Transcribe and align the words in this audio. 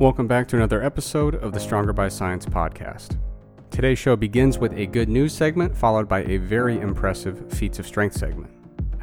Welcome 0.00 0.26
back 0.26 0.48
to 0.48 0.56
another 0.56 0.82
episode 0.82 1.36
of 1.36 1.52
the 1.52 1.60
Stronger 1.60 1.92
by 1.92 2.08
Science 2.08 2.46
podcast. 2.46 3.16
Today's 3.70 3.96
show 3.96 4.16
begins 4.16 4.58
with 4.58 4.72
a 4.72 4.86
good 4.86 5.08
news 5.08 5.32
segment, 5.32 5.76
followed 5.76 6.08
by 6.08 6.24
a 6.24 6.36
very 6.38 6.80
impressive 6.80 7.52
feats 7.52 7.78
of 7.78 7.86
strength 7.86 8.16
segment. 8.16 8.50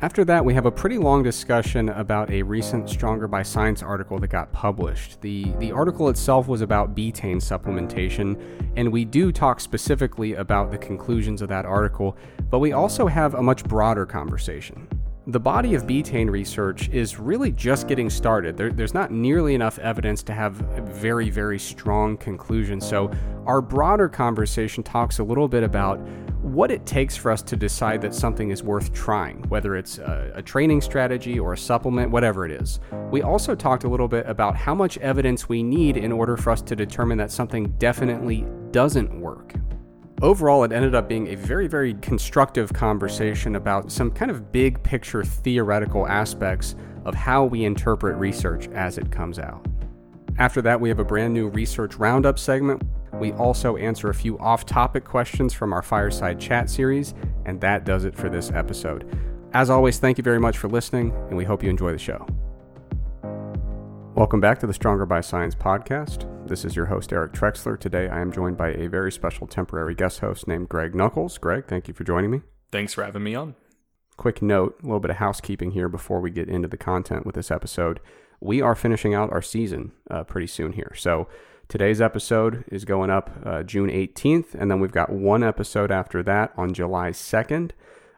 After 0.02 0.26
that, 0.26 0.44
we 0.44 0.54
have 0.54 0.66
a 0.66 0.72
pretty 0.72 0.98
long 0.98 1.24
discussion 1.24 1.88
about 1.88 2.30
a 2.30 2.44
recent 2.44 2.90
Stronger 2.90 3.30
by 3.30 3.42
Science 3.42 3.82
article 3.82 4.20
that 4.20 4.28
got 4.28 4.52
published. 4.52 5.22
The, 5.22 5.54
the 5.60 5.72
article 5.72 6.10
itself 6.10 6.50
was 6.50 6.60
about 6.60 6.94
betaine 6.94 7.38
supplementation, 7.38 8.38
and 8.76 8.92
we 8.92 9.06
do 9.06 9.32
talk 9.32 9.62
specifically 9.62 10.34
about 10.34 10.72
the 10.72 10.78
conclusions 10.78 11.42
of 11.42 11.48
that 11.48 11.66
article, 11.66 12.18
but 12.50 12.60
we 12.60 12.74
also 12.74 13.08
have 13.08 13.36
a 13.36 13.42
much 13.42 13.64
broader 13.64 14.06
conversation. 14.06 14.90
The 15.32 15.40
body 15.40 15.76
of 15.76 15.84
betaine 15.84 16.30
research 16.30 16.90
is 16.90 17.18
really 17.18 17.54
just 17.54 17.88
getting 17.88 18.10
started. 18.10 18.58
There, 18.58 18.70
there's 18.70 18.94
not 18.94 19.12
nearly 19.12 19.56
enough 19.56 19.80
evidence 19.80 20.24
to 20.24 20.34
have 20.34 20.56
very, 20.56 21.30
very 21.30 21.58
strong 21.58 22.18
conclusions. 22.18 22.86
So, 22.86 23.10
our 23.46 23.62
broader 23.62 24.10
conversation 24.10 24.84
talks 24.84 25.20
a 25.20 25.24
little 25.24 25.48
bit 25.48 25.64
about 25.64 26.02
what 26.42 26.70
it 26.70 26.86
takes 26.86 27.16
for 27.16 27.32
us 27.32 27.42
to 27.44 27.56
decide 27.56 28.02
that 28.02 28.14
something 28.14 28.52
is 28.52 28.62
worth 28.62 28.92
trying, 28.92 29.42
whether 29.44 29.78
it's 29.78 30.00
a, 30.00 30.34
a, 30.36 30.42
training 30.42 30.82
strategy 30.82 31.40
or 31.40 31.54
a 31.54 31.58
supplement, 31.58 32.12
whatever 32.12 32.46
it 32.46 32.52
is. 32.52 32.82
We 33.10 33.22
also 33.22 33.56
talked 33.56 33.86
a 33.86 33.88
little 33.88 34.10
bit 34.10 34.28
about 34.28 34.58
how 34.58 34.76
much 34.76 34.98
evidence 34.98 35.48
we 35.48 35.64
need 35.64 35.96
in 35.96 36.12
order 36.12 36.36
for 36.36 36.52
us 36.52 36.62
to 36.64 36.76
determine 36.76 37.18
that 37.20 37.32
something 37.32 37.70
definitely 37.78 38.46
doesn't 38.72 39.18
work. 39.18 39.54
Overall, 40.22 40.64
it 40.64 40.72
ended 40.72 40.94
up 40.94 41.10
being 41.10 41.30
a 41.30 41.36
very, 41.36 41.68
very 41.68 41.96
constructive 41.96 42.72
conversation 42.72 43.56
about 43.56 43.92
some 43.92 44.12
kind 44.12 44.30
of 44.30 44.52
big 44.52 44.82
picture 44.84 45.24
theoretical 45.24 46.08
aspects 46.08 46.76
of 47.06 47.16
how 47.16 47.44
we 47.44 47.66
interpret 47.66 48.16
research 48.18 48.68
as 48.70 49.00
it 49.00 49.12
comes 49.12 49.40
out. 49.40 49.66
After 50.38 50.62
that, 50.62 50.80
we 50.80 50.90
have 50.90 51.00
a 51.00 51.04
brand 51.04 51.34
new 51.34 51.48
research 51.50 51.96
roundup 51.96 52.38
segment. 52.38 52.84
We 53.14 53.32
also 53.34 53.78
answer 53.78 54.10
a 54.10 54.14
few 54.14 54.38
off 54.38 54.64
topic 54.64 55.06
questions 55.06 55.54
from 55.54 55.74
our 55.74 55.82
fireside 55.82 56.40
chat 56.40 56.70
series, 56.70 57.16
and 57.46 57.60
that 57.62 57.84
does 57.84 58.06
it 58.06 58.16
for 58.16 58.30
this 58.30 58.52
episode. 58.52 59.18
As 59.54 59.72
always, 59.72 59.98
thank 59.98 60.20
you 60.20 60.24
very 60.24 60.40
much 60.40 60.60
for 60.60 60.68
listening, 60.70 61.14
and 61.30 61.36
we 61.36 61.46
hope 61.46 61.64
you 61.64 61.70
enjoy 61.72 61.94
the 61.94 61.98
show. 61.98 62.28
Welcome 64.14 64.40
back 64.40 64.60
to 64.60 64.68
the 64.68 64.74
Stronger 64.74 65.08
by 65.08 65.22
Science 65.22 65.56
podcast. 65.56 66.28
This 66.52 66.66
is 66.66 66.76
your 66.76 66.88
host, 66.88 67.14
Eric 67.14 67.32
Trexler. 67.32 67.80
Today 67.80 68.10
I 68.10 68.20
am 68.20 68.30
joined 68.30 68.58
by 68.58 68.74
a 68.74 68.90
very 68.90 69.10
special 69.10 69.48
temporary 69.48 69.96
guest 69.96 70.20
host 70.20 70.50
named 70.50 70.68
Greg 70.68 70.94
Nuckols. 70.94 71.38
Greg, 71.38 71.66
thank 71.66 71.88
you 71.88 71.94
for 71.94 72.04
joining 72.04 72.30
me. 72.30 72.42
Thanks 72.74 72.94
for 72.94 73.06
having 73.06 73.24
me 73.24 73.36
on. 73.36 73.56
Quick 74.18 74.42
note, 74.42 74.78
a 74.82 74.86
little 74.86 75.00
bit 75.00 75.12
of 75.12 75.16
housekeeping 75.16 75.72
here 75.72 75.88
before 75.88 76.20
we 76.20 76.30
get 76.30 76.50
into 76.50 76.68
the 76.68 76.76
content 76.76 77.26
with 77.26 77.36
this 77.36 77.52
episode. 77.52 78.02
We 78.42 78.62
are 78.62 78.76
finishing 78.76 79.14
out 79.14 79.32
our 79.32 79.42
season 79.42 79.94
uh, 80.10 80.26
pretty 80.26 80.48
soon 80.48 80.74
here. 80.74 80.92
So 80.94 81.30
today's 81.70 82.02
episode 82.02 82.66
is 82.70 82.84
going 82.84 83.10
up 83.10 83.32
uh, 83.46 83.64
June 83.64 83.90
18th, 83.90 84.54
and 84.54 84.70
then 84.70 84.82
we've 84.82 84.92
got 84.92 85.10
one 85.10 85.44
episode 85.44 85.90
after 85.90 86.22
that 86.24 86.52
on 86.58 86.74
July 86.74 87.12
2nd. 87.12 87.72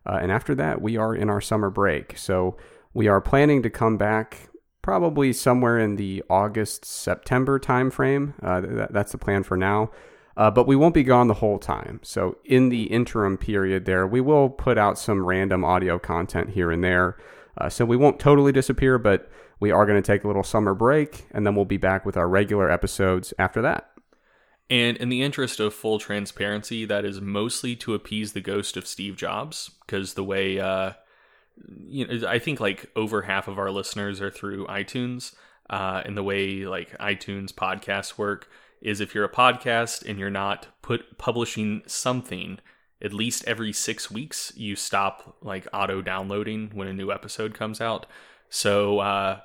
Uh, 0.07 0.17
and 0.19 0.31
after 0.31 0.55
that, 0.55 0.81
we 0.81 0.97
are 0.97 1.13
in 1.13 1.29
our 1.29 1.39
summer 1.39 1.69
break. 1.69 2.17
So 2.17 2.57
we 2.95 3.07
are 3.07 3.21
planning 3.21 3.61
to 3.61 3.69
come 3.69 3.99
back 3.99 4.49
probably 4.83 5.33
somewhere 5.33 5.79
in 5.79 5.95
the 5.95 6.23
August 6.29 6.85
September 6.85 7.59
timeframe. 7.59 8.33
Uh, 8.43 8.61
that, 8.61 8.93
that's 8.93 9.13
the 9.13 9.17
plan 9.17 9.41
for 9.41 9.57
now. 9.57 9.89
Uh, 10.35 10.51
but 10.51 10.67
we 10.67 10.75
won't 10.75 10.93
be 10.93 11.03
gone 11.03 11.27
the 11.27 11.35
whole 11.35 11.59
time. 11.59 11.99
So 12.03 12.37
in 12.43 12.69
the 12.69 12.83
interim 12.83 13.37
period, 13.37 13.85
there 13.85 14.05
we 14.05 14.21
will 14.21 14.49
put 14.49 14.77
out 14.77 14.99
some 14.99 15.25
random 15.25 15.63
audio 15.63 15.97
content 15.97 16.51
here 16.51 16.71
and 16.71 16.83
there. 16.83 17.17
Uh, 17.57 17.69
so 17.69 17.85
we 17.85 17.97
won't 17.97 18.19
totally 18.19 18.51
disappear, 18.51 18.97
but 18.97 19.29
we 19.59 19.71
are 19.71 19.85
going 19.85 20.01
to 20.01 20.05
take 20.05 20.23
a 20.23 20.27
little 20.27 20.43
summer 20.43 20.73
break, 20.73 21.27
and 21.31 21.45
then 21.45 21.55
we'll 21.55 21.65
be 21.65 21.77
back 21.77 22.03
with 22.03 22.17
our 22.17 22.27
regular 22.27 22.69
episodes 22.69 23.33
after 23.37 23.61
that. 23.61 23.91
And 24.71 24.97
in 24.97 25.09
the 25.09 25.21
interest 25.21 25.59
of 25.59 25.73
full 25.73 25.99
transparency, 25.99 26.83
that 26.85 27.05
is 27.05 27.21
mostly 27.21 27.75
to 27.77 27.93
appease 27.93 28.33
the 28.33 28.41
ghost 28.41 28.75
of 28.75 28.87
Steve 28.87 29.15
Jobs, 29.15 29.69
because 29.85 30.15
the 30.15 30.23
way 30.23 30.59
uh, 30.59 30.93
you 31.87 32.07
know, 32.07 32.27
I 32.27 32.39
think 32.39 32.59
like 32.59 32.89
over 32.95 33.23
half 33.23 33.47
of 33.47 33.59
our 33.59 33.71
listeners 33.71 34.21
are 34.21 34.31
through 34.31 34.67
iTunes. 34.67 35.33
Uh, 35.69 36.01
and 36.05 36.17
the 36.17 36.23
way 36.23 36.65
like 36.65 36.97
iTunes 36.97 37.53
podcasts 37.53 38.17
work 38.17 38.49
is 38.81 38.99
if 38.99 39.15
you're 39.15 39.23
a 39.23 39.29
podcast 39.29 40.07
and 40.07 40.19
you're 40.19 40.29
not 40.29 40.67
put 40.81 41.17
publishing 41.17 41.81
something 41.87 42.59
at 43.01 43.13
least 43.13 43.43
every 43.45 43.73
six 43.73 44.09
weeks, 44.11 44.53
you 44.55 44.75
stop 44.75 45.37
like 45.41 45.67
auto 45.73 46.01
downloading 46.01 46.71
when 46.73 46.87
a 46.87 46.93
new 46.93 47.11
episode 47.11 47.53
comes 47.53 47.81
out. 47.81 48.05
So, 48.49 48.99
uh, 48.99 49.39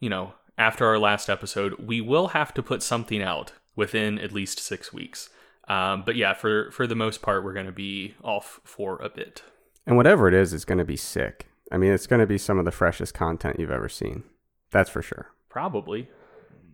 you 0.00 0.08
know, 0.08 0.34
after 0.58 0.86
our 0.86 0.98
last 0.98 1.28
episode, 1.28 1.74
we 1.78 2.00
will 2.00 2.28
have 2.28 2.52
to 2.54 2.62
put 2.62 2.82
something 2.82 3.22
out 3.22 3.52
within 3.76 4.18
at 4.18 4.32
least 4.32 4.58
six 4.58 4.92
weeks. 4.92 5.28
Um, 5.68 6.02
but 6.04 6.16
yeah, 6.16 6.32
for 6.32 6.70
for 6.70 6.86
the 6.86 6.94
most 6.94 7.22
part, 7.22 7.44
we're 7.44 7.52
going 7.52 7.66
to 7.66 7.72
be 7.72 8.14
off 8.22 8.60
for 8.64 8.96
a 9.02 9.08
bit. 9.08 9.42
And 9.86 9.96
whatever 9.96 10.28
it 10.28 10.34
is, 10.34 10.52
it's 10.52 10.64
going 10.64 10.78
to 10.78 10.84
be 10.84 10.96
sick. 10.96 11.46
I 11.70 11.78
mean, 11.78 11.92
it's 11.92 12.06
going 12.06 12.20
to 12.20 12.26
be 12.26 12.38
some 12.38 12.58
of 12.58 12.64
the 12.64 12.70
freshest 12.70 13.14
content 13.14 13.58
you've 13.58 13.70
ever 13.70 13.88
seen. 13.88 14.24
That's 14.70 14.90
for 14.90 15.02
sure. 15.02 15.28
Probably. 15.48 16.08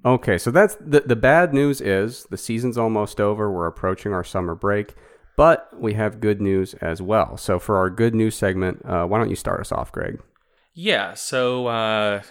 Okay, 0.04 0.36
so 0.36 0.50
that's 0.50 0.74
the 0.80 1.00
the 1.00 1.14
bad 1.14 1.54
news 1.54 1.80
is 1.80 2.24
the 2.24 2.36
season's 2.36 2.76
almost 2.76 3.20
over. 3.20 3.50
We're 3.50 3.68
approaching 3.68 4.12
our 4.12 4.24
summer 4.24 4.56
break, 4.56 4.94
but 5.36 5.68
we 5.78 5.94
have 5.94 6.20
good 6.20 6.40
news 6.40 6.74
as 6.74 7.00
well. 7.00 7.36
So 7.36 7.60
for 7.60 7.76
our 7.76 7.88
good 7.88 8.14
news 8.14 8.34
segment, 8.34 8.84
uh, 8.84 9.06
why 9.06 9.18
don't 9.18 9.30
you 9.30 9.36
start 9.36 9.60
us 9.60 9.70
off, 9.70 9.92
Greg? 9.92 10.20
Yeah. 10.74 11.14
So 11.14 11.68
uh, 11.68 12.22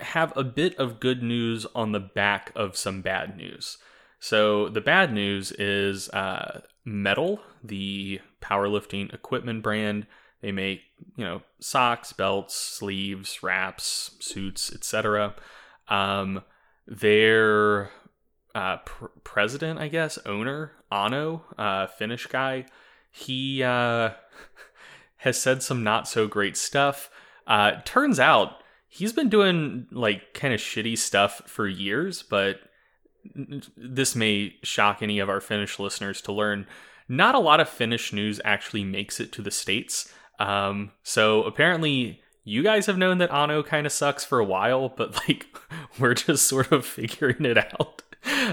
have 0.00 0.36
a 0.36 0.42
bit 0.42 0.76
of 0.78 0.98
good 0.98 1.22
news 1.22 1.66
on 1.74 1.92
the 1.92 2.00
back 2.00 2.50
of 2.56 2.76
some 2.76 3.02
bad 3.02 3.36
news. 3.36 3.78
So 4.18 4.68
the 4.68 4.80
bad 4.80 5.12
news 5.12 5.52
is 5.52 6.08
uh, 6.10 6.62
Metal, 6.84 7.40
the 7.62 8.20
powerlifting 8.40 9.14
equipment 9.14 9.62
brand, 9.62 10.06
they 10.42 10.52
make, 10.52 10.82
you 11.16 11.24
know, 11.24 11.42
socks, 11.60 12.12
belts, 12.12 12.54
sleeves, 12.54 13.42
wraps, 13.42 14.16
suits, 14.20 14.72
etc. 14.72 15.34
Um, 15.88 16.42
their 16.86 17.90
uh, 18.54 18.78
pr- 18.78 19.06
president, 19.24 19.78
I 19.78 19.88
guess, 19.88 20.18
owner, 20.26 20.72
Ano, 20.90 21.44
uh, 21.56 21.86
Finnish 21.86 22.26
guy, 22.26 22.66
he 23.10 23.62
uh, 23.62 24.10
has 25.18 25.40
said 25.40 25.62
some 25.62 25.82
not 25.84 26.08
so 26.08 26.26
great 26.26 26.56
stuff. 26.56 27.08
Uh, 27.46 27.72
turns 27.84 28.20
out 28.20 28.56
he's 28.88 29.12
been 29.12 29.28
doing 29.28 29.86
like 29.90 30.34
kind 30.34 30.52
of 30.52 30.60
shitty 30.60 30.98
stuff 30.98 31.42
for 31.46 31.66
years, 31.66 32.22
but 32.22 32.60
this 33.76 34.16
may 34.16 34.56
shock 34.62 35.02
any 35.02 35.18
of 35.18 35.28
our 35.28 35.40
Finnish 35.40 35.78
listeners 35.78 36.20
to 36.22 36.32
learn. 36.32 36.66
Not 37.08 37.34
a 37.34 37.40
lot 37.40 37.60
of 37.60 37.68
Finnish 37.68 38.12
news 38.12 38.40
actually 38.44 38.84
makes 38.84 39.20
it 39.20 39.32
to 39.32 39.42
the 39.42 39.50
States. 39.50 40.12
Um, 40.38 40.92
so 41.02 41.44
apparently, 41.44 42.22
you 42.44 42.62
guys 42.62 42.86
have 42.86 42.98
known 42.98 43.18
that 43.18 43.30
Ano 43.30 43.62
kind 43.62 43.86
of 43.86 43.92
sucks 43.92 44.24
for 44.24 44.38
a 44.38 44.44
while, 44.44 44.88
but 44.88 45.14
like 45.28 45.46
we're 45.98 46.14
just 46.14 46.46
sort 46.46 46.72
of 46.72 46.84
figuring 46.84 47.44
it 47.44 47.58
out. 47.58 48.02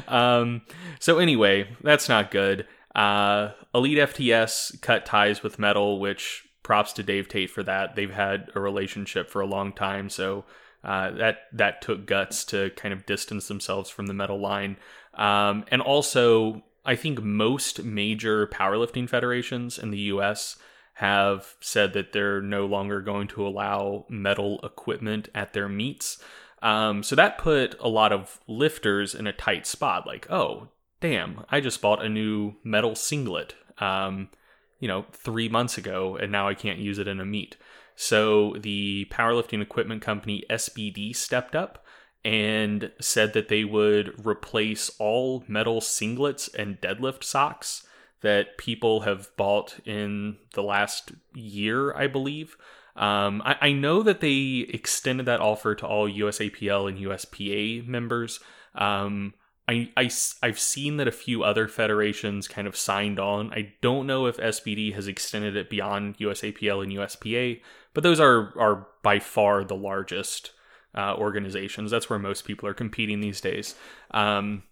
Um, 0.08 0.62
so 1.00 1.20
anyway, 1.20 1.70
that's 1.82 2.10
not 2.10 2.32
good. 2.32 2.68
Uh, 2.96 3.52
Elite 3.74 3.98
FTS 4.00 4.82
cut 4.82 5.06
ties 5.06 5.44
with 5.44 5.60
Metal, 5.60 6.00
which 6.00 6.48
props 6.64 6.94
to 6.94 7.04
Dave 7.04 7.28
Tate 7.28 7.50
for 7.50 7.64
that. 7.64 7.96
They've 7.96 8.12
had 8.12 8.50
a 8.56 8.60
relationship 8.60 9.30
for 9.30 9.42
a 9.42 9.48
long 9.48 9.74
time, 9.74 10.10
so 10.10 10.46
uh, 10.84 11.12
that 11.12 11.40
that 11.54 11.82
took 11.82 12.06
guts 12.06 12.44
to 12.46 12.72
kind 12.72 12.94
of 12.94 13.06
distance 13.06 13.48
themselves 13.48 13.90
from 13.90 14.08
the 14.08 14.14
Metal 14.14 14.40
line. 14.40 14.78
Um, 15.14 15.66
and 15.72 15.82
also, 15.82 16.64
I 16.86 16.96
think 16.96 17.22
most 17.22 17.84
major 17.84 18.48
powerlifting 18.48 19.08
federations 19.08 19.78
in 19.78 19.92
the 19.92 20.00
U.S 20.00 20.58
have 21.00 21.56
said 21.62 21.94
that 21.94 22.12
they're 22.12 22.42
no 22.42 22.66
longer 22.66 23.00
going 23.00 23.26
to 23.26 23.48
allow 23.48 24.06
metal 24.10 24.60
equipment 24.64 25.30
at 25.34 25.54
their 25.54 25.70
meets. 25.70 26.22
Um, 26.62 27.04
so 27.04 27.16
that 27.16 27.38
put 27.38 27.80
a 27.80 27.88
lot 27.88 28.12
of 28.12 28.42
lifters 28.50 29.16
in 29.16 29.26
a 29.26 29.32
tight 29.32 29.66
spot. 29.66 30.06
Like, 30.06 30.30
oh, 30.30 30.68
damn, 31.00 31.46
I 31.50 31.62
just 31.62 31.82
bought 31.82 32.04
a 32.04 32.10
new 32.10 32.56
metal 32.66 32.96
singlet, 32.96 33.56
um, 33.78 34.28
you 34.82 34.90
know, 34.90 35.06
three 35.14 35.48
months 35.48 35.78
ago, 35.78 36.18
and 36.18 36.34
now 36.34 36.50
I 36.50 36.54
can't 36.54 36.80
use 36.80 37.00
it 37.00 37.08
in 37.08 37.22
a 37.22 37.26
meet. 37.26 37.56
So 37.96 38.58
the 38.60 39.06
powerlifting 39.10 39.62
equipment 39.62 40.02
company 40.02 40.44
SBD 40.50 41.16
stepped 41.16 41.56
up 41.56 41.86
and 42.26 42.92
said 43.00 43.32
that 43.32 43.48
they 43.48 43.64
would 43.64 44.26
replace 44.26 44.92
all 45.00 45.46
metal 45.48 45.80
singlets 45.80 46.54
and 46.54 46.82
deadlift 46.82 47.24
socks 47.24 47.86
that 48.22 48.58
people 48.58 49.02
have 49.02 49.30
bought 49.38 49.80
in 49.86 50.38
the 50.54 50.64
last 50.64 51.12
year, 51.34 51.96
I 51.96 52.08
believe. 52.08 52.58
Um, 52.96 53.42
I, 53.46 53.56
I, 53.62 53.72
know 53.72 54.04
that 54.04 54.20
they 54.20 54.66
extended 54.68 55.26
that 55.28 55.40
offer 55.40 55.74
to 55.76 55.88
all 55.88 56.10
USAPL 56.10 56.90
and 56.90 56.98
USPA 57.00 57.88
members. 57.88 58.42
Um, 58.76 59.36
I, 59.70 59.90
I, 59.96 60.10
I've 60.44 60.60
seen 60.60 60.98
that 60.98 61.08
a 61.08 61.12
few 61.12 61.44
other 61.44 61.70
federations 61.70 62.48
kind 62.48 62.68
of 62.68 62.76
signed 62.76 63.20
on. 63.20 63.54
I 63.54 63.74
don't 63.82 64.06
know 64.06 64.26
if 64.26 64.36
SBD 64.36 64.96
has 64.96 65.08
extended 65.08 65.56
it 65.56 65.70
beyond 65.70 66.18
USAPL 66.18 66.84
and 66.84 66.92
USPA, 66.92 67.62
but 67.94 68.04
those 68.04 68.20
are, 68.20 68.54
are 68.60 68.88
by 69.02 69.20
far 69.20 69.64
the 69.64 69.76
largest 69.76 70.52
uh, 70.94 71.16
organizations. 71.16 71.92
That's 71.92 72.10
where 72.10 72.20
most 72.20 72.46
people 72.46 72.68
are 72.68 72.74
competing 72.74 73.22
these 73.22 73.40
days. 73.40 73.76
Um, 74.12 74.64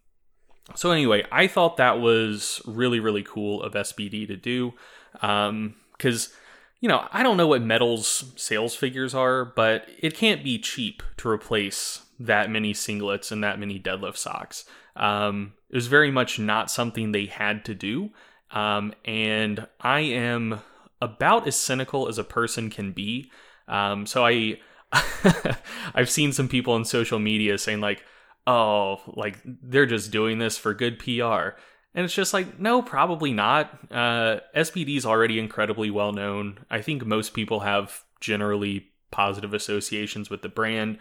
so 0.76 0.92
anyway, 0.92 1.26
I 1.32 1.48
thought 1.48 1.78
that 1.78 2.00
was 2.00 2.62
really 2.66 3.00
really 3.00 3.24
cool 3.24 3.62
of 3.64 3.74
SBD 3.74 4.28
to 4.28 4.36
do 4.36 4.74
because. 5.14 6.28
Um, 6.28 6.34
you 6.80 6.88
know, 6.88 7.08
I 7.12 7.24
don't 7.24 7.38
know 7.38 7.48
what 7.48 7.64
Metal's 7.64 8.32
sales 8.36 8.76
figures 8.76 9.16
are, 9.16 9.46
but 9.46 9.88
it 9.98 10.14
can't 10.14 10.44
be 10.44 10.60
cheap 10.60 11.02
to 11.18 11.28
replace 11.28 12.06
that 12.20 12.50
many 12.50 12.74
singlets 12.74 13.32
and 13.32 13.44
that 13.44 13.60
many 13.60 13.80
deadlift 13.80 14.18
socks. 14.18 14.66
Um, 14.96 15.54
it 15.70 15.76
was 15.76 15.88
very 15.88 16.12
much 16.12 16.40
not 16.40 16.72
something 16.72 17.12
they 17.12 17.26
had 17.26 17.66
to 17.66 17.76
do. 17.76 18.12
Um, 18.52 18.94
and 19.06 19.68
I 19.82 20.02
am 20.02 20.62
about 21.02 21.48
as 21.48 21.56
cynical 21.56 22.08
as 22.08 22.18
a 22.18 22.24
person 22.24 22.70
can 22.70 22.92
be. 22.92 23.32
Um, 23.68 24.06
so 24.06 24.26
I, 24.26 24.60
I've 25.94 26.10
seen 26.10 26.32
some 26.32 26.48
people 26.48 26.74
on 26.74 26.86
social 26.86 27.20
media 27.20 27.58
saying 27.58 27.82
like, 27.82 28.04
"Oh, 28.48 29.02
like 29.06 29.38
they're 29.44 29.86
just 29.86 30.10
doing 30.12 30.40
this 30.40 30.58
for 30.58 30.74
good 30.74 30.98
PR," 30.98 31.56
and 31.94 32.06
it's 32.06 32.14
just 32.16 32.34
like, 32.34 32.60
no, 32.60 32.82
probably 32.82 33.34
not. 33.34 33.78
Uh, 33.92 34.40
SBD 34.56 34.98
is 34.98 35.06
already 35.06 35.38
incredibly 35.38 35.92
well 35.92 36.14
known. 36.14 36.66
I 36.70 36.82
think 36.82 37.06
most 37.06 37.34
people 37.34 37.60
have 37.60 38.04
generally 38.20 38.88
positive 39.12 39.54
associations 39.54 40.30
with 40.30 40.42
the 40.42 40.50
brand, 40.50 40.98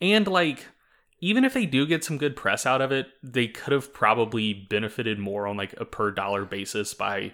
and 0.00 0.26
like 0.26 0.64
even 1.20 1.44
if 1.44 1.54
they 1.54 1.64
do 1.64 1.86
get 1.86 2.04
some 2.04 2.18
good 2.18 2.36
press 2.36 2.66
out 2.66 2.82
of 2.82 2.92
it, 2.92 3.06
they 3.22 3.48
could 3.48 3.72
have 3.72 3.94
probably 3.94 4.52
benefited 4.52 5.18
more 5.18 5.46
on 5.46 5.56
like 5.56 5.74
a 5.80 5.84
per 5.86 6.10
dollar 6.10 6.44
basis 6.44 6.92
by, 6.92 7.32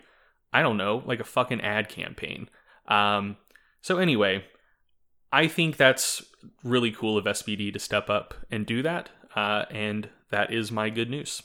I 0.52 0.62
don't 0.62 0.76
know, 0.76 1.02
like 1.06 1.18
a 1.18 1.24
fucking 1.24 1.60
ad 1.60 1.88
campaign. 1.88 2.48
Um, 2.86 3.36
so 3.82 3.98
anyway, 3.98 4.44
I 5.32 5.48
think 5.48 5.76
that's 5.76 6.22
really 6.62 6.92
cool 6.92 7.18
of 7.18 7.24
SBD 7.24 7.72
to 7.72 7.80
step 7.80 8.08
up 8.08 8.34
and 8.48 8.64
do 8.64 8.80
that. 8.82 9.08
Uh, 9.34 9.64
and 9.70 10.08
that 10.30 10.52
is 10.52 10.72
my 10.72 10.90
good 10.90 11.10
news. 11.10 11.42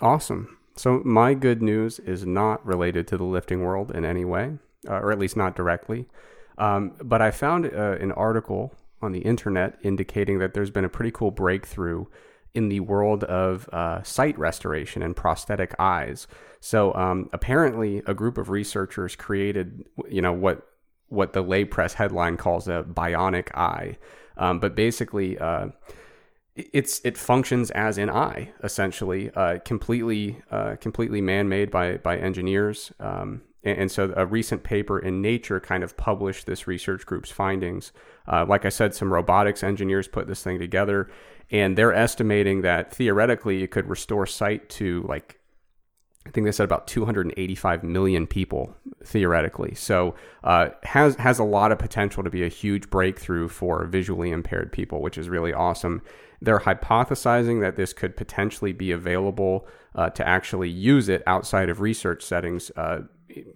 Awesome. 0.00 0.58
So 0.76 1.02
my 1.04 1.34
good 1.34 1.60
news 1.60 1.98
is 1.98 2.24
not 2.24 2.64
related 2.64 3.06
to 3.08 3.16
the 3.16 3.24
lifting 3.24 3.62
world 3.62 3.90
in 3.90 4.04
any 4.04 4.24
way, 4.24 4.58
uh, 4.88 4.94
or 4.94 5.12
at 5.12 5.18
least 5.18 5.36
not 5.36 5.56
directly. 5.56 6.06
Um, 6.58 6.92
but 7.02 7.20
I 7.20 7.30
found 7.30 7.66
uh, 7.66 7.96
an 8.00 8.12
article 8.12 8.74
on 9.02 9.12
the 9.12 9.20
internet 9.20 9.78
indicating 9.82 10.38
that 10.38 10.54
there's 10.54 10.70
been 10.70 10.84
a 10.84 10.88
pretty 10.88 11.10
cool 11.10 11.30
breakthrough 11.30 12.06
in 12.54 12.68
the 12.68 12.80
world 12.80 13.24
of 13.24 13.68
uh, 13.72 14.02
sight 14.02 14.38
restoration 14.38 15.02
and 15.02 15.16
prosthetic 15.16 15.74
eyes. 15.78 16.26
So 16.60 16.94
um, 16.94 17.30
apparently, 17.32 18.02
a 18.06 18.14
group 18.14 18.38
of 18.38 18.50
researchers 18.50 19.16
created, 19.16 19.84
you 20.08 20.20
know, 20.22 20.32
what 20.32 20.66
what 21.08 21.32
the 21.32 21.42
lay 21.42 21.64
press 21.64 21.94
headline 21.94 22.36
calls 22.36 22.68
a 22.68 22.84
bionic 22.88 23.54
eye, 23.54 23.98
um, 24.36 24.60
but 24.60 24.74
basically. 24.74 25.38
Uh, 25.38 25.68
it's 26.56 27.00
it 27.04 27.16
functions 27.16 27.70
as 27.72 27.98
an 27.98 28.10
eye 28.10 28.52
essentially, 28.62 29.30
uh, 29.34 29.58
completely 29.64 30.40
uh, 30.50 30.76
completely 30.80 31.20
man 31.20 31.48
made 31.48 31.70
by 31.70 31.98
by 31.98 32.16
engineers. 32.16 32.92
Um, 33.00 33.42
and, 33.62 33.78
and, 33.78 33.92
so 33.92 34.12
a 34.16 34.24
recent 34.24 34.62
paper 34.62 34.98
in 34.98 35.20
Nature 35.20 35.60
kind 35.60 35.84
of 35.84 35.96
published 35.96 36.46
this 36.46 36.66
research 36.66 37.04
group's 37.04 37.30
findings. 37.30 37.92
Uh, 38.26 38.46
like 38.48 38.64
I 38.64 38.70
said, 38.70 38.94
some 38.94 39.12
robotics 39.12 39.62
engineers 39.62 40.08
put 40.08 40.26
this 40.26 40.42
thing 40.42 40.58
together, 40.58 41.10
and 41.50 41.76
they're 41.76 41.92
estimating 41.92 42.62
that 42.62 42.92
theoretically 42.92 43.62
it 43.62 43.70
could 43.70 43.88
restore 43.88 44.26
sight 44.26 44.68
to 44.70 45.04
like 45.08 45.40
I 46.26 46.30
think 46.30 46.44
they 46.44 46.52
said 46.52 46.64
about 46.64 46.86
285 46.86 47.82
million 47.82 48.26
people 48.26 48.76
theoretically. 49.04 49.74
So 49.74 50.14
uh, 50.44 50.68
has 50.82 51.14
has 51.16 51.38
a 51.38 51.44
lot 51.44 51.72
of 51.72 51.78
potential 51.78 52.22
to 52.22 52.30
be 52.30 52.44
a 52.44 52.48
huge 52.48 52.90
breakthrough 52.90 53.48
for 53.48 53.86
visually 53.86 54.30
impaired 54.30 54.70
people, 54.70 55.00
which 55.00 55.16
is 55.16 55.28
really 55.28 55.52
awesome. 55.52 56.02
They're 56.40 56.60
hypothesizing 56.60 57.60
that 57.60 57.76
this 57.76 57.92
could 57.92 58.16
potentially 58.16 58.72
be 58.72 58.92
available 58.92 59.66
uh, 59.94 60.10
to 60.10 60.26
actually 60.26 60.70
use 60.70 61.08
it 61.08 61.22
outside 61.26 61.68
of 61.68 61.80
research 61.80 62.22
settings 62.22 62.70
uh, 62.76 63.00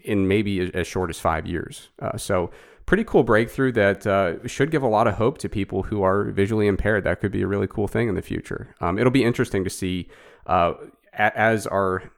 in 0.04 0.28
maybe 0.28 0.72
as 0.74 0.86
short 0.86 1.10
as 1.10 1.18
five 1.18 1.46
years. 1.46 1.88
Uh, 2.00 2.16
so 2.16 2.50
pretty 2.86 3.04
cool 3.04 3.22
breakthrough 3.22 3.72
that 3.72 4.06
uh, 4.06 4.46
should 4.46 4.70
give 4.70 4.82
a 4.82 4.88
lot 4.88 5.06
of 5.06 5.14
hope 5.14 5.38
to 5.38 5.48
people 5.48 5.84
who 5.84 6.02
are 6.02 6.24
visually 6.24 6.66
impaired. 6.66 7.04
That 7.04 7.20
could 7.20 7.32
be 7.32 7.42
a 7.42 7.46
really 7.46 7.66
cool 7.66 7.88
thing 7.88 8.08
in 8.08 8.14
the 8.14 8.22
future. 8.22 8.74
Um, 8.80 8.98
it'll 8.98 9.10
be 9.10 9.24
interesting 9.24 9.64
to 9.64 9.70
see 9.70 10.08
uh, 10.46 10.74
as 11.12 11.66
our 11.66 12.10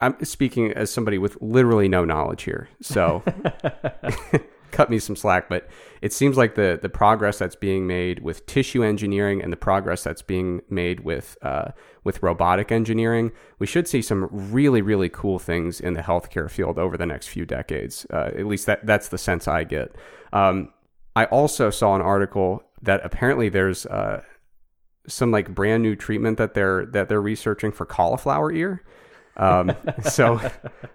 I'm 0.00 0.24
speaking 0.24 0.72
as 0.72 0.90
somebody 0.90 1.18
with 1.18 1.36
literally 1.40 1.88
no 1.88 2.04
knowledge 2.04 2.44
here. 2.44 2.68
So 2.80 3.22
cut 4.70 4.90
me 4.90 4.98
some 4.98 5.16
slack, 5.16 5.48
but 5.48 5.68
it 6.02 6.12
seems 6.12 6.36
like 6.36 6.54
the 6.54 6.78
the 6.80 6.88
progress 6.88 7.38
that's 7.38 7.56
being 7.56 7.86
made 7.86 8.20
with 8.20 8.46
tissue 8.46 8.82
engineering 8.82 9.42
and 9.42 9.52
the 9.52 9.56
progress 9.56 10.04
that's 10.04 10.22
being 10.22 10.62
made 10.68 11.00
with 11.00 11.36
uh, 11.42 11.70
with 12.04 12.22
robotic 12.22 12.70
engineering, 12.70 13.32
we 13.58 13.66
should 13.66 13.88
see 13.88 14.02
some 14.02 14.28
really 14.30 14.82
really 14.82 15.08
cool 15.08 15.38
things 15.38 15.80
in 15.80 15.94
the 15.94 16.02
healthcare 16.02 16.50
field 16.50 16.78
over 16.78 16.96
the 16.96 17.06
next 17.06 17.28
few 17.28 17.44
decades. 17.44 18.06
Uh, 18.12 18.30
at 18.36 18.46
least 18.46 18.66
that 18.66 18.84
that's 18.86 19.08
the 19.08 19.18
sense 19.18 19.48
I 19.48 19.64
get. 19.64 19.94
Um, 20.32 20.72
I 21.16 21.24
also 21.26 21.70
saw 21.70 21.94
an 21.96 22.02
article 22.02 22.62
that 22.82 23.00
apparently 23.04 23.48
there's 23.48 23.86
uh, 23.86 24.22
some 25.08 25.30
like 25.30 25.54
brand 25.54 25.82
new 25.82 25.96
treatment 25.96 26.38
that 26.38 26.54
they're 26.54 26.86
that 26.86 27.08
they're 27.08 27.20
researching 27.20 27.72
for 27.72 27.86
cauliflower 27.86 28.52
ear. 28.52 28.84
Um, 29.38 29.72
so, 30.02 30.40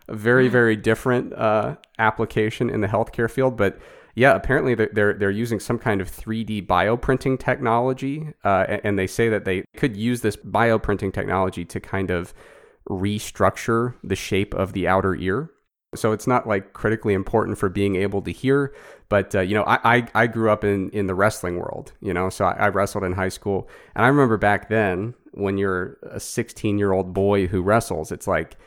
a 0.07 0.15
very, 0.15 0.47
very 0.47 0.75
different 0.75 1.33
uh, 1.33 1.77
application 1.99 2.69
in 2.69 2.81
the 2.81 2.87
healthcare 2.87 3.29
field. 3.29 3.57
But 3.57 3.79
yeah, 4.15 4.35
apparently 4.35 4.75
they're 4.75 5.13
they're 5.13 5.31
using 5.31 5.59
some 5.59 5.79
kind 5.79 5.99
of 5.99 6.11
3D 6.11 6.67
bioprinting 6.67 7.39
technology, 7.39 8.27
uh, 8.43 8.77
and 8.83 8.99
they 8.99 9.07
say 9.07 9.29
that 9.29 9.45
they 9.45 9.63
could 9.75 9.97
use 9.97 10.21
this 10.21 10.35
bioprinting 10.35 11.13
technology 11.13 11.65
to 11.65 11.79
kind 11.79 12.11
of 12.11 12.33
restructure 12.89 13.95
the 14.03 14.15
shape 14.15 14.53
of 14.53 14.73
the 14.73 14.87
outer 14.87 15.15
ear. 15.15 15.49
So 15.95 16.11
it's 16.11 16.27
not 16.27 16.47
like 16.47 16.73
critically 16.73 17.13
important 17.13 17.57
for 17.57 17.69
being 17.69 17.95
able 17.95 18.21
to 18.23 18.31
hear, 18.31 18.73
but 19.09 19.35
uh, 19.35 19.41
you 19.41 19.55
know, 19.55 19.63
I, 19.63 19.97
I, 19.97 20.07
I 20.15 20.27
grew 20.27 20.49
up 20.49 20.63
in 20.63 20.89
in 20.91 21.07
the 21.07 21.15
wrestling 21.15 21.57
world, 21.57 21.93
you 22.01 22.13
know, 22.13 22.29
so 22.29 22.45
I, 22.45 22.53
I 22.53 22.67
wrestled 22.69 23.03
in 23.03 23.13
high 23.13 23.29
school, 23.29 23.67
and 23.95 24.05
I 24.05 24.07
remember 24.07 24.37
back 24.37 24.69
then 24.69 25.15
when 25.31 25.57
you're 25.57 25.97
a 26.03 26.19
16 26.19 26.77
year 26.77 26.91
old 26.91 27.13
boy 27.13 27.47
who 27.47 27.61
wrestles, 27.61 28.11
it's 28.11 28.27
like 28.27 28.57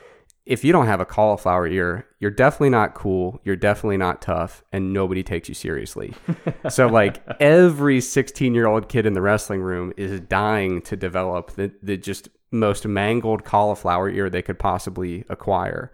if 0.47 0.63
you 0.63 0.73
don't 0.73 0.87
have 0.87 1.01
a 1.01 1.05
cauliflower 1.05 1.67
ear, 1.67 2.07
you're 2.21 2.31
definitely 2.31 2.71
not 2.71 2.95
cool, 2.95 3.41
you're 3.45 3.57
definitely 3.57 3.97
not 3.97 4.23
tough, 4.23 4.63
and 4.73 4.93
nobody 4.93 5.25
takes 5.25 5.49
you 5.49 5.55
seriously. 5.55 6.15
so 6.71 6.87
like 6.87 7.21
every 7.41 8.01
16 8.01 8.55
year 8.55 8.67
old 8.67 8.89
kid 8.89 9.07
in 9.07 9.13
the 9.13 9.21
wrestling 9.21 9.61
room 9.61 9.93
is 9.97 10.21
dying 10.21 10.81
to 10.83 10.97
develop 10.97 11.53
the, 11.53 11.73
the 11.83 11.97
just 11.97 12.29
most 12.53 12.87
mangled 12.87 13.45
cauliflower 13.45 14.09
ear 14.09 14.31
they 14.31 14.43
could 14.43 14.59
possibly 14.59 15.25
acquire. 15.29 15.91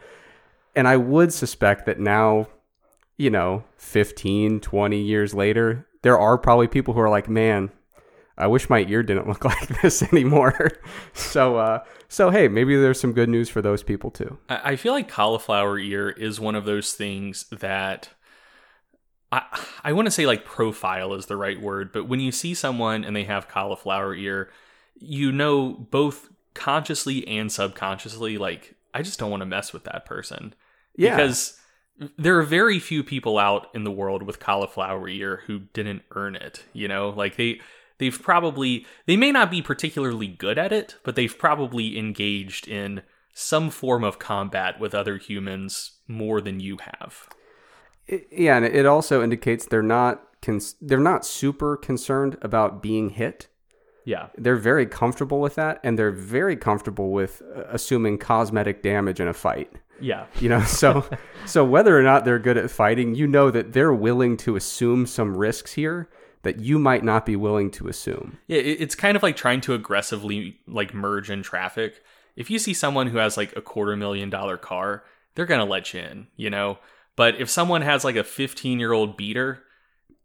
And 0.77 0.87
I 0.87 0.99
would 0.99 1.33
suspect 1.33 1.87
that 1.87 1.99
now, 1.99 2.49
you 3.17 3.31
know, 3.31 3.65
15, 3.77 4.61
20 4.61 5.01
years 5.01 5.35
later, 5.35 5.87
there 6.03 6.19
are 6.19 6.39
probably 6.39 6.69
people 6.69 6.95
who 6.95 7.01
are 7.01 7.11
like, 7.11 7.29
man, 7.29 7.71
I 8.37 8.47
wish 8.47 8.71
my 8.71 8.81
ear 8.89 9.03
didn't 9.03 9.29
look 9.29 9.45
like 9.45 9.81
this 9.83 10.03
anymore. 10.03 10.71
so, 11.13 11.57
uh, 11.57 11.85
so 12.09 12.31
hey, 12.31 12.49
maybe 12.49 12.77
there's 12.77 13.01
some 13.01 13.13
good 13.13 13.29
news 13.29 13.49
for 13.49 13.63
those 13.63 13.83
people 13.83 14.11
too. 14.11 14.39
I 14.49 14.77
feel 14.77 14.93
like 14.93 15.09
cauliflower 15.09 15.79
ear 15.79 16.11
is 16.11 16.41
one 16.41 16.55
of 16.55 16.65
those 16.65 16.93
things 16.93 17.45
that 17.51 18.09
I 19.31 19.43
I 19.83 19.93
want 19.93 20.07
to 20.07 20.11
say 20.11 20.27
like 20.27 20.45
profile 20.45 21.15
is 21.15 21.27
the 21.27 21.37
right 21.37 21.61
word, 21.61 21.93
but 21.93 22.07
when 22.07 22.21
you 22.21 22.33
see 22.33 22.55
someone 22.55 23.05
and 23.05 23.17
they 23.17 23.25
have 23.25 23.49
cauliflower 23.49 24.15
ear, 24.15 24.51
you 24.99 25.33
know 25.33 25.73
both 25.73 26.29
consciously 26.55 27.27
and 27.27 27.51
subconsciously 27.51 28.37
like 28.37 28.75
I 28.95 29.01
just 29.03 29.19
don't 29.19 29.31
want 29.31 29.41
to 29.41 29.47
mess 29.47 29.73
with 29.73 29.85
that 29.85 30.05
person. 30.05 30.55
Yeah. 30.97 31.17
Because 31.17 31.59
there 32.19 32.39
are 32.39 32.43
very 32.43 32.79
few 32.79 33.05
people 33.05 33.39
out 33.39 33.69
in 33.75 33.85
the 33.85 33.91
world 33.91 34.23
with 34.23 34.41
cauliflower 34.41 35.09
ear 35.09 35.43
who 35.47 35.61
didn't 35.73 36.03
earn 36.15 36.37
it, 36.37 36.65
you 36.73 36.89
know? 36.89 37.11
Like 37.11 37.37
they 37.37 37.61
they've 37.99 38.21
probably 38.21 38.87
they 39.07 39.17
may 39.17 39.33
not 39.33 39.51
be 39.51 39.63
particularly 39.63 40.27
good 40.27 40.59
at 40.59 40.73
it, 40.73 40.97
but 41.05 41.17
they've 41.17 41.37
probably 41.37 41.99
engaged 41.99 42.69
in 42.69 43.03
some 43.35 43.71
form 43.71 44.05
of 44.05 44.19
combat 44.19 44.79
with 44.79 44.95
other 44.95 45.17
humans 45.17 45.99
more 46.07 46.41
than 46.41 46.61
you 46.61 46.79
have. 47.01 47.29
yeah, 48.31 48.57
and 48.57 48.67
it 48.67 48.87
also 48.87 49.23
indicates 49.23 49.67
they're 49.67 49.83
not 49.83 50.23
cons- 50.43 50.75
they're 50.81 50.99
not 50.99 51.25
super 51.25 51.77
concerned 51.77 52.37
about 52.43 52.83
being 52.83 53.11
hit. 53.11 53.49
Yeah. 54.05 54.29
They're 54.37 54.57
very 54.57 54.87
comfortable 54.87 55.41
with 55.41 55.55
that 55.55 55.79
and 55.85 55.99
they're 55.99 56.11
very 56.11 56.57
comfortable 56.57 57.13
with 57.13 57.41
uh, 57.57 57.63
assuming 57.71 58.19
cosmetic 58.19 58.83
damage 58.83 59.21
in 59.21 59.29
a 59.29 59.33
fight. 59.33 59.73
Yeah. 60.01 60.27
You 60.41 60.49
know, 60.49 60.63
so 60.63 61.09
so 61.47 61.65
whether 61.65 61.99
or 61.99 62.03
not 62.03 62.25
they're 62.25 62.39
good 62.39 62.57
at 62.57 62.71
fighting, 62.71 63.15
you 63.15 63.27
know 63.27 63.51
that 63.51 63.73
they're 63.73 63.93
willing 63.93 64.37
to 64.39 64.57
assume 64.57 65.07
some 65.07 65.37
risks 65.37 65.73
here 65.73 66.09
that 66.43 66.59
you 66.59 66.79
might 66.79 67.05
not 67.05 67.25
be 67.25 67.37
willing 67.37 67.71
to 67.71 67.89
assume. 67.89 68.39
Yeah, 68.49 68.59
it's 68.59 68.95
kind 68.95 69.17
of 69.17 69.23
like 69.23 69.37
trying 69.37 69.61
to 69.63 69.75
aggressively 69.75 70.59
like 70.67 70.93
merge 70.93 71.31
in 71.31 71.43
traffic. 71.43 72.03
If 72.35 72.51
you 72.51 72.59
see 72.59 72.75
someone 72.75 73.07
who 73.09 73.19
has 73.19 73.37
like 73.37 73.57
a 73.57 73.63
quarter 73.63 73.97
million 73.97 74.29
dollar 74.29 74.57
car, 74.57 75.05
they're 75.35 75.47
going 75.47 75.61
to 75.61 75.71
let 75.71 75.95
you 75.95 76.01
in, 76.01 76.27
you 76.37 76.51
know? 76.51 76.79
But 77.15 77.41
if 77.41 77.49
someone 77.49 77.83
has 77.83 78.05
like 78.05 78.17
a 78.17 78.25
15 78.25 78.81
year 78.81 78.93
old 78.93 79.17
beater, 79.17 79.63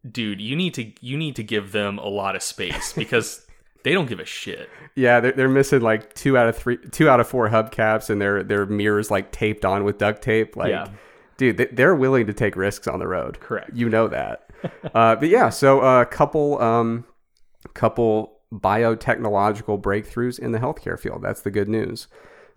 dude, 0.10 0.42
you 0.42 0.56
need 0.56 0.74
to 0.76 0.92
you 1.02 1.18
need 1.18 1.36
to 1.36 1.44
give 1.44 1.72
them 1.72 1.98
a 2.00 2.08
lot 2.08 2.36
of 2.36 2.44
space 2.44 2.94
because 2.94 3.46
they 3.84 3.94
don't 3.94 4.08
give 4.08 4.20
a 4.20 4.26
shit. 4.26 4.70
Yeah, 4.96 5.20
they're, 5.20 5.32
they're 5.32 5.50
missing 5.50 5.82
like 5.82 6.14
two 6.14 6.38
out 6.38 6.48
of 6.48 6.58
three, 6.58 6.78
two 6.92 7.08
out 7.10 7.20
of 7.20 7.28
four 7.28 7.50
hubcaps, 7.50 8.10
and 8.10 8.22
their 8.22 8.44
their 8.44 8.66
mirrors 8.66 9.10
like 9.12 9.32
taped 9.32 9.64
on 9.66 9.84
with 9.84 9.98
duct 9.98 10.22
tape. 10.22 10.56
Like, 10.56 10.70
Yeah. 10.70 10.90
dude, 11.38 11.58
they, 11.58 11.66
they're 11.68 11.96
willing 11.96 12.28
to 12.28 12.34
take 12.34 12.56
risks 12.56 12.88
on 12.88 13.00
the 13.00 13.08
road. 13.08 13.40
Correct. 13.40 13.72
You 13.74 13.90
know 13.90 14.08
that. 14.08 14.50
uh, 14.96 15.16
but 15.16 15.30
yeah, 15.30 15.50
so 15.50 15.82
a 15.82 16.06
couple 16.06 16.62
um, 16.62 17.06
couple 17.74 18.40
biotechnological 18.54 19.82
breakthroughs 19.82 20.40
in 20.40 20.52
the 20.52 20.60
healthcare 20.60 21.00
field. 21.00 21.22
That's 21.22 21.42
the 21.42 21.52
good 21.52 21.70
news. 21.70 22.08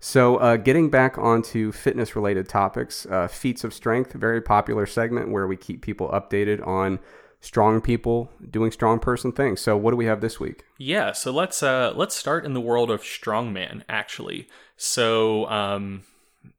So, 0.03 0.37
uh, 0.37 0.57
getting 0.57 0.89
back 0.89 1.19
onto 1.19 1.71
fitness 1.71 2.15
related 2.15 2.49
topics, 2.49 3.05
uh, 3.05 3.27
feats 3.27 3.63
of 3.63 3.71
strength, 3.71 4.13
very 4.13 4.41
popular 4.41 4.87
segment 4.87 5.29
where 5.29 5.45
we 5.45 5.55
keep 5.55 5.83
people 5.83 6.09
updated 6.09 6.65
on 6.65 6.97
strong 7.41 7.81
people 7.81 8.31
doing 8.49 8.71
strong 8.71 8.99
person 8.99 9.31
things. 9.31 9.59
So, 9.59 9.75
what 9.75 9.91
do 9.91 9.97
we 9.97 10.05
have 10.05 10.21
this 10.21 10.39
week? 10.39 10.63
Yeah, 10.77 11.11
so 11.11 11.31
let's 11.31 11.61
uh 11.61 11.93
let's 11.95 12.15
start 12.15 12.45
in 12.45 12.53
the 12.53 12.61
world 12.61 12.89
of 12.89 13.01
strongman 13.01 13.83
actually. 13.89 14.47
So 14.77 15.47
um 15.49 16.03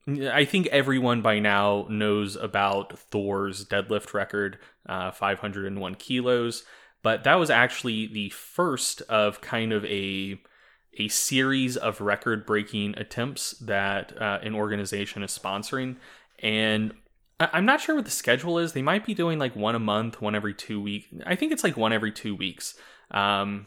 I 0.08 0.44
think 0.44 0.66
everyone 0.68 1.22
by 1.22 1.38
now 1.38 1.86
knows 1.88 2.36
about 2.36 2.98
Thor's 2.98 3.64
deadlift 3.64 4.12
record, 4.12 4.58
uh 4.86 5.12
501 5.12 5.94
kilos, 5.94 6.64
but 7.02 7.24
that 7.24 7.36
was 7.36 7.50
actually 7.50 8.06
the 8.06 8.28
first 8.30 9.00
of 9.02 9.40
kind 9.40 9.72
of 9.72 9.84
a 9.86 10.40
a 10.98 11.08
series 11.08 11.76
of 11.76 12.02
record 12.02 12.44
breaking 12.44 12.94
attempts 12.98 13.52
that 13.60 14.12
uh, 14.20 14.40
an 14.42 14.54
organization 14.54 15.22
is 15.22 15.36
sponsoring 15.36 15.96
and 16.40 16.92
I'm 17.52 17.64
not 17.64 17.80
sure 17.80 17.94
what 17.94 18.04
the 18.04 18.10
schedule 18.10 18.58
is. 18.58 18.72
They 18.72 18.82
might 18.82 19.06
be 19.06 19.14
doing 19.14 19.38
like 19.38 19.56
one 19.56 19.74
a 19.74 19.80
month, 19.80 20.20
one 20.20 20.34
every 20.34 20.54
two 20.54 20.80
weeks. 20.80 21.08
I 21.24 21.34
think 21.34 21.52
it's 21.52 21.64
like 21.64 21.76
one 21.76 21.92
every 21.92 22.12
two 22.12 22.34
weeks. 22.34 22.74
Um, 23.10 23.66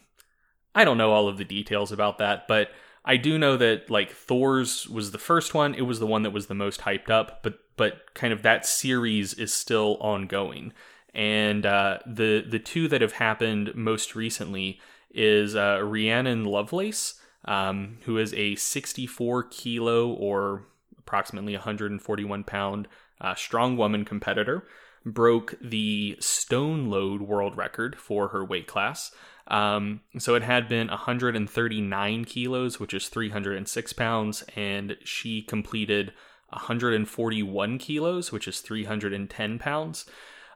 I 0.74 0.84
don't 0.84 0.98
know 0.98 1.12
all 1.12 1.28
of 1.28 1.38
the 1.38 1.46
details 1.46 1.92
about 1.92 2.18
that, 2.18 2.48
but 2.48 2.70
I 3.06 3.18
do 3.18 3.38
know 3.38 3.56
that 3.58 3.90
like 3.90 4.12
Thor's 4.12 4.88
was 4.88 5.12
the 5.12 5.18
first 5.18 5.54
one. 5.54 5.74
It 5.76 5.84
was 5.84 6.00
the 6.00 6.08
one 6.08 6.24
that 6.24 6.32
was 6.32 6.48
the 6.48 6.56
most 6.56 6.82
hyped 6.82 7.10
up, 7.10 7.44
but 7.44 7.60
but 7.78 8.14
kind 8.14 8.34
of 8.34 8.42
that 8.44 8.66
series 8.66 9.34
is 9.34 9.54
still 9.54 9.98
ongoing. 10.00 10.74
And 11.14 11.66
uh, 11.66 12.00
the 12.06 12.46
the 12.48 12.60
two 12.60 12.88
that 12.90 13.02
have 13.02 13.14
happened 13.14 13.74
most 13.76 14.16
recently 14.16 14.80
is 15.12 15.56
uh, 15.56 15.80
Rhiannon 15.82 16.44
Lovelace, 16.44 17.22
um, 17.46 18.00
who 18.04 18.18
is 18.18 18.34
a 18.34 18.56
64 18.56 19.44
kilo 19.44 20.10
or 20.10 20.66
approximately 20.98 21.54
141 21.54 22.44
pound 22.44 22.88
uh, 23.22 23.36
strong 23.36 23.78
woman 23.78 24.06
competitor, 24.06 24.66
broke 25.06 25.56
the 25.62 26.18
stone 26.20 26.90
load 26.90 27.22
world 27.22 27.56
record 27.56 27.96
for 27.96 28.30
her 28.30 28.44
weight 28.44 28.68
class. 28.68 29.12
Um, 29.48 30.02
so 30.18 30.34
it 30.34 30.44
had 30.44 30.68
been 30.68 30.88
139 30.88 32.26
kilos, 32.26 32.80
which 32.80 32.94
is 32.94 33.10
306 33.10 33.94
pounds, 33.94 34.44
and 34.56 34.98
she 35.04 35.44
completed 35.44 36.14
141 36.50 37.78
kilos, 37.78 38.32
which 38.32 38.48
is 38.48 38.62
310 38.62 39.60
pounds. 39.60 40.06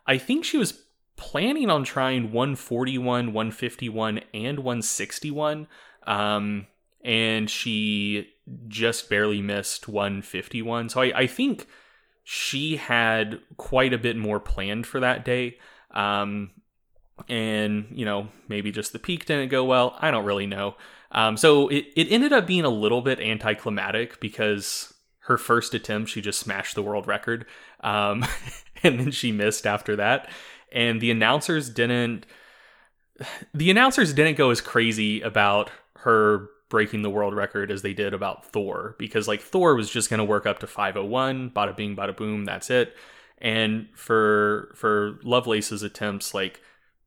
I 0.08 0.18
think 0.18 0.44
she 0.44 0.58
was 0.58 0.84
planning 1.16 1.70
on 1.70 1.84
trying 1.84 2.32
141, 2.32 3.34
151, 3.34 4.22
and 4.34 4.60
161. 4.60 5.68
Um, 6.08 6.68
and 7.04 7.50
she 7.50 8.30
just 8.68 9.10
barely 9.10 9.42
missed 9.42 9.88
151. 9.88 10.90
So 10.90 11.02
I, 11.02 11.12
I 11.16 11.28
think 11.28 11.68
she 12.32 12.76
had 12.76 13.40
quite 13.58 13.92
a 13.92 13.98
bit 13.98 14.16
more 14.16 14.40
planned 14.40 14.86
for 14.86 15.00
that 15.00 15.26
day. 15.26 15.58
Um, 15.90 16.52
and, 17.28 17.88
you 17.90 18.06
know, 18.06 18.28
maybe 18.48 18.72
just 18.72 18.94
the 18.94 19.00
peak 19.00 19.26
didn't 19.26 19.50
go 19.50 19.66
well. 19.66 19.98
I 20.00 20.12
don't 20.12 20.26
really 20.26 20.46
know. 20.46 20.76
Um, 21.12 21.38
so 21.38 21.70
it, 21.70 21.88
it 21.96 22.12
ended 22.12 22.32
up 22.32 22.46
being 22.46 22.66
a 22.66 22.70
little 22.70 23.02
bit 23.02 23.20
anticlimactic 23.20 24.20
because 24.20 24.94
her 25.22 25.40
first 25.40 25.74
attempt, 25.74 26.12
she 26.12 26.22
just 26.22 26.40
smashed 26.40 26.76
the 26.76 26.84
world 26.84 27.08
record. 27.08 27.48
Um, 27.80 28.24
and 28.84 29.00
then 29.00 29.10
she 29.10 29.32
missed 29.32 29.66
after 29.66 29.96
that. 29.96 30.30
And 30.72 31.02
the 31.02 31.10
announcers 31.10 31.68
didn't. 31.68 32.28
The 33.56 33.72
announcers 33.72 34.14
didn't 34.14 34.38
go 34.38 34.52
as 34.52 34.62
crazy 34.62 35.22
about 35.22 35.72
her 35.96 36.48
breaking 36.70 37.02
the 37.02 37.10
world 37.10 37.34
record 37.34 37.72
as 37.72 37.82
they 37.82 37.94
did 37.94 38.14
about 38.14 38.46
Thor 38.46 38.96
because 39.00 39.28
like 39.28 39.42
Thor 39.42 39.76
was 39.76 39.90
just 39.90 40.10
going 40.10 40.20
to 40.20 40.24
work 40.24 40.46
up 40.46 40.60
to 40.60 40.68
501 40.68 41.50
bada 41.50 41.76
bing 41.76 41.96
bada 41.96 42.16
boom 42.16 42.46
that's 42.46 42.70
it. 42.70 42.96
And 43.40 43.88
for 43.96 44.72
for 44.76 45.20
Lovelace's 45.24 45.82
attempts 45.82 46.34
like 46.34 46.62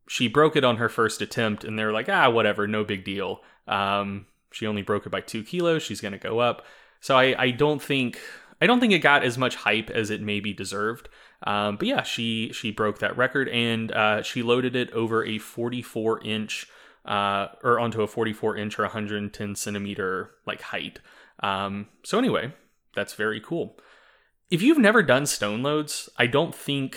she 0.09 0.27
broke 0.27 0.57
it 0.57 0.65
on 0.65 0.77
her 0.77 0.89
first 0.89 1.23
attempt 1.23 1.63
and 1.63 1.79
they're 1.79 1.93
like 1.93 2.09
ah 2.09 2.29
whatever 2.29 2.67
no 2.67 2.83
big 2.85 3.05
deal. 3.05 3.41
Um 3.69 4.27
she 4.51 4.67
only 4.67 4.83
broke 4.83 5.07
it 5.07 5.11
by 5.11 5.21
2 5.21 5.45
kilos 5.45 5.83
she's 5.83 6.01
going 6.01 6.13
to 6.13 6.19
go 6.19 6.41
up. 6.41 6.67
So 7.01 7.17
I 7.17 7.35
I 7.41 7.51
don't 7.53 7.81
think 7.81 8.19
I 8.61 8.67
don't 8.67 8.81
think 8.81 8.93
it 8.93 8.99
got 8.99 9.25
as 9.25 9.39
much 9.39 9.55
hype 9.55 9.91
as 9.91 10.11
it 10.11 10.21
maybe 10.21 10.53
deserved. 10.53 11.09
Um 11.47 11.77
but 11.77 11.87
yeah 11.87 12.03
she 12.03 12.51
she 12.53 12.73
broke 12.73 12.99
that 12.99 13.17
record 13.17 13.49
and 13.49 13.93
uh 13.93 14.23
she 14.23 14.43
loaded 14.43 14.75
it 14.75 14.91
over 14.91 15.25
a 15.25 15.39
44 15.39 16.21
inch 16.25 16.67
uh, 17.05 17.49
or 17.63 17.81
onto 17.81 18.03
a 18.03 18.07
44 18.07 18.57
inch 18.57 18.79
or 18.79 18.83
110 18.83 19.55
centimeter 19.55 20.31
like 20.47 20.63
height. 20.63 21.01
Um, 21.43 21.89
so 22.05 22.19
anyway, 22.19 22.53
that's 22.95 23.15
very 23.15 23.41
cool. 23.41 23.79
If 24.51 24.63
you've 24.63 24.79
never 24.79 25.03
done 25.03 25.27
stone 25.27 25.63
loads, 25.63 26.09
I 26.19 26.27
don't 26.27 26.55
think 26.55 26.97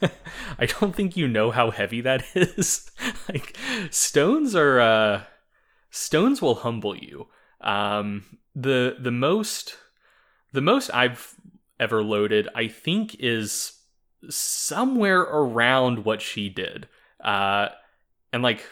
I 0.58 0.66
don't 0.66 0.94
think 0.94 1.16
you 1.16 1.26
know 1.26 1.50
how 1.50 1.70
heavy 1.70 2.00
that 2.02 2.24
is. 2.34 2.90
like 3.28 3.56
stones 3.90 4.54
are 4.54 4.80
uh, 4.80 5.22
stones 5.90 6.42
will 6.42 6.56
humble 6.56 6.96
you. 6.96 7.28
Um, 7.60 8.38
the 8.54 8.96
the 9.00 9.10
most 9.10 9.76
the 10.52 10.60
most 10.60 10.90
I've 10.92 11.34
ever 11.78 12.02
loaded, 12.02 12.48
I 12.54 12.68
think, 12.68 13.16
is 13.18 13.72
somewhere 14.28 15.20
around 15.20 16.04
what 16.04 16.22
she 16.22 16.48
did. 16.48 16.88
Uh, 17.22 17.68
and 18.32 18.42
like 18.42 18.64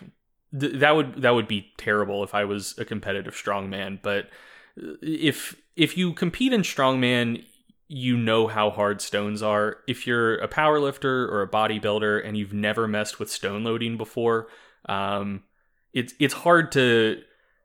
th- 0.58 0.80
that 0.80 0.96
would 0.96 1.22
that 1.22 1.34
would 1.34 1.48
be 1.48 1.72
terrible 1.76 2.24
if 2.24 2.34
I 2.34 2.44
was 2.44 2.74
a 2.78 2.84
competitive 2.84 3.34
strongman. 3.34 4.00
But 4.02 4.28
if 4.76 5.56
if 5.76 5.96
you 5.96 6.12
compete 6.12 6.52
in 6.52 6.62
strongman, 6.62 7.44
you 7.88 8.16
know 8.16 8.46
how 8.46 8.70
hard 8.70 9.00
stones 9.00 9.42
are. 9.42 9.78
If 9.86 10.06
you're 10.06 10.36
a 10.36 10.48
power 10.48 10.80
lifter 10.80 11.28
or 11.28 11.42
a 11.42 11.48
bodybuilder 11.48 12.26
and 12.26 12.36
you've 12.36 12.54
never 12.54 12.88
messed 12.88 13.18
with 13.18 13.30
stone 13.30 13.64
loading 13.64 13.96
before, 13.96 14.48
um, 14.88 15.44
it's 15.92 16.14
it's 16.18 16.34
hard 16.34 16.72
to 16.72 17.22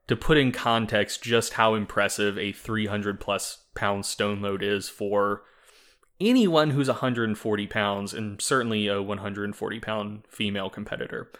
to 0.07 0.15
put 0.15 0.37
in 0.37 0.51
context 0.51 1.21
just 1.21 1.53
how 1.53 1.75
impressive 1.75 2.37
a 2.37 2.51
300 2.51 3.19
plus 3.19 3.63
pound 3.75 4.05
stone 4.05 4.41
load 4.41 4.63
is 4.63 4.89
for 4.89 5.43
anyone 6.19 6.71
who's 6.71 6.87
140 6.87 7.67
pounds 7.67 8.13
and 8.13 8.41
certainly 8.41 8.87
a 8.87 9.01
140 9.01 9.79
pound 9.79 10.23
female 10.27 10.69
competitor. 10.69 11.31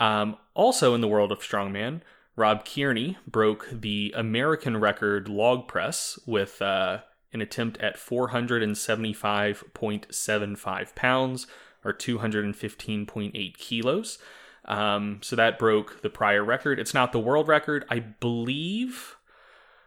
Um, 0.00 0.36
also, 0.54 0.94
in 0.94 1.00
the 1.00 1.08
world 1.08 1.30
of 1.30 1.38
strongman, 1.38 2.00
Rob 2.34 2.64
Kearney 2.64 3.18
broke 3.26 3.68
the 3.70 4.12
American 4.16 4.78
record 4.78 5.28
log 5.28 5.68
press 5.68 6.18
with 6.26 6.60
uh, 6.62 7.02
an 7.32 7.42
attempt 7.42 7.78
at 7.78 7.96
475.75 7.96 10.94
pounds 10.94 11.46
or 11.84 11.92
215.8 11.92 13.56
kilos. 13.56 14.18
Um, 14.64 15.18
so 15.22 15.36
that 15.36 15.58
broke 15.58 16.02
the 16.02 16.10
prior 16.10 16.44
record. 16.44 16.78
It's 16.78 16.94
not 16.94 17.12
the 17.12 17.20
world 17.20 17.48
record. 17.48 17.84
I 17.90 18.00
believe. 18.00 19.16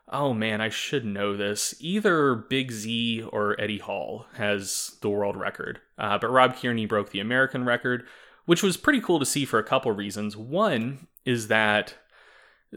Oh 0.10 0.34
man, 0.34 0.62
I 0.62 0.70
should 0.70 1.06
know 1.06 1.36
this. 1.36 1.76
Either 1.80 2.36
Big 2.36 2.72
Z 2.72 3.24
or 3.32 3.60
Eddie 3.60 3.80
Hall 3.80 4.28
has 4.36 4.98
the 5.02 5.10
world 5.10 5.38
record. 5.38 5.82
Uh, 5.98 6.18
but 6.18 6.30
Rob 6.30 6.56
Kearney 6.56 6.86
broke 6.86 7.12
the 7.12 7.20
American 7.20 7.66
record, 7.66 8.06
which 8.46 8.64
was 8.64 8.78
pretty 8.78 9.02
cool 9.02 9.20
to 9.20 9.26
see 9.26 9.46
for 9.46 9.60
a 9.60 9.64
couple 9.64 9.92
reasons. 9.92 10.36
One 10.36 11.08
is 11.26 11.48
that 11.48 11.96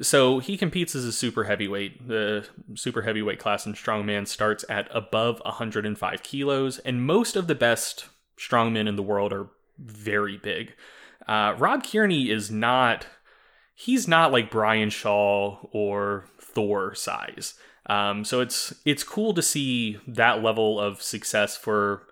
so 0.02 0.40
he 0.40 0.56
competes 0.56 0.94
as 0.94 1.04
a 1.04 1.12
super 1.12 1.44
heavyweight. 1.44 2.08
The 2.08 2.46
super 2.74 3.02
heavyweight 3.02 3.38
class 3.38 3.66
in 3.66 3.74
strongman 3.74 4.26
starts 4.26 4.64
at 4.68 4.88
above 4.94 5.40
105 5.44 6.22
kilos, 6.22 6.78
and 6.80 7.06
most 7.06 7.36
of 7.36 7.46
the 7.46 7.54
best 7.54 8.06
strongmen 8.38 8.88
in 8.88 8.96
the 8.96 9.02
world 9.02 9.32
are 9.32 9.48
very 9.78 10.36
big. 10.36 10.74
Uh, 11.26 11.54
Rob 11.58 11.84
Kearney 11.84 12.30
is 12.30 12.50
not. 12.50 13.06
He's 13.74 14.08
not 14.08 14.32
like 14.32 14.50
Brian 14.50 14.90
Shaw 14.90 15.58
or 15.72 16.26
Thor 16.40 16.94
size. 16.94 17.54
Um, 17.86 18.24
so 18.24 18.40
it's 18.40 18.74
it's 18.84 19.04
cool 19.04 19.32
to 19.34 19.42
see 19.42 19.98
that 20.06 20.42
level 20.42 20.80
of 20.80 21.02
success 21.02 21.56
for 21.56 22.06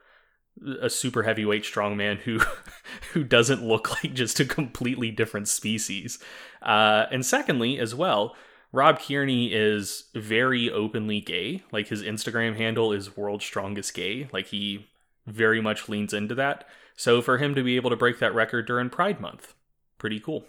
a 0.80 0.88
super 0.88 1.22
heavyweight 1.22 1.64
strongman 1.64 2.18
who 2.18 2.40
who 3.12 3.24
doesn't 3.24 3.62
look 3.62 3.90
like 3.90 4.14
just 4.14 4.40
a 4.40 4.44
completely 4.44 5.10
different 5.10 5.48
species. 5.48 6.18
Uh, 6.62 7.06
and 7.10 7.24
secondly, 7.24 7.78
as 7.78 7.94
well, 7.94 8.34
Rob 8.72 8.98
Kearney 9.00 9.52
is 9.52 10.04
very 10.14 10.70
openly 10.70 11.20
gay. 11.20 11.62
Like 11.70 11.88
his 11.88 12.02
Instagram 12.02 12.56
handle 12.56 12.92
is 12.92 13.16
World's 13.16 13.44
Strongest 13.44 13.94
Gay. 13.94 14.28
Like 14.32 14.46
he 14.46 14.88
very 15.26 15.60
much 15.60 15.88
leans 15.88 16.12
into 16.12 16.34
that. 16.34 16.66
So 16.96 17.22
for 17.22 17.38
him 17.38 17.54
to 17.54 17.62
be 17.62 17.76
able 17.76 17.90
to 17.90 17.96
break 17.96 18.18
that 18.18 18.34
record 18.34 18.66
during 18.66 18.90
Pride 18.90 19.20
Month, 19.20 19.54
pretty 19.98 20.20
cool. 20.20 20.44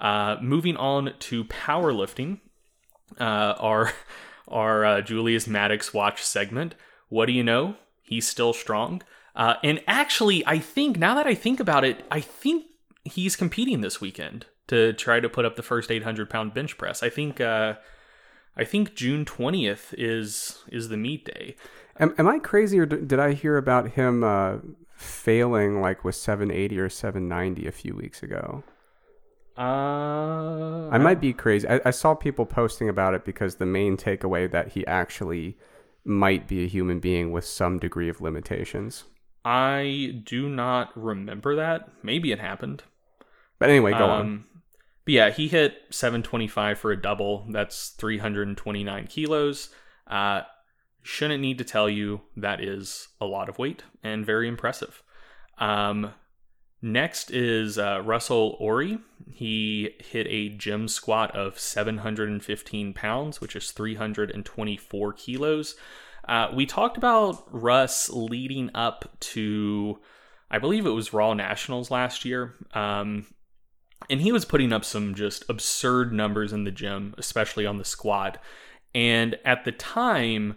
Uh, 0.00 0.36
moving 0.40 0.76
on 0.76 1.12
to 1.18 1.44
powerlifting, 1.44 2.40
uh, 3.18 3.54
our 3.58 3.92
our 4.48 4.84
uh, 4.84 5.00
Julius 5.00 5.46
Maddox 5.46 5.94
watch 5.94 6.22
segment. 6.22 6.74
What 7.08 7.26
do 7.26 7.32
you 7.32 7.42
know? 7.42 7.76
He's 8.04 8.28
still 8.28 8.52
strong. 8.52 9.02
Uh, 9.34 9.54
and 9.64 9.82
actually, 9.88 10.46
I 10.46 10.58
think 10.58 10.96
now 10.98 11.14
that 11.16 11.26
I 11.26 11.34
think 11.34 11.58
about 11.58 11.84
it, 11.84 12.04
I 12.10 12.20
think 12.20 12.66
he's 13.02 13.34
competing 13.34 13.80
this 13.80 14.00
weekend 14.00 14.46
to 14.68 14.92
try 14.92 15.18
to 15.20 15.28
put 15.28 15.44
up 15.44 15.56
the 15.56 15.62
first 15.62 15.90
800 15.90 16.30
pound 16.30 16.54
bench 16.54 16.78
press. 16.78 17.02
I 17.02 17.10
think 17.10 17.40
uh, 17.40 17.74
I 18.56 18.64
think 18.64 18.94
June 18.94 19.24
20th 19.24 19.94
is 19.98 20.62
is 20.68 20.88
the 20.88 20.96
meet 20.96 21.24
day. 21.24 21.56
Am, 21.98 22.14
am 22.18 22.28
I 22.28 22.38
crazy 22.38 22.78
or 22.78 22.86
did 22.86 23.18
I 23.18 23.32
hear 23.32 23.56
about 23.56 23.92
him 23.92 24.22
uh, 24.22 24.58
failing 24.96 25.80
like 25.80 26.04
with 26.04 26.14
780 26.14 26.78
or 26.78 26.88
790 26.88 27.66
a 27.66 27.72
few 27.72 27.94
weeks 27.94 28.22
ago? 28.22 28.62
Uh, 29.56 30.88
I 30.90 30.98
might 30.98 31.20
be 31.20 31.32
crazy. 31.32 31.68
I, 31.68 31.80
I 31.84 31.90
saw 31.92 32.14
people 32.14 32.44
posting 32.44 32.88
about 32.88 33.14
it 33.14 33.24
because 33.24 33.56
the 33.56 33.66
main 33.66 33.96
takeaway 33.96 34.50
that 34.50 34.72
he 34.72 34.84
actually 34.86 35.56
might 36.04 36.46
be 36.46 36.64
a 36.64 36.68
human 36.68 37.00
being 37.00 37.32
with 37.32 37.44
some 37.44 37.78
degree 37.78 38.08
of 38.08 38.20
limitations. 38.20 39.04
I 39.44 40.22
do 40.24 40.48
not 40.48 40.90
remember 40.94 41.56
that. 41.56 41.88
Maybe 42.02 42.32
it 42.32 42.38
happened. 42.38 42.82
But 43.58 43.70
anyway, 43.70 43.92
go 43.92 44.04
Um, 44.04 44.10
on. 44.10 44.44
But 45.04 45.14
yeah, 45.14 45.30
he 45.30 45.48
hit 45.48 45.82
725 45.90 46.78
for 46.78 46.90
a 46.92 47.00
double. 47.00 47.46
That's 47.50 47.90
329 47.90 49.06
kilos. 49.06 49.68
Uh, 50.06 50.42
shouldn't 51.02 51.42
need 51.42 51.58
to 51.58 51.64
tell 51.64 51.88
you 51.90 52.22
that 52.36 52.62
is 52.62 53.08
a 53.20 53.26
lot 53.26 53.48
of 53.50 53.58
weight 53.58 53.84
and 54.02 54.24
very 54.24 54.48
impressive. 54.48 55.02
Um, 55.58 56.14
next 56.84 57.30
is 57.30 57.78
uh, 57.78 58.02
Russel 58.04 58.56
Orhii. 58.60 59.00
He 59.32 59.90
hit 59.98 60.26
a 60.28 60.50
gym 60.50 60.86
squat 60.86 61.34
of 61.34 61.58
715 61.58 62.92
pounds, 62.92 63.40
which 63.40 63.56
is 63.56 63.72
324 63.72 65.12
kilos. 65.14 65.74
Uh, 66.28 66.48
we 66.54 66.66
talked 66.66 66.96
about 66.96 67.44
Russ 67.50 68.08
leading 68.10 68.70
up 68.74 69.10
to, 69.20 69.98
I 70.50 70.58
believe 70.58 70.86
it 70.86 70.90
was 70.90 71.12
Raw 71.12 71.34
Nationals 71.34 71.90
last 71.90 72.24
year. 72.24 72.54
Um, 72.72 73.26
and 74.10 74.20
he 74.20 74.32
was 74.32 74.44
putting 74.44 74.72
up 74.72 74.84
some 74.84 75.14
just 75.14 75.44
absurd 75.48 76.12
numbers 76.12 76.52
in 76.52 76.64
the 76.64 76.70
gym, 76.70 77.14
especially 77.18 77.66
on 77.66 77.78
the 77.78 77.84
squat. 77.84 78.38
And 78.94 79.36
at 79.44 79.64
the 79.64 79.72
time, 79.72 80.56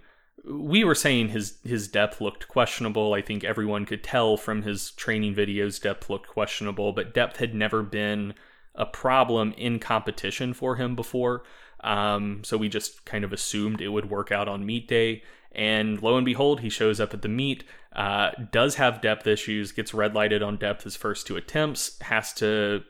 we 0.50 0.84
were 0.84 0.96
saying 0.96 1.30
his 1.30 1.58
his 1.64 1.88
depth 1.88 2.22
looked 2.22 2.48
questionable. 2.48 3.14
I 3.14 3.22
think 3.22 3.44
everyone 3.44 3.86
could 3.86 4.04
tell 4.04 4.38
from 4.38 4.64
his 4.64 4.92
training 4.92 5.36
videos 5.36 5.82
depth 5.82 6.10
looked 6.10 6.28
questionable, 6.28 6.94
but 6.94 7.14
depth 7.14 7.38
had 7.38 7.54
never 7.54 7.84
been 7.84 8.34
a 8.76 8.86
problem 8.86 9.54
in 9.58 9.80
competition 9.80 10.54
for 10.54 10.76
him 10.76 10.96
before. 10.96 11.44
Um, 11.82 12.44
so 12.44 12.58
we 12.58 12.70
just 12.70 13.06
kind 13.06 13.24
of 13.24 13.34
assumed 13.34 13.82
it 13.82 13.90
would 13.90 14.10
work 14.10 14.32
out 14.32 14.48
on 14.48 14.66
meet 14.66 14.88
day. 14.88 15.24
And 15.52 16.02
lo 16.02 16.18
and 16.18 16.26
behold, 16.26 16.60
he 16.60 16.70
shows 16.70 17.00
up 17.00 17.14
at 17.14 17.22
the 17.22 17.28
meet, 17.28 17.64
uh, 17.94 18.32
does 18.52 18.76
have 18.76 19.02
depth 19.02 19.26
issues, 19.26 19.72
gets 19.72 19.94
red 19.94 20.14
lighted 20.14 20.44
on 20.44 20.58
depth 20.58 20.84
his 20.84 20.96
first 20.96 21.26
two 21.26 21.36
attempts, 21.36 22.00
has 22.02 22.34
to 22.34 22.84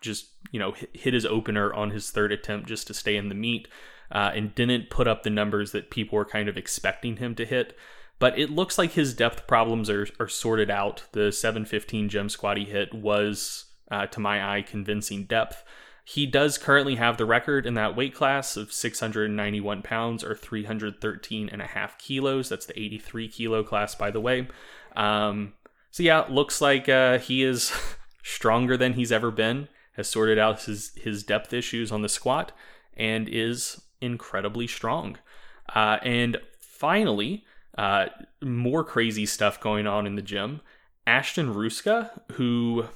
just 0.00 0.26
you 0.50 0.58
know 0.58 0.72
hit, 0.72 0.90
hit 0.94 1.14
his 1.14 1.26
opener 1.26 1.72
on 1.74 1.90
his 1.90 2.10
third 2.10 2.32
attempt 2.32 2.68
just 2.68 2.86
to 2.86 2.94
stay 2.94 3.16
in 3.16 3.28
the 3.28 3.34
meet, 3.34 3.68
uh, 4.12 4.30
and 4.34 4.54
didn't 4.54 4.90
put 4.90 5.08
up 5.08 5.22
the 5.22 5.30
numbers 5.30 5.72
that 5.72 5.90
people 5.90 6.16
were 6.16 6.24
kind 6.24 6.48
of 6.48 6.56
expecting 6.56 7.16
him 7.16 7.34
to 7.34 7.44
hit. 7.44 7.76
But 8.18 8.38
it 8.38 8.50
looks 8.50 8.78
like 8.78 8.92
his 8.92 9.14
depth 9.14 9.46
problems 9.46 9.90
are 9.90 10.06
are 10.20 10.28
sorted 10.28 10.70
out. 10.70 11.04
The 11.12 11.32
715 11.32 12.08
gem 12.08 12.28
squat 12.28 12.56
he 12.56 12.64
hit 12.64 12.94
was, 12.94 13.64
uh, 13.90 14.06
to 14.06 14.20
my 14.20 14.56
eye, 14.56 14.62
convincing 14.62 15.24
depth. 15.24 15.64
He 16.04 16.26
does 16.26 16.58
currently 16.58 16.96
have 16.96 17.16
the 17.16 17.24
record 17.24 17.64
in 17.64 17.74
that 17.74 17.96
weight 17.96 18.14
class 18.14 18.56
of 18.56 18.72
691 18.72 19.82
pounds 19.82 20.24
or 20.24 20.34
313 20.34 21.48
and 21.48 21.62
a 21.62 21.66
half 21.66 21.96
kilos. 21.98 22.48
That's 22.48 22.66
the 22.66 22.78
83 22.78 23.28
kilo 23.28 23.62
class, 23.62 23.94
by 23.94 24.10
the 24.10 24.20
way. 24.20 24.48
Um, 24.96 25.54
so 25.90 26.02
yeah, 26.02 26.24
looks 26.28 26.60
like 26.60 26.88
uh, 26.88 27.18
he 27.18 27.42
is 27.42 27.72
stronger 28.22 28.76
than 28.76 28.94
he's 28.94 29.12
ever 29.12 29.30
been. 29.30 29.68
Has 29.94 30.08
sorted 30.08 30.38
out 30.38 30.62
his 30.62 30.92
his 30.96 31.22
depth 31.22 31.52
issues 31.52 31.92
on 31.92 32.02
the 32.02 32.08
squat 32.08 32.52
and 32.96 33.28
is 33.28 33.82
incredibly 34.02 34.66
strong. 34.66 35.18
Uh, 35.74 35.98
and 36.02 36.38
finally, 36.58 37.44
uh, 37.78 38.06
more 38.42 38.84
crazy 38.84 39.24
stuff 39.24 39.60
going 39.60 39.86
on 39.86 40.06
in 40.06 40.16
the 40.16 40.22
gym. 40.22 40.60
Ashton 41.06 41.54
Rouska, 41.54 42.10
who 42.32 42.86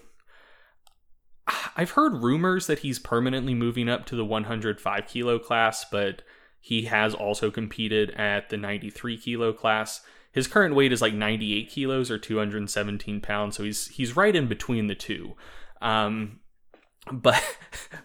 I've 1.77 1.93
heard 1.93 2.23
rumors 2.23 2.67
that 2.67 2.81
he's 2.81 2.99
permanently 2.99 3.55
moving 3.55 3.89
up 3.89 4.07
to 4.07 4.17
the 4.17 4.25
105 4.25 5.07
kilo 5.07 5.39
class, 5.39 5.85
but 5.91 6.23
he 6.61 6.83
has 6.87 7.15
also 7.15 7.51
competed 7.51 8.11
at 8.13 8.49
the 8.49 8.57
93 8.57 9.17
kilo 9.19 9.53
class. 9.53 10.01
His 10.33 10.49
current 10.49 10.75
weight 10.75 10.93
is 10.93 11.01
like 11.01 11.15
98 11.15 11.71
kilos 11.71 12.11
or 12.11 12.19
217 12.19 13.21
pounds, 13.21 13.57
so 13.57 13.63
he's 13.65 13.87
he's 13.89 14.17
right 14.17 14.35
in 14.35 14.49
between 14.49 14.87
the 14.87 14.95
two. 14.95 15.35
Um, 15.81 16.41
but 17.13 17.43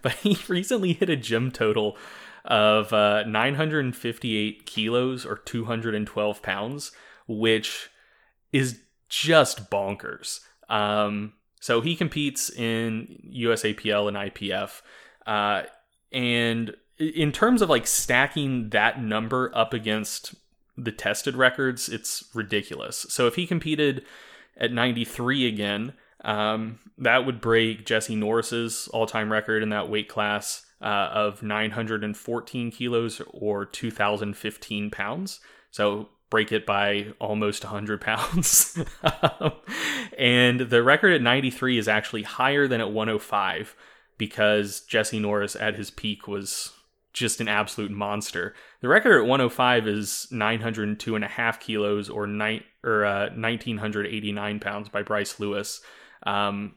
but 0.02 0.14
he 0.14 0.38
recently 0.48 0.94
hit 0.94 1.10
a 1.10 1.16
gym 1.16 1.52
total 1.52 1.98
of 2.46 2.92
uh, 2.94 3.24
958 3.24 4.66
kilos 4.66 5.26
or 5.26 5.38
212 5.38 6.42
pounds, 6.42 6.92
which 7.28 7.90
is 8.52 8.80
just 9.10 9.70
bonkers. 9.70 10.40
Um, 10.70 11.34
so 11.60 11.82
he 11.82 11.96
competes 11.96 12.50
in 12.50 13.32
USAPL 13.36 14.08
and 14.08 14.18
IPF, 14.18 14.82
uh, 15.28 15.64
and 16.12 16.76
in 16.98 17.32
terms 17.32 17.62
of 17.62 17.70
like 17.70 17.88
stacking 17.88 18.70
that 18.70 19.02
number 19.02 19.52
up 19.56 19.74
against 19.74 20.36
the 20.78 20.92
tested 20.92 21.36
records, 21.36 21.90
it's 21.90 22.24
ridiculous. 22.34 23.06
So 23.10 23.28
if 23.28 23.36
he 23.36 23.46
competed 23.46 24.04
at 24.58 24.72
93 24.72 25.48
again, 25.48 25.94
um, 26.24 26.80
that 26.98 27.26
would 27.26 27.42
break 27.42 27.86
Jesse 27.86 28.16
Norris's 28.16 28.88
all-time 28.90 29.32
record 29.32 29.64
in 29.64 29.70
that 29.70 29.90
weight 29.90 30.08
class 30.08 30.66
uh, 30.82 31.10
of 31.14 31.44
914 31.44 32.72
kilos 32.72 33.22
or 33.34 33.66
2,015 33.66 34.92
pounds. 34.92 35.40
So 35.70 36.10
break 36.30 36.52
it 36.52 36.66
by 36.66 37.08
almost 37.20 37.64
100 37.64 38.02
pounds. 38.02 38.80
and 40.18 40.62
the 40.62 40.82
record 40.82 41.14
at 41.14 41.22
93 41.22 41.78
is 41.78 41.88
actually 41.88 42.24
higher 42.24 42.68
than 42.68 42.82
at 42.82 42.92
105 42.92 43.76
because 44.18 44.82
Jesse 44.82 45.20
Norris 45.20 45.56
at 45.56 45.76
his 45.76 45.92
peak 45.92 46.28
was 46.28 46.74
just 47.14 47.42
an 47.42 47.48
absolute 47.48 47.92
monster. 47.92 48.56
The 48.80 48.88
record 48.88 49.18
at 49.18 49.28
105 49.28 49.88
is 49.88 50.28
902 50.32 51.16
and 51.16 51.26
a 51.26 51.28
half 51.28 51.60
kilos 51.60 52.10
or, 52.10 52.26
ni- 52.26 52.64
or 52.84 53.06
uh, 53.06 53.30
1989 53.36 54.60
pounds 54.60 54.90
by 54.90 55.04
Bryce 55.04 55.40
Lewis. 55.40 55.82
Um, 56.24 56.76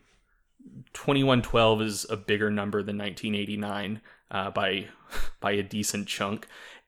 2112 0.93 1.83
is 1.83 2.07
a 2.09 2.17
bigger 2.17 2.51
number 2.51 2.83
than 2.83 2.99
1989 2.99 4.01
uh, 4.31 4.51
by 4.51 4.87
by 5.41 5.53
a 5.53 5.63
decent 5.63 6.09
chunk, 6.09 6.47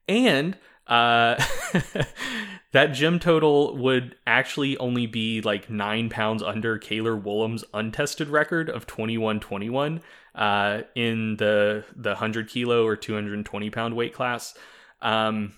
and 0.08 0.56
uh, 0.86 1.42
that 2.72 2.88
gym 2.92 3.18
total 3.18 3.76
would 3.76 4.16
actually 4.26 4.76
only 4.78 5.06
be 5.06 5.40
like 5.40 5.68
nine 5.68 6.08
pounds 6.08 6.42
under 6.42 6.78
Cailer 6.78 7.16
Woolam's 7.16 7.64
untested 7.74 8.28
record 8.28 8.70
of 8.70 8.86
2121 8.86 10.00
uh, 10.34 10.82
in 10.94 11.36
the 11.36 11.84
the 11.94 12.10
100 12.10 12.48
kilo 12.48 12.84
or 12.86 12.96
220 12.96 13.70
pound 13.70 13.96
weight 13.96 14.14
class. 14.14 14.56
Um, 15.02 15.54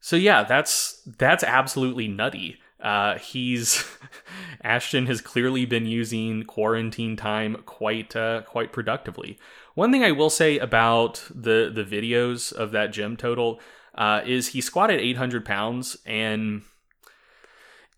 so 0.00 0.16
yeah, 0.16 0.44
that's 0.44 1.02
that's 1.18 1.42
absolutely 1.42 2.08
nutty. 2.08 2.58
Uh, 2.80 3.18
he's 3.18 3.84
Ashton 4.62 5.06
has 5.06 5.20
clearly 5.20 5.66
been 5.66 5.86
using 5.86 6.44
quarantine 6.44 7.16
time 7.16 7.56
quite 7.66 8.14
uh, 8.14 8.42
quite 8.42 8.72
productively. 8.72 9.38
One 9.74 9.92
thing 9.92 10.04
I 10.04 10.12
will 10.12 10.30
say 10.30 10.58
about 10.58 11.22
the 11.30 11.70
the 11.72 11.84
videos 11.84 12.52
of 12.52 12.70
that 12.72 12.92
gym 12.92 13.16
total 13.16 13.60
uh, 13.94 14.22
is 14.24 14.48
he 14.48 14.60
squatted 14.60 15.00
800 15.00 15.44
pounds 15.44 15.96
and 16.06 16.62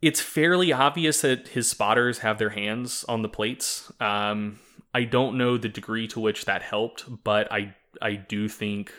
it's 0.03 0.21
fairly 0.21 0.73
obvious 0.73 1.21
that 1.21 1.49
his 1.49 1.69
spotters 1.69 2.19
have 2.19 2.39
their 2.39 2.51
hands 2.51 3.05
on 3.07 3.21
the 3.23 3.29
plates. 3.29 3.93
Um, 4.01 4.59
I 4.95 5.05
don't 5.05 5.37
know 5.37 5.59
the 5.59 5.69
degree 5.69 6.09
to 6.09 6.21
which 6.21 6.47
that 6.47 6.63
helped, 6.63 7.05
but 7.23 7.53
I 7.53 7.75
I 8.01 8.15
do 8.15 8.49
think 8.49 8.93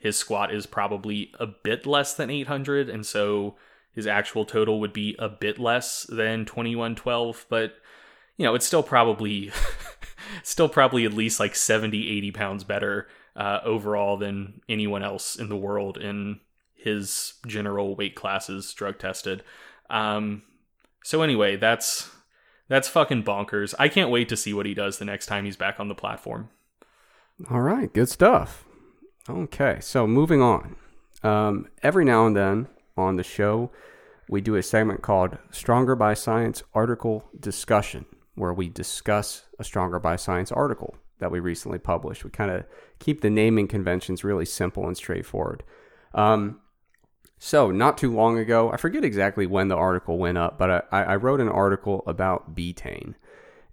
his 0.00 0.16
squat 0.16 0.52
is 0.52 0.66
probably 0.66 1.32
a 1.38 1.46
bit 1.46 1.86
less 1.86 2.14
than 2.14 2.30
800, 2.30 2.88
and 2.88 3.04
so 3.06 3.56
his 3.92 4.06
actual 4.06 4.44
total 4.44 4.80
would 4.80 4.92
be 4.92 5.16
a 5.18 5.28
bit 5.28 5.58
less 5.58 6.04
than 6.08 6.44
2112. 6.44 7.46
But 7.48 7.74
you 8.36 8.44
know, 8.44 8.54
it's 8.54 8.66
still 8.66 8.82
probably 8.82 9.50
still 10.42 10.68
probably 10.68 11.04
at 11.04 11.12
least 11.12 11.40
like 11.40 11.56
70, 11.56 12.08
80 12.08 12.30
pounds 12.32 12.64
better 12.64 13.08
uh, 13.36 13.60
overall 13.64 14.16
than 14.16 14.60
anyone 14.68 15.02
else 15.02 15.36
in 15.36 15.48
the 15.48 15.56
world 15.56 15.98
in 15.98 16.40
his 16.74 17.34
general 17.46 17.96
weight 17.96 18.14
classes 18.14 18.72
drug 18.72 18.98
tested. 18.98 19.42
Um, 19.90 20.42
so 21.02 21.22
anyway, 21.22 21.56
that's 21.56 22.10
That's 22.68 22.88
fucking 22.88 23.24
bonkers. 23.24 23.74
I 23.78 23.88
can't 23.88 24.10
wait 24.10 24.28
to 24.28 24.36
see 24.36 24.52
what 24.52 24.66
he 24.66 24.74
does 24.74 24.98
the 24.98 25.04
next 25.04 25.26
time 25.26 25.44
he's 25.44 25.56
back 25.56 25.80
on 25.80 25.88
the 25.88 25.94
platform. 25.94 26.50
All 27.50 27.60
right, 27.60 27.92
good 27.92 28.08
stuff. 28.08 28.64
Okay, 29.28 29.78
so 29.80 30.06
moving 30.06 30.42
on. 30.42 30.76
Um, 31.22 31.68
every 31.82 32.04
now 32.04 32.26
and 32.26 32.36
then 32.36 32.68
on 32.98 33.16
the 33.16 33.22
show, 33.22 33.70
we 34.28 34.40
do 34.40 34.56
a 34.56 34.62
segment 34.62 35.02
called 35.02 35.38
Stronger 35.50 35.96
by 35.96 36.14
Science 36.14 36.62
Article 36.74 37.28
Discussion, 37.38 38.04
where 38.34 38.52
we 38.52 38.68
discuss 38.68 39.44
a 39.58 39.64
Stronger 39.64 39.98
by 39.98 40.16
Science 40.16 40.52
article 40.52 40.96
that 41.18 41.30
we 41.30 41.40
recently 41.40 41.78
published. 41.78 42.24
We 42.24 42.30
kind 42.30 42.50
of 42.50 42.64
keep 42.98 43.20
the 43.20 43.30
naming 43.30 43.68
conventions 43.68 44.24
really 44.24 44.44
simple 44.44 44.86
and 44.86 44.96
straightforward. 44.96 45.62
Um, 46.14 46.60
so, 47.38 47.70
not 47.70 47.96
too 47.96 48.12
long 48.12 48.38
ago, 48.38 48.72
I 48.72 48.76
forget 48.76 49.04
exactly 49.04 49.46
when 49.46 49.68
the 49.68 49.76
article 49.76 50.18
went 50.18 50.38
up, 50.38 50.58
but 50.58 50.88
I, 50.92 51.04
I 51.04 51.16
wrote 51.16 51.40
an 51.40 51.48
article 51.48 52.02
about 52.06 52.54
betaine. 52.54 53.14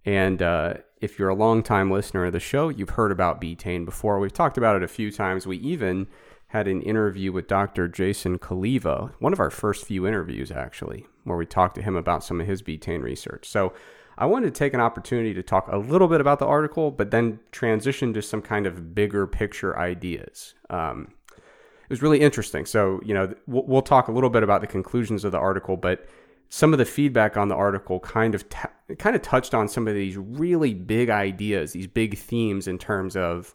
And 0.05 0.41
uh, 0.41 0.75
if 1.01 1.17
you're 1.17 1.29
a 1.29 1.35
long-time 1.35 1.89
listener 1.89 2.25
of 2.25 2.33
the 2.33 2.39
show, 2.39 2.69
you've 2.69 2.91
heard 2.91 3.11
about 3.11 3.41
betaine 3.41 3.83
before. 3.83 4.19
We've 4.19 4.31
talked 4.31 4.57
about 4.57 4.75
it 4.75 4.83
a 4.83 4.87
few 4.87 5.11
times. 5.11 5.47
We 5.47 5.57
even 5.57 6.07
had 6.55 6.67
an 6.67 6.81
interview 6.81 7.33
with 7.33 7.47
Dr. 7.47 7.89
Jason 7.89 8.39
Cholewa, 8.39 9.11
one 9.19 9.33
of 9.33 9.41
our 9.41 9.49
first 9.49 9.85
few 9.85 10.07
interviews, 10.07 10.51
actually, 10.51 11.05
where 11.25 11.37
we 11.37 11.45
talked 11.45 11.75
to 11.75 11.81
him 11.81 11.97
about 11.97 12.23
some 12.23 12.39
of 12.39 12.47
his 12.47 12.63
betaine 12.63 13.03
research. 13.03 13.47
So, 13.47 13.73
I 14.17 14.25
wanted 14.25 14.45
to 14.45 14.57
take 14.57 14.73
an 14.73 14.79
opportunity 14.79 15.33
to 15.33 15.43
talk 15.43 15.67
a 15.69 15.77
little 15.77 16.07
bit 16.07 16.21
about 16.21 16.39
the 16.39 16.45
article, 16.45 16.89
but 16.89 17.11
then 17.11 17.39
transition 17.51 18.13
to 18.13 18.21
some 18.21 18.41
kind 18.41 18.65
of 18.65 18.95
bigger 18.95 19.27
picture 19.27 19.77
ideas. 19.77 20.53
Um, 20.69 21.09
it 21.35 21.89
was 21.89 22.01
really 22.01 22.21
interesting. 22.21 22.65
So, 22.65 23.01
you 23.03 23.13
know, 23.13 23.33
we'll, 23.45 23.81
talk 23.81 24.07
a 24.07 24.11
little 24.11 24.29
bit 24.29 24.41
about 24.41 24.61
the 24.61 24.67
conclusions 24.67 25.25
of 25.25 25.33
the 25.33 25.37
article, 25.37 25.75
but 25.75 26.07
some 26.49 26.71
of 26.71 26.79
the 26.79 26.85
feedback 26.85 27.35
on 27.35 27.49
the 27.49 27.55
article 27.55 27.99
kind 27.99 28.33
of 28.33 28.47
t- 28.47 28.95
kind 28.97 29.15
of 29.15 29.21
touched 29.21 29.53
on 29.53 29.67
some 29.67 29.87
of 29.87 29.93
these 29.93 30.15
really 30.15 30.73
big 30.73 31.09
ideas, 31.09 31.73
these 31.73 31.87
big 31.87 32.17
themes 32.17 32.67
in 32.67 32.77
terms 32.77 33.17
of 33.17 33.53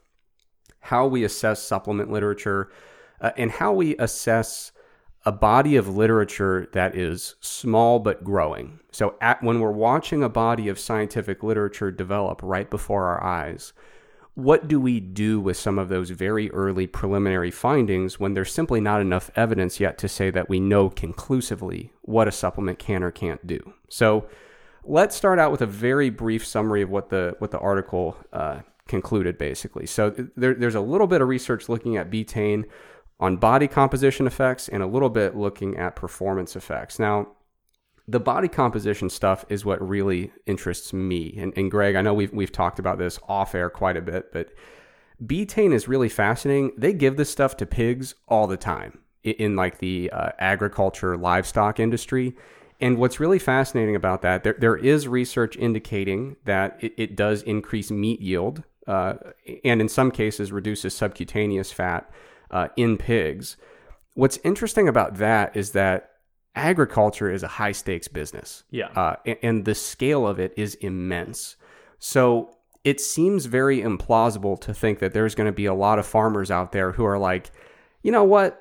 how 0.81 1.07
we 1.07 1.25
assess 1.25 1.63
supplement 1.63 2.11
literature 2.11 2.71
uh, 3.21 3.31
and 3.37 3.51
how 3.51 3.73
we 3.73 3.97
assess 3.99 4.73
a 5.27 5.33
body 5.33 5.77
of 5.77 5.97
literature 5.97 6.69
that 6.73 6.97
is 6.97 7.35
small 7.41 7.99
but 7.99 8.25
growing. 8.25 8.81
So, 8.91 9.17
at, 9.21 9.43
when 9.43 9.61
we're 9.61 9.71
watching 9.71 10.23
a 10.23 10.29
body 10.29 10.69
of 10.69 10.79
scientific 10.79 11.43
literature 11.43 11.91
develop 11.91 12.41
right 12.43 12.71
before 12.71 13.07
our 13.07 13.23
eyes, 13.23 13.75
what 14.35 14.69
do 14.69 14.81
we 14.81 15.01
do 15.01 15.39
with 15.41 15.57
some 15.57 15.79
of 15.79 15.89
those 15.89 16.11
very 16.11 16.51
early 16.53 16.87
preliminary 16.87 17.51
findings 17.51 18.19
when 18.19 18.33
there's 18.33 18.53
simply 18.53 18.81
not 18.81 19.01
enough 19.01 19.31
evidence 19.37 19.81
yet 19.81 19.99
to 19.99 20.09
say 20.09 20.31
that 20.31 20.49
we 20.49 20.61
know 20.61 20.89
conclusively 20.89 21.93
what 22.03 22.29
a 22.29 22.33
supplement 22.33 22.79
can 22.79 23.03
or 23.03 23.11
can't 23.11 23.47
do? 23.47 23.75
So 23.89 24.27
let's 24.85 25.15
start 25.15 25.39
out 25.39 25.53
with 25.53 25.61
a 25.61 25.67
very 25.67 26.09
brief 26.09 26.47
summary 26.47 26.81
of 26.81 26.91
what 26.91 27.11
the 27.11 27.37
what 27.39 27.51
the 27.51 27.59
article 27.59 28.17
uh, 28.33 28.61
concluded. 28.91 29.39
Basically, 29.39 29.87
so 29.87 30.11
there, 30.37 30.55
there's 30.55 30.75
a 30.75 30.81
little 30.81 31.07
bit 31.07 31.23
of 31.23 31.29
research 31.29 31.71
looking 31.71 31.97
at 31.97 32.11
betaine 32.11 32.65
on 33.19 33.37
body 33.37 33.69
composition 33.69 34.27
effects 34.27 34.69
and 34.69 34.83
a 34.83 34.87
little 34.87 35.11
bit 35.11 35.37
looking 35.37 35.77
at 35.77 35.97
performance 35.97 36.57
effects. 36.57 36.99
Now, 36.99 37.29
the 38.09 38.21
body 38.21 38.49
composition 38.49 39.09
stuff 39.09 39.45
is 39.49 39.65
what 39.65 39.87
really 39.87 40.33
interests 40.47 40.93
me. 40.93 41.37
And, 41.39 41.53
and 41.57 41.71
Greg, 41.71 41.95
I 41.95 42.03
know 42.03 42.15
we've, 42.15 42.33
we've 42.33 42.51
talked 42.51 42.79
about 42.79 42.99
this 42.99 43.19
off 43.29 43.55
air 43.55 43.71
quite 43.71 43.97
a 43.97 44.03
bit, 44.03 44.33
but 44.33 44.49
betaine 45.25 45.73
is 45.73 45.87
really 45.87 46.09
fascinating. 46.09 46.73
They 46.77 46.93
give 46.93 47.17
this 47.17 47.31
stuff 47.31 47.57
to 47.59 47.67
pigs 47.67 48.15
all 48.27 48.47
the 48.47 48.57
time 48.57 48.99
in, 49.23 49.35
in 49.35 49.57
like 49.57 49.79
the 49.79 50.11
uh, 50.13 50.31
agriculture 50.39 51.17
livestock 51.17 51.79
industry. 51.79 52.35
And 52.81 52.97
what's 52.97 53.21
really 53.21 53.39
fascinating 53.39 53.95
about 53.95 54.23
that, 54.23 54.43
there, 54.43 54.57
there 54.59 54.77
is 54.77 55.07
research 55.07 55.57
indicating 55.57 56.37
that 56.47 56.79
it, 56.81 56.95
it 56.97 57.17
does 57.17 57.43
increase 57.43 57.91
meat 57.91 58.21
yield 58.21 58.65
uh, 58.91 59.15
and 59.65 59.81
in 59.81 59.89
some 59.89 60.11
cases 60.11 60.51
reduces 60.51 60.93
subcutaneous 60.95 61.71
fat 61.71 62.11
uh, 62.51 62.67
in 62.77 62.97
pigs. 62.97 63.57
What's 64.15 64.41
interesting 64.43 64.89
about 64.89 65.19
that 65.19 65.57
is 65.57 65.71
that 65.73 66.11
agriculture 66.57 67.31
is 67.31 67.45
a 67.45 67.49
high 67.49 67.71
stakes 67.71 68.09
business. 68.09 68.65
Yeah. 68.71 68.89
Uh, 68.97 69.15
and, 69.25 69.37
and 69.43 69.65
the 69.65 69.77
scale 69.77 70.27
of 70.27 70.41
it 70.41 70.53
is 70.57 70.75
immense. 70.77 71.55
So 72.01 72.57
it 72.83 73.01
seems 73.01 73.47
very 73.47 73.81
implausible 73.81 74.61
to 74.63 74.75
think 74.75 74.99
that 74.99 75.13
there's 75.13 75.37
going 75.37 75.47
to 75.47 75.53
be 75.53 75.67
a 75.67 75.75
lot 75.75 76.01
of 76.01 76.07
farmers 76.07 76.51
out 76.51 76.73
there 76.73 76.91
who 76.91 77.05
are 77.05 77.19
like, 77.19 77.53
you 78.03 78.11
know 78.11 78.25
what? 78.25 78.61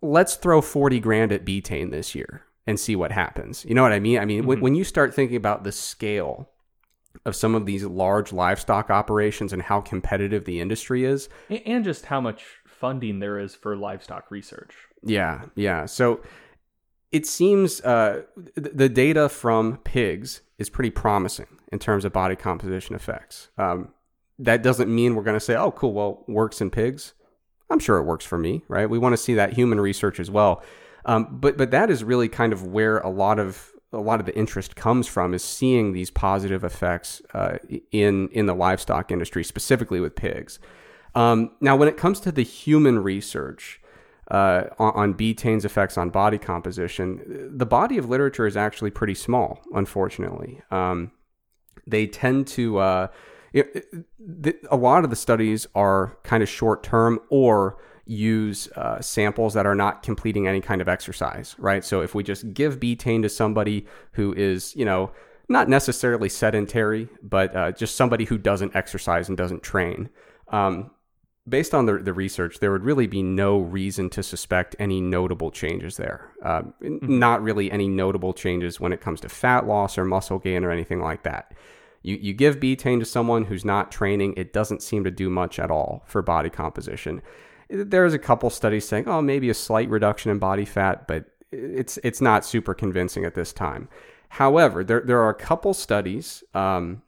Let's 0.00 0.36
throw 0.36 0.60
40 0.60 1.00
grand 1.00 1.32
at 1.32 1.44
betaine 1.44 1.90
this 1.90 2.14
year 2.14 2.42
and 2.68 2.78
see 2.78 2.94
what 2.94 3.10
happens. 3.10 3.64
You 3.64 3.74
know 3.74 3.82
what 3.82 3.92
I 3.92 3.98
mean? 3.98 4.20
I 4.20 4.26
mean, 4.26 4.42
mm-hmm. 4.42 4.48
when, 4.48 4.60
when 4.60 4.74
you 4.76 4.84
start 4.84 5.12
thinking 5.12 5.36
about 5.36 5.64
the 5.64 5.72
scale 5.72 6.50
of 7.24 7.34
some 7.34 7.54
of 7.54 7.66
these 7.66 7.84
large 7.84 8.32
livestock 8.32 8.90
operations 8.90 9.52
and 9.52 9.62
how 9.62 9.80
competitive 9.80 10.44
the 10.44 10.60
industry 10.60 11.04
is, 11.04 11.28
and 11.48 11.84
just 11.84 12.06
how 12.06 12.20
much 12.20 12.44
funding 12.66 13.20
there 13.20 13.38
is 13.38 13.54
for 13.54 13.76
livestock 13.76 14.30
research. 14.30 14.74
Yeah, 15.02 15.44
yeah. 15.54 15.86
So 15.86 16.20
it 17.12 17.26
seems 17.26 17.80
uh, 17.80 18.22
the 18.54 18.88
data 18.88 19.28
from 19.28 19.78
pigs 19.78 20.42
is 20.58 20.68
pretty 20.68 20.90
promising 20.90 21.46
in 21.72 21.78
terms 21.78 22.04
of 22.04 22.12
body 22.12 22.36
composition 22.36 22.94
effects. 22.94 23.48
Um, 23.56 23.92
that 24.38 24.62
doesn't 24.62 24.94
mean 24.94 25.14
we're 25.14 25.22
going 25.22 25.36
to 25.36 25.40
say, 25.44 25.56
oh, 25.56 25.70
cool, 25.70 25.92
well, 25.92 26.24
works 26.28 26.60
in 26.60 26.70
pigs. 26.70 27.14
I'm 27.70 27.78
sure 27.78 27.98
it 27.98 28.04
works 28.04 28.24
for 28.24 28.38
me, 28.38 28.62
right? 28.68 28.88
We 28.88 28.98
want 28.98 29.14
to 29.14 29.16
see 29.16 29.34
that 29.34 29.54
human 29.54 29.80
research 29.80 30.20
as 30.20 30.30
well. 30.30 30.62
Um, 31.04 31.38
but 31.40 31.56
but 31.56 31.70
that 31.70 31.90
is 31.90 32.04
really 32.04 32.28
kind 32.28 32.52
of 32.52 32.64
where 32.64 32.98
a 32.98 33.08
lot 33.08 33.38
of 33.38 33.70
a 33.96 34.00
lot 34.00 34.20
of 34.20 34.26
the 34.26 34.36
interest 34.36 34.76
comes 34.76 35.06
from 35.06 35.34
is 35.34 35.42
seeing 35.42 35.92
these 35.92 36.10
positive 36.10 36.64
effects 36.64 37.22
uh, 37.34 37.58
in 37.90 38.28
in 38.28 38.46
the 38.46 38.54
livestock 38.54 39.10
industry, 39.10 39.42
specifically 39.44 40.00
with 40.00 40.14
pigs. 40.14 40.58
Um, 41.14 41.52
now, 41.60 41.76
when 41.76 41.88
it 41.88 41.96
comes 41.96 42.20
to 42.20 42.32
the 42.32 42.42
human 42.42 43.02
research, 43.02 43.80
uh, 44.30 44.64
on, 44.78 44.92
on 44.94 45.12
betaine's 45.14 45.64
effects 45.64 45.96
on 45.96 46.10
body 46.10 46.38
composition, 46.38 47.50
the 47.56 47.66
body 47.66 47.96
of 47.96 48.08
literature 48.08 48.46
is 48.46 48.56
actually 48.56 48.90
pretty 48.90 49.14
small, 49.14 49.62
unfortunately. 49.72 50.60
Um, 50.70 51.12
they 51.86 52.06
tend 52.06 52.48
to, 52.48 52.78
uh, 52.78 53.08
it, 53.52 53.86
it, 54.44 54.66
a 54.70 54.76
lot 54.76 55.04
of 55.04 55.10
the 55.10 55.16
studies 55.16 55.66
are 55.74 56.18
kind 56.24 56.42
of 56.42 56.48
short 56.48 56.82
term 56.82 57.20
or 57.30 57.78
use 58.06 58.68
uh, 58.76 59.00
samples 59.00 59.54
that 59.54 59.66
are 59.66 59.74
not 59.74 60.02
completing 60.02 60.46
any 60.46 60.60
kind 60.60 60.80
of 60.80 60.88
exercise, 60.88 61.54
right? 61.58 61.84
So 61.84 62.00
if 62.00 62.14
we 62.14 62.22
just 62.22 62.54
give 62.54 62.78
betaine 62.78 63.22
to 63.22 63.28
somebody 63.28 63.86
who 64.12 64.32
is, 64.32 64.74
you 64.76 64.84
know, 64.84 65.10
not 65.48 65.68
necessarily 65.68 66.28
sedentary, 66.28 67.08
but 67.22 67.54
uh, 67.54 67.72
just 67.72 67.96
somebody 67.96 68.24
who 68.24 68.38
doesn't 68.38 68.74
exercise 68.74 69.28
and 69.28 69.36
doesn't 69.36 69.62
train, 69.62 70.08
um, 70.48 70.90
based 71.48 71.74
on 71.74 71.86
the, 71.86 71.98
the 71.98 72.12
research, 72.12 72.58
there 72.58 72.72
would 72.72 72.84
really 72.84 73.06
be 73.06 73.22
no 73.22 73.58
reason 73.58 74.10
to 74.10 74.22
suspect 74.22 74.74
any 74.78 75.00
notable 75.00 75.50
changes 75.50 75.96
there. 75.96 76.30
Uh, 76.42 76.62
mm-hmm. 76.82 77.18
Not 77.18 77.42
really 77.42 77.70
any 77.70 77.88
notable 77.88 78.32
changes 78.32 78.80
when 78.80 78.92
it 78.92 79.00
comes 79.00 79.20
to 79.20 79.28
fat 79.28 79.66
loss 79.66 79.98
or 79.98 80.04
muscle 80.04 80.38
gain 80.38 80.64
or 80.64 80.70
anything 80.70 81.00
like 81.00 81.22
that. 81.22 81.52
You, 82.02 82.16
you 82.16 82.32
give 82.34 82.60
betaine 82.60 83.00
to 83.00 83.04
someone 83.04 83.44
who's 83.44 83.64
not 83.64 83.92
training, 83.92 84.34
it 84.36 84.52
doesn't 84.52 84.82
seem 84.82 85.04
to 85.04 85.10
do 85.10 85.28
much 85.28 85.58
at 85.58 85.70
all 85.70 86.04
for 86.06 86.22
body 86.22 86.50
composition. 86.50 87.22
There's 87.68 88.14
a 88.14 88.18
couple 88.18 88.50
studies 88.50 88.86
saying, 88.86 89.08
oh, 89.08 89.20
maybe 89.20 89.50
a 89.50 89.54
slight 89.54 89.88
reduction 89.88 90.30
in 90.30 90.38
body 90.38 90.64
fat, 90.64 91.08
but 91.08 91.26
it's 91.50 91.98
it's 92.04 92.20
not 92.20 92.44
super 92.44 92.74
convincing 92.74 93.24
at 93.24 93.34
this 93.34 93.52
time. 93.52 93.88
However, 94.28 94.84
there, 94.84 95.00
there 95.00 95.20
are 95.22 95.30
a 95.30 95.34
couple 95.34 95.72
studies 95.74 96.42
um, 96.54 97.02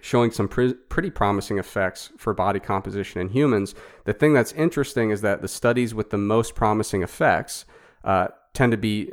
showing 0.00 0.30
some 0.30 0.48
pre- 0.48 0.74
pretty 0.74 1.10
promising 1.10 1.58
effects 1.58 2.10
for 2.16 2.32
body 2.32 2.60
composition 2.60 3.20
in 3.20 3.28
humans. 3.28 3.74
The 4.04 4.12
thing 4.12 4.32
that's 4.32 4.52
interesting 4.52 5.10
is 5.10 5.20
that 5.20 5.42
the 5.42 5.48
studies 5.48 5.94
with 5.94 6.10
the 6.10 6.18
most 6.18 6.54
promising 6.54 7.02
effects 7.02 7.64
uh, 8.04 8.28
tend 8.54 8.72
to 8.72 8.78
be, 8.78 9.10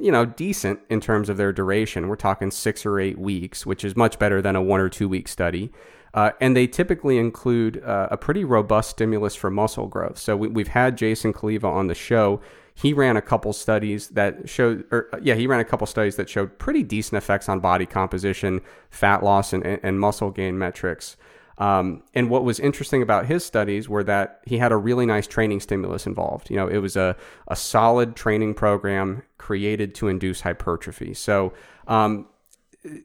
you 0.00 0.10
know, 0.10 0.24
decent 0.24 0.80
in 0.88 1.00
terms 1.00 1.28
of 1.28 1.36
their 1.36 1.52
duration. 1.52 2.08
We're 2.08 2.16
talking 2.16 2.50
six 2.50 2.86
or 2.86 2.98
eight 2.98 3.18
weeks, 3.18 3.66
which 3.66 3.84
is 3.84 3.96
much 3.96 4.18
better 4.18 4.40
than 4.40 4.56
a 4.56 4.62
one 4.62 4.80
or 4.80 4.88
two 4.88 5.08
week 5.08 5.28
study. 5.28 5.70
Uh, 6.16 6.32
and 6.40 6.56
they 6.56 6.66
typically 6.66 7.18
include 7.18 7.80
uh, 7.84 8.08
a 8.10 8.16
pretty 8.16 8.42
robust 8.42 8.90
stimulus 8.90 9.36
for 9.36 9.50
muscle 9.50 9.86
growth. 9.86 10.18
So 10.18 10.36
we, 10.36 10.62
have 10.62 10.68
had 10.68 10.96
Jason 10.96 11.32
Cholewa 11.32 11.70
on 11.70 11.86
the 11.86 11.94
show 11.94 12.40
he 12.76 12.92
ran 12.92 13.16
a 13.16 13.22
couple 13.22 13.54
studies 13.54 14.08
that 14.08 14.48
showed, 14.48 14.84
or 14.92 15.08
yeah, 15.22 15.34
he 15.34 15.46
ran 15.46 15.60
a 15.60 15.64
couple 15.64 15.86
studies 15.86 16.16
that 16.16 16.28
showed 16.28 16.58
pretty 16.58 16.82
decent 16.82 17.16
effects 17.16 17.48
on 17.48 17.58
body 17.58 17.86
composition, 17.86 18.60
fat 18.90 19.24
loss, 19.24 19.54
and, 19.54 19.64
and 19.64 19.98
muscle 19.98 20.30
gain 20.30 20.58
metrics. 20.58 21.16
Um, 21.56 22.02
and 22.14 22.28
what 22.28 22.44
was 22.44 22.60
interesting 22.60 23.00
about 23.00 23.24
his 23.24 23.46
studies 23.46 23.88
were 23.88 24.04
that 24.04 24.42
he 24.44 24.58
had 24.58 24.72
a 24.72 24.76
really 24.76 25.06
nice 25.06 25.26
training 25.26 25.60
stimulus 25.60 26.06
involved. 26.06 26.50
You 26.50 26.56
know, 26.56 26.68
it 26.68 26.78
was 26.78 26.96
a, 26.96 27.16
a 27.48 27.56
solid 27.56 28.14
training 28.14 28.52
program 28.52 29.22
created 29.38 29.94
to 29.94 30.08
induce 30.08 30.42
hypertrophy. 30.42 31.14
So, 31.14 31.54
um, 31.88 32.26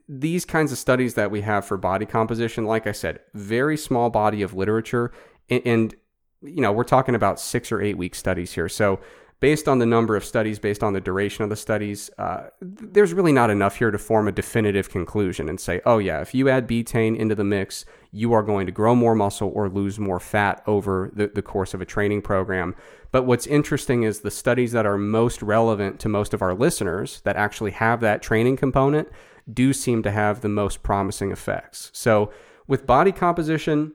these 0.07 0.45
kinds 0.45 0.71
of 0.71 0.77
studies 0.77 1.15
that 1.15 1.31
we 1.31 1.41
have 1.41 1.65
for 1.65 1.77
body 1.77 2.05
composition, 2.05 2.65
like 2.65 2.87
I 2.87 2.91
said, 2.91 3.19
very 3.33 3.77
small 3.77 4.09
body 4.09 4.41
of 4.41 4.53
literature. 4.53 5.11
And, 5.49 5.61
and, 5.65 5.95
you 6.41 6.61
know, 6.61 6.71
we're 6.71 6.83
talking 6.83 7.15
about 7.15 7.39
six 7.39 7.71
or 7.71 7.81
eight 7.81 7.97
week 7.97 8.15
studies 8.15 8.53
here. 8.53 8.69
So, 8.69 8.99
based 9.41 9.67
on 9.67 9.79
the 9.79 9.85
number 9.87 10.15
of 10.15 10.23
studies, 10.23 10.59
based 10.59 10.83
on 10.83 10.93
the 10.93 11.01
duration 11.01 11.43
of 11.43 11.49
the 11.49 11.55
studies, 11.55 12.11
uh, 12.19 12.49
there's 12.61 13.11
really 13.11 13.31
not 13.31 13.49
enough 13.49 13.75
here 13.77 13.89
to 13.89 13.97
form 13.97 14.27
a 14.27 14.31
definitive 14.31 14.89
conclusion 14.89 15.49
and 15.49 15.59
say, 15.59 15.81
oh, 15.83 15.97
yeah, 15.97 16.21
if 16.21 16.35
you 16.35 16.47
add 16.47 16.67
betaine 16.67 17.17
into 17.17 17.33
the 17.33 17.43
mix, 17.43 17.83
you 18.11 18.33
are 18.33 18.43
going 18.43 18.67
to 18.67 18.71
grow 18.71 18.93
more 18.93 19.15
muscle 19.15 19.51
or 19.55 19.67
lose 19.67 19.97
more 19.97 20.19
fat 20.19 20.61
over 20.67 21.09
the, 21.13 21.27
the 21.27 21.41
course 21.41 21.73
of 21.73 21.81
a 21.81 21.85
training 21.85 22.21
program. 22.21 22.75
But 23.11 23.23
what's 23.23 23.47
interesting 23.47 24.03
is 24.03 24.19
the 24.19 24.29
studies 24.29 24.73
that 24.73 24.85
are 24.85 24.97
most 24.97 25.41
relevant 25.41 25.99
to 26.01 26.09
most 26.09 26.35
of 26.35 26.43
our 26.43 26.53
listeners 26.53 27.21
that 27.21 27.35
actually 27.35 27.71
have 27.71 27.99
that 28.01 28.21
training 28.21 28.57
component 28.57 29.09
do 29.53 29.73
seem 29.73 30.03
to 30.03 30.11
have 30.11 30.41
the 30.41 30.49
most 30.49 30.83
promising 30.83 31.31
effects. 31.31 31.91
So, 31.93 32.31
with 32.67 32.85
body 32.85 33.11
composition, 33.11 33.93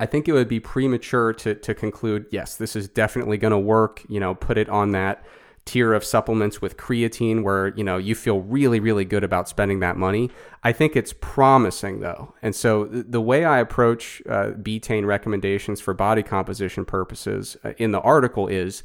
I 0.00 0.06
think 0.06 0.28
it 0.28 0.32
would 0.32 0.48
be 0.48 0.60
premature 0.60 1.32
to 1.34 1.54
to 1.54 1.74
conclude, 1.74 2.26
yes, 2.30 2.56
this 2.56 2.76
is 2.76 2.88
definitely 2.88 3.38
going 3.38 3.52
to 3.52 3.58
work. 3.58 4.04
You 4.08 4.20
know, 4.20 4.34
put 4.34 4.58
it 4.58 4.68
on 4.68 4.92
that 4.92 5.24
tier 5.64 5.94
of 5.94 6.04
supplements 6.04 6.60
with 6.60 6.76
creatine 6.76 7.42
where 7.42 7.68
you 7.68 7.82
know 7.82 7.96
you 7.96 8.14
feel 8.14 8.40
really 8.40 8.80
really 8.80 9.04
good 9.04 9.24
about 9.24 9.48
spending 9.48 9.80
that 9.80 9.96
money 9.96 10.30
i 10.62 10.70
think 10.70 10.94
it's 10.94 11.14
promising 11.20 12.00
though 12.00 12.34
and 12.42 12.54
so 12.54 12.84
the 12.84 13.20
way 13.20 13.44
i 13.46 13.58
approach 13.58 14.20
uh, 14.28 14.50
betaine 14.60 15.06
recommendations 15.06 15.80
for 15.80 15.94
body 15.94 16.22
composition 16.22 16.84
purposes 16.84 17.56
uh, 17.64 17.72
in 17.78 17.92
the 17.92 18.00
article 18.00 18.46
is 18.46 18.82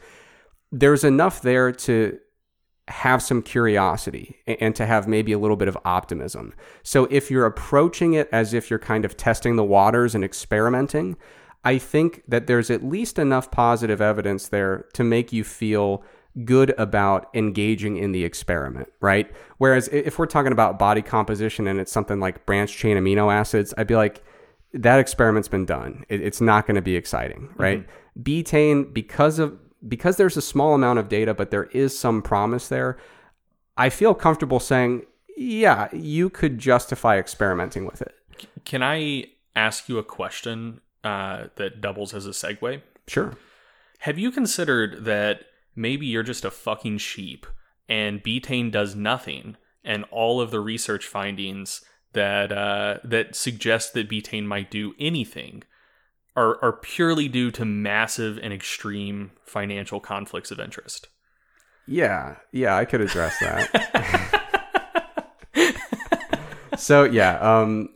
there's 0.72 1.04
enough 1.04 1.42
there 1.42 1.72
to 1.72 2.18
have 2.90 3.22
some 3.22 3.42
curiosity 3.42 4.38
and 4.48 4.76
to 4.76 4.86
have 4.86 5.08
maybe 5.08 5.32
a 5.32 5.40
little 5.40 5.56
bit 5.56 5.68
of 5.68 5.78
optimism. 5.86 6.54
So 6.84 7.06
if 7.12 7.30
you're 7.30 7.46
approaching 7.46 8.14
it 8.14 8.28
as 8.32 8.54
if 8.54 8.70
you're 8.70 8.80
kind 8.80 9.06
of 9.06 9.16
testing 9.16 9.56
the 9.56 9.64
waters 9.64 10.16
and 10.16 10.24
experimenting, 10.24 11.16
I 11.64 11.78
think 11.78 12.24
that 12.28 12.48
there's 12.48 12.70
at 12.70 12.84
least 12.84 13.20
enough 13.20 13.52
positive 13.52 14.02
evidence 14.02 14.48
there 14.48 14.86
to 14.94 15.04
make 15.04 15.32
you 15.32 15.44
feel 15.44 16.04
good 16.46 16.74
about 16.78 17.30
engaging 17.34 17.98
in 17.98 18.12
the 18.12 18.24
experiment, 18.24 18.92
right? 19.02 19.32
Whereas 19.58 19.88
if 19.90 20.18
we're 20.18 20.26
talking 20.26 20.52
about 20.52 20.80
body 20.80 21.02
composition 21.02 21.68
and 21.68 21.80
it's 21.80 21.92
something 21.92 22.20
like 22.20 22.46
branch 22.46 22.76
chain 22.76 22.98
amino 22.98 23.34
acids, 23.34 23.74
I'd 23.78 23.88
be 23.88 23.96
like, 23.96 24.24
that 24.74 25.00
experiment's 25.00 25.48
been 25.48 25.66
done. 25.66 26.06
it's 26.10 26.42
not 26.42 26.68
going 26.68 26.76
to 26.76 26.82
be 26.82 26.96
exciting, 26.96 27.50
right? 27.58 27.82
Mm-hmm. 27.82 28.22
Betaine, 28.22 28.94
because 28.94 29.40
of 29.40 29.58
because 29.88 30.18
there's 30.18 30.38
a 30.38 30.42
small 30.42 30.74
amount 30.74 31.00
of 31.00 31.10
data, 31.10 31.34
but 31.34 31.52
there 31.52 31.66
is 31.66 31.98
some 31.98 32.22
promise 32.22 32.68
there, 32.68 32.98
I 33.78 33.90
feel 33.90 34.14
comfortable 34.14 34.60
saying, 34.60 35.06
yeah, 35.38 35.88
you 35.94 36.30
could 36.30 36.58
justify 36.58 37.18
experimenting 37.18 37.86
with 37.86 38.02
it. 38.02 38.14
Can 38.66 38.84
I 38.84 39.26
ask 39.56 39.88
you 39.88 39.98
a 39.98 40.04
question 40.04 40.82
uh, 41.04 41.46
that 41.56 41.82
doubles 41.82 42.14
as 42.14 42.26
a 42.26 42.32
segue? 42.32 42.82
Sure. 43.08 43.34
Have 44.00 44.18
you 44.18 44.32
considered 44.32 45.06
that 45.06 45.46
maybe 45.76 46.06
you're 46.06 46.24
just 46.24 46.46
a 46.46 46.52
fucking 46.52 46.98
sheep 46.98 47.46
and 47.88 48.24
betaine 48.24 48.72
does 48.72 48.96
nothing, 48.96 49.58
and 49.84 50.06
all 50.12 50.40
of 50.40 50.52
the 50.52 50.60
research 50.60 51.08
findings 51.08 51.82
that 52.14 52.52
uh, 52.52 52.98
that 53.04 53.36
suggest 53.36 53.94
that 53.94 54.10
betaine 54.10 54.46
might 54.46 54.70
do 54.70 54.94
anything 55.00 55.64
are, 56.36 56.64
are 56.64 56.74
purely 56.74 57.28
due 57.28 57.52
to 57.52 57.66
massive 57.66 58.40
and 58.40 58.54
extreme 58.54 59.32
financial 59.44 60.00
conflicts 60.00 60.52
of 60.52 60.60
interest. 60.60 61.08
Yeah, 61.88 62.36
yeah, 62.52 62.76
I 62.76 62.86
could 62.86 63.02
address 63.02 63.38
that. 63.40 64.46
so 66.78 67.04
yeah, 67.04 67.38
um, 67.40 67.90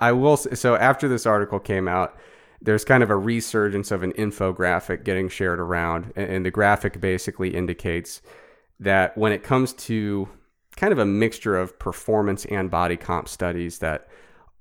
I 0.00 0.12
will. 0.12 0.36
So 0.36 0.76
after 0.76 1.08
this 1.08 1.26
article 1.26 1.60
came 1.60 1.86
out, 1.86 2.16
there's 2.62 2.84
kind 2.84 3.02
of 3.02 3.10
a 3.10 3.16
resurgence 3.16 3.90
of 3.90 4.02
an 4.02 4.12
infographic 4.12 5.04
getting 5.04 5.28
shared 5.28 5.60
around, 5.60 6.12
and 6.16 6.44
the 6.44 6.50
graphic 6.50 7.00
basically 7.00 7.54
indicates 7.54 8.22
that 8.78 9.16
when 9.16 9.32
it 9.32 9.42
comes 9.42 9.72
to 9.74 10.28
kind 10.76 10.92
of 10.92 10.98
a 10.98 11.04
mixture 11.04 11.58
of 11.58 11.78
performance 11.78 12.46
and 12.46 12.70
body 12.70 12.96
comp 12.96 13.28
studies, 13.28 13.78
that 13.78 14.08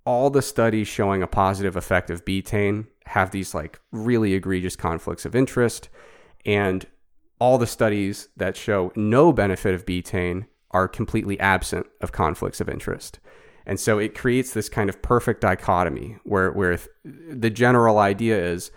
all 0.05 0.29
the 0.29 0.41
studies 0.41 0.87
showing 0.87 1.21
a 1.21 1.27
positive 1.27 1.75
effect 1.75 2.09
of 2.09 2.25
betaine 2.25 2.87
have 3.05 3.31
these 3.31 3.53
like 3.53 3.79
really 3.91 4.33
egregious 4.33 4.75
conflicts 4.75 5.25
of 5.25 5.35
interest 5.35 5.89
and 6.45 6.85
all 7.39 7.57
the 7.57 7.67
studies 7.67 8.29
that 8.37 8.57
show 8.57 8.91
no 8.95 9.31
benefit 9.31 9.73
of 9.73 9.85
betaine 9.85 10.45
are 10.71 10.87
completely 10.87 11.39
absent 11.39 11.87
of 12.01 12.11
conflicts 12.11 12.61
of 12.61 12.69
interest. 12.69 13.19
And 13.65 13.79
so 13.79 13.97
it 13.99 14.15
creates 14.17 14.53
this 14.53 14.69
kind 14.69 14.89
of 14.89 15.01
perfect 15.01 15.41
dichotomy 15.41 16.17
where, 16.23 16.51
where 16.51 16.77
the 17.03 17.49
general 17.49 17.99
idea 17.99 18.37
is 18.37 18.71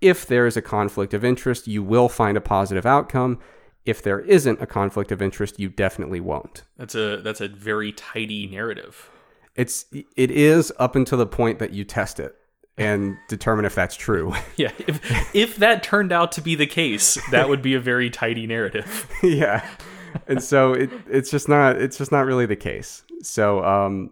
if 0.00 0.26
there 0.26 0.46
is 0.46 0.56
a 0.56 0.62
conflict 0.62 1.14
of 1.14 1.24
interest, 1.24 1.66
you 1.66 1.82
will 1.82 2.08
find 2.08 2.36
a 2.36 2.40
positive 2.40 2.86
outcome. 2.86 3.38
If 3.84 4.02
there 4.02 4.20
isn't 4.20 4.60
a 4.60 4.66
conflict 4.66 5.10
of 5.10 5.22
interest, 5.22 5.58
you 5.58 5.68
definitely 5.68 6.20
won't. 6.20 6.64
That's 6.76 6.94
a 6.94 7.18
that's 7.22 7.40
a 7.40 7.48
very 7.48 7.92
tidy 7.92 8.46
narrative. 8.46 9.10
It's 9.56 9.86
it 10.16 10.30
is 10.30 10.72
up 10.78 10.96
until 10.96 11.18
the 11.18 11.26
point 11.26 11.58
that 11.58 11.72
you 11.72 11.84
test 11.84 12.20
it 12.20 12.36
and 12.78 13.16
determine 13.28 13.64
if 13.64 13.74
that's 13.74 13.96
true. 13.96 14.34
Yeah, 14.56 14.72
if 14.78 15.34
if 15.34 15.56
that 15.56 15.82
turned 15.82 16.12
out 16.12 16.32
to 16.32 16.40
be 16.40 16.54
the 16.54 16.66
case, 16.66 17.18
that 17.30 17.48
would 17.48 17.62
be 17.62 17.74
a 17.74 17.80
very 17.80 18.08
tidy 18.10 18.46
narrative. 18.46 19.08
yeah. 19.22 19.66
And 20.26 20.42
so 20.42 20.72
it 20.72 20.90
it's 21.08 21.30
just 21.30 21.48
not 21.48 21.76
it's 21.76 21.98
just 21.98 22.12
not 22.12 22.26
really 22.26 22.46
the 22.46 22.56
case. 22.56 23.02
So 23.22 23.64
um 23.64 24.10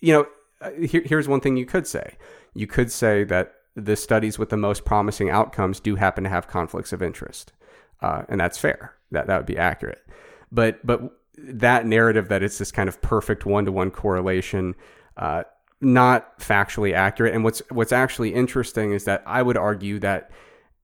you 0.00 0.12
know, 0.12 0.26
uh, 0.60 0.70
here, 0.72 1.02
here's 1.04 1.28
one 1.28 1.40
thing 1.40 1.56
you 1.56 1.66
could 1.66 1.86
say. 1.86 2.16
You 2.54 2.66
could 2.66 2.92
say 2.92 3.24
that 3.24 3.54
the 3.74 3.96
studies 3.96 4.38
with 4.38 4.50
the 4.50 4.56
most 4.56 4.84
promising 4.84 5.30
outcomes 5.30 5.80
do 5.80 5.96
happen 5.96 6.24
to 6.24 6.30
have 6.30 6.46
conflicts 6.48 6.92
of 6.92 7.02
interest. 7.02 7.52
Uh, 8.00 8.22
and 8.28 8.40
that's 8.40 8.58
fair. 8.58 8.94
That 9.10 9.26
that 9.26 9.36
would 9.38 9.46
be 9.46 9.58
accurate. 9.58 10.06
But 10.52 10.84
but 10.86 11.17
that 11.44 11.86
narrative 11.86 12.28
that 12.28 12.42
it's 12.42 12.58
this 12.58 12.72
kind 12.72 12.88
of 12.88 13.00
perfect 13.00 13.46
one 13.46 13.64
to 13.64 13.72
one 13.72 13.90
correlation, 13.90 14.74
uh, 15.16 15.44
not 15.80 16.38
factually 16.38 16.92
accurate. 16.92 17.34
And 17.34 17.44
what's 17.44 17.60
what's 17.70 17.92
actually 17.92 18.34
interesting 18.34 18.92
is 18.92 19.04
that 19.04 19.22
I 19.26 19.42
would 19.42 19.56
argue 19.56 19.98
that 20.00 20.30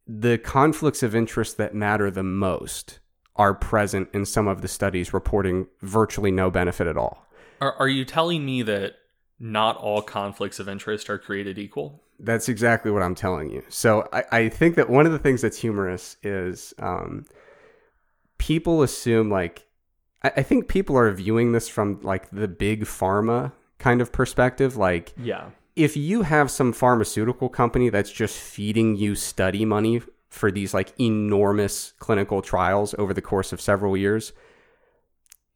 the 0.06 0.38
conflicts 0.38 1.02
of 1.02 1.14
interest 1.14 1.56
that 1.56 1.74
matter 1.74 2.10
the 2.10 2.22
most 2.22 3.00
are 3.36 3.54
present 3.54 4.08
in 4.12 4.24
some 4.24 4.46
of 4.46 4.62
the 4.62 4.68
studies 4.68 5.12
reporting 5.12 5.66
virtually 5.80 6.30
no 6.30 6.50
benefit 6.50 6.86
at 6.86 6.96
all. 6.96 7.26
Are, 7.60 7.74
are 7.74 7.88
you 7.88 8.04
telling 8.04 8.44
me 8.44 8.62
that 8.62 8.94
not 9.40 9.76
all 9.76 10.02
conflicts 10.02 10.60
of 10.60 10.68
interest 10.68 11.10
are 11.10 11.18
created 11.18 11.58
equal? 11.58 12.02
That's 12.20 12.48
exactly 12.48 12.92
what 12.92 13.02
I'm 13.02 13.16
telling 13.16 13.50
you. 13.50 13.64
So 13.68 14.08
I, 14.12 14.24
I 14.30 14.48
think 14.48 14.76
that 14.76 14.88
one 14.88 15.04
of 15.04 15.12
the 15.12 15.18
things 15.18 15.42
that's 15.42 15.58
humorous 15.58 16.16
is 16.22 16.72
um, 16.78 17.24
people 18.38 18.82
assume 18.82 19.30
like 19.30 19.63
I, 20.24 20.42
think 20.42 20.68
people 20.68 20.96
are 20.96 21.10
viewing 21.12 21.52
this 21.52 21.68
from 21.68 22.00
like 22.02 22.30
the 22.30 22.48
big 22.48 22.84
pharma 22.84 23.52
kind 23.78 24.00
of 24.00 24.10
perspective. 24.10 24.76
Like, 24.76 25.12
yeah, 25.16 25.50
if 25.76 25.96
you 25.96 26.22
have 26.22 26.50
some 26.50 26.72
pharmaceutical 26.72 27.48
company 27.48 27.90
that's 27.90 28.10
just 28.10 28.36
feeding 28.36 28.96
you 28.96 29.14
study 29.14 29.64
money 29.64 30.02
for 30.30 30.50
these 30.50 30.72
like 30.72 30.92
enormous 30.98 31.92
clinical 31.98 32.42
trials 32.42 32.94
over 32.98 33.12
the 33.12 33.22
course 33.22 33.52
of 33.52 33.60
several 33.60 33.96
years, 33.96 34.32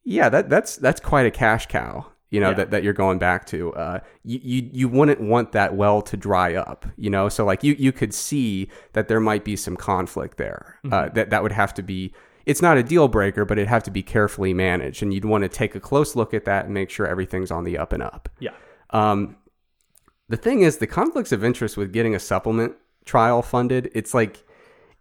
yeah, 0.04 0.28
that 0.28 0.50
that's 0.50 0.76
that's 0.76 1.00
quite 1.00 1.26
a 1.26 1.30
cash 1.30 1.66
cow. 1.66 2.06
You 2.30 2.40
know 2.40 2.50
yeah. 2.50 2.56
that, 2.56 2.70
that 2.72 2.82
you're 2.82 2.92
going 2.92 3.18
back 3.18 3.46
to. 3.46 3.72
Uh, 3.72 4.00
you, 4.22 4.40
you 4.42 4.70
you 4.72 4.88
wouldn't 4.88 5.20
want 5.20 5.52
that 5.52 5.74
well 5.74 6.02
to 6.02 6.16
dry 6.16 6.54
up. 6.54 6.84
You 6.96 7.08
know, 7.08 7.30
so 7.30 7.46
like 7.46 7.64
you 7.64 7.74
you 7.78 7.90
could 7.90 8.12
see 8.12 8.68
that 8.92 9.08
there 9.08 9.20
might 9.20 9.44
be 9.44 9.56
some 9.56 9.76
conflict 9.76 10.36
there. 10.36 10.78
Uh, 10.84 10.86
mm-hmm. 10.86 10.94
Uh, 10.94 11.08
that 11.14 11.30
that 11.30 11.42
would 11.42 11.52
have 11.52 11.72
to 11.74 11.82
be 11.82 12.12
it's 12.48 12.62
not 12.62 12.78
a 12.78 12.82
deal 12.82 13.08
breaker, 13.08 13.44
but 13.44 13.58
it'd 13.58 13.68
have 13.68 13.82
to 13.82 13.90
be 13.90 14.02
carefully 14.02 14.54
managed. 14.54 15.02
And 15.02 15.12
you'd 15.12 15.26
want 15.26 15.42
to 15.42 15.50
take 15.50 15.74
a 15.74 15.80
close 15.80 16.16
look 16.16 16.32
at 16.32 16.46
that 16.46 16.64
and 16.64 16.72
make 16.72 16.88
sure 16.88 17.06
everything's 17.06 17.50
on 17.50 17.64
the 17.64 17.76
up 17.76 17.92
and 17.92 18.02
up. 18.02 18.30
Yeah. 18.40 18.52
Um, 18.88 19.36
the 20.30 20.38
thing 20.38 20.62
is, 20.62 20.78
the 20.78 20.86
conflicts 20.86 21.30
of 21.30 21.44
interest 21.44 21.76
with 21.76 21.92
getting 21.92 22.14
a 22.14 22.18
supplement 22.18 22.74
trial 23.04 23.42
funded, 23.42 23.90
it's 23.94 24.14
like, 24.14 24.46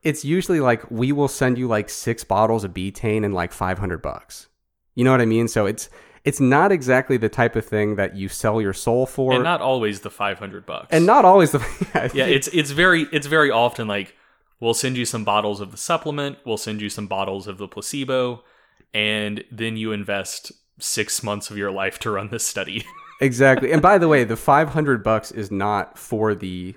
it's 0.03 0.25
usually 0.25 0.59
like, 0.59 0.91
we 0.91 1.13
will 1.13 1.29
send 1.29 1.57
you 1.57 1.69
like 1.69 1.89
six 1.89 2.25
bottles 2.25 2.65
of 2.65 2.73
betaine 2.73 3.23
and 3.23 3.33
like 3.33 3.53
500 3.53 4.01
bucks. 4.01 4.47
You 4.95 5.05
know 5.05 5.11
what 5.11 5.21
I 5.21 5.25
mean? 5.25 5.47
So 5.47 5.67
it's, 5.67 5.89
it's 6.25 6.41
not 6.41 6.73
exactly 6.73 7.15
the 7.15 7.29
type 7.29 7.55
of 7.55 7.65
thing 7.65 7.95
that 7.95 8.13
you 8.17 8.27
sell 8.27 8.61
your 8.61 8.73
soul 8.73 9.05
for. 9.05 9.31
And 9.31 9.43
not 9.45 9.61
always 9.61 10.01
the 10.01 10.09
500 10.09 10.65
bucks. 10.65 10.87
And 10.91 11.05
not 11.05 11.23
always 11.23 11.51
the, 11.51 11.59
yeah, 11.95 12.09
yeah 12.13 12.25
it's, 12.25 12.49
it's 12.49 12.71
very, 12.71 13.07
it's 13.13 13.27
very 13.27 13.51
often 13.51 13.87
like, 13.87 14.17
We'll 14.59 14.73
send 14.73 14.97
you 14.97 15.05
some 15.05 15.23
bottles 15.23 15.61
of 15.61 15.71
the 15.71 15.77
supplement, 15.77 16.39
we'll 16.45 16.57
send 16.57 16.81
you 16.81 16.89
some 16.89 17.07
bottles 17.07 17.47
of 17.47 17.57
the 17.57 17.67
placebo, 17.67 18.43
and 18.93 19.43
then 19.51 19.77
you 19.77 19.91
invest 19.91 20.51
six 20.79 21.21
months 21.23 21.49
of 21.49 21.57
your 21.57 21.71
life 21.71 21.99
to 21.99 22.11
run 22.11 22.29
this 22.29 22.45
study. 22.45 22.85
exactly. 23.21 23.71
And 23.71 23.81
by 23.81 23.97
the 23.97 24.07
way, 24.07 24.23
the 24.23 24.35
500 24.35 25.03
bucks 25.03 25.31
is 25.31 25.51
not 25.51 25.97
for 25.97 26.33
the 26.33 26.75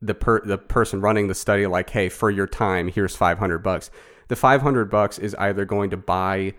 the 0.00 0.14
per 0.14 0.40
the 0.44 0.58
person 0.58 1.00
running 1.00 1.26
the 1.26 1.34
study 1.34 1.66
like 1.66 1.90
hey 1.90 2.08
for 2.08 2.30
your 2.30 2.46
time 2.46 2.86
here's 2.86 3.16
500 3.16 3.58
bucks 3.58 3.90
the 4.28 4.36
500 4.36 4.88
bucks 4.88 5.18
is 5.18 5.34
either 5.36 5.64
going 5.64 5.90
to 5.90 5.96
buy 5.96 6.54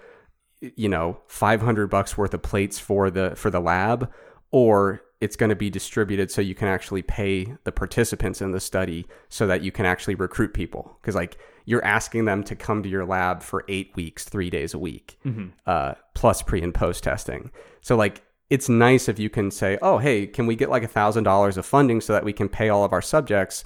you 0.60 0.90
know 0.90 1.22
500 1.28 1.88
bucks 1.88 2.18
worth 2.18 2.34
of 2.34 2.42
plates 2.42 2.80
for 2.80 3.10
the 3.10 3.34
for 3.36 3.50
the 3.50 3.62
lab 3.62 4.12
or 4.52 5.02
it's 5.22 5.36
going 5.36 5.50
to 5.50 5.56
be 5.56 5.70
distributed 5.70 6.32
so 6.32 6.42
you 6.42 6.56
can 6.56 6.68
actually 6.68 7.02
pay 7.02 7.54
the 7.66 7.72
participants 7.72 8.42
in 8.42 8.52
the 8.52 8.60
study 8.60 9.06
so 9.28 9.46
that 9.48 9.62
you 9.62 9.72
can 9.72 9.86
actually 9.86 10.16
recruit 10.16 10.54
people. 10.54 10.98
Because 11.02 11.16
like 11.16 11.38
you're 11.66 11.84
asking 11.84 12.26
them 12.26 12.44
to 12.44 12.56
come 12.56 12.82
to 12.84 12.90
your 12.90 13.06
lab 13.06 13.44
for 13.44 13.66
eight 13.68 13.92
weeks 13.96 14.24
three 14.24 14.50
days 14.50 14.74
a 14.74 14.80
week 14.80 15.20
uh, 15.68 15.94
plus 16.16 16.42
pre 16.42 16.62
and 16.62 16.74
post 16.74 17.04
testing. 17.04 17.52
So 17.82 17.96
like 17.96 18.24
it's 18.50 18.70
nice 18.70 19.08
if 19.08 19.20
you 19.20 19.30
can 19.30 19.52
say 19.52 19.78
oh 19.82 20.00
hey 20.00 20.26
can 20.26 20.48
we 20.48 20.56
get 20.56 20.70
like 20.70 20.84
a 20.84 20.88
thousand 20.88 21.24
dollars 21.24 21.58
of 21.58 21.66
funding 21.66 22.02
so 22.02 22.14
that 22.14 22.26
we 22.26 22.34
can 22.34 22.50
pay 22.50 22.70
all 22.70 22.84
of 22.84 22.94
our 22.94 23.02
subjects 23.02 23.64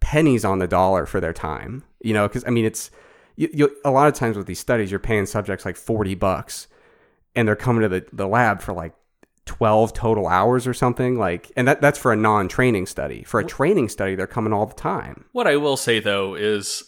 pennies 0.00 0.44
on 0.44 0.58
the 0.58 0.68
dollar 0.68 1.06
for 1.06 1.20
their 1.20 1.32
time? 1.32 1.84
You 2.02 2.12
know 2.14 2.28
because 2.28 2.44
i 2.46 2.50
mean 2.50 2.64
it's 2.66 2.90
you, 3.36 3.48
you, 3.54 3.76
a 3.84 3.90
lot 3.90 4.08
of 4.08 4.14
times 4.14 4.36
with 4.36 4.46
these 4.46 4.58
studies 4.58 4.90
you're 4.90 5.00
paying 5.00 5.24
subjects 5.24 5.64
like 5.64 5.76
40 5.76 6.14
bucks 6.16 6.66
and 7.34 7.48
they're 7.48 7.56
coming 7.56 7.82
to 7.82 7.88
the, 7.88 8.04
the 8.12 8.26
lab 8.26 8.60
for 8.60 8.74
like 8.74 8.92
12 9.50 9.92
total 9.92 10.28
hours 10.28 10.64
or 10.64 10.72
something 10.72 11.18
like 11.18 11.50
and 11.56 11.66
that 11.66 11.80
that's 11.80 11.98
for 11.98 12.12
a 12.12 12.16
non-training 12.16 12.86
study 12.86 13.24
for 13.24 13.40
a 13.40 13.44
training 13.44 13.88
study 13.88 14.14
they're 14.14 14.28
coming 14.28 14.52
all 14.52 14.64
the 14.64 14.74
time 14.74 15.24
What 15.32 15.48
I 15.48 15.56
will 15.56 15.76
say 15.76 15.98
though 15.98 16.36
is 16.36 16.84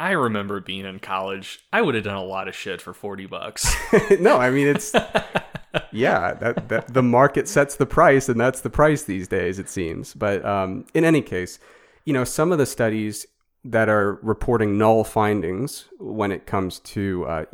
I 0.00 0.12
remember 0.12 0.58
being 0.58 0.84
in 0.84 0.98
college. 0.98 1.60
I 1.72 1.80
would 1.80 1.94
have 1.94 2.02
done 2.02 2.16
a 2.16 2.24
lot 2.24 2.48
of 2.48 2.56
shit 2.56 2.80
for 2.82 2.92
40 2.92 3.26
bucks. 3.26 3.72
no 4.18 4.36
i 4.38 4.50
mean 4.50 4.66
it's 4.66 4.92
yeah 5.92 6.34
that, 6.34 6.68
that 6.68 6.92
the 6.92 7.04
market 7.04 7.46
sets 7.46 7.76
the 7.76 7.86
price 7.86 8.28
and 8.28 8.40
that's 8.40 8.62
the 8.62 8.70
price 8.70 9.04
these 9.04 9.28
days 9.28 9.60
it 9.60 9.68
seems 9.68 10.12
but 10.12 10.44
um, 10.44 10.84
in 10.94 11.04
any 11.04 11.22
case 11.22 11.60
you 12.04 12.12
know 12.12 12.24
some 12.24 12.50
of 12.50 12.58
the 12.58 12.66
studies 12.66 13.26
that 13.64 13.88
are 13.88 14.14
reporting 14.22 14.76
null 14.76 15.04
findings 15.04 15.84
when 15.98 16.32
it 16.32 16.46
comes 16.46 16.80
to 16.80 17.24
uh, 17.26 17.44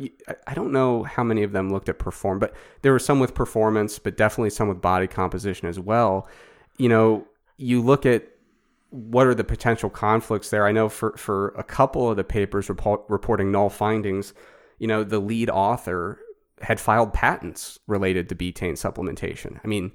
i 0.47 0.53
don't 0.55 0.71
know 0.71 1.03
how 1.03 1.23
many 1.23 1.43
of 1.43 1.51
them 1.51 1.71
looked 1.71 1.87
at 1.87 1.99
perform 1.99 2.39
but 2.39 2.53
there 2.81 2.91
were 2.91 2.99
some 2.99 3.19
with 3.19 3.35
performance 3.35 3.99
but 3.99 4.17
definitely 4.17 4.49
some 4.49 4.67
with 4.67 4.81
body 4.81 5.05
composition 5.05 5.67
as 5.67 5.79
well 5.79 6.27
you 6.77 6.89
know 6.89 7.27
you 7.57 7.81
look 7.81 8.05
at 8.05 8.27
what 8.91 9.27
are 9.27 9.35
the 9.35 9.43
potential 9.43 9.89
conflicts 9.89 10.49
there? 10.49 10.65
I 10.65 10.71
know 10.71 10.89
for, 10.89 11.15
for 11.15 11.49
a 11.49 11.63
couple 11.63 12.09
of 12.09 12.17
the 12.17 12.23
papers 12.23 12.69
report, 12.69 13.03
reporting 13.07 13.51
null 13.51 13.69
findings, 13.69 14.33
you 14.79 14.87
know, 14.87 15.03
the 15.03 15.19
lead 15.19 15.49
author 15.49 16.19
had 16.61 16.79
filed 16.79 17.13
patents 17.13 17.79
related 17.87 18.29
to 18.29 18.35
betaine 18.35 18.73
supplementation. 18.73 19.59
I 19.63 19.67
mean, 19.67 19.91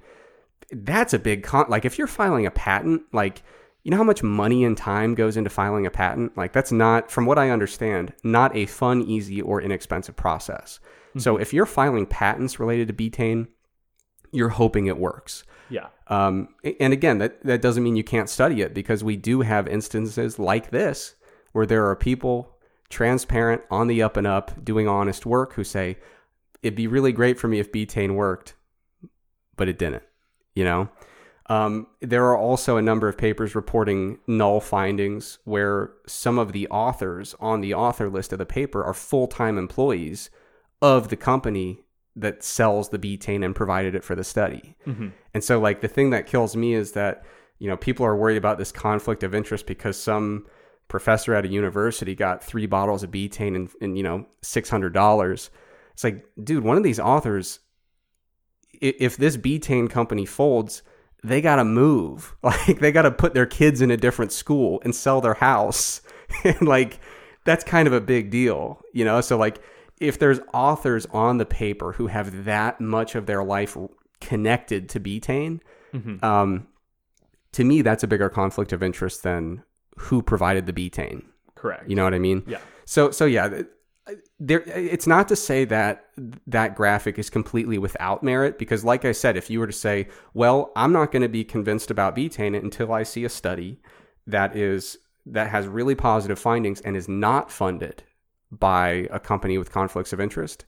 that's 0.70 1.12
a 1.12 1.18
big 1.18 1.42
con. 1.42 1.66
Like, 1.68 1.85
if 1.85 1.98
you're 1.98 2.07
filing 2.07 2.46
a 2.46 2.50
patent, 2.50 3.03
like, 3.12 3.42
you 3.84 3.90
know 3.90 3.98
how 3.98 4.04
much 4.04 4.22
money 4.22 4.64
and 4.64 4.76
time 4.76 5.14
goes 5.14 5.36
into 5.36 5.50
filing 5.50 5.86
a 5.86 5.90
patent? 5.90 6.36
Like, 6.36 6.52
that's 6.52 6.72
not, 6.72 7.10
from 7.10 7.26
what 7.26 7.38
I 7.38 7.50
understand, 7.50 8.12
not 8.24 8.56
a 8.56 8.66
fun, 8.66 9.02
easy, 9.02 9.40
or 9.40 9.60
inexpensive 9.60 10.16
process. 10.16 10.80
So, 11.16 11.36
if 11.36 11.52
you're 11.52 11.66
filing 11.66 12.06
patents 12.06 12.58
related 12.58 12.88
to 12.88 12.94
betaine, 12.94 13.46
you're 14.32 14.48
hoping 14.48 14.86
it 14.86 14.98
works. 14.98 15.44
yeah. 15.70 15.86
Um, 16.08 16.48
and 16.80 16.92
again, 16.92 17.18
that, 17.18 17.42
that 17.44 17.62
doesn't 17.62 17.82
mean 17.84 17.96
you 17.96 18.04
can't 18.04 18.28
study 18.28 18.62
it 18.62 18.74
because 18.74 19.04
we 19.04 19.16
do 19.16 19.42
have 19.42 19.68
instances 19.68 20.38
like 20.38 20.70
this 20.70 21.14
where 21.52 21.66
there 21.66 21.86
are 21.88 21.96
people 21.96 22.56
transparent, 22.90 23.62
on 23.70 23.86
the 23.86 24.02
up 24.02 24.16
and 24.16 24.26
up, 24.26 24.64
doing 24.64 24.88
honest 24.88 25.24
work 25.24 25.54
who 25.54 25.64
say, 25.64 25.96
it'd 26.62 26.76
be 26.76 26.86
really 26.86 27.12
great 27.12 27.38
for 27.38 27.48
me 27.48 27.58
if 27.58 27.72
betaine 27.72 28.14
worked, 28.14 28.54
but 29.56 29.68
it 29.68 29.78
didn't, 29.78 30.02
you 30.54 30.64
know? 30.64 30.88
Um, 31.46 31.88
there 32.00 32.24
are 32.24 32.38
also 32.38 32.76
a 32.76 32.83
number 32.83 33.07
of 33.07 33.18
papers 33.18 33.54
reporting 33.54 34.18
null 34.26 34.61
findings 34.61 35.38
where 35.44 35.90
some 36.07 36.38
of 36.38 36.52
the 36.52 36.66
authors 36.68 37.35
on 37.38 37.61
the 37.61 37.74
author 37.74 38.09
list 38.09 38.33
of 38.33 38.38
the 38.38 38.46
paper 38.46 38.83
are 38.83 38.94
full 38.94 39.26
time 39.26 39.59
employees 39.59 40.30
of 40.80 41.09
the 41.09 41.16
company 41.16 41.85
that 42.16 42.42
sells 42.42 42.90
the 42.90 42.98
betaine 42.98 43.44
and 43.44 43.54
provided 43.54 43.94
it 43.94 44.04
for 44.04 44.14
the 44.14 44.24
study. 44.24 44.76
And 45.35 45.44
so, 45.44 45.59
like, 45.61 45.80
the 45.80 45.88
thing 45.88 46.11
that 46.11 46.26
kills 46.26 46.57
me 46.57 46.74
is 46.74 46.92
that, 46.92 47.24
you 47.59 47.68
know, 47.68 47.76
people 47.76 48.07
are 48.07 48.16
worried 48.16 48.37
about 48.37 48.57
this 48.57 48.72
conflict 48.72 49.22
of 49.22 49.35
interest 49.35 49.66
because 49.66 50.00
some 50.00 50.46
professor 50.88 51.35
at 51.35 51.44
a 51.44 51.48
university 51.48 52.14
got 52.14 52.42
three 52.42 52.66
bottles 52.66 53.02
of 53.02 53.11
betaine 53.11 53.57
and, 53.57 53.70
and 53.80 53.96
you 53.96 54.02
know, 54.02 54.26
$600. 54.42 55.50
It's 55.92 56.04
like, 56.04 56.24
dude, 56.42 56.64
one 56.64 56.76
of 56.76 56.83
these 56.85 57.00
authors, 57.00 57.59
if 58.80 59.16
this 59.16 59.37
betaine 59.37 59.90
company 59.90 60.24
folds, 60.24 60.83
they 61.24 61.40
got 61.40 61.56
to 61.56 61.64
move. 61.64 62.37
Like, 62.42 62.78
they 62.78 62.92
got 62.92 63.02
to 63.02 63.10
put 63.10 63.34
their 63.34 63.46
kids 63.46 63.80
in 63.80 63.90
a 63.90 63.96
different 63.96 64.30
school 64.30 64.80
and 64.84 64.94
sell 64.94 65.20
their 65.20 65.34
house. 65.34 66.02
and, 66.44 66.60
like, 66.62 67.00
that's 67.44 67.64
kind 67.64 67.88
of 67.88 67.94
a 67.94 68.00
big 68.00 68.30
deal, 68.30 68.80
you 68.92 69.04
know? 69.04 69.20
So, 69.20 69.37
like, 69.38 69.60
if 69.98 70.18
there's 70.18 70.40
authors 70.52 71.06
on 71.06 71.38
the 71.38 71.46
paper 71.46 71.92
who 71.92 72.08
have 72.08 72.44
that 72.44 72.80
much 72.80 73.14
of 73.14 73.26
their 73.26 73.42
life 73.42 73.76
connected 74.20 74.88
to 74.90 75.00
betaine, 75.00 75.60
um, 76.22 76.66
to 77.52 77.64
me, 77.64 77.82
that's 77.82 78.02
a 78.02 78.06
bigger 78.06 78.28
conflict 78.28 78.72
of 78.72 78.82
interest 78.82 79.22
than 79.22 79.62
who 79.96 80.22
provided 80.22 80.66
the 80.66 80.72
betaine. 80.72 81.22
Correct. 81.54 81.88
You 81.88 81.96
know 81.96 82.04
what 82.04 82.14
I 82.14 82.18
mean? 82.18 82.42
Yeah. 82.46 82.58
So, 82.84 83.10
so 83.10 83.24
yeah, 83.24 83.62
there. 84.38 84.62
It's 84.62 85.06
not 85.06 85.28
to 85.28 85.36
say 85.36 85.64
that 85.66 86.06
that 86.46 86.74
graphic 86.74 87.18
is 87.18 87.30
completely 87.30 87.78
without 87.78 88.22
merit, 88.22 88.58
because, 88.58 88.84
like 88.84 89.04
I 89.04 89.12
said, 89.12 89.36
if 89.36 89.50
you 89.50 89.60
were 89.60 89.66
to 89.66 89.72
say, 89.72 90.08
"Well, 90.34 90.72
I'm 90.76 90.92
not 90.92 91.12
going 91.12 91.22
to 91.22 91.28
be 91.28 91.44
convinced 91.44 91.90
about 91.90 92.16
betaine 92.16 92.56
until 92.56 92.92
I 92.92 93.02
see 93.02 93.24
a 93.24 93.28
study 93.28 93.80
that 94.26 94.56
is 94.56 94.98
that 95.26 95.48
has 95.48 95.66
really 95.66 95.94
positive 95.94 96.38
findings 96.38 96.80
and 96.82 96.96
is 96.96 97.08
not 97.08 97.50
funded 97.50 98.02
by 98.50 99.08
a 99.10 99.18
company 99.18 99.58
with 99.58 99.72
conflicts 99.72 100.12
of 100.12 100.20
interest," 100.20 100.64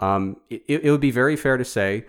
um, 0.00 0.36
it, 0.48 0.62
it 0.68 0.90
would 0.90 1.00
be 1.00 1.10
very 1.10 1.36
fair 1.36 1.56
to 1.56 1.64
say 1.64 2.06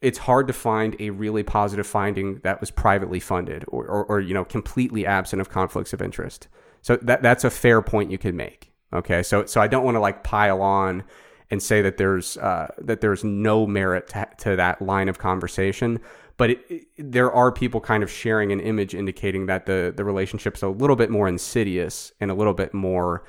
it's 0.00 0.18
hard 0.18 0.46
to 0.46 0.52
find 0.52 0.94
a 1.00 1.10
really 1.10 1.42
positive 1.42 1.86
finding 1.86 2.38
that 2.40 2.60
was 2.60 2.70
privately 2.70 3.18
funded 3.18 3.64
or, 3.68 3.86
or, 3.86 4.04
or 4.04 4.20
you 4.20 4.34
know 4.34 4.44
completely 4.44 5.06
absent 5.06 5.40
of 5.40 5.50
conflicts 5.50 5.92
of 5.92 6.02
interest. 6.02 6.48
So 6.82 6.96
that 6.96 7.22
that's 7.22 7.44
a 7.44 7.50
fair 7.50 7.82
point 7.82 8.10
you 8.10 8.18
could 8.18 8.34
make. 8.34 8.72
Okay, 8.96 9.22
so 9.22 9.44
so 9.46 9.60
I 9.60 9.66
don't 9.68 9.84
want 9.84 9.94
to 9.96 10.00
like 10.00 10.24
pile 10.24 10.62
on 10.62 11.04
and 11.50 11.62
say 11.62 11.82
that 11.82 11.96
there's 11.96 12.36
uh, 12.38 12.68
that 12.78 13.00
there's 13.00 13.22
no 13.22 13.66
merit 13.66 14.08
to, 14.08 14.26
to 14.38 14.56
that 14.56 14.82
line 14.82 15.08
of 15.08 15.18
conversation, 15.18 16.00
but 16.36 16.50
it, 16.50 16.60
it- 16.68 16.82
there 16.98 17.30
are 17.30 17.52
people 17.52 17.80
kind 17.80 18.02
of 18.02 18.10
sharing 18.10 18.50
an 18.52 18.60
image 18.60 18.94
indicating 18.94 19.46
that 19.46 19.66
the 19.66 19.92
the 19.96 20.04
relationship's 20.04 20.62
a 20.62 20.68
little 20.68 20.96
bit 20.96 21.10
more 21.10 21.28
insidious 21.28 22.12
and 22.20 22.30
a 22.30 22.34
little 22.34 22.54
bit 22.54 22.72
more 22.74 23.24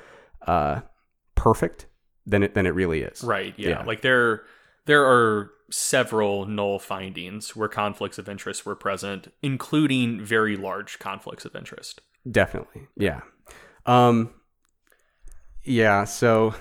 uh, 0.46 0.80
perfect 1.34 1.86
than 2.26 2.42
it 2.42 2.54
than 2.54 2.66
it 2.66 2.74
really 2.74 3.02
is. 3.02 3.22
Right. 3.22 3.54
Yeah. 3.56 3.68
Yeah. 3.70 3.82
Like 3.84 4.00
there 4.02 4.42
there 4.86 5.04
are 5.04 5.50
several 5.70 6.46
null 6.46 6.78
findings 6.78 7.54
where 7.54 7.68
conflicts 7.68 8.16
of 8.18 8.26
interest 8.28 8.64
were 8.64 8.74
present, 8.74 9.30
including 9.42 10.24
very 10.24 10.56
large 10.56 10.98
conflicts 10.98 11.44
of 11.44 11.54
interest. 11.54 12.00
Definitely. 12.30 12.88
Yeah. 12.96 13.20
Um 13.86 14.30
yeah, 15.68 16.04
so 16.04 16.54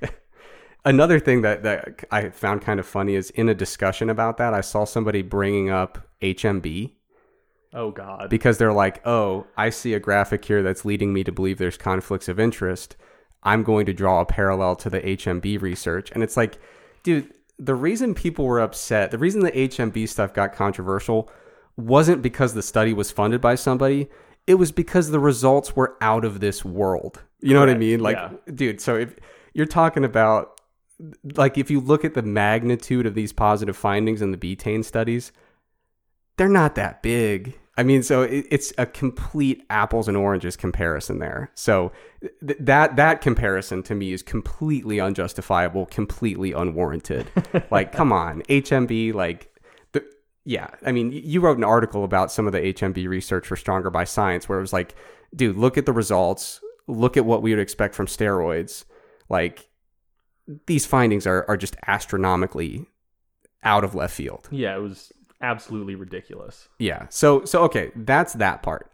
another 0.84 1.18
thing 1.18 1.42
that 1.42 1.62
that 1.62 2.04
I 2.10 2.30
found 2.30 2.62
kind 2.62 2.80
of 2.80 2.86
funny 2.86 3.14
is 3.14 3.30
in 3.30 3.48
a 3.48 3.54
discussion 3.54 4.10
about 4.10 4.36
that, 4.38 4.54
I 4.54 4.60
saw 4.60 4.84
somebody 4.84 5.22
bringing 5.22 5.70
up 5.70 6.08
HMB 6.22 6.92
Oh 7.72 7.90
God. 7.90 8.30
because 8.30 8.58
they're 8.58 8.72
like, 8.72 9.04
"Oh, 9.06 9.46
I 9.56 9.70
see 9.70 9.94
a 9.94 10.00
graphic 10.00 10.44
here 10.44 10.62
that's 10.62 10.84
leading 10.84 11.12
me 11.12 11.24
to 11.24 11.32
believe 11.32 11.58
there's 11.58 11.76
conflicts 11.76 12.28
of 12.28 12.40
interest. 12.40 12.96
I'm 13.42 13.62
going 13.62 13.86
to 13.86 13.92
draw 13.94 14.20
a 14.20 14.26
parallel 14.26 14.76
to 14.76 14.90
the 14.90 15.00
HMB 15.00 15.60
research." 15.60 16.10
And 16.12 16.22
it's 16.22 16.36
like, 16.36 16.58
dude, 17.02 17.32
the 17.58 17.74
reason 17.74 18.14
people 18.14 18.44
were 18.44 18.60
upset, 18.60 19.10
the 19.10 19.18
reason 19.18 19.40
the 19.40 19.52
HMB 19.52 20.08
stuff 20.08 20.32
got 20.34 20.54
controversial 20.54 21.30
wasn't 21.76 22.22
because 22.22 22.54
the 22.54 22.62
study 22.62 22.92
was 22.92 23.10
funded 23.10 23.40
by 23.40 23.54
somebody. 23.54 24.08
It 24.46 24.54
was 24.54 24.72
because 24.72 25.10
the 25.10 25.20
results 25.20 25.76
were 25.76 25.96
out 26.00 26.24
of 26.24 26.40
this 26.40 26.64
world. 26.64 27.22
You 27.40 27.54
know 27.54 27.60
what 27.60 27.70
I 27.70 27.74
mean? 27.74 28.00
Like, 28.00 28.16
yeah. 28.16 28.32
dude, 28.54 28.80
so 28.80 28.96
if 28.96 29.16
you're 29.54 29.66
talking 29.66 30.04
about 30.04 30.60
like 31.36 31.56
if 31.56 31.70
you 31.70 31.80
look 31.80 32.04
at 32.04 32.14
the 32.14 32.22
magnitude 32.22 33.06
of 33.06 33.14
these 33.14 33.32
positive 33.32 33.76
findings 33.76 34.22
in 34.22 34.32
the 34.32 34.36
betaine 34.36 34.84
studies, 34.84 35.32
they're 36.36 36.48
not 36.48 36.74
that 36.74 37.02
big. 37.02 37.58
I 37.76 37.82
mean, 37.82 38.02
so 38.02 38.22
it, 38.22 38.46
it's 38.50 38.72
a 38.76 38.84
complete 38.84 39.62
apples 39.70 40.06
and 40.08 40.16
oranges 40.16 40.56
comparison 40.56 41.18
there. 41.18 41.50
So 41.54 41.92
th- 42.46 42.58
that 42.60 42.96
that 42.96 43.22
comparison 43.22 43.82
to 43.84 43.94
me 43.94 44.12
is 44.12 44.22
completely 44.22 45.00
unjustifiable, 45.00 45.86
completely 45.86 46.52
unwarranted. 46.52 47.30
like, 47.70 47.92
come 47.92 48.12
on, 48.12 48.42
HMB, 48.42 49.14
like, 49.14 49.54
the, 49.92 50.04
yeah. 50.44 50.68
I 50.84 50.92
mean, 50.92 51.10
you 51.12 51.40
wrote 51.40 51.56
an 51.56 51.64
article 51.64 52.04
about 52.04 52.30
some 52.30 52.46
of 52.46 52.52
the 52.52 52.60
HMB 52.60 53.08
research 53.08 53.46
for 53.46 53.56
Stronger 53.56 53.88
by 53.88 54.04
Science, 54.04 54.48
where 54.48 54.58
it 54.58 54.62
was 54.62 54.74
like, 54.74 54.94
dude, 55.34 55.56
look 55.56 55.78
at 55.78 55.86
the 55.86 55.92
results, 55.92 56.60
look 56.86 57.16
at 57.16 57.24
what 57.24 57.42
we 57.42 57.50
would 57.50 57.60
expect 57.60 57.94
from 57.94 58.06
steroids, 58.06 58.84
like. 59.28 59.66
These 60.66 60.84
findings 60.84 61.28
are, 61.28 61.44
are 61.48 61.56
just 61.56 61.76
astronomically 61.86 62.86
out 63.62 63.84
of 63.84 63.94
left 63.94 64.14
field. 64.14 64.48
yeah, 64.50 64.74
it 64.74 64.80
was 64.80 65.12
absolutely 65.40 65.94
ridiculous. 65.94 66.68
Yeah. 66.80 67.06
So 67.08 67.44
so 67.44 67.62
okay, 67.64 67.92
that's 67.94 68.32
that 68.32 68.60
part. 68.62 68.90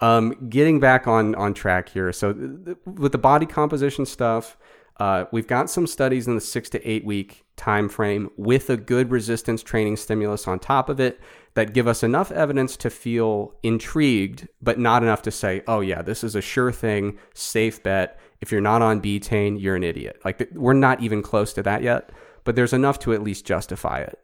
Um, 0.00 0.48
getting 0.50 0.80
back 0.80 1.06
on 1.06 1.34
on 1.34 1.54
track 1.54 1.88
here. 1.88 2.12
So 2.12 2.34
th- 2.34 2.50
th- 2.64 2.76
with 2.84 3.12
the 3.12 3.18
body 3.18 3.46
composition 3.46 4.04
stuff, 4.04 4.58
Uh, 4.98 5.26
we've 5.30 5.46
got 5.46 5.70
some 5.70 5.86
studies 5.86 6.26
in 6.26 6.34
the 6.34 6.40
six 6.40 6.68
to 6.70 6.88
eight 6.88 7.04
week 7.04 7.44
time 7.56 7.88
frame 7.88 8.30
with 8.36 8.68
a 8.68 8.76
good 8.76 9.10
resistance 9.10 9.62
training 9.62 9.96
stimulus 9.96 10.48
on 10.48 10.58
top 10.58 10.88
of 10.88 10.98
it 10.98 11.20
that 11.54 11.72
give 11.72 11.86
us 11.86 12.02
enough 12.02 12.30
evidence 12.32 12.76
to 12.76 12.90
feel 12.90 13.54
intrigued, 13.62 14.48
but 14.62 14.78
not 14.78 15.02
enough 15.02 15.22
to 15.22 15.30
say, 15.30 15.62
oh, 15.66 15.80
yeah, 15.80 16.02
this 16.02 16.22
is 16.22 16.34
a 16.34 16.40
sure 16.40 16.72
thing, 16.72 17.18
safe 17.34 17.82
bet. 17.82 18.18
If 18.40 18.52
you're 18.52 18.60
not 18.60 18.82
on 18.82 19.00
betaine, 19.00 19.60
you're 19.60 19.76
an 19.76 19.82
idiot. 19.82 20.20
Like, 20.24 20.48
we're 20.52 20.72
not 20.72 21.00
even 21.00 21.22
close 21.22 21.52
to 21.54 21.62
that 21.64 21.82
yet, 21.82 22.10
but 22.44 22.54
there's 22.54 22.72
enough 22.72 22.98
to 23.00 23.12
at 23.12 23.22
least 23.22 23.44
justify 23.44 24.00
it. 24.00 24.18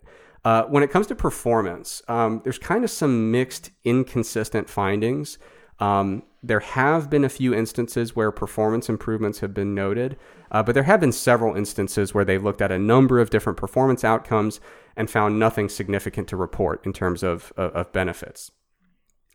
Uh, 0.44 0.64
when 0.64 0.82
it 0.82 0.90
comes 0.90 1.06
to 1.08 1.14
performance, 1.14 2.02
um, 2.06 2.40
there's 2.44 2.58
kind 2.58 2.84
of 2.84 2.90
some 2.90 3.30
mixed, 3.30 3.70
inconsistent 3.82 4.68
findings. 4.68 5.38
Um, 5.80 6.22
there 6.46 6.60
have 6.60 7.08
been 7.08 7.24
a 7.24 7.30
few 7.30 7.54
instances 7.54 8.14
where 8.14 8.30
performance 8.30 8.90
improvements 8.90 9.40
have 9.40 9.54
been 9.54 9.74
noted, 9.74 10.16
uh, 10.50 10.62
but 10.62 10.74
there 10.74 10.82
have 10.82 11.00
been 11.00 11.12
several 11.12 11.56
instances 11.56 12.12
where 12.12 12.24
they've 12.24 12.44
looked 12.44 12.60
at 12.60 12.70
a 12.70 12.78
number 12.78 13.18
of 13.18 13.30
different 13.30 13.56
performance 13.58 14.04
outcomes 14.04 14.60
and 14.94 15.10
found 15.10 15.38
nothing 15.38 15.70
significant 15.70 16.28
to 16.28 16.36
report 16.36 16.84
in 16.84 16.92
terms 16.92 17.22
of, 17.22 17.50
of, 17.56 17.72
of 17.72 17.92
benefits. 17.92 18.50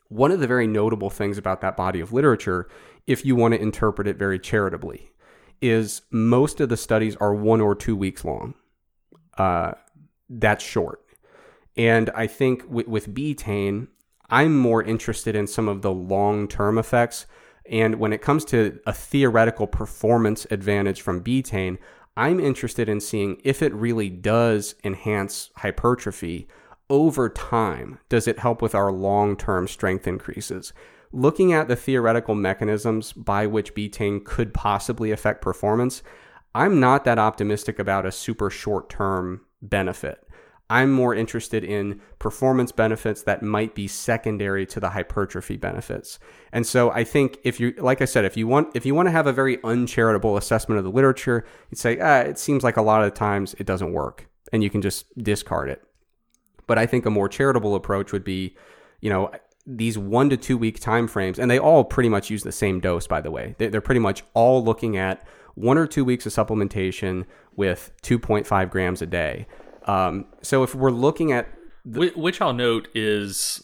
One 0.07 0.31
of 0.31 0.39
the 0.39 0.47
very 0.47 0.67
notable 0.67 1.09
things 1.09 1.37
about 1.37 1.61
that 1.61 1.75
body 1.75 1.99
of 1.99 2.13
literature, 2.13 2.69
if 3.07 3.25
you 3.25 3.35
want 3.35 3.55
to 3.55 3.61
interpret 3.61 4.07
it 4.07 4.17
very 4.17 4.37
charitably, 4.37 5.11
is 5.61 6.03
most 6.11 6.61
of 6.61 6.69
the 6.69 6.77
studies 6.77 7.15
are 7.15 7.33
one 7.33 7.59
or 7.59 7.73
two 7.75 7.95
weeks 7.95 8.23
long. 8.23 8.53
Uh, 9.37 9.71
that's 10.29 10.63
short. 10.63 11.01
And 11.75 12.11
I 12.11 12.27
think 12.27 12.63
with, 12.69 12.87
with 12.87 13.13
betaine, 13.13 13.87
I'm 14.29 14.57
more 14.57 14.83
interested 14.83 15.35
in 15.35 15.47
some 15.47 15.67
of 15.67 15.81
the 15.81 15.91
long 15.91 16.47
term 16.47 16.77
effects. 16.77 17.25
And 17.69 17.99
when 17.99 18.13
it 18.13 18.21
comes 18.21 18.45
to 18.45 18.79
a 18.85 18.93
theoretical 18.93 19.67
performance 19.67 20.47
advantage 20.49 21.01
from 21.01 21.23
betaine, 21.23 21.77
I'm 22.17 22.39
interested 22.39 22.89
in 22.89 22.99
seeing 22.99 23.39
if 23.43 23.61
it 23.61 23.73
really 23.73 24.09
does 24.09 24.75
enhance 24.83 25.51
hypertrophy 25.57 26.47
over 26.89 27.29
time. 27.29 27.99
Does 28.09 28.27
it 28.27 28.39
help 28.39 28.61
with 28.61 28.75
our 28.75 28.91
long 28.91 29.37
term 29.37 29.67
strength 29.67 30.07
increases? 30.07 30.73
Looking 31.11 31.53
at 31.53 31.67
the 31.67 31.75
theoretical 31.75 32.35
mechanisms 32.35 33.13
by 33.13 33.47
which 33.47 33.73
betaine 33.73 34.23
could 34.23 34.53
possibly 34.53 35.11
affect 35.11 35.41
performance, 35.41 36.03
I'm 36.53 36.79
not 36.79 37.03
that 37.05 37.19
optimistic 37.19 37.79
about 37.79 38.05
a 38.05 38.11
super 38.11 38.49
short 38.49 38.89
term 38.89 39.41
benefit. 39.61 40.27
I'm 40.69 40.91
more 40.91 41.15
interested 41.15 41.63
in 41.63 41.99
performance 42.19 42.71
benefits 42.71 43.23
that 43.23 43.41
might 43.41 43.73
be 43.73 43.87
secondary 43.87 44.65
to 44.67 44.79
the 44.79 44.89
hypertrophy 44.89 45.57
benefits. 45.57 46.19
And 46.51 46.65
so 46.65 46.91
I 46.91 47.03
think 47.03 47.39
if 47.43 47.59
you 47.59 47.73
like 47.77 48.01
I 48.01 48.05
said 48.05 48.25
if 48.25 48.37
you 48.37 48.47
want 48.47 48.75
if 48.75 48.85
you 48.85 48.93
want 48.93 49.07
to 49.07 49.11
have 49.11 49.27
a 49.27 49.33
very 49.33 49.61
uncharitable 49.63 50.37
assessment 50.37 50.77
of 50.77 50.83
the 50.83 50.91
literature, 50.91 51.45
you'd 51.69 51.79
say, 51.79 51.99
ah, 51.99 52.19
it 52.19 52.37
seems 52.37 52.63
like 52.63 52.77
a 52.77 52.81
lot 52.81 53.03
of 53.03 53.13
times 53.13 53.55
it 53.57 53.65
doesn't 53.65 53.93
work 53.93 54.27
and 54.51 54.63
you 54.63 54.69
can 54.69 54.81
just 54.81 55.05
discard 55.17 55.69
it. 55.69 55.83
But 56.67 56.77
I 56.77 56.85
think 56.85 57.05
a 57.05 57.09
more 57.09 57.27
charitable 57.27 57.73
approach 57.73 58.11
would 58.11 58.23
be, 58.23 58.55
you 59.01 59.09
know, 59.09 59.31
these 59.65 59.97
one 59.97 60.29
to 60.29 60.37
two 60.37 60.57
week 60.57 60.79
time 60.79 61.07
frames, 61.07 61.39
and 61.39 61.49
they 61.49 61.59
all 61.59 61.83
pretty 61.83 62.09
much 62.09 62.29
use 62.29 62.43
the 62.43 62.51
same 62.51 62.79
dose, 62.79 63.07
by 63.07 63.21
the 63.21 63.31
way. 63.31 63.55
They're 63.57 63.81
pretty 63.81 63.99
much 63.99 64.23
all 64.33 64.63
looking 64.63 64.97
at 64.97 65.25
one 65.55 65.77
or 65.77 65.87
two 65.87 66.05
weeks 66.05 66.25
of 66.25 66.33
supplementation 66.33 67.25
with 67.55 67.91
2.5 68.01 68.69
grams 68.69 69.01
a 69.01 69.05
day. 69.05 69.47
Um, 69.89 70.25
so 70.41 70.63
if 70.63 70.75
we're 70.75 70.91
looking 70.91 71.31
at 71.31 71.47
the- 71.85 72.13
which 72.15 72.41
I'll 72.41 72.53
note 72.53 72.87
is 72.93 73.63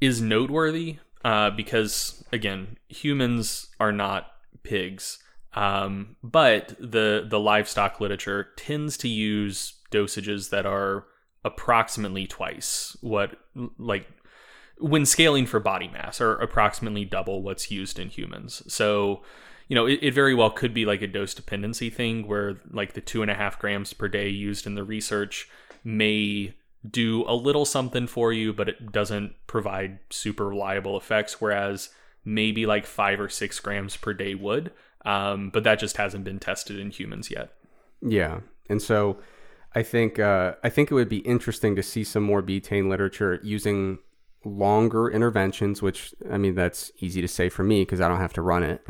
is 0.00 0.20
noteworthy 0.20 0.98
uh, 1.24 1.50
because 1.50 2.22
again, 2.32 2.76
humans 2.88 3.68
are 3.80 3.92
not 3.92 4.30
pigs, 4.62 5.18
um, 5.54 6.16
but 6.22 6.76
the 6.78 7.26
the 7.28 7.40
livestock 7.40 8.00
literature 8.00 8.48
tends 8.56 8.96
to 8.98 9.08
use 9.08 9.80
dosages 9.90 10.50
that 10.50 10.66
are 10.66 11.06
approximately 11.44 12.26
twice 12.26 12.96
what 13.00 13.36
like 13.78 14.06
when 14.78 15.06
scaling 15.06 15.46
for 15.46 15.60
body 15.60 15.88
mass 15.88 16.20
are 16.20 16.36
approximately 16.36 17.04
double 17.04 17.42
what's 17.42 17.70
used 17.70 17.98
in 17.98 18.08
humans. 18.08 18.62
So 18.68 19.22
you 19.68 19.74
know, 19.74 19.86
it, 19.86 19.98
it, 20.02 20.14
very 20.14 20.34
well 20.34 20.50
could 20.50 20.72
be 20.72 20.84
like 20.84 21.02
a 21.02 21.06
dose 21.06 21.34
dependency 21.34 21.90
thing 21.90 22.26
where 22.26 22.60
like 22.70 22.92
the 22.92 23.00
two 23.00 23.22
and 23.22 23.30
a 23.30 23.34
half 23.34 23.58
grams 23.58 23.92
per 23.92 24.08
day 24.08 24.28
used 24.28 24.66
in 24.66 24.74
the 24.74 24.84
research 24.84 25.48
may 25.82 26.54
do 26.88 27.24
a 27.26 27.34
little 27.34 27.64
something 27.64 28.06
for 28.06 28.32
you, 28.32 28.52
but 28.52 28.68
it 28.68 28.92
doesn't 28.92 29.34
provide 29.46 29.98
super 30.10 30.48
reliable 30.48 30.96
effects. 30.96 31.40
Whereas 31.40 31.90
maybe 32.24 32.66
like 32.66 32.86
five 32.86 33.20
or 33.20 33.28
six 33.28 33.58
grams 33.60 33.96
per 33.96 34.12
day 34.12 34.34
would. 34.34 34.72
Um, 35.04 35.50
but 35.50 35.64
that 35.64 35.78
just 35.78 35.96
hasn't 35.96 36.24
been 36.24 36.40
tested 36.40 36.78
in 36.78 36.90
humans 36.90 37.30
yet. 37.30 37.54
Yeah. 38.02 38.40
And 38.68 38.82
so 38.82 39.18
I 39.74 39.82
think 39.82 40.18
uh, 40.18 40.54
I 40.64 40.68
think 40.68 40.90
it 40.90 40.94
would 40.94 41.08
be 41.08 41.18
interesting 41.18 41.76
to 41.76 41.82
see 41.82 42.02
some 42.02 42.24
more 42.24 42.42
betaine 42.42 42.88
literature 42.88 43.40
using 43.42 43.98
longer 44.44 45.08
interventions, 45.10 45.82
which 45.82 46.14
I 46.30 46.38
mean, 46.38 46.54
that's 46.54 46.92
easy 46.98 47.20
to 47.20 47.28
say 47.28 47.48
for 47.48 47.64
me 47.64 47.82
because 47.82 48.00
I 48.00 48.08
don't 48.08 48.20
have 48.20 48.32
to 48.34 48.42
run 48.42 48.62
it 48.62 48.86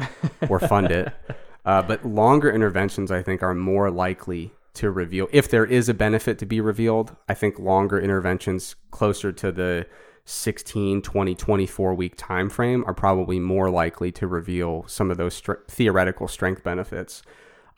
or 0.48 0.60
fund 0.60 0.90
it. 0.90 1.12
Uh, 1.66 1.82
but 1.82 2.06
longer 2.06 2.48
interventions, 2.48 3.10
I 3.10 3.22
think, 3.22 3.42
are 3.42 3.52
more 3.52 3.90
likely 3.90 4.52
to 4.74 4.88
reveal. 4.90 5.26
If 5.32 5.50
there 5.50 5.64
is 5.64 5.88
a 5.88 5.94
benefit 5.94 6.38
to 6.38 6.46
be 6.46 6.60
revealed, 6.60 7.16
I 7.28 7.34
think 7.34 7.58
longer 7.58 7.98
interventions 7.98 8.76
closer 8.92 9.32
to 9.32 9.50
the 9.50 9.86
16, 10.26 11.02
20, 11.02 11.34
24 11.34 11.94
week 11.94 12.14
time 12.16 12.50
frame 12.50 12.84
are 12.86 12.94
probably 12.94 13.40
more 13.40 13.70
likely 13.70 14.12
to 14.12 14.26
reveal 14.26 14.84
some 14.86 15.10
of 15.10 15.16
those 15.16 15.42
theoretical 15.68 16.28
strength 16.28 16.62
benefits. 16.62 17.22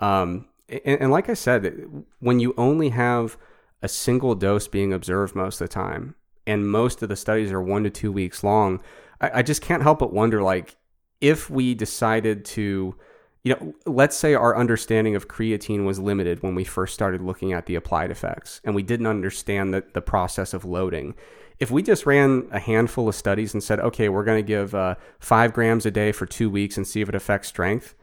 Um, 0.01 0.49
and, 0.69 1.01
and 1.01 1.11
like 1.11 1.29
I 1.29 1.35
said, 1.35 2.05
when 2.21 2.41
you 2.41 2.55
only 2.57 2.91
have 2.91 3.37
a 3.83 3.89
single 3.89 4.35
dose 4.35 4.69
being 4.69 4.93
observed 4.93 5.35
most 5.35 5.61
of 5.61 5.69
the 5.69 5.73
time, 5.73 6.15
and 6.49 6.69
most 6.69 7.03
of 7.03 7.09
the 7.09 7.17
studies 7.17 7.53
are 7.53 7.63
one 7.63 7.85
to 7.85 7.91
two 7.91 8.11
weeks 8.11 8.43
long. 8.43 8.81
I, 9.21 9.31
I 9.35 9.43
just 9.43 9.63
can't 9.63 9.83
help 9.83 10.01
but 10.01 10.13
wonder, 10.13 10.43
like, 10.43 10.75
if 11.21 11.49
we 11.51 11.75
decided 11.75 12.45
to, 12.45 12.97
you 13.45 13.55
know, 13.55 13.75
let's 13.87 14.17
say 14.17 14.35
our 14.35 14.57
understanding 14.57 15.15
of 15.15 15.29
creatine 15.29 15.85
was 15.85 15.99
limited 15.99 16.43
when 16.43 16.55
we 16.55 16.65
first 16.65 16.95
started 16.95 17.21
looking 17.21 17.53
at 17.53 17.67
the 17.67 17.75
applied 17.77 18.11
effects, 18.11 18.61
and 18.65 18.75
we 18.75 18.83
didn't 18.83 19.07
understand 19.07 19.73
the, 19.73 19.85
the 19.95 20.01
process 20.01 20.55
of 20.55 20.65
loading. 20.65 21.15
If 21.59 21.71
we 21.71 21.83
just 21.83 22.07
ran 22.07 22.49
a 22.53 22.61
handful 22.61 23.09
of 23.09 23.15
studies 23.15 23.53
and 23.53 23.63
said, 23.63 23.81
okay, 23.81 24.09
we're 24.09 24.25
going 24.25 24.45
to 24.45 24.47
give 24.47 24.75
uh, 24.75 24.95
five 25.19 25.53
grams 25.53 25.85
a 25.87 25.91
day 25.91 26.13
for 26.13 26.25
two 26.25 26.49
weeks 26.49 26.77
and 26.77 26.87
see 26.87 27.01
if 27.01 27.09
it 27.09 27.15
affects 27.17 27.49
strength, 27.49 27.95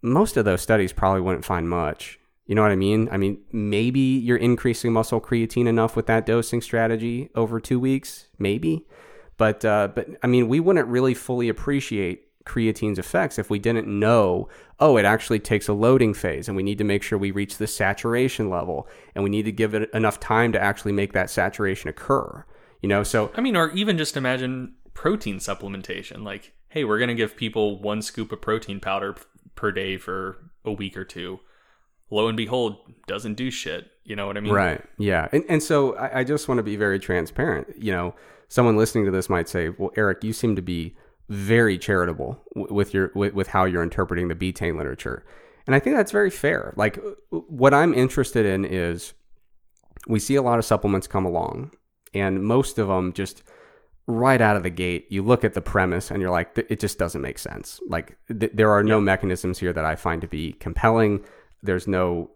most 0.00 0.36
of 0.36 0.44
those 0.44 0.62
studies 0.62 0.92
probably 0.92 1.20
wouldn't 1.20 1.44
find 1.44 1.68
much. 1.68 2.18
You 2.46 2.54
know 2.54 2.62
what 2.62 2.72
I 2.72 2.76
mean? 2.76 3.08
I 3.10 3.16
mean, 3.16 3.38
maybe 3.52 4.00
you're 4.00 4.36
increasing 4.36 4.92
muscle 4.92 5.20
creatine 5.20 5.66
enough 5.66 5.96
with 5.96 6.06
that 6.06 6.26
dosing 6.26 6.60
strategy 6.60 7.30
over 7.34 7.58
two 7.58 7.80
weeks, 7.80 8.28
maybe. 8.38 8.86
But 9.36 9.64
uh, 9.64 9.88
but 9.94 10.08
I 10.22 10.26
mean, 10.26 10.48
we 10.48 10.60
wouldn't 10.60 10.88
really 10.88 11.14
fully 11.14 11.48
appreciate 11.48 12.28
creatine's 12.44 12.98
effects 12.98 13.38
if 13.38 13.48
we 13.48 13.58
didn't 13.58 13.88
know, 13.88 14.48
oh, 14.78 14.98
it 14.98 15.06
actually 15.06 15.38
takes 15.38 15.66
a 15.66 15.72
loading 15.72 16.12
phase, 16.12 16.46
and 16.46 16.56
we 16.56 16.62
need 16.62 16.76
to 16.76 16.84
make 16.84 17.02
sure 17.02 17.16
we 17.16 17.30
reach 17.30 17.56
the 17.56 17.66
saturation 17.66 18.50
level, 18.50 18.86
and 19.14 19.24
we 19.24 19.30
need 19.30 19.44
to 19.44 19.52
give 19.52 19.74
it 19.74 19.90
enough 19.94 20.20
time 20.20 20.52
to 20.52 20.62
actually 20.62 20.92
make 20.92 21.14
that 21.14 21.30
saturation 21.30 21.88
occur. 21.88 22.44
You 22.82 22.88
know, 22.90 23.02
so 23.02 23.32
I 23.34 23.40
mean, 23.40 23.56
or 23.56 23.70
even 23.70 23.96
just 23.96 24.18
imagine 24.18 24.74
protein 24.92 25.38
supplementation. 25.38 26.22
Like, 26.22 26.52
hey, 26.68 26.84
we're 26.84 26.98
gonna 26.98 27.14
give 27.14 27.36
people 27.36 27.80
one 27.80 28.02
scoop 28.02 28.30
of 28.30 28.42
protein 28.42 28.80
powder 28.80 29.16
per 29.54 29.72
day 29.72 29.96
for 29.96 30.36
a 30.66 30.72
week 30.72 30.96
or 30.96 31.04
two 31.04 31.40
lo 32.10 32.28
and 32.28 32.36
behold, 32.36 32.76
doesn't 33.06 33.34
do 33.34 33.50
shit. 33.50 33.90
You 34.04 34.16
know 34.16 34.26
what 34.26 34.36
I 34.36 34.40
mean? 34.40 34.52
Right. 34.52 34.82
Yeah. 34.98 35.28
And 35.32 35.44
and 35.48 35.62
so 35.62 35.96
I, 35.96 36.20
I 36.20 36.24
just 36.24 36.48
want 36.48 36.58
to 36.58 36.62
be 36.62 36.76
very 36.76 36.98
transparent. 36.98 37.68
You 37.78 37.92
know, 37.92 38.14
someone 38.48 38.76
listening 38.76 39.04
to 39.06 39.10
this 39.10 39.28
might 39.28 39.48
say, 39.48 39.70
"Well, 39.70 39.90
Eric, 39.96 40.22
you 40.24 40.32
seem 40.32 40.56
to 40.56 40.62
be 40.62 40.96
very 41.30 41.78
charitable 41.78 42.42
w- 42.54 42.74
with 42.74 42.92
your 42.92 43.10
with, 43.14 43.34
with 43.34 43.48
how 43.48 43.64
you're 43.64 43.82
interpreting 43.82 44.28
the 44.28 44.34
betaine 44.34 44.76
literature," 44.76 45.24
and 45.66 45.74
I 45.74 45.80
think 45.80 45.96
that's 45.96 46.12
very 46.12 46.30
fair. 46.30 46.74
Like, 46.76 46.98
what 47.30 47.72
I'm 47.72 47.94
interested 47.94 48.44
in 48.44 48.64
is 48.64 49.14
we 50.06 50.20
see 50.20 50.34
a 50.34 50.42
lot 50.42 50.58
of 50.58 50.66
supplements 50.66 51.06
come 51.06 51.24
along, 51.24 51.70
and 52.12 52.44
most 52.44 52.78
of 52.78 52.88
them 52.88 53.14
just 53.14 53.42
right 54.06 54.40
out 54.40 54.56
of 54.56 54.62
the 54.62 54.70
gate, 54.70 55.06
you 55.08 55.22
look 55.22 55.44
at 55.44 55.54
the 55.54 55.62
premise 55.62 56.10
and 56.10 56.20
you're 56.20 56.30
like, 56.30 56.50
it 56.68 56.78
just 56.78 56.98
doesn't 56.98 57.22
make 57.22 57.38
sense. 57.38 57.80
Like, 57.88 58.18
th- 58.28 58.52
there 58.54 58.70
are 58.70 58.84
no 58.84 59.00
mechanisms 59.00 59.58
here 59.58 59.72
that 59.72 59.84
I 59.84 59.96
find 59.96 60.20
to 60.20 60.28
be 60.28 60.52
compelling 60.52 61.24
there's 61.64 61.88
no 61.88 62.30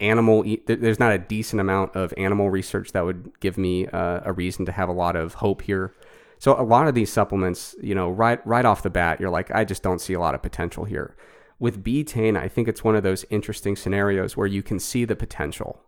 animal 0.00 0.44
there's 0.66 1.00
not 1.00 1.12
a 1.12 1.18
decent 1.18 1.60
amount 1.60 1.94
of 1.96 2.14
animal 2.16 2.50
research 2.50 2.92
that 2.92 3.04
would 3.04 3.30
give 3.40 3.58
me 3.58 3.86
uh, 3.88 4.20
a 4.24 4.32
reason 4.32 4.64
to 4.64 4.72
have 4.72 4.88
a 4.88 4.92
lot 4.92 5.16
of 5.16 5.34
hope 5.34 5.62
here. 5.62 5.92
So 6.38 6.58
a 6.58 6.62
lot 6.62 6.86
of 6.86 6.94
these 6.94 7.12
supplements 7.12 7.74
you 7.82 7.94
know 7.94 8.08
right 8.08 8.44
right 8.46 8.64
off 8.64 8.82
the 8.82 8.90
bat 8.90 9.20
you're 9.20 9.30
like 9.30 9.50
i 9.50 9.64
just 9.64 9.82
don't 9.82 10.00
see 10.00 10.12
a 10.12 10.20
lot 10.20 10.34
of 10.34 10.42
potential 10.42 10.84
here. 10.84 11.16
With 11.58 11.82
betaine 11.82 12.38
i 12.38 12.48
think 12.48 12.68
it's 12.68 12.84
one 12.84 12.94
of 12.94 13.02
those 13.02 13.24
interesting 13.30 13.74
scenarios 13.76 14.36
where 14.36 14.46
you 14.46 14.62
can 14.62 14.78
see 14.78 15.04
the 15.04 15.16
potential. 15.16 15.80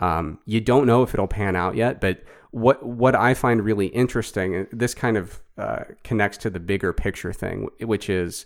Um, 0.00 0.40
you 0.46 0.60
don't 0.60 0.86
know 0.86 1.04
if 1.04 1.14
it'll 1.14 1.28
pan 1.28 1.54
out 1.54 1.76
yet 1.76 2.00
but 2.00 2.24
what 2.50 2.84
what 2.84 3.14
i 3.14 3.34
find 3.34 3.64
really 3.64 3.86
interesting 3.86 4.66
this 4.72 4.94
kind 4.94 5.16
of 5.16 5.40
uh, 5.56 5.84
connects 6.02 6.38
to 6.38 6.50
the 6.50 6.58
bigger 6.58 6.92
picture 6.92 7.32
thing 7.32 7.68
which 7.80 8.10
is 8.10 8.44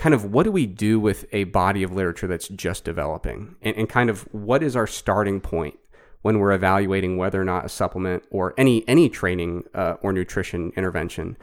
kind 0.00 0.14
of 0.14 0.24
what 0.24 0.44
do 0.44 0.50
we 0.50 0.64
do 0.64 0.98
with 0.98 1.26
a 1.30 1.44
body 1.44 1.82
of 1.82 1.92
literature 1.92 2.26
that's 2.26 2.48
just 2.48 2.84
developing? 2.84 3.54
And, 3.60 3.76
and 3.76 3.88
kind 3.88 4.08
of 4.08 4.22
what 4.32 4.62
is 4.62 4.74
our 4.74 4.86
starting 4.86 5.42
point 5.42 5.78
when 6.22 6.38
we're 6.38 6.52
evaluating 6.52 7.18
whether 7.18 7.38
or 7.38 7.44
not 7.44 7.66
a 7.66 7.68
supplement 7.68 8.24
or 8.30 8.54
any 8.56 8.82
any 8.88 9.10
training 9.10 9.64
uh, 9.74 9.96
or 10.00 10.14
nutrition 10.14 10.72
intervention? 10.74 11.36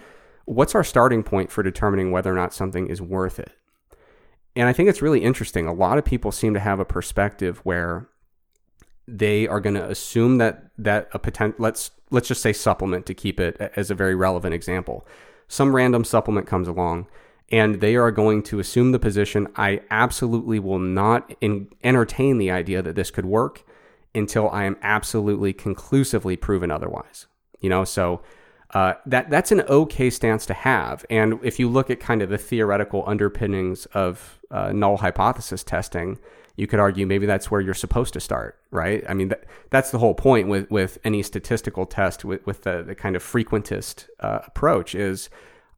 What's 0.45 0.73
our 0.73 0.83
starting 0.83 1.21
point 1.21 1.51
for 1.51 1.61
determining 1.61 2.11
whether 2.11 2.31
or 2.31 2.35
not 2.35 2.51
something 2.51 2.87
is 2.87 2.99
worth 2.99 3.37
it? 3.37 3.51
And 4.55 4.67
I 4.67 4.73
think 4.73 4.89
it's 4.89 5.03
really 5.03 5.21
interesting. 5.21 5.67
A 5.67 5.73
lot 5.73 5.99
of 5.99 6.05
people 6.05 6.31
seem 6.31 6.55
to 6.55 6.59
have 6.59 6.79
a 6.79 6.85
perspective 6.85 7.59
where 7.59 8.09
they 9.07 9.47
are 9.47 9.59
going 9.59 9.75
to 9.75 9.87
assume 9.87 10.39
that 10.39 10.71
that 10.79 11.09
a 11.13 11.19
potential 11.19 11.57
let's 11.59 11.91
let's 12.09 12.27
just 12.27 12.41
say 12.41 12.53
supplement 12.53 13.05
to 13.05 13.13
keep 13.13 13.39
it 13.39 13.71
as 13.75 13.91
a 13.91 13.95
very 13.95 14.15
relevant 14.15 14.55
example. 14.55 15.05
Some 15.47 15.75
random 15.75 16.03
supplement 16.03 16.47
comes 16.47 16.67
along 16.67 17.05
and 17.49 17.79
they 17.79 17.95
are 17.95 18.11
going 18.11 18.43
to 18.43 18.59
assume 18.59 18.91
the 18.91 18.99
position 18.99 19.47
I 19.55 19.81
absolutely 19.89 20.59
will 20.59 20.79
not 20.79 21.33
in, 21.39 21.69
entertain 21.83 22.37
the 22.37 22.51
idea 22.51 22.81
that 22.81 22.95
this 22.95 23.11
could 23.11 23.25
work 23.25 23.63
until 24.13 24.49
I 24.49 24.65
am 24.65 24.77
absolutely 24.81 25.53
conclusively 25.53 26.35
proven 26.35 26.71
otherwise. 26.71 27.27
You 27.59 27.69
know, 27.69 27.83
so 27.85 28.21
uh, 28.73 28.93
that 29.05 29.29
that's 29.29 29.51
an 29.51 29.61
okay 29.61 30.09
stance 30.09 30.45
to 30.47 30.53
have. 30.53 31.05
And 31.09 31.39
if 31.41 31.59
you 31.59 31.69
look 31.69 31.89
at 31.89 31.99
kind 31.99 32.21
of 32.21 32.29
the 32.29 32.37
theoretical 32.37 33.03
underpinnings 33.07 33.85
of 33.87 34.39
uh, 34.51 34.71
null 34.73 34.97
hypothesis 34.97 35.63
testing, 35.63 36.19
you 36.57 36.67
could 36.67 36.79
argue 36.79 37.05
maybe 37.05 37.25
that's 37.25 37.49
where 37.49 37.61
you're 37.61 37.73
supposed 37.73 38.13
to 38.13 38.19
start, 38.19 38.59
right? 38.71 39.03
I 39.07 39.13
mean, 39.13 39.29
that, 39.29 39.45
that's 39.69 39.91
the 39.91 39.99
whole 39.99 40.15
point 40.15 40.47
with, 40.47 40.69
with 40.69 40.97
any 41.03 41.23
statistical 41.23 41.85
test 41.85 42.25
with, 42.25 42.45
with 42.45 42.63
the, 42.63 42.83
the 42.83 42.95
kind 42.95 43.15
of 43.15 43.23
frequentist 43.23 44.07
uh, 44.19 44.39
approach 44.45 44.95
is 44.95 45.29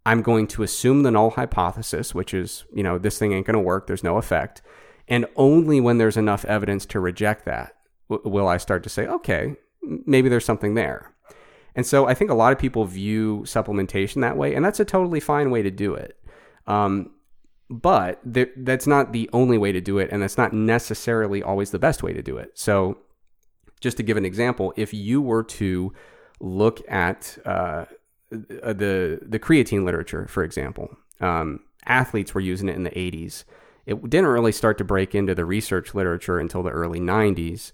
I'm 0.10 0.24
going 0.24 0.48
to 0.48 0.64
assume 0.64 1.04
the 1.04 1.12
null 1.12 1.30
hypothesis, 1.30 2.16
which 2.16 2.34
is, 2.34 2.66
you 2.74 2.82
know, 2.82 2.98
this 2.98 3.20
thing 3.20 3.32
ain't 3.32 3.46
going 3.46 3.54
to 3.54 3.60
work, 3.60 3.86
there's 3.86 4.04
no 4.04 4.18
effect. 4.18 4.64
And 5.08 5.28
only 5.36 5.80
when 5.80 6.00
there's 6.00 6.18
enough 6.18 6.46
evidence 6.46 6.88
to 6.88 7.00
reject 7.00 7.46
that 7.46 7.76
w- 8.10 8.28
will 8.28 8.48
I 8.48 8.58
start 8.58 8.82
to 8.86 8.90
say, 8.90 9.06
okay, 9.06 9.56
maybe 10.08 10.28
there's 10.28 10.46
something 10.46 10.74
there. 10.74 11.14
And 11.76 11.86
so 11.86 12.08
I 12.08 12.16
think 12.16 12.32
a 12.32 12.34
lot 12.34 12.52
of 12.52 12.58
people 12.58 12.86
view 12.86 13.42
supplementation 13.46 14.22
that 14.22 14.36
way, 14.36 14.56
and 14.56 14.66
that's 14.66 14.80
a 14.80 14.86
totally 14.86 15.20
fine 15.20 15.52
way 15.52 15.62
to 15.62 15.70
do 15.70 15.94
it. 15.94 16.18
Um, 16.66 17.12
but 17.70 18.34
th- 18.34 18.54
that's 18.58 18.88
not 18.88 19.14
the 19.14 19.30
only 19.32 19.60
way 19.60 19.72
to 19.72 19.80
do 19.80 20.00
it, 20.00 20.10
and 20.12 20.24
that's 20.24 20.40
not 20.40 20.54
necessarily 20.54 21.44
always 21.44 21.70
the 21.70 21.78
best 21.78 22.02
way 22.02 22.14
to 22.14 22.24
do 22.24 22.36
it. 22.36 22.58
So, 22.58 22.98
just 23.80 23.98
to 23.98 24.04
give 24.04 24.18
an 24.18 24.26
example, 24.26 24.74
if 24.76 24.92
you 24.92 25.22
were 25.22 25.44
to 25.44 25.94
look 26.40 26.82
at 26.90 27.38
uh, 27.46 27.86
the 28.30 29.20
the 29.22 29.40
creatine 29.40 29.86
literature, 29.86 30.28
for 30.28 30.44
example, 30.44 30.96
um, 31.20 31.62
athletes 31.86 32.34
were 32.34 32.42
using 32.42 32.70
it 32.70 32.76
in 32.76 32.84
the 32.84 32.92
80s. 32.92 33.44
It 33.86 34.10
didn't 34.10 34.28
really 34.28 34.52
start 34.52 34.78
to 34.78 34.84
break 34.84 35.16
into 35.16 35.34
the 35.34 35.46
research 35.46 35.96
literature 35.96 36.38
until 36.40 36.62
the 36.62 36.70
early 36.70 37.00
90s. 37.00 37.72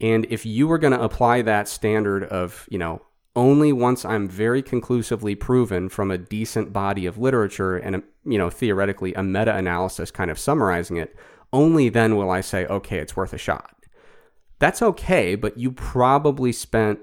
And 0.00 0.26
if 0.30 0.46
you 0.46 0.68
were 0.68 0.78
going 0.78 0.92
to 0.92 1.02
apply 1.02 1.42
that 1.42 1.68
standard 1.68 2.24
of, 2.24 2.68
you 2.70 2.78
know, 2.78 3.02
only 3.34 3.72
once 3.72 4.04
I'm 4.04 4.28
very 4.28 4.62
conclusively 4.62 5.34
proven 5.34 5.88
from 5.88 6.10
a 6.10 6.18
decent 6.18 6.72
body 6.72 7.04
of 7.06 7.18
literature 7.18 7.76
and, 7.76 8.02
you 8.24 8.38
know, 8.38 8.48
theoretically 8.48 9.12
a 9.14 9.22
meta 9.22 9.54
analysis 9.54 10.10
kind 10.10 10.30
of 10.30 10.38
summarizing 10.38 10.96
it, 10.96 11.16
only 11.52 11.88
then 11.88 12.16
will 12.16 12.30
I 12.30 12.40
say, 12.40 12.66
okay, 12.66 12.98
it's 12.98 13.16
worth 13.16 13.32
a 13.32 13.38
shot. 13.38 13.74
That's 14.58 14.80
okay, 14.80 15.34
but 15.34 15.58
you 15.58 15.70
probably 15.70 16.52
spent 16.52 17.00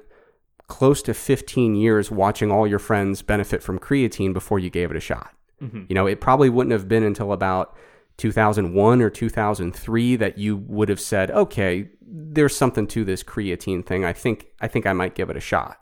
close 0.73 1.03
to 1.03 1.13
15 1.13 1.75
years 1.75 2.09
watching 2.09 2.51
all 2.51 2.65
your 2.65 2.79
friends 2.79 3.21
benefit 3.21 3.61
from 3.61 3.77
creatine 3.77 4.33
before 4.33 4.57
you 4.57 4.71
gave 4.71 4.89
it 4.89 4.97
a 4.97 4.99
shot. 4.99 5.31
Mm-hmm. 5.61 5.83
You 5.87 5.93
know, 5.93 6.07
it 6.07 6.19
probably 6.19 6.49
wouldn't 6.49 6.71
have 6.71 6.87
been 6.87 7.03
until 7.03 7.31
about 7.31 7.77
2001 8.17 8.99
or 8.99 9.11
2003 9.11 10.15
that 10.15 10.39
you 10.39 10.57
would 10.57 10.89
have 10.89 10.99
said, 10.99 11.29
okay, 11.29 11.91
there's 12.01 12.55
something 12.55 12.87
to 12.87 13.05
this 13.05 13.21
creatine 13.21 13.85
thing. 13.85 14.03
I 14.03 14.13
think 14.13 14.47
I 14.61 14.67
think 14.67 14.87
I 14.87 14.93
might 14.93 15.13
give 15.13 15.29
it 15.29 15.37
a 15.37 15.39
shot. 15.39 15.77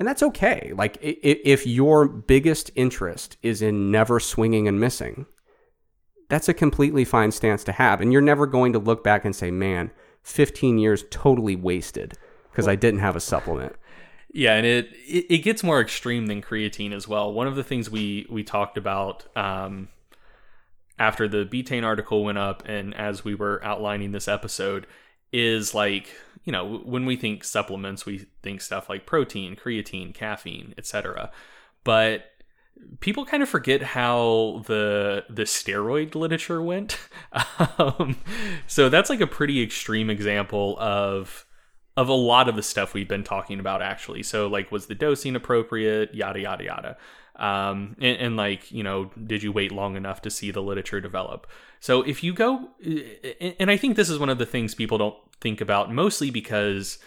And 0.00 0.08
that's 0.08 0.24
okay. 0.24 0.72
Like 0.74 0.98
if 1.00 1.64
your 1.64 2.08
biggest 2.08 2.72
interest 2.74 3.36
is 3.40 3.62
in 3.62 3.92
never 3.92 4.18
swinging 4.18 4.66
and 4.66 4.80
missing, 4.80 5.26
that's 6.28 6.48
a 6.48 6.54
completely 6.54 7.04
fine 7.04 7.30
stance 7.30 7.62
to 7.64 7.72
have. 7.72 8.00
And 8.00 8.12
you're 8.12 8.20
never 8.20 8.48
going 8.48 8.72
to 8.72 8.80
look 8.80 9.04
back 9.04 9.24
and 9.24 9.36
say, 9.36 9.52
man, 9.52 9.92
15 10.24 10.78
years 10.78 11.04
totally 11.08 11.54
wasted 11.54 12.14
because 12.50 12.66
well, 12.66 12.72
I 12.72 12.76
didn't 12.76 12.98
have 12.98 13.14
a 13.14 13.20
supplement. 13.20 13.76
Yeah, 14.32 14.54
and 14.54 14.66
it, 14.66 14.88
it, 15.06 15.26
it 15.28 15.38
gets 15.38 15.62
more 15.62 15.80
extreme 15.80 16.26
than 16.26 16.40
creatine 16.40 16.92
as 16.92 17.06
well. 17.06 17.32
One 17.32 17.46
of 17.46 17.54
the 17.54 17.64
things 17.64 17.90
we 17.90 18.26
we 18.30 18.42
talked 18.42 18.78
about 18.78 19.24
um, 19.36 19.88
after 20.98 21.28
the 21.28 21.44
betaine 21.44 21.84
article 21.84 22.24
went 22.24 22.38
up, 22.38 22.62
and 22.66 22.94
as 22.94 23.24
we 23.24 23.34
were 23.34 23.62
outlining 23.62 24.12
this 24.12 24.28
episode, 24.28 24.86
is 25.32 25.74
like 25.74 26.08
you 26.44 26.52
know, 26.52 26.78
when 26.84 27.06
we 27.06 27.16
think 27.16 27.44
supplements, 27.44 28.04
we 28.04 28.26
think 28.42 28.60
stuff 28.60 28.88
like 28.88 29.06
protein, 29.06 29.54
creatine, 29.54 30.12
caffeine, 30.12 30.74
etc. 30.76 31.30
But 31.84 32.24
people 33.00 33.24
kind 33.24 33.42
of 33.42 33.48
forget 33.48 33.82
how 33.82 34.62
the 34.66 35.24
the 35.30 35.44
steroid 35.44 36.14
literature 36.14 36.62
went. 36.62 36.98
um, 37.78 38.16
so 38.66 38.88
that's 38.88 39.10
like 39.10 39.20
a 39.20 39.26
pretty 39.26 39.62
extreme 39.62 40.10
example 40.10 40.76
of 40.80 41.46
of 41.96 42.08
a 42.08 42.14
lot 42.14 42.48
of 42.48 42.56
the 42.56 42.62
stuff 42.62 42.94
we've 42.94 43.08
been 43.08 43.24
talking 43.24 43.60
about 43.60 43.82
actually. 43.82 44.22
So 44.22 44.46
like 44.46 44.72
was 44.72 44.86
the 44.86 44.94
dosing 44.94 45.36
appropriate, 45.36 46.14
yada 46.14 46.40
yada 46.40 46.64
yada. 46.64 46.96
Um, 47.36 47.96
and, 47.98 48.18
and, 48.18 48.36
like 48.36 48.70
you 48.70 48.82
know 48.82 49.10
did 49.26 49.42
you 49.42 49.52
wait 49.52 49.72
long 49.72 49.96
enough 49.96 50.20
to 50.22 50.30
see 50.30 50.50
the 50.50 50.60
literature 50.60 51.00
develop 51.00 51.46
so 51.80 52.02
if 52.02 52.22
you 52.22 52.34
go 52.34 52.68
and 53.58 53.70
i 53.70 53.76
think 53.78 53.96
this 53.96 54.10
is 54.10 54.18
one 54.18 54.28
of 54.28 54.36
the 54.36 54.44
things 54.44 54.74
people 54.74 54.98
don't 54.98 55.16
think 55.40 55.62
about 55.62 55.90
mostly 55.90 56.30
because 56.30 56.98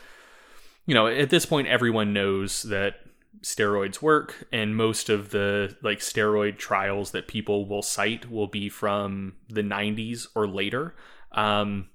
you 0.88 0.96
know 0.96 1.06
at 1.06 1.30
this 1.30 1.46
point 1.46 1.68
everyone 1.68 2.12
knows 2.12 2.64
that 2.64 2.96
steroids 3.44 4.02
work 4.02 4.48
and 4.52 4.76
most 4.76 5.10
of 5.10 5.30
the 5.30 5.78
like 5.84 6.00
steroid 6.00 6.58
trials 6.58 7.12
that 7.12 7.28
people 7.28 7.68
will 7.68 7.84
cite 7.84 8.30
will 8.30 8.48
be 8.48 8.68
from 8.68 9.34
the 9.48 9.62
90s 9.62 10.26
or 10.34 10.48
later 10.48 10.96
um, 11.34 11.88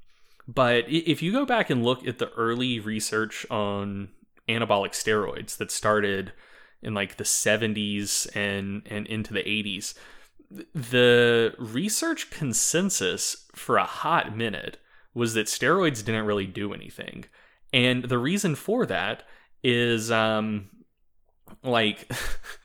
but 0.55 0.85
if 0.89 1.23
you 1.23 1.33
go 1.33 1.45
back 1.47 1.71
and 1.71 1.85
look 1.85 2.07
at 2.07 2.19
the 2.19 2.31
early 2.31 2.81
research 2.81 3.47
on 3.51 4.09
anabolic 4.49 4.93
steroids 4.93 5.57
that 5.59 5.71
started 5.71 6.33
in 6.83 6.95
like 6.95 7.17
the 7.17 7.25
70s 7.25 8.27
and 8.35 8.83
and 8.87 9.07
into 9.07 9.33
the 9.33 9.43
80s 9.43 9.95
the 10.75 11.55
research 11.59 12.31
consensus 12.31 13.47
for 13.55 13.77
a 13.77 13.85
hot 13.85 14.37
minute 14.37 14.79
was 15.15 15.35
that 15.35 15.47
steroids 15.47 16.05
didn't 16.05 16.27
really 16.27 16.47
do 16.47 16.73
anything. 16.73 17.25
And 17.73 18.05
the 18.05 18.19
reason 18.19 18.55
for 18.55 18.87
that 18.87 19.23
is 19.63 20.11
um 20.11 20.71
like 21.63 22.11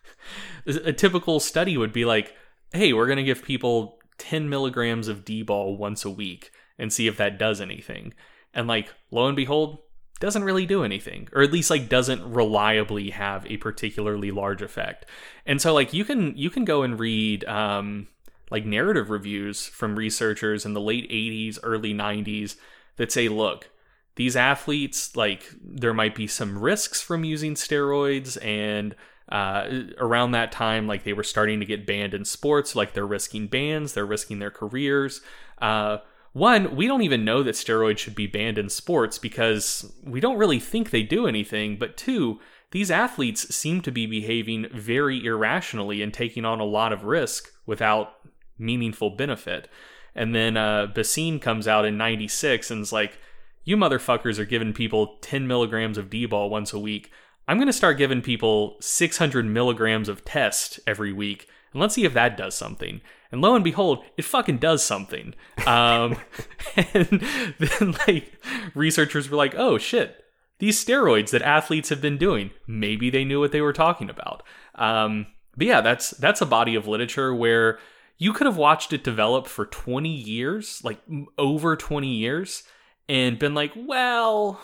a 0.66 0.94
typical 0.94 1.40
study 1.40 1.78
would 1.78 1.94
be 1.94 2.06
like, 2.06 2.34
hey, 2.72 2.94
we're 2.94 3.08
gonna 3.08 3.24
give 3.24 3.44
people 3.44 4.00
10 4.18 4.50
milligrams 4.50 5.08
of 5.08 5.26
D-bol 5.26 5.78
once 5.78 6.06
a 6.06 6.10
week 6.10 6.52
and 6.78 6.92
see 6.92 7.08
if 7.08 7.18
that 7.18 7.38
does 7.38 7.62
anything. 7.62 8.14
And 8.54 8.68
like 8.68 8.94
lo 9.12 9.28
and 9.28 9.36
behold, 9.36 9.80
doesn't 10.22 10.46
really 10.46 10.66
do 10.66 10.84
anything 10.84 11.28
or 11.34 11.42
at 11.42 11.52
least 11.52 11.70
like 11.70 11.90
doesn't 11.90 12.24
reliably 12.24 13.10
have 13.10 13.46
a 13.48 13.58
particularly 13.58 14.32
large 14.32 14.62
effect. 14.62 15.06
And 15.46 15.62
so 15.62 15.74
like 15.74 15.94
you 15.94 16.06
can 16.06 16.36
you 16.38 16.50
can 16.50 16.64
go 16.64 16.84
and 16.84 16.98
read 16.98 17.44
um 17.46 18.08
like 18.52 18.66
narrative 18.66 19.10
reviews 19.10 19.66
from 19.66 19.96
researchers 19.96 20.66
in 20.66 20.74
the 20.74 20.82
late 20.82 21.10
80s, 21.10 21.60
early 21.64 21.94
90s 21.94 22.56
that 22.98 23.12
say, 23.12 23.28
look, 23.28 23.70
these 24.16 24.36
athletes, 24.36 25.16
like, 25.16 25.52
there 25.62 25.94
might 25.94 26.16
be 26.16 26.28
some 26.28 26.58
risks 26.58 27.02
from 27.02 27.24
using 27.24 27.56
steroids. 27.56 28.44
And 28.44 28.96
uh, 29.30 29.68
around 29.98 30.32
that 30.32 30.52
time, 30.52 30.88
like, 30.88 31.04
they 31.04 31.14
were 31.14 31.24
starting 31.24 31.60
to 31.60 31.66
get 31.66 31.86
banned 31.86 32.14
in 32.14 32.24
sports, 32.24 32.76
like, 32.76 32.94
they're 32.94 33.06
risking 33.06 33.48
bans, 33.48 33.94
they're 33.94 34.06
risking 34.06 34.40
their 34.40 34.52
careers. 34.52 35.22
Uh, 35.62 35.98
one, 36.36 36.76
we 36.76 36.86
don't 36.86 37.02
even 37.02 37.24
know 37.24 37.44
that 37.44 37.56
steroids 37.56 38.00
should 38.00 38.14
be 38.14 38.28
banned 38.28 38.58
in 38.58 38.68
sports 38.68 39.18
because 39.18 39.90
we 40.04 40.20
don't 40.20 40.38
really 40.38 40.60
think 40.60 40.90
they 40.90 41.02
do 41.02 41.28
anything. 41.28 41.78
But 41.78 41.96
two, 41.96 42.42
these 42.72 42.92
athletes 42.92 43.56
seem 43.56 43.80
to 43.84 43.92
be 43.92 44.06
behaving 44.06 44.68
very 44.74 45.26
irrationally 45.26 46.02
and 46.02 46.14
taking 46.14 46.44
on 46.44 46.60
a 46.60 46.66
lot 46.66 46.92
of 46.92 47.06
risk 47.06 47.54
without 47.66 48.16
meaningful 48.60 49.12
benefit. 49.12 49.70
And 50.14 50.36
then 50.36 50.58
uh, 50.58 50.88
Bhasin 50.94 51.42
comes 51.42 51.70
out 51.70 51.86
in 51.86 51.98
96 51.98 52.70
and 52.70 52.82
is 52.82 52.92
like, 52.92 53.18
you 53.64 53.78
motherfuckers 53.78 54.38
are 54.38 54.44
giving 54.44 54.74
people 54.74 55.16
10 55.22 55.48
milligrams 55.48 55.98
of 55.98 56.10
D-bol 56.10 56.50
once 56.50 56.74
a 56.74 56.80
week. 56.80 57.12
I'm 57.48 57.56
going 57.56 57.68
to 57.68 57.72
start 57.72 57.98
giving 57.98 58.22
people 58.22 58.76
600 58.82 59.46
milligrams 59.46 60.10
of 60.10 60.26
test 60.26 60.82
every 60.86 61.14
week. 61.14 61.48
And 61.76 61.82
let's 61.82 61.94
see 61.94 62.06
if 62.06 62.14
that 62.14 62.38
does 62.38 62.56
something. 62.56 63.02
And 63.34 63.42
lo 63.42 63.54
and 63.54 63.64
behold, 63.64 64.06
it 64.16 64.24
fucking 64.24 64.60
does 64.60 64.82
something. 64.82 65.34
Um, 65.68 66.16
and 66.78 67.22
then, 67.60 67.96
like, 68.08 68.32
researchers 68.74 69.30
were 69.30 69.36
like, 69.36 69.56
oh 69.58 69.78
shit, 69.78 70.24
these 70.60 70.84
steroids 70.84 71.32
that 71.32 71.42
athletes 71.42 71.90
have 71.90 72.00
been 72.00 72.18
doing, 72.18 72.52
maybe 72.66 73.10
they 73.10 73.26
knew 73.26 73.42
what 73.42 73.52
they 73.52 73.60
were 73.60 73.74
talking 73.74 74.10
about. 74.10 74.42
Um, 74.76 75.28
but 75.58 75.68
yeah, 75.68 75.82
that's 75.82 76.12
that's 76.12 76.40
a 76.40 76.46
body 76.46 76.76
of 76.76 76.88
literature 76.88 77.36
where 77.36 77.78
you 78.18 78.32
could 78.32 78.46
have 78.46 78.56
watched 78.56 78.94
it 78.94 79.04
develop 79.04 79.46
for 79.46 79.66
20 79.66 80.08
years, 80.08 80.82
like 80.82 81.02
over 81.38 81.76
20 81.76 82.08
years, 82.08 82.64
and 83.10 83.38
been 83.38 83.54
like, 83.54 83.74
well, 83.76 84.62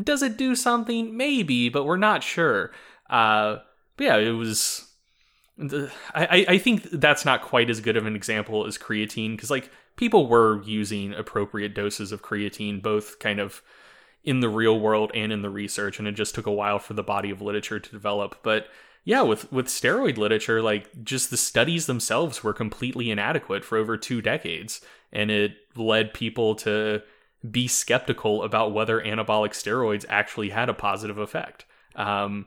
does 0.00 0.22
it 0.22 0.36
do 0.36 0.54
something? 0.54 1.16
Maybe, 1.16 1.70
but 1.70 1.86
we're 1.86 1.96
not 1.96 2.22
sure. 2.22 2.70
Uh, 3.10 3.56
but 3.96 4.04
yeah, 4.04 4.16
it 4.18 4.30
was. 4.30 4.85
I, 5.58 6.44
I 6.48 6.58
think 6.58 6.82
that's 6.90 7.24
not 7.24 7.42
quite 7.42 7.70
as 7.70 7.80
good 7.80 7.96
of 7.96 8.04
an 8.04 8.14
example 8.14 8.66
as 8.66 8.76
creatine 8.76 9.32
because, 9.32 9.50
like, 9.50 9.70
people 9.96 10.28
were 10.28 10.62
using 10.62 11.14
appropriate 11.14 11.74
doses 11.74 12.12
of 12.12 12.22
creatine, 12.22 12.82
both 12.82 13.18
kind 13.18 13.40
of 13.40 13.62
in 14.22 14.40
the 14.40 14.48
real 14.48 14.78
world 14.78 15.10
and 15.14 15.32
in 15.32 15.42
the 15.42 15.50
research, 15.50 15.98
and 15.98 16.06
it 16.06 16.12
just 16.12 16.34
took 16.34 16.46
a 16.46 16.52
while 16.52 16.78
for 16.78 16.94
the 16.94 17.02
body 17.02 17.30
of 17.30 17.40
literature 17.40 17.80
to 17.80 17.90
develop. 17.90 18.40
But 18.42 18.66
yeah, 19.04 19.22
with 19.22 19.50
with 19.52 19.68
steroid 19.68 20.18
literature, 20.18 20.60
like 20.60 20.90
just 21.04 21.30
the 21.30 21.36
studies 21.36 21.86
themselves 21.86 22.42
were 22.42 22.52
completely 22.52 23.10
inadequate 23.10 23.64
for 23.64 23.78
over 23.78 23.96
two 23.96 24.20
decades, 24.20 24.80
and 25.12 25.30
it 25.30 25.52
led 25.76 26.12
people 26.12 26.56
to 26.56 27.02
be 27.48 27.68
skeptical 27.68 28.42
about 28.42 28.72
whether 28.72 29.00
anabolic 29.00 29.52
steroids 29.52 30.04
actually 30.08 30.50
had 30.50 30.68
a 30.68 30.74
positive 30.74 31.18
effect. 31.18 31.64
Um, 31.94 32.46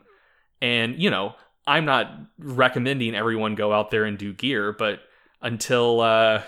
and 0.60 1.00
you 1.00 1.08
know, 1.10 1.34
I'm 1.70 1.84
not 1.84 2.10
recommending 2.38 3.14
everyone 3.14 3.54
go 3.54 3.72
out 3.72 3.90
there 3.90 4.04
and 4.04 4.18
do 4.18 4.32
gear, 4.32 4.72
but 4.72 5.00
until 5.40 6.00
uh, 6.00 6.42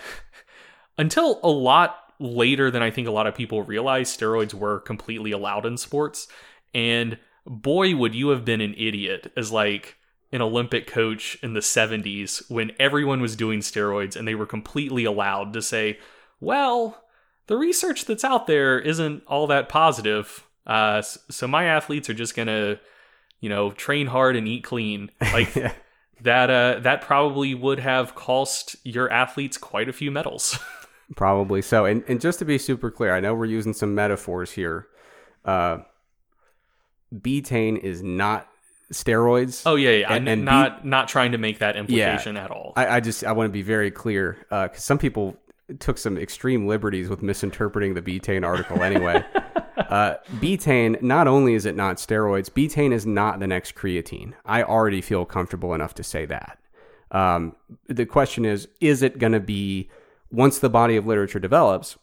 until 0.97 1.39
a 1.43 1.49
lot 1.49 1.97
later 2.19 2.69
than 2.69 2.83
I 2.83 2.91
think 2.91 3.07
a 3.07 3.11
lot 3.11 3.25
of 3.25 3.33
people 3.33 3.63
realize, 3.63 4.15
steroids 4.15 4.53
were 4.53 4.81
completely 4.81 5.31
allowed 5.31 5.65
in 5.65 5.77
sports, 5.77 6.27
and 6.73 7.17
boy, 7.45 7.95
would 7.95 8.13
you 8.13 8.29
have 8.29 8.43
been 8.43 8.61
an 8.61 8.75
idiot 8.77 9.31
as 9.37 9.51
like 9.51 9.97
an 10.33 10.41
Olympic 10.41 10.87
coach 10.87 11.37
in 11.41 11.53
the 11.53 11.59
70s 11.59 12.49
when 12.49 12.71
everyone 12.79 13.21
was 13.21 13.35
doing 13.35 13.59
steroids 13.59 14.15
and 14.15 14.27
they 14.27 14.35
were 14.35 14.47
completely 14.47 15.05
allowed 15.05 15.53
to 15.53 15.61
say, 15.61 15.99
well, 16.39 17.03
the 17.47 17.55
research 17.55 18.05
that's 18.05 18.23
out 18.23 18.47
there 18.47 18.79
isn't 18.79 19.23
all 19.27 19.45
that 19.47 19.69
positive. 19.69 20.47
Uh, 20.65 21.01
so 21.01 21.47
my 21.47 21.65
athletes 21.65 22.09
are 22.09 22.15
just 22.15 22.35
going 22.35 22.47
to, 22.47 22.79
you 23.43 23.49
know, 23.49 23.71
train 23.71 24.07
hard 24.07 24.37
and 24.37 24.47
eat 24.47 24.63
clean. 24.63 25.11
Like 25.33 25.53
yeah. 25.55 25.73
that, 26.21 26.49
uh, 26.49 26.79
that 26.79 27.01
probably 27.01 27.53
would 27.53 27.79
have 27.79 28.15
cost 28.15 28.77
your 28.85 29.11
athletes 29.11 29.57
quite 29.57 29.89
a 29.89 29.93
few 29.93 30.11
medals. 30.11 30.57
probably 31.17 31.61
so. 31.61 31.83
And, 31.83 32.03
and 32.07 32.21
just 32.21 32.39
to 32.39 32.45
be 32.45 32.57
super 32.57 32.89
clear, 32.89 33.13
I 33.13 33.19
know 33.19 33.35
we're 33.35 33.45
using 33.45 33.73
some 33.73 33.93
metaphors 33.93 34.51
here. 34.51 34.87
Uh, 35.43 35.79
betaine 37.13 37.77
is 37.77 38.01
not 38.01 38.47
steroids. 38.93 39.63
Oh 39.65 39.75
yeah, 39.75 39.91
yeah. 39.91 40.13
And, 40.13 40.29
and 40.29 40.45
not 40.45 40.83
be, 40.83 40.89
not 40.89 41.09
trying 41.09 41.33
to 41.33 41.37
make 41.37 41.59
that 41.59 41.75
implication 41.75 42.35
yeah, 42.35 42.45
at 42.45 42.51
all. 42.51 42.71
I, 42.77 42.87
I, 42.87 42.99
just 43.01 43.25
I 43.25 43.33
want 43.33 43.49
to 43.49 43.53
be 43.53 43.63
very 43.63 43.91
clear 43.91 44.37
because 44.49 44.69
uh, 44.71 44.79
some 44.79 44.97
people 44.97 45.35
took 45.79 45.97
some 45.97 46.17
extreme 46.17 46.65
liberties 46.65 47.09
with 47.09 47.21
misinterpreting 47.21 47.95
the 47.95 48.01
betaine 48.01 48.45
article. 48.45 48.81
Anyway, 48.83 49.25
uh, 49.77 50.15
betaine 50.35 51.01
not 51.01 51.27
only 51.27 51.53
is 51.53 51.65
it 51.65 51.75
not 51.75 51.97
steroids, 51.97 52.49
betaine 52.49 52.93
is 52.93 53.05
not 53.05 53.39
the 53.39 53.47
next 53.47 53.75
creatine. 53.75 54.33
I 54.45 54.63
already 54.63 55.01
feel 55.01 55.25
comfortable 55.25 55.73
enough 55.73 55.93
to 55.95 56.03
say 56.03 56.25
that. 56.25 56.59
Um, 57.11 57.55
the 57.87 58.05
question 58.05 58.45
is, 58.45 58.67
is 58.81 59.01
it 59.03 59.19
going 59.19 59.33
to 59.33 59.39
be 59.39 59.89
once 60.31 60.59
the 60.59 60.69
body 60.69 60.95
of 60.95 61.05
literature 61.05 61.39
develops? 61.39 61.97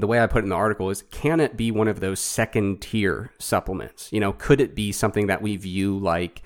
the 0.00 0.06
way 0.06 0.20
I 0.20 0.26
put 0.26 0.38
it 0.38 0.44
in 0.44 0.50
the 0.50 0.56
article 0.56 0.90
is 0.90 1.02
can 1.10 1.40
it 1.40 1.56
be 1.56 1.70
one 1.70 1.88
of 1.88 2.00
those 2.00 2.20
second 2.20 2.80
tier 2.80 3.32
supplements? 3.38 4.12
You 4.12 4.20
know, 4.20 4.32
could 4.32 4.60
it 4.60 4.74
be 4.74 4.92
something 4.92 5.26
that 5.26 5.42
we 5.42 5.56
view 5.56 5.98
like 5.98 6.42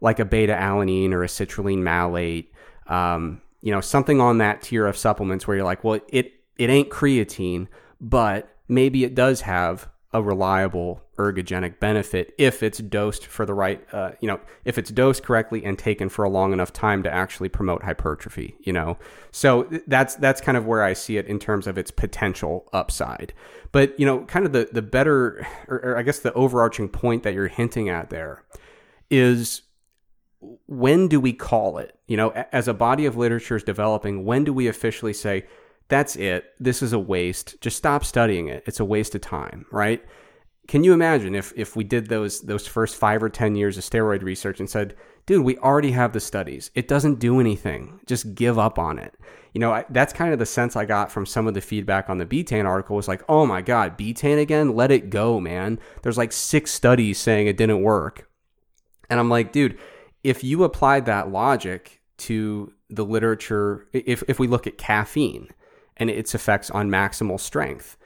like 0.00 0.18
a 0.18 0.24
beta 0.24 0.54
alanine 0.54 1.12
or 1.12 1.22
a 1.22 1.28
citrulline 1.28 1.82
malate? 1.82 2.52
Um, 2.86 3.42
you 3.60 3.72
know, 3.72 3.80
something 3.80 4.20
on 4.20 4.38
that 4.38 4.62
tier 4.62 4.86
of 4.86 4.96
supplements 4.96 5.46
where 5.46 5.56
you're 5.56 5.66
like, 5.66 5.84
well, 5.84 6.00
it 6.08 6.32
it 6.58 6.70
ain't 6.70 6.90
creatine, 6.90 7.68
but 8.00 8.48
maybe 8.68 9.04
it 9.04 9.14
does 9.14 9.42
have 9.42 9.88
a 10.12 10.22
reliable 10.22 11.02
ergogenic 11.18 11.78
benefit 11.78 12.34
if 12.38 12.62
it's 12.62 12.78
dosed 12.78 13.26
for 13.26 13.44
the 13.44 13.52
right, 13.52 13.84
uh, 13.92 14.12
you 14.20 14.28
know, 14.28 14.40
if 14.64 14.78
it's 14.78 14.90
dosed 14.90 15.22
correctly 15.22 15.64
and 15.64 15.78
taken 15.78 16.08
for 16.08 16.24
a 16.24 16.28
long 16.28 16.52
enough 16.52 16.72
time 16.72 17.02
to 17.02 17.12
actually 17.12 17.48
promote 17.48 17.82
hypertrophy, 17.82 18.54
you 18.60 18.72
know. 18.72 18.96
So 19.30 19.68
that's 19.86 20.14
that's 20.14 20.40
kind 20.40 20.56
of 20.56 20.66
where 20.66 20.82
I 20.82 20.92
see 20.92 21.16
it 21.18 21.26
in 21.26 21.38
terms 21.38 21.66
of 21.66 21.76
its 21.76 21.90
potential 21.90 22.68
upside. 22.72 23.34
But 23.72 23.98
you 23.98 24.06
know, 24.06 24.20
kind 24.24 24.46
of 24.46 24.52
the 24.52 24.68
the 24.72 24.82
better, 24.82 25.46
or, 25.68 25.76
or 25.78 25.98
I 25.98 26.02
guess 26.02 26.20
the 26.20 26.32
overarching 26.32 26.88
point 26.88 27.22
that 27.24 27.34
you're 27.34 27.48
hinting 27.48 27.88
at 27.88 28.08
there 28.08 28.44
is 29.10 29.62
when 30.66 31.08
do 31.08 31.20
we 31.20 31.32
call 31.32 31.78
it? 31.78 31.98
You 32.06 32.16
know, 32.16 32.30
as 32.52 32.68
a 32.68 32.74
body 32.74 33.06
of 33.06 33.16
literature 33.16 33.56
is 33.56 33.64
developing, 33.64 34.24
when 34.24 34.44
do 34.44 34.52
we 34.52 34.68
officially 34.68 35.12
say? 35.12 35.44
That's 35.88 36.16
it. 36.16 36.52
This 36.58 36.82
is 36.82 36.92
a 36.92 36.98
waste. 36.98 37.60
Just 37.60 37.76
stop 37.76 38.04
studying 38.04 38.48
it. 38.48 38.64
It's 38.66 38.80
a 38.80 38.84
waste 38.84 39.14
of 39.14 39.20
time, 39.20 39.66
right? 39.70 40.04
Can 40.66 40.82
you 40.82 40.92
imagine 40.92 41.34
if 41.34 41.52
if 41.56 41.76
we 41.76 41.84
did 41.84 42.08
those 42.08 42.40
those 42.40 42.66
first 42.66 42.96
5 42.96 43.22
or 43.22 43.28
10 43.28 43.54
years 43.54 43.78
of 43.78 43.84
steroid 43.84 44.22
research 44.22 44.58
and 44.58 44.68
said, 44.68 44.96
"Dude, 45.24 45.44
we 45.44 45.56
already 45.58 45.92
have 45.92 46.12
the 46.12 46.20
studies. 46.20 46.70
It 46.74 46.88
doesn't 46.88 47.20
do 47.20 47.38
anything. 47.38 48.00
Just 48.06 48.34
give 48.34 48.58
up 48.58 48.78
on 48.78 48.98
it." 48.98 49.14
You 49.52 49.60
know, 49.60 49.72
I, 49.72 49.84
that's 49.90 50.12
kind 50.12 50.32
of 50.32 50.38
the 50.38 50.46
sense 50.46 50.74
I 50.74 50.84
got 50.84 51.12
from 51.12 51.24
some 51.24 51.46
of 51.46 51.54
the 51.54 51.60
feedback 51.60 52.10
on 52.10 52.18
the 52.18 52.26
betaine 52.26 52.66
article 52.66 52.96
was 52.96 53.08
like, 53.08 53.22
"Oh 53.28 53.46
my 53.46 53.62
god, 53.62 53.96
betaine 53.96 54.40
again? 54.40 54.74
Let 54.74 54.90
it 54.90 55.08
go, 55.08 55.38
man. 55.40 55.78
There's 56.02 56.18
like 56.18 56.32
6 56.32 56.70
studies 56.70 57.18
saying 57.18 57.46
it 57.46 57.56
didn't 57.56 57.82
work." 57.82 58.28
And 59.08 59.20
I'm 59.20 59.30
like, 59.30 59.52
"Dude, 59.52 59.78
if 60.24 60.42
you 60.42 60.64
applied 60.64 61.06
that 61.06 61.30
logic 61.30 62.00
to 62.18 62.72
the 62.90 63.04
literature, 63.04 63.86
if 63.92 64.24
if 64.26 64.40
we 64.40 64.48
look 64.48 64.66
at 64.66 64.78
caffeine, 64.78 65.48
and 65.96 66.10
its 66.10 66.34
effects 66.34 66.70
on 66.70 66.90
maximal 66.90 67.40
strength. 67.40 67.96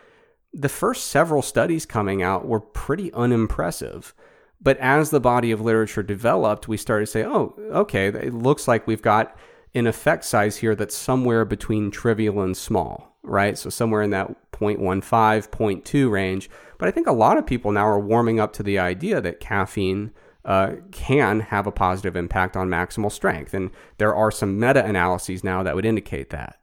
The 0.53 0.69
first 0.69 1.09
several 1.09 1.43
studies 1.43 1.87
coming 1.87 2.23
out 2.23 2.47
were 2.47 2.61
pretty 2.61 3.13
unimpressive. 3.13 4.15
But 4.61 4.77
as 4.79 5.11
the 5.11 5.21
body 5.21 5.53
of 5.53 5.61
literature 5.61 6.03
developed, 6.03 6.69
we 6.69 6.77
started 6.77 7.07
to 7.07 7.13
say, 7.13 7.25
oh, 7.25 7.55
okay, 7.71 8.09
it 8.09 8.35
looks 8.35 8.69
like 8.69 8.87
we've 8.87 9.01
got 9.01 9.37
an 9.75 9.87
effect 9.87 10.25
size 10.25 10.59
here 10.59 10.75
that's 10.75 10.97
somewhere 10.97 11.45
between 11.45 11.91
trivial 11.91 12.41
and 12.43 12.57
small, 12.57 13.17
right? 13.23 13.57
So 13.57 13.71
somewhere 13.71 14.03
in 14.03 14.11
that 14.11 14.51
0.15, 14.53 15.03
0.2 15.49 16.11
range. 16.11 16.51
But 16.79 16.89
I 16.89 16.91
think 16.91 17.07
a 17.07 17.13
lot 17.13 17.39
of 17.39 17.47
people 17.47 17.73
now 17.73 17.87
are 17.87 18.01
warming 18.01 18.41
up 18.41 18.53
to 18.55 18.63
the 18.63 18.79
idea 18.79 19.21
that 19.21 19.41
caffeine 19.41 20.13
uh, 20.45 20.73
can 20.91 21.41
have 21.41 21.67
a 21.67 21.73
positive 21.73 22.17
impact 22.17 22.57
on 22.57 22.69
maximal 22.69 23.13
strength. 23.13 23.55
And 23.55 23.71
there 23.99 24.15
are 24.15 24.31
some 24.31 24.59
meta 24.59 24.85
analyses 24.85 25.45
now 25.45 25.63
that 25.63 25.75
would 25.75 25.87
indicate 25.87 26.31
that. 26.31 26.59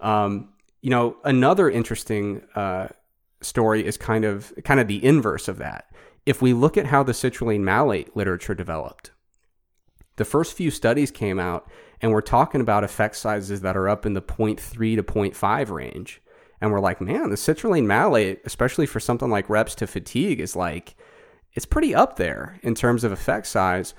Um, 0.00 0.50
you 0.80 0.90
know, 0.90 1.16
another 1.24 1.70
interesting 1.70 2.42
uh, 2.54 2.88
story 3.40 3.84
is 3.84 3.96
kind 3.96 4.24
of 4.24 4.52
kind 4.64 4.80
of 4.80 4.88
the 4.88 5.04
inverse 5.04 5.48
of 5.48 5.58
that. 5.58 5.86
If 6.26 6.42
we 6.42 6.52
look 6.52 6.76
at 6.76 6.86
how 6.86 7.02
the 7.02 7.12
citrulline 7.12 7.60
malate 7.60 8.16
literature 8.16 8.54
developed, 8.54 9.10
the 10.16 10.24
first 10.24 10.54
few 10.54 10.70
studies 10.70 11.10
came 11.10 11.38
out 11.38 11.68
and 12.00 12.12
we're 12.12 12.20
talking 12.20 12.60
about 12.60 12.84
effect 12.84 13.16
sizes 13.16 13.60
that 13.60 13.76
are 13.76 13.88
up 13.88 14.06
in 14.06 14.14
the 14.14 14.22
0.3 14.22 14.58
to 14.96 15.02
0.5 15.02 15.70
range. 15.70 16.22
And 16.60 16.70
we're 16.70 16.80
like, 16.80 17.00
man, 17.00 17.30
the 17.30 17.36
citrulline 17.36 17.86
malate, 17.86 18.40
especially 18.44 18.86
for 18.86 19.00
something 19.00 19.30
like 19.30 19.48
reps 19.48 19.74
to 19.76 19.86
fatigue, 19.86 20.40
is 20.40 20.54
like, 20.54 20.94
it's 21.54 21.66
pretty 21.66 21.94
up 21.94 22.16
there 22.16 22.58
in 22.62 22.74
terms 22.74 23.02
of 23.02 23.12
effect 23.12 23.46
size. 23.46 23.94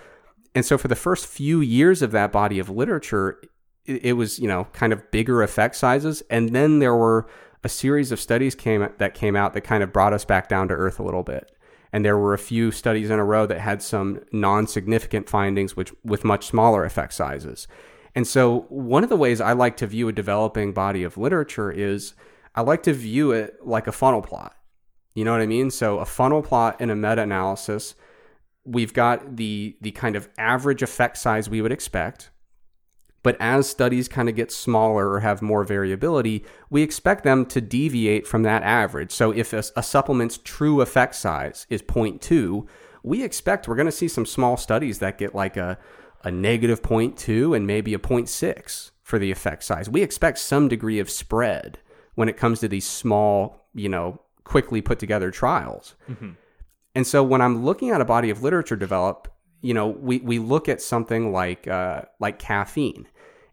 And 0.54 0.66
so 0.66 0.78
for 0.78 0.88
the 0.88 0.96
first 0.96 1.26
few 1.26 1.60
years 1.60 2.02
of 2.02 2.12
that 2.12 2.32
body 2.32 2.60
of 2.60 2.70
literature, 2.70 3.42
it, 3.86 4.06
it 4.06 4.14
was 4.14 4.40
you 4.40 4.48
know 4.48 4.66
kind 4.74 4.94
of 4.94 5.12
bigger 5.12 5.42
effect 5.42 5.76
sizes, 5.76 6.22
and 6.30 6.50
then 6.50 6.80
there 6.80 6.96
were 6.96 7.28
a 7.64 7.70
series 7.70 8.12
of 8.12 8.20
studies 8.20 8.56
came 8.56 8.88
that 8.98 9.14
came 9.14 9.36
out 9.36 9.54
that 9.54 9.62
kind 9.62 9.84
of 9.84 9.94
brought 9.94 10.14
us 10.14 10.26
back 10.26 10.50
down 10.50 10.68
to 10.68 10.74
earth 10.74 11.00
a 11.00 11.04
little 11.04 11.24
bit. 11.24 11.56
And 11.94 12.06
there 12.06 12.18
were 12.18 12.34
a 12.34 12.40
few 12.40 12.72
studies 12.72 13.10
in 13.10 13.20
a 13.20 13.26
row 13.26 13.46
that 13.46 13.60
had 13.60 13.82
some 13.82 14.22
non-significant 14.32 15.30
findings, 15.30 15.76
which 15.76 15.94
with 16.06 16.24
much 16.24 16.48
smaller 16.48 16.86
effect 16.86 17.14
sizes. 17.14 17.68
And 18.16 18.28
so, 18.28 18.66
one 18.70 19.04
of 19.04 19.10
the 19.10 19.18
ways 19.18 19.40
I 19.40 19.54
like 19.54 19.78
to 19.78 19.88
view 19.88 20.08
a 20.08 20.14
developing 20.14 20.74
body 20.74 21.04
of 21.04 21.18
literature 21.18 21.72
is 21.72 22.14
I 22.56 22.62
like 22.62 22.84
to 22.84 22.94
view 22.94 23.32
it 23.32 23.66
like 23.66 23.88
a 23.88 23.92
funnel 23.92 24.22
plot. 24.22 24.56
You 25.14 25.26
know 25.26 25.32
what 25.32 25.42
I 25.42 25.46
mean? 25.46 25.72
So, 25.72 26.00
a 26.00 26.06
funnel 26.06 26.42
plot 26.42 26.82
in 26.82 26.90
a 26.90 26.96
meta-analysis, 26.96 27.96
we've 28.66 28.94
got 28.94 29.38
the 29.38 29.78
the 29.82 29.92
kind 29.92 30.16
of 30.16 30.30
average 30.38 30.82
effect 30.82 31.18
size 31.18 31.50
we 31.50 31.62
would 31.62 31.72
expect, 31.72 32.32
but 33.24 33.38
as 33.40 33.70
studies 33.70 34.08
kind 34.08 34.30
of 34.30 34.36
get 34.36 34.52
smaller 34.52 35.10
or 35.10 35.20
have 35.20 35.42
more 35.42 35.64
variability, 35.64 36.46
we 36.70 36.82
expect 36.82 37.24
them 37.24 37.46
to 37.48 37.62
deviate 37.62 38.26
from 38.26 38.44
that 38.44 38.64
average. 38.64 39.12
So 39.12 39.32
if 39.32 39.54
a, 39.54 39.64
a 39.76 39.84
supplement's 39.84 40.40
true 40.40 40.82
effect 40.82 41.16
size 41.16 41.68
is 41.70 41.82
0.2, 41.82 42.68
we 43.04 43.24
expect 43.24 43.68
we're 43.68 43.76
going 43.76 43.86
to 43.86 43.92
see 43.92 44.08
some 44.08 44.26
small 44.26 44.58
studies 44.58 45.00
that 45.00 45.18
get 45.18 45.36
like 45.36 45.58
a, 45.58 45.78
a 46.24 46.32
negative 46.32 46.82
0.2 46.82 47.56
and 47.56 47.68
maybe 47.68 47.94
a 47.94 48.00
0.6 48.00 48.92
for 49.04 49.20
the 49.20 49.32
effect 49.32 49.64
size. 49.64 49.90
We 49.90 50.02
expect 50.02 50.40
some 50.40 50.68
degree 50.68 51.00
of 51.00 51.10
spread 51.10 51.80
when 52.16 52.30
it 52.30 52.38
comes 52.38 52.60
to 52.60 52.68
these 52.68 52.88
small, 52.88 53.68
you 53.74 53.90
know, 53.90 54.22
quickly 54.44 54.82
put 54.82 55.00
together 55.00 55.32
trials. 55.32 55.96
Mm-hmm. 56.10 56.32
And 56.96 57.08
so 57.08 57.24
when 57.24 57.42
I'm 57.42 57.64
looking 57.64 57.90
at 57.92 58.02
a 58.02 58.06
body 58.06 58.30
of 58.30 58.44
literature 58.44 58.76
develop, 58.76 59.28
you 59.62 59.74
know, 59.74 59.88
we, 59.88 60.20
we 60.20 60.40
look 60.40 60.68
at 60.68 60.82
something 60.82 61.32
like 61.32 61.68
uh, 61.68 62.04
like 62.20 62.40
caffeine, 62.40 63.08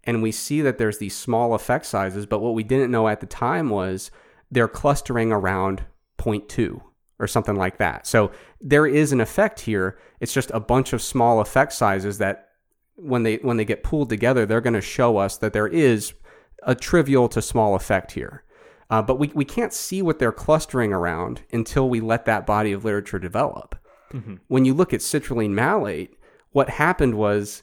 and 0.09 0.23
we 0.23 0.33
see 0.33 0.63
that 0.63 0.79
there's 0.79 0.97
these 0.97 1.15
small 1.15 1.53
effect 1.53 1.85
sizes, 1.85 2.25
but 2.25 2.41
what 2.41 2.55
we 2.55 2.63
didn't 2.63 2.91
know 2.91 3.09
at 3.09 3.21
the 3.21 3.27
time 3.27 3.69
was 3.69 4.11
they're 4.51 4.67
clustering 4.67 5.31
around 5.31 5.85
0.2 6.17 6.81
or 7.19 7.27
something 7.27 7.57
like 7.57 7.77
that. 7.77 8.07
So 8.07 8.33
there 8.59 8.87
is 8.87 9.13
an 9.13 9.21
effect 9.21 9.61
here. 9.61 9.99
It's 10.19 10.33
just 10.33 10.51
a 10.55 10.61
bunch 10.61 10.95
of 10.95 11.03
small 11.03 11.41
effect 11.41 11.75
sizes 11.75 12.17
that 12.19 12.49
when 12.97 13.23
they 13.23 13.37
when 13.43 13.59
they 13.59 13.67
get 13.67 13.83
pooled 13.83 14.09
together, 14.09 14.47
they're 14.47 14.63
going 14.63 14.73
to 14.73 14.81
show 14.81 15.19
us 15.19 15.37
that 15.37 15.53
there 15.53 15.69
is 15.69 16.15
a 16.63 16.75
trivial 16.75 17.29
to 17.29 17.43
small 17.43 17.75
effect 17.75 18.13
here. 18.13 18.45
Uh, 18.89 19.03
but 19.03 19.19
we, 19.19 19.31
we 19.35 19.45
can't 19.45 19.75
see 19.75 20.01
what 20.01 20.19
they're 20.19 20.33
clustering 20.33 20.91
around 20.91 21.43
until 21.53 21.87
we 21.87 22.01
let 22.01 22.25
that 22.25 22.47
body 22.47 22.73
of 22.73 22.83
literature 22.83 23.19
develop. 23.19 23.75
Mm-hmm. 24.15 24.37
When 24.47 24.65
you 24.65 24.73
look 24.73 24.95
at 24.95 25.01
citrulline 25.01 25.51
malate, 25.51 26.17
what 26.53 26.71
happened 26.71 27.17
was 27.17 27.63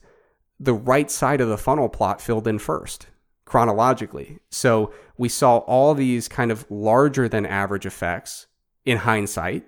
the 0.59 0.73
right 0.73 1.11
side 1.11 1.41
of 1.41 1.49
the 1.49 1.57
funnel 1.57 1.89
plot 1.89 2.21
filled 2.21 2.47
in 2.47 2.59
first 2.59 3.07
chronologically. 3.45 4.39
So 4.49 4.91
we 5.17 5.29
saw 5.29 5.57
all 5.59 5.93
these 5.93 6.27
kind 6.27 6.51
of 6.51 6.65
larger 6.69 7.29
than 7.29 7.45
average 7.45 7.85
effects 7.85 8.47
in 8.83 8.97
hindsight. 8.97 9.65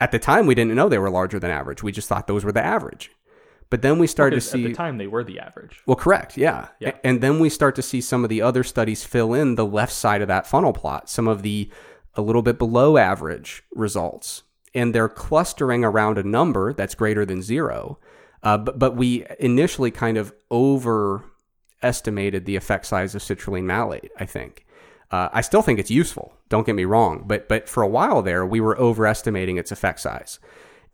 At 0.00 0.10
the 0.10 0.18
time, 0.18 0.46
we 0.46 0.54
didn't 0.54 0.74
know 0.74 0.88
they 0.88 0.98
were 0.98 1.10
larger 1.10 1.38
than 1.38 1.50
average. 1.50 1.82
We 1.82 1.92
just 1.92 2.08
thought 2.08 2.26
those 2.26 2.44
were 2.44 2.52
the 2.52 2.64
average. 2.64 3.12
But 3.70 3.80
then 3.80 3.98
we 3.98 4.06
started 4.06 4.36
to 4.36 4.40
see. 4.42 4.64
At 4.64 4.68
the 4.68 4.74
time, 4.74 4.98
they 4.98 5.06
were 5.06 5.24
the 5.24 5.38
average. 5.38 5.80
Well, 5.86 5.96
correct. 5.96 6.36
Yeah. 6.36 6.68
yeah. 6.78 6.92
And 7.04 7.22
then 7.22 7.38
we 7.38 7.48
start 7.48 7.74
to 7.76 7.82
see 7.82 8.02
some 8.02 8.22
of 8.22 8.28
the 8.28 8.42
other 8.42 8.64
studies 8.64 9.04
fill 9.04 9.32
in 9.32 9.54
the 9.54 9.64
left 9.64 9.92
side 9.92 10.20
of 10.20 10.28
that 10.28 10.46
funnel 10.46 10.74
plot, 10.74 11.08
some 11.08 11.26
of 11.26 11.42
the 11.42 11.70
a 12.14 12.20
little 12.20 12.42
bit 12.42 12.58
below 12.58 12.98
average 12.98 13.62
results. 13.74 14.42
And 14.74 14.94
they're 14.94 15.08
clustering 15.08 15.84
around 15.84 16.18
a 16.18 16.22
number 16.22 16.74
that's 16.74 16.94
greater 16.94 17.24
than 17.24 17.40
zero. 17.40 17.98
Uh, 18.42 18.58
but, 18.58 18.78
but 18.78 18.96
we 18.96 19.24
initially 19.38 19.90
kind 19.90 20.16
of 20.16 20.32
overestimated 20.50 22.44
the 22.44 22.56
effect 22.56 22.86
size 22.86 23.14
of 23.14 23.22
citrulline 23.22 23.64
malate, 23.64 24.10
I 24.18 24.24
think. 24.24 24.66
Uh, 25.10 25.28
I 25.32 25.42
still 25.42 25.62
think 25.62 25.78
it's 25.78 25.90
useful. 25.90 26.32
Don't 26.48 26.66
get 26.66 26.74
me 26.74 26.86
wrong, 26.86 27.24
but 27.26 27.48
but 27.48 27.68
for 27.68 27.82
a 27.82 27.88
while 27.88 28.22
there, 28.22 28.46
we 28.46 28.60
were 28.60 28.78
overestimating 28.78 29.58
its 29.58 29.70
effect 29.70 30.00
size. 30.00 30.40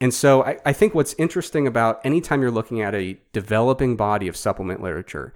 And 0.01 0.13
so 0.13 0.45
I, 0.45 0.59
I 0.67 0.73
think 0.73 0.95
what's 0.95 1.15
interesting 1.19 1.67
about 1.67 2.01
anytime 2.05 2.43
you're 2.43 2.51
looking 2.51 2.83
at 2.83 2.95
a 2.95 3.19
developing 3.33 3.97
body 3.97 4.29
of 4.29 4.37
supplement 4.37 4.83
literature, 4.83 5.35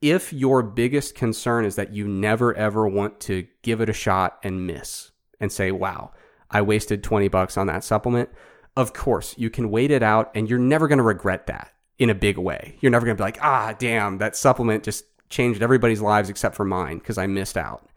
if 0.00 0.32
your 0.32 0.62
biggest 0.62 1.14
concern 1.14 1.64
is 1.64 1.76
that 1.76 1.92
you 1.92 2.06
never 2.06 2.54
ever 2.54 2.86
want 2.88 3.20
to 3.20 3.46
give 3.62 3.80
it 3.80 3.88
a 3.88 3.92
shot 3.92 4.38
and 4.42 4.66
miss 4.66 5.10
and 5.40 5.50
say, 5.52 5.70
wow, 5.70 6.10
I 6.50 6.62
wasted 6.62 7.02
20 7.02 7.28
bucks 7.28 7.56
on 7.56 7.66
that 7.68 7.84
supplement, 7.84 8.30
of 8.78 8.92
course, 8.92 9.34
you 9.36 9.50
can 9.50 9.70
wait 9.70 9.90
it 9.90 10.02
out 10.02 10.30
and 10.34 10.48
you're 10.48 10.58
never 10.58 10.88
going 10.88 10.98
to 10.98 11.04
regret 11.04 11.46
that 11.48 11.72
in 11.98 12.08
a 12.08 12.14
big 12.14 12.38
way. 12.38 12.76
You're 12.80 12.92
never 12.92 13.04
going 13.04 13.16
to 13.16 13.20
be 13.20 13.26
like, 13.26 13.42
ah, 13.42 13.74
damn, 13.78 14.18
that 14.18 14.36
supplement 14.36 14.84
just 14.84 15.04
changed 15.28 15.62
everybody's 15.62 16.00
lives 16.00 16.30
except 16.30 16.54
for 16.54 16.64
mine 16.64 16.98
because 16.98 17.18
I 17.18 17.26
missed 17.26 17.56
out 17.56 17.88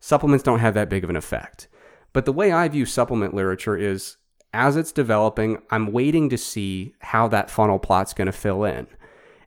supplements 0.00 0.44
don't 0.44 0.60
have 0.60 0.74
that 0.74 0.88
big 0.88 1.04
of 1.04 1.10
an 1.10 1.16
effect. 1.16 1.68
But 2.12 2.24
the 2.24 2.32
way 2.32 2.52
I 2.52 2.68
view 2.68 2.86
supplement 2.86 3.34
literature 3.34 3.76
is 3.76 4.16
as 4.54 4.76
it's 4.76 4.92
developing, 4.92 5.60
I'm 5.70 5.92
waiting 5.92 6.30
to 6.30 6.38
see 6.38 6.94
how 7.00 7.28
that 7.28 7.50
funnel 7.50 7.78
plot's 7.78 8.14
going 8.14 8.26
to 8.26 8.32
fill 8.32 8.64
in. 8.64 8.86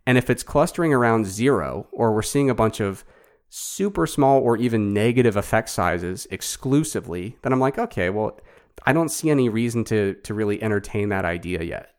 And 0.05 0.17
if 0.17 0.29
it's 0.29 0.43
clustering 0.43 0.93
around 0.93 1.25
zero, 1.25 1.87
or 1.91 2.13
we're 2.13 2.21
seeing 2.21 2.49
a 2.49 2.55
bunch 2.55 2.79
of 2.79 3.03
super 3.49 4.05
small 4.05 4.41
or 4.41 4.57
even 4.57 4.93
negative 4.93 5.35
effect 5.35 5.69
sizes 5.69 6.27
exclusively, 6.29 7.37
then 7.41 7.53
I'm 7.53 7.59
like, 7.59 7.79
okay, 7.79 8.09
well, 8.09 8.39
I 8.85 8.93
don't 8.93 9.09
see 9.09 9.29
any 9.29 9.49
reason 9.49 9.83
to, 9.85 10.15
to 10.23 10.33
really 10.33 10.61
entertain 10.61 11.09
that 11.09 11.25
idea 11.25 11.63
yet. 11.63 11.91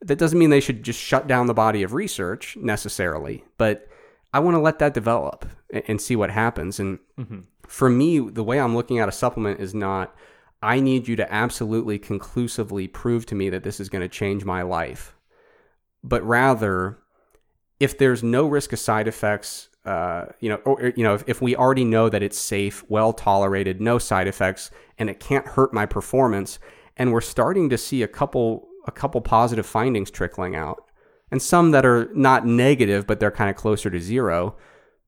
That 0.00 0.18
doesn't 0.18 0.38
mean 0.38 0.50
they 0.50 0.60
should 0.60 0.82
just 0.82 0.98
shut 0.98 1.26
down 1.26 1.46
the 1.46 1.54
body 1.54 1.82
of 1.82 1.92
research 1.92 2.56
necessarily, 2.56 3.44
but 3.56 3.88
I 4.34 4.40
want 4.40 4.54
to 4.56 4.60
let 4.60 4.78
that 4.80 4.94
develop 4.94 5.46
and, 5.86 6.00
see 6.00 6.16
what 6.16 6.30
happens. 6.30 6.80
And 6.80 6.98
mm-hmm 7.18 7.40
for 7.72 7.88
me, 7.88 8.18
the 8.18 8.44
way 8.44 8.60
I'm 8.60 8.76
looking 8.76 8.98
at 8.98 9.08
a 9.08 9.12
supplement 9.12 9.58
is 9.58 9.74
not, 9.74 10.14
I 10.62 10.78
need 10.78 11.08
you 11.08 11.16
to 11.16 11.32
absolutely 11.32 11.98
conclusively 11.98 12.86
prove 12.86 13.24
to 13.26 13.34
me 13.34 13.48
that 13.48 13.62
this 13.62 13.80
is 13.80 13.88
going 13.88 14.02
to 14.02 14.10
change 14.10 14.44
my 14.44 14.60
life, 14.60 15.16
but 16.04 16.22
rather, 16.22 16.98
if 17.80 17.96
there's 17.96 18.22
no 18.22 18.46
risk 18.46 18.74
of 18.74 18.78
side 18.78 19.08
effects, 19.08 19.70
uh, 19.86 20.26
you 20.38 20.50
know, 20.50 20.56
or, 20.66 20.92
you 20.94 21.02
know, 21.02 21.14
if, 21.14 21.24
if 21.26 21.40
we 21.40 21.56
already 21.56 21.84
know 21.84 22.10
that 22.10 22.22
it's 22.22 22.38
safe, 22.38 22.84
well 22.90 23.14
tolerated, 23.14 23.80
no 23.80 23.98
side 23.98 24.28
effects, 24.28 24.70
and 25.02 25.10
it 25.10 25.20
can't 25.20 25.46
hurt 25.46 25.74
my 25.74 25.84
performance, 25.84 26.58
and 26.96 27.12
we're 27.12 27.20
starting 27.20 27.68
to 27.68 27.76
see 27.76 28.02
a 28.02 28.08
couple 28.08 28.68
a 28.86 28.92
couple 28.92 29.20
positive 29.20 29.66
findings 29.66 30.10
trickling 30.10 30.56
out, 30.56 30.84
and 31.30 31.42
some 31.42 31.72
that 31.72 31.84
are 31.84 32.08
not 32.14 32.46
negative, 32.46 33.06
but 33.06 33.20
they're 33.20 33.30
kind 33.30 33.50
of 33.50 33.56
closer 33.56 33.90
to 33.90 34.00
zero 34.00 34.56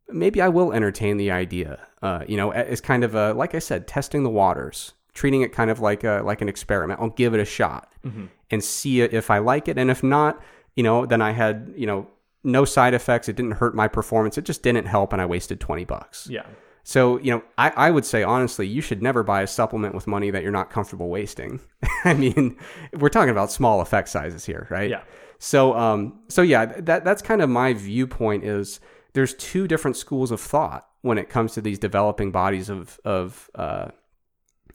maybe 0.08 0.40
I 0.40 0.48
will 0.48 0.72
entertain 0.72 1.16
the 1.16 1.30
idea. 1.30 1.86
Uh, 2.02 2.24
you 2.26 2.36
know, 2.36 2.50
it's 2.50 2.80
kind 2.80 3.04
of 3.04 3.14
a 3.14 3.32
like 3.32 3.54
I 3.54 3.58
said, 3.58 3.86
testing 3.86 4.22
the 4.22 4.30
waters, 4.30 4.92
treating 5.14 5.42
it 5.42 5.52
kind 5.52 5.70
of 5.70 5.80
like 5.80 6.04
a 6.04 6.22
like 6.24 6.40
an 6.42 6.48
experiment. 6.48 7.00
I'll 7.00 7.10
give 7.10 7.34
it 7.34 7.40
a 7.40 7.44
shot 7.44 7.92
mm-hmm. 8.04 8.26
and 8.50 8.62
see 8.62 9.00
if 9.00 9.30
I 9.30 9.38
like 9.38 9.68
it, 9.68 9.78
and 9.78 9.90
if 9.90 10.02
not, 10.02 10.42
you 10.76 10.82
know, 10.82 11.06
then 11.06 11.22
I 11.22 11.32
had 11.32 11.72
you 11.76 11.86
know 11.86 12.08
no 12.42 12.64
side 12.64 12.94
effects. 12.94 13.28
It 13.28 13.36
didn't 13.36 13.52
hurt 13.52 13.74
my 13.74 13.88
performance. 13.88 14.36
It 14.36 14.44
just 14.44 14.62
didn't 14.62 14.86
help, 14.86 15.12
and 15.12 15.22
I 15.22 15.26
wasted 15.26 15.60
twenty 15.60 15.84
bucks. 15.84 16.28
Yeah. 16.30 16.46
So, 16.86 17.18
you 17.20 17.30
know, 17.30 17.42
I, 17.56 17.70
I 17.70 17.90
would 17.90 18.04
say 18.04 18.22
honestly, 18.22 18.66
you 18.66 18.82
should 18.82 19.02
never 19.02 19.22
buy 19.22 19.40
a 19.40 19.46
supplement 19.46 19.94
with 19.94 20.06
money 20.06 20.30
that 20.30 20.42
you're 20.42 20.52
not 20.52 20.70
comfortable 20.70 21.08
wasting. 21.08 21.60
I 22.04 22.12
mean, 22.12 22.58
we're 22.92 23.08
talking 23.08 23.30
about 23.30 23.50
small 23.50 23.80
effect 23.80 24.10
sizes 24.10 24.44
here, 24.44 24.66
right? 24.70 24.90
Yeah. 24.90 25.02
So, 25.38 25.74
um, 25.74 26.20
so 26.28 26.42
yeah, 26.42 26.66
that 26.66 27.04
that's 27.04 27.22
kind 27.22 27.40
of 27.40 27.48
my 27.48 27.72
viewpoint 27.72 28.44
is 28.44 28.80
there's 29.14 29.34
two 29.34 29.66
different 29.66 29.96
schools 29.96 30.30
of 30.30 30.40
thought 30.40 30.86
when 31.00 31.16
it 31.16 31.30
comes 31.30 31.54
to 31.54 31.62
these 31.62 31.78
developing 31.78 32.30
bodies 32.30 32.68
of 32.68 33.00
of 33.04 33.50
uh, 33.54 33.88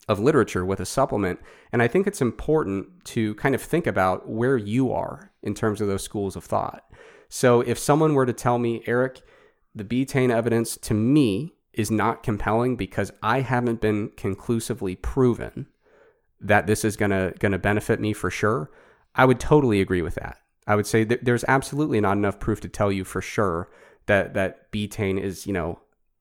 of 0.07 0.20
literature 0.20 0.66
with 0.66 0.80
a 0.80 0.86
supplement, 0.86 1.39
and 1.72 1.84
I 1.84 1.88
think 1.88 2.07
it's 2.07 2.22
important 2.22 3.05
to 3.05 3.36
kind 3.36 3.53
of 3.53 3.62
think 3.62 3.86
about 3.86 4.28
where 4.28 4.57
you 4.57 4.91
are 4.91 5.32
in 5.43 5.53
terms 5.53 5.80
of 5.80 5.88
those 5.88 6.03
schools 6.03 6.36
of 6.36 6.43
thought. 6.43 6.84
So, 7.30 7.62
if 7.62 7.78
someone 7.78 8.16
were 8.16 8.26
to 8.26 8.34
tell 8.34 8.57
me, 8.57 8.82
Eric, 8.88 9.22
the 9.76 9.84
betaine 9.84 10.32
evidence 10.32 10.76
to 10.78 10.95
me 10.95 11.53
is 11.80 11.90
not 11.90 12.24
compelling 12.24 12.76
because 12.76 13.10
I 13.24 13.40
haven't 13.40 13.80
been 13.80 14.12
conclusively 14.18 14.98
proven 14.98 15.68
that 16.42 16.68
this 16.68 16.84
is 16.84 16.98
gonna 16.98 17.32
gonna 17.40 17.58
benefit 17.58 18.02
me 18.02 18.12
for 18.12 18.30
sure, 18.30 18.70
I 19.16 19.24
would 19.24 19.40
totally 19.40 19.80
agree 19.80 20.02
with 20.02 20.16
that. 20.16 20.40
I 20.68 20.76
would 20.76 20.86
say 20.86 21.06
that 21.06 21.24
there's 21.24 21.46
absolutely 21.48 22.02
not 22.02 22.18
enough 22.18 22.40
proof 22.40 22.60
to 22.62 22.70
tell 22.70 22.92
you 22.92 23.06
for 23.06 23.22
sure 23.22 23.70
that 24.08 24.34
that 24.34 24.72
betaine 24.74 25.20
is 25.20 25.48
you 25.48 25.54
know 25.54 25.80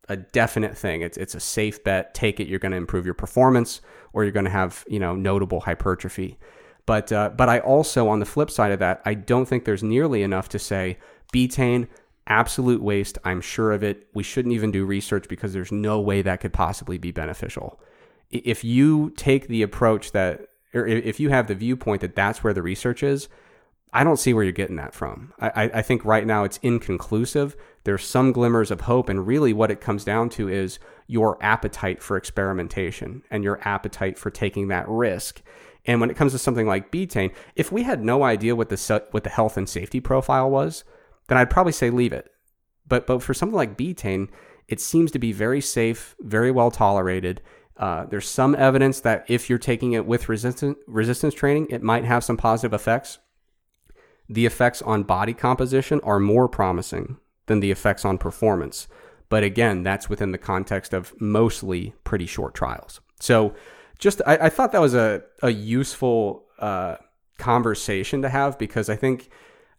a 0.08 0.16
definite 0.16 0.78
thing. 0.78 1.02
It's 1.02 1.16
it's 1.16 1.34
a 1.34 1.40
safe 1.40 1.82
bet. 1.82 2.14
Take 2.14 2.38
it. 2.38 2.46
You're 2.46 2.60
going 2.60 2.72
to 2.72 2.78
improve 2.78 3.04
your 3.04 3.14
performance, 3.14 3.80
or 4.12 4.22
you're 4.22 4.32
going 4.32 4.44
to 4.44 4.50
have 4.50 4.84
you 4.88 5.00
know 5.00 5.16
notable 5.16 5.60
hypertrophy. 5.60 6.38
But 6.86 7.10
uh, 7.12 7.30
but 7.30 7.48
I 7.48 7.58
also 7.58 8.08
on 8.08 8.20
the 8.20 8.26
flip 8.26 8.50
side 8.50 8.70
of 8.70 8.78
that, 8.78 9.02
I 9.04 9.14
don't 9.14 9.46
think 9.46 9.64
there's 9.64 9.82
nearly 9.82 10.22
enough 10.22 10.48
to 10.50 10.58
say 10.58 10.98
betaine 11.34 11.88
absolute 12.28 12.82
waste. 12.82 13.18
I'm 13.24 13.40
sure 13.40 13.72
of 13.72 13.82
it. 13.82 14.06
We 14.14 14.22
shouldn't 14.22 14.54
even 14.54 14.70
do 14.70 14.84
research 14.84 15.28
because 15.28 15.52
there's 15.52 15.72
no 15.72 16.00
way 16.00 16.22
that 16.22 16.40
could 16.40 16.52
possibly 16.52 16.98
be 16.98 17.10
beneficial. 17.10 17.80
If 18.30 18.62
you 18.62 19.10
take 19.16 19.48
the 19.48 19.62
approach 19.62 20.12
that, 20.12 20.48
or 20.74 20.86
if 20.86 21.18
you 21.18 21.30
have 21.30 21.46
the 21.46 21.54
viewpoint 21.54 22.02
that 22.02 22.14
that's 22.14 22.44
where 22.44 22.52
the 22.52 22.62
research 22.62 23.02
is, 23.02 23.28
I 23.92 24.04
don't 24.04 24.18
see 24.18 24.34
where 24.34 24.44
you're 24.44 24.52
getting 24.52 24.76
that 24.76 24.94
from. 24.94 25.32
I, 25.40 25.70
I 25.72 25.82
think 25.82 26.04
right 26.04 26.26
now 26.26 26.44
it's 26.44 26.58
inconclusive. 26.58 27.56
There's 27.84 28.04
some 28.04 28.32
glimmers 28.32 28.70
of 28.70 28.82
hope, 28.82 29.08
and 29.08 29.26
really 29.26 29.54
what 29.54 29.70
it 29.70 29.80
comes 29.80 30.04
down 30.04 30.28
to 30.30 30.48
is 30.48 30.78
your 31.06 31.38
appetite 31.42 32.02
for 32.02 32.18
experimentation 32.18 33.22
and 33.30 33.42
your 33.42 33.60
appetite 33.66 34.18
for 34.18 34.30
taking 34.30 34.68
that 34.68 34.86
risk. 34.88 35.40
And 35.86 36.02
when 36.02 36.10
it 36.10 36.16
comes 36.16 36.32
to 36.32 36.38
something 36.38 36.66
like 36.66 36.92
betaine, 36.92 37.32
if 37.56 37.72
we 37.72 37.82
had 37.82 38.04
no 38.04 38.24
idea 38.24 38.54
what 38.54 38.68
the 38.68 39.06
what 39.10 39.24
the 39.24 39.30
health 39.30 39.56
and 39.56 39.66
safety 39.66 40.00
profile 40.00 40.50
was, 40.50 40.84
then 41.28 41.38
I'd 41.38 41.50
probably 41.50 41.72
say 41.72 41.90
leave 41.90 42.12
it. 42.12 42.30
But 42.86 43.06
but 43.06 43.22
for 43.22 43.34
something 43.34 43.56
like 43.56 43.76
betaine, 43.76 44.28
it 44.66 44.80
seems 44.80 45.10
to 45.12 45.18
be 45.18 45.32
very 45.32 45.60
safe, 45.60 46.16
very 46.20 46.50
well 46.50 46.70
tolerated. 46.70 47.40
Uh, 47.76 48.06
there's 48.06 48.28
some 48.28 48.56
evidence 48.56 49.00
that 49.00 49.24
if 49.28 49.48
you're 49.48 49.58
taking 49.58 49.92
it 49.92 50.04
with 50.04 50.28
resistance 50.28 50.78
resistance 50.86 51.34
training, 51.34 51.68
it 51.70 51.82
might 51.82 52.04
have 52.04 52.24
some 52.24 52.36
positive 52.36 52.74
effects 52.74 53.18
the 54.28 54.46
effects 54.46 54.82
on 54.82 55.04
body 55.04 55.32
composition 55.32 56.00
are 56.02 56.20
more 56.20 56.48
promising 56.48 57.16
than 57.46 57.60
the 57.60 57.70
effects 57.70 58.04
on 58.04 58.18
performance. 58.18 58.86
But 59.30 59.42
again, 59.42 59.82
that's 59.82 60.08
within 60.08 60.32
the 60.32 60.38
context 60.38 60.92
of 60.92 61.18
mostly 61.20 61.94
pretty 62.04 62.26
short 62.26 62.54
trials. 62.54 63.00
So 63.20 63.54
just 63.98 64.20
I, 64.26 64.36
I 64.36 64.48
thought 64.48 64.72
that 64.72 64.80
was 64.80 64.94
a, 64.94 65.22
a 65.42 65.50
useful 65.50 66.44
uh, 66.58 66.96
conversation 67.38 68.22
to 68.22 68.28
have 68.28 68.58
because 68.58 68.88
I 68.88 68.96
think 68.96 69.30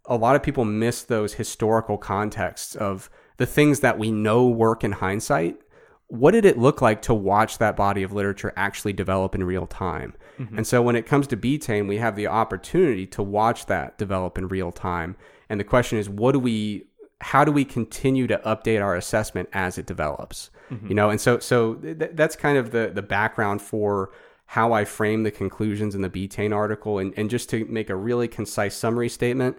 a 0.10 0.16
lot 0.16 0.36
of 0.36 0.43
people 0.43 0.66
miss 0.66 1.03
those 1.03 1.36
historical 1.36 1.97
contexts 1.97 2.76
of 2.76 3.10
the 3.38 3.45
things 3.45 3.80
that 3.80 3.97
we 3.97 4.12
know 4.12 4.47
work 4.47 4.84
in 4.84 4.93
hindsight 4.93 5.62
what 6.10 6.32
did 6.32 6.43
it 6.43 6.57
look 6.57 6.82
like 6.82 7.03
to 7.03 7.14
watch 7.14 7.60
that 7.60 7.78
body 7.78 8.01
of 8.01 8.12
literature 8.12 8.51
actually 8.55 8.93
develop 8.93 9.36
in 9.36 9.43
real 9.43 9.68
time? 9.68 10.16
Mm-hmm. 10.39 10.57
And 10.57 10.68
so 10.68 10.82
when 10.82 10.95
it 10.95 11.05
comes 11.05 11.28
to 11.28 11.38
betaine, 11.38 11.88
we 11.88 11.97
have 11.97 12.16
the 12.16 12.28
opportunity 12.28 13.05
to 13.07 13.22
watch 13.22 13.68
that 13.68 13.97
develop 13.99 14.38
in 14.38 14.47
real 14.47 14.72
time. 14.72 15.16
And 15.49 15.60
the 15.60 15.64
question 15.64 15.99
is, 15.99 16.10
what 16.10 16.32
do 16.34 16.39
we 16.39 16.86
how 17.22 17.43
do 17.43 17.51
we 17.51 17.66
continue 17.66 18.28
to 18.28 18.38
update 18.45 18.82
our 18.82 18.95
assessment 18.95 19.49
as 19.53 19.78
it 19.78 19.86
develops? 19.86 20.49
Mm-hmm. 20.72 20.88
You 20.88 20.95
know, 20.95 21.10
and 21.12 21.22
so 21.22 21.38
so 21.38 21.76
th- 21.76 22.12
that's 22.14 22.36
kind 22.36 22.57
of 22.57 22.72
the 22.72 22.91
the 22.93 23.03
background 23.03 23.62
for 23.62 24.12
how 24.47 24.74
I 24.74 24.86
frame 24.86 25.22
the 25.22 25.32
conclusions 25.32 25.93
in 25.93 26.01
the 26.01 26.10
betaine 26.10 26.55
article. 26.55 26.97
And, 26.97 27.14
and 27.16 27.30
just 27.30 27.51
to 27.51 27.66
make 27.66 27.91
a 27.91 27.95
really 27.95 28.28
concise 28.28 28.76
summary 28.76 29.10
statement, 29.10 29.57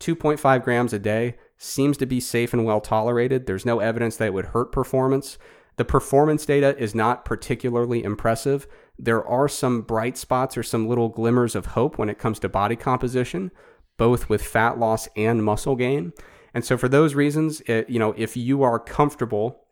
2.5 0.00 0.62
grams 0.62 0.92
a 0.92 0.98
day 0.98 1.36
seems 1.56 1.96
to 1.96 2.06
be 2.06 2.20
safe 2.20 2.52
and 2.52 2.64
well 2.64 2.80
tolerated. 2.80 3.46
There's 3.46 3.66
no 3.66 3.80
evidence 3.80 4.16
that 4.16 4.26
it 4.26 4.34
would 4.34 4.46
hurt 4.46 4.72
performance. 4.72 5.38
The 5.76 5.84
performance 5.84 6.46
data 6.46 6.76
is 6.78 6.94
not 6.94 7.24
particularly 7.24 8.04
impressive. 8.04 8.66
There 8.98 9.26
are 9.26 9.48
some 9.48 9.82
bright 9.82 10.16
spots 10.16 10.56
or 10.56 10.62
some 10.62 10.88
little 10.88 11.08
glimmers 11.08 11.54
of 11.54 11.66
hope 11.66 11.98
when 11.98 12.08
it 12.08 12.18
comes 12.18 12.38
to 12.40 12.48
body 12.48 12.76
composition, 12.76 13.50
both 13.96 14.28
with 14.28 14.44
fat 14.44 14.78
loss 14.78 15.08
and 15.16 15.44
muscle 15.44 15.74
gain. 15.74 16.12
And 16.52 16.64
so, 16.64 16.76
for 16.76 16.88
those 16.88 17.14
reasons, 17.14 17.60
it, 17.62 17.90
you 17.90 17.98
know, 17.98 18.14
if 18.16 18.36
you 18.36 18.62
are 18.62 18.78
comfortable 18.78 19.63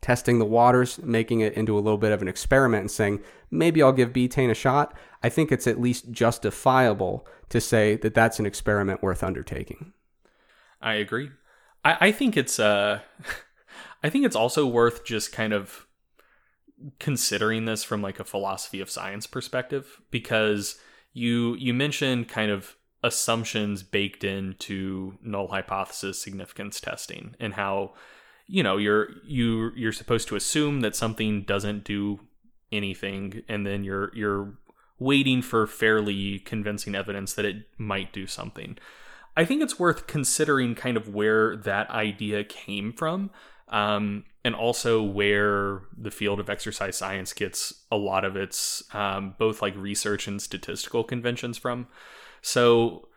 testing 0.00 0.38
the 0.38 0.44
waters, 0.44 0.98
making 1.02 1.40
it 1.40 1.52
into 1.54 1.76
a 1.76 1.80
little 1.80 1.98
bit 1.98 2.12
of 2.12 2.22
an 2.22 2.28
experiment, 2.28 2.82
and 2.82 2.90
saying 2.90 3.20
maybe 3.50 3.82
I'll 3.82 3.92
give 3.92 4.12
betaine 4.12 4.50
a 4.50 4.54
shot, 4.54 4.96
I 5.22 5.28
think 5.28 5.52
it's 5.52 5.66
at 5.66 5.80
least 5.80 6.10
justifiable 6.10 7.26
to 7.50 7.60
say 7.60 7.96
that 7.96 8.14
that's 8.14 8.38
an 8.38 8.46
experiment 8.46 9.02
worth 9.02 9.22
undertaking. 9.22 9.92
I 10.80 10.94
agree. 10.94 11.30
I, 11.84 11.96
I 12.00 12.12
think 12.12 12.36
it's 12.36 12.58
uh, 12.58 13.00
I 14.02 14.10
think 14.10 14.24
it's 14.24 14.36
also 14.36 14.66
worth 14.66 15.04
just 15.04 15.32
kind 15.32 15.52
of 15.52 15.86
considering 16.98 17.66
this 17.66 17.84
from 17.84 18.00
like 18.00 18.18
a 18.18 18.24
philosophy 18.24 18.80
of 18.80 18.88
science 18.88 19.26
perspective 19.26 20.00
because 20.10 20.76
you 21.12 21.54
you 21.56 21.74
mentioned 21.74 22.28
kind 22.28 22.50
of 22.50 22.76
assumptions 23.02 23.82
baked 23.82 24.24
into 24.24 25.18
null 25.22 25.48
hypothesis 25.48 26.20
significance 26.20 26.80
testing 26.80 27.34
and 27.40 27.54
how 27.54 27.92
you 28.50 28.62
know 28.62 28.76
you're 28.76 29.08
you 29.24 29.70
you're 29.76 29.92
supposed 29.92 30.28
to 30.28 30.36
assume 30.36 30.80
that 30.80 30.96
something 30.96 31.42
doesn't 31.42 31.84
do 31.84 32.20
anything 32.72 33.42
and 33.48 33.66
then 33.66 33.84
you're 33.84 34.10
you're 34.14 34.54
waiting 34.98 35.40
for 35.40 35.66
fairly 35.66 36.38
convincing 36.40 36.94
evidence 36.94 37.32
that 37.34 37.44
it 37.44 37.68
might 37.78 38.12
do 38.12 38.26
something 38.26 38.76
i 39.36 39.44
think 39.44 39.62
it's 39.62 39.78
worth 39.78 40.06
considering 40.06 40.74
kind 40.74 40.96
of 40.96 41.14
where 41.14 41.56
that 41.56 41.88
idea 41.90 42.44
came 42.44 42.92
from 42.92 43.30
um, 43.70 44.24
and 44.44 44.54
also 44.54 45.02
where 45.02 45.82
the 45.96 46.10
field 46.10 46.40
of 46.40 46.50
exercise 46.50 46.96
science 46.96 47.32
gets 47.32 47.84
a 47.90 47.96
lot 47.96 48.24
of 48.24 48.36
its 48.36 48.82
um, 48.94 49.34
both 49.38 49.62
like 49.62 49.76
research 49.76 50.26
and 50.26 50.42
statistical 50.42 51.04
conventions 51.04 51.56
from. 51.56 51.86
So 52.42 53.08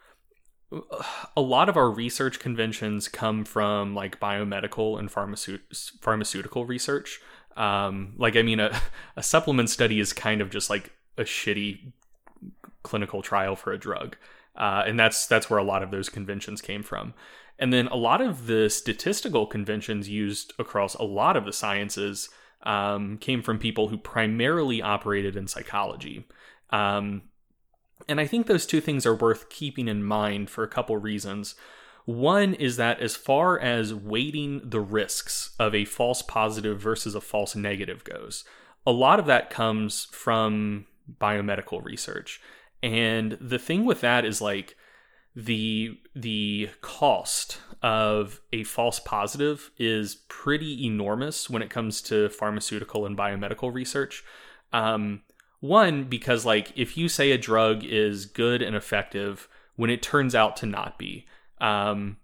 a 1.35 1.41
lot 1.41 1.69
of 1.69 1.77
our 1.77 1.89
research 1.89 2.39
conventions 2.39 3.07
come 3.07 3.45
from 3.45 3.95
like 3.95 4.19
biomedical 4.19 4.97
and 4.99 5.09
pharmaceut- 5.09 5.99
pharmaceutical 6.01 6.65
research. 6.65 7.19
Um, 7.55 8.13
like, 8.17 8.35
I 8.35 8.41
mean, 8.41 8.59
a, 8.59 8.81
a 9.15 9.23
supplement 9.23 9.69
study 9.69 9.99
is 9.99 10.13
kind 10.13 10.41
of 10.41 10.49
just 10.49 10.69
like 10.69 10.91
a 11.17 11.23
shitty 11.23 11.91
clinical 12.83 13.21
trial 13.21 13.55
for 13.55 13.71
a 13.71 13.77
drug. 13.77 14.17
Uh, 14.55 14.83
and 14.85 14.99
that's 14.99 15.25
that's 15.25 15.49
where 15.49 15.59
a 15.59 15.63
lot 15.63 15.81
of 15.81 15.91
those 15.91 16.09
conventions 16.09 16.61
came 16.61 16.83
from. 16.83 17.13
And 17.59 17.71
then 17.71 17.87
a 17.87 17.95
lot 17.95 18.21
of 18.21 18.47
the 18.47 18.69
statistical 18.69 19.45
conventions 19.47 20.09
used 20.09 20.53
across 20.59 20.95
a 20.95 21.03
lot 21.03 21.37
of 21.37 21.45
the 21.45 21.53
sciences 21.53 22.29
um, 22.63 23.17
came 23.17 23.41
from 23.41 23.59
people 23.59 23.87
who 23.87 23.97
primarily 23.97 24.81
operated 24.81 25.35
in 25.35 25.47
psychology. 25.47 26.27
Um, 26.69 27.23
and 28.07 28.19
I 28.19 28.27
think 28.27 28.47
those 28.47 28.65
two 28.65 28.81
things 28.81 29.05
are 29.05 29.15
worth 29.15 29.49
keeping 29.49 29.87
in 29.87 30.03
mind 30.03 30.49
for 30.49 30.63
a 30.63 30.69
couple 30.69 30.97
reasons. 30.97 31.55
One 32.05 32.53
is 32.53 32.75
that 32.77 32.99
as 32.99 33.15
far 33.15 33.57
as 33.59 33.93
weighting 33.93 34.61
the 34.63 34.81
risks 34.81 35.55
of 35.57 35.73
a 35.73 35.85
false 35.85 36.21
positive 36.21 36.81
versus 36.81 37.15
a 37.15 37.21
false 37.21 37.55
negative 37.55 38.03
goes, 38.03 38.43
a 38.85 38.91
lot 38.91 39.19
of 39.19 39.25
that 39.27 39.49
comes 39.49 40.05
from 40.11 40.85
biomedical 41.19 41.83
research. 41.83 42.41
And 42.81 43.37
the 43.39 43.59
thing 43.59 43.85
with 43.85 44.01
that 44.01 44.25
is 44.25 44.41
like 44.41 44.75
the 45.35 45.97
the 46.13 46.69
cost 46.81 47.59
of 47.81 48.41
a 48.51 48.63
false 48.63 48.99
positive 48.99 49.71
is 49.77 50.15
pretty 50.27 50.85
enormous 50.85 51.49
when 51.49 51.61
it 51.61 51.69
comes 51.69 52.01
to 52.03 52.29
pharmaceutical 52.29 53.05
and 53.05 53.17
biomedical 53.17 53.73
research. 53.73 54.23
Um, 54.73 55.21
one, 55.63 56.03
because 56.03 56.45
like 56.45 56.73
if 56.75 56.97
you 56.97 57.07
say 57.07 57.31
a 57.31 57.37
drug 57.37 57.85
is 57.85 58.25
good 58.25 58.61
and 58.61 58.75
effective 58.75 59.47
when 59.77 59.89
it 59.89 60.01
turns 60.01 60.35
out 60.35 60.57
to 60.57 60.65
not 60.65 60.99
be, 60.99 61.25
um, 61.61 62.17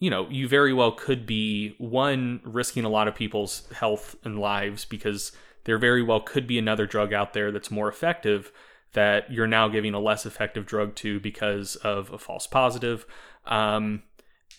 you 0.00 0.10
know, 0.10 0.28
you 0.28 0.46
very 0.46 0.74
well 0.74 0.92
could 0.92 1.24
be 1.24 1.74
one 1.78 2.42
risking 2.44 2.84
a 2.84 2.90
lot 2.90 3.08
of 3.08 3.14
people's 3.14 3.66
health 3.72 4.16
and 4.22 4.38
lives 4.38 4.84
because 4.84 5.32
there 5.64 5.78
very 5.78 6.02
well 6.02 6.20
could 6.20 6.46
be 6.46 6.58
another 6.58 6.84
drug 6.84 7.14
out 7.14 7.32
there 7.32 7.50
that's 7.50 7.70
more 7.70 7.88
effective 7.88 8.52
that 8.92 9.32
you're 9.32 9.46
now 9.46 9.68
giving 9.68 9.94
a 9.94 9.98
less 9.98 10.26
effective 10.26 10.66
drug 10.66 10.94
to 10.96 11.18
because 11.20 11.74
of 11.76 12.12
a 12.12 12.18
false 12.18 12.46
positive. 12.46 13.06
Um, 13.46 14.02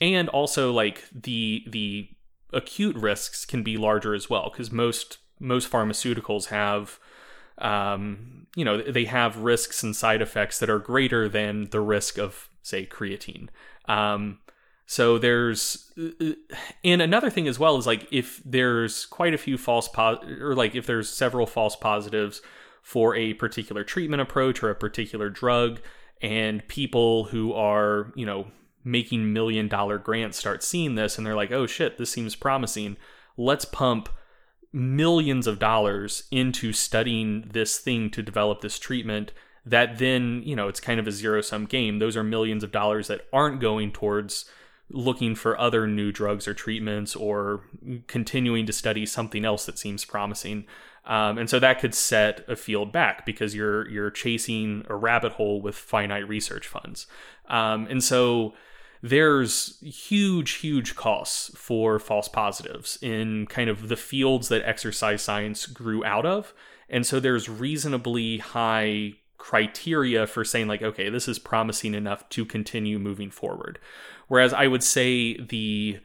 and 0.02 0.30
also 0.30 0.72
like 0.72 1.04
the 1.14 1.64
the 1.68 2.10
acute 2.54 2.96
risks 2.96 3.46
can 3.46 3.62
be 3.62 3.78
larger 3.78 4.16
as 4.16 4.32
well 4.32 4.50
because 4.52 4.72
most 4.72 5.20
most 5.40 5.72
pharmaceuticals 5.72 6.48
have 6.48 7.00
um, 7.60 8.48
you 8.56 8.66
know 8.66 8.82
they 8.82 9.06
have 9.06 9.38
risks 9.38 9.84
and 9.84 9.96
side 9.96 10.22
effects 10.22 10.60
that 10.60 10.70
are 10.70 10.80
greater 10.80 11.30
than 11.30 11.70
the 11.70 11.82
risk 11.82 12.18
of 12.18 12.50
say 12.62 12.86
creatine. 12.86 13.50
Um, 13.86 14.40
so 14.86 15.20
there's 15.20 15.94
and 16.84 17.02
another 17.02 17.30
thing 17.30 17.48
as 17.48 17.60
well 17.60 17.78
is 17.78 17.86
like 17.86 18.08
if 18.12 18.42
there's 18.44 19.06
quite 19.06 19.36
a 19.36 19.38
few 19.38 19.56
false 19.56 19.88
po- 19.88 20.20
or 20.42 20.56
like 20.56 20.74
if 20.74 20.88
there's 20.88 21.10
several 21.10 21.46
false 21.46 21.76
positives 21.76 22.42
for 22.82 23.16
a 23.16 23.36
particular 23.36 23.84
treatment 23.84 24.20
approach 24.22 24.64
or 24.64 24.72
a 24.72 24.76
particular 24.76 25.30
drug 25.30 25.80
and 26.24 26.68
people 26.68 27.26
who 27.26 27.54
are 27.54 28.12
you 28.16 28.26
know 28.26 28.48
making 28.84 29.32
million 29.32 29.68
dollar 29.68 30.00
grants 30.00 30.40
start 30.40 30.64
seeing 30.64 30.96
this 30.96 31.18
and 31.18 31.28
they're 31.28 31.36
like 31.36 31.52
oh 31.52 31.68
shit 31.68 32.00
this 32.00 32.10
seems 32.10 32.36
promising. 32.36 32.98
Let's 33.38 33.66
pump 33.66 34.10
millions 34.72 35.48
of 35.48 35.60
dollars 35.60 36.24
into 36.32 36.72
studying 36.72 37.50
this 37.54 37.78
thing 37.78 38.10
to 38.10 38.22
develop 38.22 38.62
this 38.62 38.78
treatment 38.78 39.32
that 39.66 39.98
then 39.98 40.42
you 40.46 40.56
know 40.56 40.68
it's 40.68 40.80
kind 40.80 41.00
of 41.00 41.08
a 41.08 41.12
zero 41.12 41.42
sum 41.42 41.66
game 41.66 42.00
those 42.00 42.16
are 42.16 42.24
millions 42.24 42.64
of 42.64 42.72
dollars 42.72 43.08
that 43.08 43.28
aren't 43.34 43.60
going 43.60 43.92
towards 43.92 44.46
looking 44.92 45.36
for 45.36 45.60
other 45.60 45.86
new 45.86 46.12
drugs 46.12 46.48
or 46.48 46.54
treatments 46.54 47.16
or 47.16 47.62
continuing 48.08 48.66
to 48.66 48.74
study 48.74 49.06
something 49.06 49.44
else 49.44 49.66
that 49.66 49.78
seems 49.78 50.06
promising 50.06 50.66
um, 51.10 51.40
and 51.40 51.50
so 51.50 51.60
that 51.60 51.80
could 51.80 51.96
set 51.96 52.46
a 52.48 52.56
field 52.56 52.92
back 52.92 53.26
because 53.26 53.56
you're 53.56 53.90
you're 53.90 54.12
chasing 54.12 54.86
a 54.88 54.96
rabbit 54.96 55.34
hole 55.34 55.60
with 55.60 55.76
finite 55.76 56.30
research 56.30 56.68
funds. 56.68 57.08
Um, 57.48 57.88
and 57.90 58.04
so 58.04 58.54
there's 59.02 59.80
huge, 59.82 60.52
huge 60.56 60.96
costs 60.96 61.52
for 61.56 62.00
false 62.00 62.28
positives 62.28 62.98
in 63.02 63.48
kind 63.48 63.70
of 63.70 63.88
the 63.88 63.96
fields 63.96 64.50
that 64.50 64.68
exercise 64.68 65.22
science 65.22 65.66
grew 65.66 66.04
out 66.04 66.26
of. 66.26 66.54
And 66.90 67.06
so 67.06 67.20
there's 67.20 67.48
reasonably 67.48 68.40
high 68.40 69.14
criteria 69.38 70.28
for 70.28 70.44
saying, 70.44 70.68
like, 70.68 70.82
okay, 70.82 71.10
this 71.10 71.28
is 71.28 71.40
promising 71.40 71.94
enough 71.94 72.28
to 72.30 72.46
continue 72.46 73.00
moving 73.00 73.32
forward. 73.32 73.80
Whereas 74.28 74.54
I 74.54 74.68
would 74.68 74.84
say 74.84 75.38
the 75.38 76.00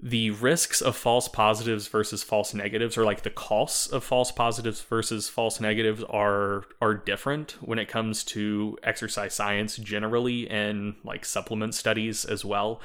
the 0.00 0.30
risks 0.30 0.80
of 0.80 0.96
false 0.96 1.28
positives 1.28 1.86
versus 1.86 2.22
false 2.22 2.54
negatives 2.54 2.96
or 2.96 3.04
like 3.04 3.22
the 3.22 3.30
costs 3.30 3.86
of 3.86 4.02
false 4.02 4.32
positives 4.32 4.80
versus 4.80 5.28
false 5.28 5.60
negatives 5.60 6.02
are 6.04 6.64
are 6.80 6.94
different 6.94 7.56
when 7.60 7.78
it 7.78 7.88
comes 7.88 8.24
to 8.24 8.76
exercise 8.82 9.34
science 9.34 9.76
generally 9.76 10.48
and 10.48 10.94
like 11.04 11.24
supplement 11.24 11.74
studies 11.74 12.24
as 12.24 12.44
well. 12.44 12.80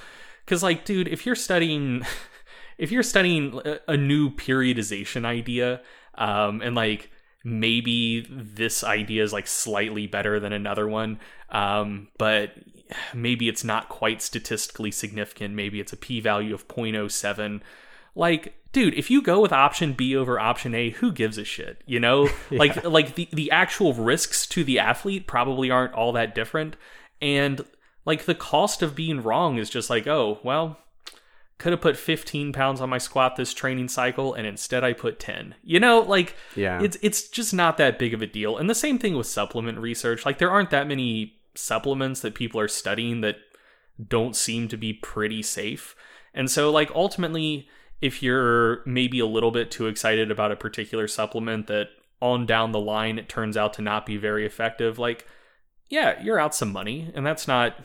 Cuz 0.46 0.62
like 0.62 0.86
dude 0.86 1.08
if 1.08 1.26
you're 1.26 1.36
studying 1.36 2.06
if 2.78 2.92
you're 2.92 3.04
studying 3.04 3.60
a 3.88 3.98
new 3.98 4.30
periodization 4.30 5.26
idea 5.26 5.82
um 6.16 6.62
and 6.62 6.76
like 6.76 7.10
maybe 7.44 8.28
this 8.30 8.84
idea 8.84 9.24
is 9.24 9.34
like 9.34 9.48
slightly 9.48 10.06
better 10.06 10.40
than 10.40 10.54
another 10.54 10.88
one 10.88 11.20
um 11.50 12.10
but 12.18 12.52
maybe 13.14 13.50
it's 13.50 13.64
not 13.64 13.90
quite 13.90 14.22
statistically 14.22 14.92
significant. 14.92 15.54
Maybe 15.54 15.80
it's 15.80 15.94
a 15.94 15.98
p 15.98 16.20
value 16.20 16.54
of 16.54 16.68
0.07. 16.68 17.62
Like, 18.16 18.56
dude, 18.72 18.96
if 18.96 19.12
you 19.12 19.22
go 19.22 19.40
with 19.40 19.52
option 19.52 19.94
B 19.94 20.16
over 20.16 20.40
option 20.40 20.74
A, 20.74 20.90
who 20.90 21.12
gives 21.12 21.38
a 21.38 21.44
shit? 21.44 21.84
You 21.86 22.00
know? 22.00 22.26
yeah. 22.50 22.60
Like 22.60 22.84
like 22.84 23.16
the, 23.16 23.30
the 23.32 23.52
actual 23.52 23.94
risks 23.94 24.48
to 24.48 24.64
the 24.64 24.80
athlete 24.80 25.28
probably 25.28 25.70
aren't 25.70 25.94
all 25.94 26.12
that 26.14 26.36
different. 26.36 26.76
And 27.22 27.64
like 28.06 28.26
the 28.26 28.36
cost 28.36 28.82
of 28.82 28.96
being 28.96 29.22
wrong 29.22 29.58
is 29.58 29.70
just 29.70 29.90
like, 29.90 30.08
oh, 30.08 30.40
well, 30.44 30.80
could 31.58 31.72
have 31.72 31.82
put 31.82 31.98
15 31.98 32.54
pounds 32.54 32.82
on 32.82 32.90
my 32.90 33.00
squat 33.00 33.36
this 33.36 33.54
training 33.54 33.88
cycle 33.88 34.34
and 34.34 34.46
instead 34.46 34.84
I 34.84 34.94
put 34.94 35.20
10. 35.20 35.56
You 35.64 35.80
know, 35.80 36.02
like 36.02 36.36
yeah. 36.56 36.82
it's 36.82 36.98
it's 37.02 37.28
just 37.28 37.54
not 37.54 37.78
that 37.78 37.98
big 37.98 38.14
of 38.14 38.22
a 38.22 38.28
deal. 38.28 38.58
And 38.58 38.70
the 38.70 38.76
same 38.76 39.00
thing 39.00 39.16
with 39.16 39.28
supplement 39.28 39.80
research. 39.80 40.26
Like 40.26 40.38
there 40.38 40.52
aren't 40.52 40.70
that 40.70 40.88
many 40.88 41.37
supplements 41.58 42.22
that 42.22 42.36
people 42.36 42.60
are 42.60 42.68
studying 42.68 43.22
that 43.22 43.38
don't 44.06 44.36
seem 44.36 44.68
to 44.68 44.78
be 44.78 44.94
pretty 44.94 45.42
safe. 45.42 45.96
And 46.34 46.50
so, 46.52 46.72
like, 46.72 46.92
ultimately, 46.94 47.68
if 48.02 48.22
you're 48.22 48.84
maybe 48.86 49.20
a 49.20 49.26
little 49.26 49.52
bit 49.52 49.72
too 49.72 49.88
excited 49.88 50.30
about 50.30 50.52
a 50.52 50.56
particular 50.56 51.08
supplement 51.08 51.68
that 51.68 51.88
on 52.22 52.46
down 52.46 52.72
the 52.72 52.80
line 52.80 53.20
it 53.20 53.30
turns 53.30 53.56
out 53.58 53.74
to 53.74 53.82
not 53.82 54.06
be 54.06 54.18
very 54.18 54.46
effective, 54.46 55.00
like, 55.00 55.28
yeah, 55.90 56.22
you're 56.22 56.40
out 56.40 56.54
some 56.54 56.72
money, 56.72 57.12
and 57.16 57.26
that's 57.26 57.48
not 57.48 57.76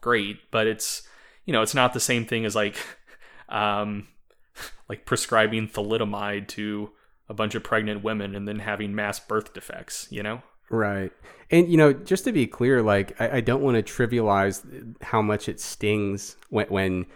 great, 0.00 0.38
but 0.50 0.66
it's, 0.66 1.02
you 1.46 1.52
know, 1.52 1.62
it's 1.62 1.74
not 1.74 1.92
the 1.92 2.00
same 2.00 2.24
thing 2.26 2.44
as 2.44 2.54
like, 2.54 2.76
um, 3.48 4.08
like 4.88 5.06
prescribing 5.06 5.68
thalidomide 5.68 6.48
to 6.48 6.90
a 7.28 7.34
bunch 7.34 7.54
of 7.54 7.64
pregnant 7.64 8.04
women 8.04 8.34
and 8.34 8.46
then 8.46 8.60
having 8.60 8.94
mass 8.94 9.18
birth 9.18 9.52
defects, 9.52 10.06
you 10.10 10.22
know? 10.22 10.42
Right. 10.70 11.12
And, 11.50 11.68
you 11.68 11.76
know, 11.76 11.92
just 11.92 12.24
to 12.24 12.32
be 12.32 12.46
clear, 12.46 12.82
like, 12.82 13.20
I, 13.20 13.36
I 13.36 13.40
don't 13.40 13.62
want 13.62 13.76
to 13.76 13.92
trivialize 13.92 14.96
how 15.02 15.22
much 15.22 15.48
it 15.48 15.60
stings 15.60 16.36
when, 16.50 16.66
when, 16.66 17.06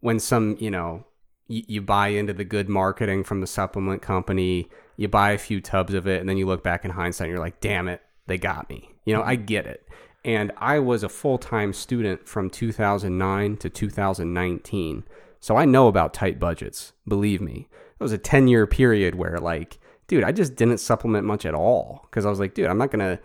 when 0.00 0.20
some, 0.20 0.56
you 0.60 0.70
know, 0.70 1.04
you, 1.48 1.62
you 1.66 1.82
buy 1.82 2.08
into 2.08 2.32
the 2.32 2.44
good 2.44 2.68
marketing 2.68 3.24
from 3.24 3.40
the 3.40 3.46
supplement 3.46 4.00
company, 4.00 4.68
you 4.96 5.08
buy 5.08 5.32
a 5.32 5.38
few 5.38 5.60
tubs 5.60 5.94
of 5.94 6.06
it, 6.06 6.20
and 6.20 6.28
then 6.28 6.36
you 6.36 6.46
look 6.46 6.62
back 6.62 6.84
in 6.84 6.92
hindsight 6.92 7.26
and 7.26 7.32
you're 7.32 7.44
like, 7.44 7.60
damn 7.60 7.88
it, 7.88 8.00
they 8.26 8.38
got 8.38 8.68
me. 8.70 8.90
You 9.04 9.14
know, 9.14 9.22
I 9.22 9.36
mm-hmm. 9.36 9.46
get 9.46 9.66
it. 9.66 9.88
And 10.24 10.52
I 10.58 10.78
was 10.78 11.02
a 11.02 11.08
full 11.08 11.38
time 11.38 11.72
student 11.72 12.28
from 12.28 12.48
2009 12.48 13.56
to 13.56 13.70
2019. 13.70 15.04
So 15.40 15.56
I 15.56 15.64
know 15.64 15.88
about 15.88 16.14
tight 16.14 16.38
budgets, 16.38 16.92
believe 17.08 17.40
me. 17.40 17.66
It 17.98 18.02
was 18.02 18.12
a 18.12 18.18
10 18.18 18.46
year 18.46 18.66
period 18.66 19.16
where, 19.16 19.38
like, 19.38 19.79
dude, 20.10 20.24
I 20.24 20.32
just 20.32 20.56
didn't 20.56 20.78
supplement 20.78 21.24
much 21.24 21.46
at 21.46 21.54
all 21.54 22.08
because 22.10 22.26
I 22.26 22.30
was 22.30 22.40
like, 22.40 22.52
dude, 22.52 22.66
I'm 22.66 22.78
not 22.78 22.90
going 22.90 23.16
to 23.16 23.22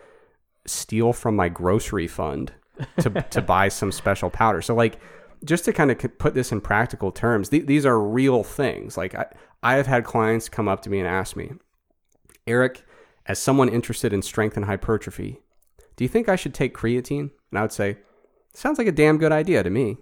steal 0.68 1.14
from 1.14 1.36
my 1.36 1.50
grocery 1.50 2.08
fund 2.08 2.54
to, 3.00 3.10
to 3.32 3.42
buy 3.42 3.70
some 3.70 3.92
special 3.92 4.30
powder. 4.30 4.62
So, 4.62 4.76
like, 4.76 5.00
just 5.44 5.66
to 5.66 5.74
kind 5.74 5.90
of 5.90 5.98
put 6.20 6.36
this 6.36 6.52
in 6.52 6.62
practical 6.62 7.12
terms, 7.12 7.50
th- 7.50 7.66
these 7.66 7.88
are 7.88 8.00
real 8.00 8.44
things. 8.44 8.98
Like, 8.98 9.16
I, 9.16 9.26
I 9.64 9.74
have 9.78 9.88
had 9.88 10.04
clients 10.04 10.48
come 10.48 10.68
up 10.68 10.84
to 10.84 10.92
me 10.92 11.00
and 11.00 11.08
ask 11.08 11.36
me, 11.36 11.54
Eric, 12.46 12.86
as 13.26 13.40
someone 13.40 13.68
interested 13.68 14.14
in 14.14 14.22
strength 14.22 14.56
and 14.56 14.68
hypertrophy, 14.68 15.40
do 15.96 16.04
you 16.04 16.08
think 16.08 16.30
I 16.30 16.36
should 16.36 16.54
take 16.54 16.78
creatine? 16.78 17.32
And 17.50 17.58
I 17.58 17.64
would 17.64 17.72
say, 17.72 17.98
Sounds 18.54 18.78
like 18.78 18.88
a 18.88 18.92
damn 18.92 19.18
good 19.18 19.32
idea 19.32 19.64
to 19.64 19.72
me. 19.72 19.98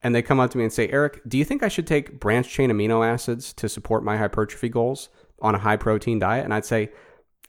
And 0.00 0.14
they 0.14 0.22
come 0.22 0.38
up 0.38 0.50
to 0.52 0.58
me 0.58 0.64
and 0.64 0.72
say, 0.72 0.88
Eric, 0.88 1.20
do 1.26 1.36
you 1.36 1.44
think 1.44 1.64
I 1.64 1.68
should 1.68 1.88
take 1.88 2.20
branched 2.20 2.52
chain 2.52 2.70
amino 2.70 3.04
acids 3.04 3.52
to 3.54 3.68
support 3.68 4.04
my 4.04 4.16
hypertrophy 4.16 4.68
goals 4.68 5.08
on 5.40 5.54
a 5.54 5.58
high 5.58 5.76
protein 5.76 6.18
diet? 6.18 6.44
And 6.44 6.54
I'd 6.54 6.64
say, 6.64 6.90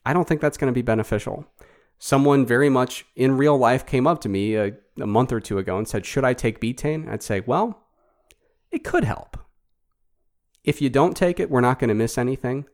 I 0.06 0.14
don't 0.14 0.28
think 0.28 0.42
that's 0.42 0.58
going 0.58 0.72
to 0.72 0.78
be 0.78 0.82
beneficial. 0.82 1.46
Someone 1.98 2.46
very 2.46 2.70
much 2.70 3.06
in 3.16 3.38
real 3.38 3.58
life 3.58 3.86
came 3.86 4.08
up 4.08 4.22
to 4.22 4.30
me 4.30 4.56
a, 4.56 4.74
a 5.00 5.08
month 5.08 5.32
or 5.32 5.40
two 5.40 5.58
ago 5.58 5.78
and 5.78 5.88
said, 5.88 6.06
Should 6.06 6.24
I 6.24 6.34
take 6.34 6.62
betaine? 6.62 7.10
I'd 7.10 7.24
say, 7.24 7.42
Well, 7.42 7.84
it 8.72 8.84
could 8.84 9.04
help. 9.04 9.38
If 10.64 10.82
you 10.82 10.90
don't 10.90 11.18
take 11.18 11.40
it, 11.40 11.50
we're 11.50 11.62
not 11.62 11.80
going 11.80 11.90
to 11.90 11.96
miss 11.96 12.18
anything. 12.18 12.66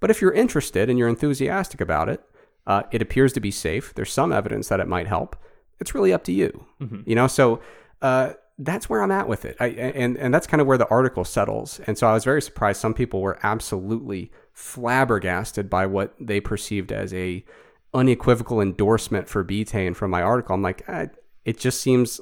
But 0.00 0.10
if 0.10 0.20
you're 0.20 0.32
interested 0.32 0.90
and 0.90 0.98
you're 0.98 1.08
enthusiastic 1.08 1.80
about 1.80 2.08
it, 2.08 2.22
uh, 2.66 2.82
it 2.90 3.02
appears 3.02 3.32
to 3.34 3.40
be 3.40 3.50
safe. 3.50 3.94
There's 3.94 4.12
some 4.12 4.32
evidence 4.32 4.68
that 4.68 4.80
it 4.80 4.88
might 4.88 5.06
help. 5.06 5.36
It's 5.80 5.94
really 5.94 6.12
up 6.12 6.24
to 6.24 6.32
you. 6.32 6.66
Mm-hmm. 6.80 7.02
You 7.06 7.14
know, 7.14 7.26
so 7.26 7.60
uh, 8.02 8.34
that's 8.58 8.88
where 8.88 9.02
I'm 9.02 9.10
at 9.10 9.28
with 9.28 9.44
it. 9.44 9.56
I, 9.58 9.66
and 9.66 10.16
and 10.16 10.32
that's 10.32 10.46
kind 10.46 10.60
of 10.60 10.66
where 10.66 10.78
the 10.78 10.88
article 10.88 11.24
settles. 11.24 11.80
And 11.86 11.98
so 11.98 12.06
I 12.06 12.14
was 12.14 12.24
very 12.24 12.40
surprised. 12.40 12.80
Some 12.80 12.94
people 12.94 13.20
were 13.20 13.38
absolutely 13.42 14.30
flabbergasted 14.52 15.68
by 15.68 15.86
what 15.86 16.14
they 16.20 16.40
perceived 16.40 16.92
as 16.92 17.12
a 17.12 17.44
unequivocal 17.92 18.60
endorsement 18.60 19.28
for 19.28 19.44
betaine 19.44 19.94
from 19.94 20.10
my 20.10 20.22
article. 20.22 20.54
I'm 20.54 20.62
like, 20.62 20.84
eh, 20.88 21.06
it 21.44 21.58
just 21.58 21.80
seems 21.80 22.20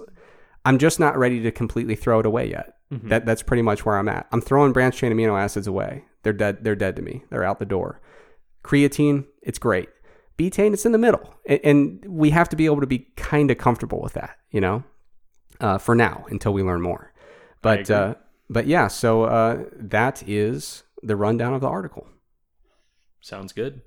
I'm 0.65 0.79
just 0.79 0.99
not 0.99 1.19
ready 1.19 1.43
to 1.43 1.51
completely 1.51 1.97
throw 1.97 2.21
it 2.21 2.27
away 2.27 2.51
yet. 2.51 2.77
Mm-hmm. 2.93 3.09
That 3.09 3.27
that's 3.27 3.43
pretty 3.43 3.63
much 3.63 3.85
where 3.85 3.99
I'm 3.99 4.09
at. 4.09 4.27
I'm 4.33 4.41
throwing 4.41 4.73
branched 4.73 4.99
chain 4.99 5.13
amino 5.13 5.39
acids 5.39 5.67
away. 5.67 6.05
They're 6.23 6.33
dead. 6.33 6.65
They're 6.65 6.77
dead 6.77 6.97
to 6.97 7.03
me. 7.03 7.25
They're 7.31 7.45
out 7.45 7.59
the 7.59 7.67
door. 7.67 8.01
Creatine, 8.65 9.27
it's 9.43 9.59
great 9.59 9.89
betaine, 10.39 10.73
it's 10.73 10.87
in 10.87 10.93
the 10.93 10.99
middle. 10.99 11.35
And, 11.47 11.61
and 11.65 12.05
we 12.07 12.31
have 12.31 12.49
to 12.51 12.57
be 12.57 12.67
able 12.67 12.81
to 12.81 12.87
be 12.87 13.11
kind 13.17 13.51
of 13.51 13.59
comfortable 13.59 14.01
with 14.01 14.15
that, 14.15 14.37
you 14.51 14.61
know, 14.61 14.85
uh, 15.63 15.79
for 15.79 15.95
now 15.95 16.27
until 16.29 16.53
we 16.53 16.63
learn 16.63 16.83
more. 16.83 17.13
But, 17.63 17.91
uh, 17.91 18.17
but 18.51 18.67
yeah, 18.67 18.89
so 18.89 19.25
uh, 19.25 19.65
that 19.77 20.23
is 20.29 20.83
the 21.03 21.17
rundown 21.17 21.55
of 21.55 21.61
the 21.61 21.69
article. 21.69 22.07
Sounds 23.21 23.53
good. 23.53 23.83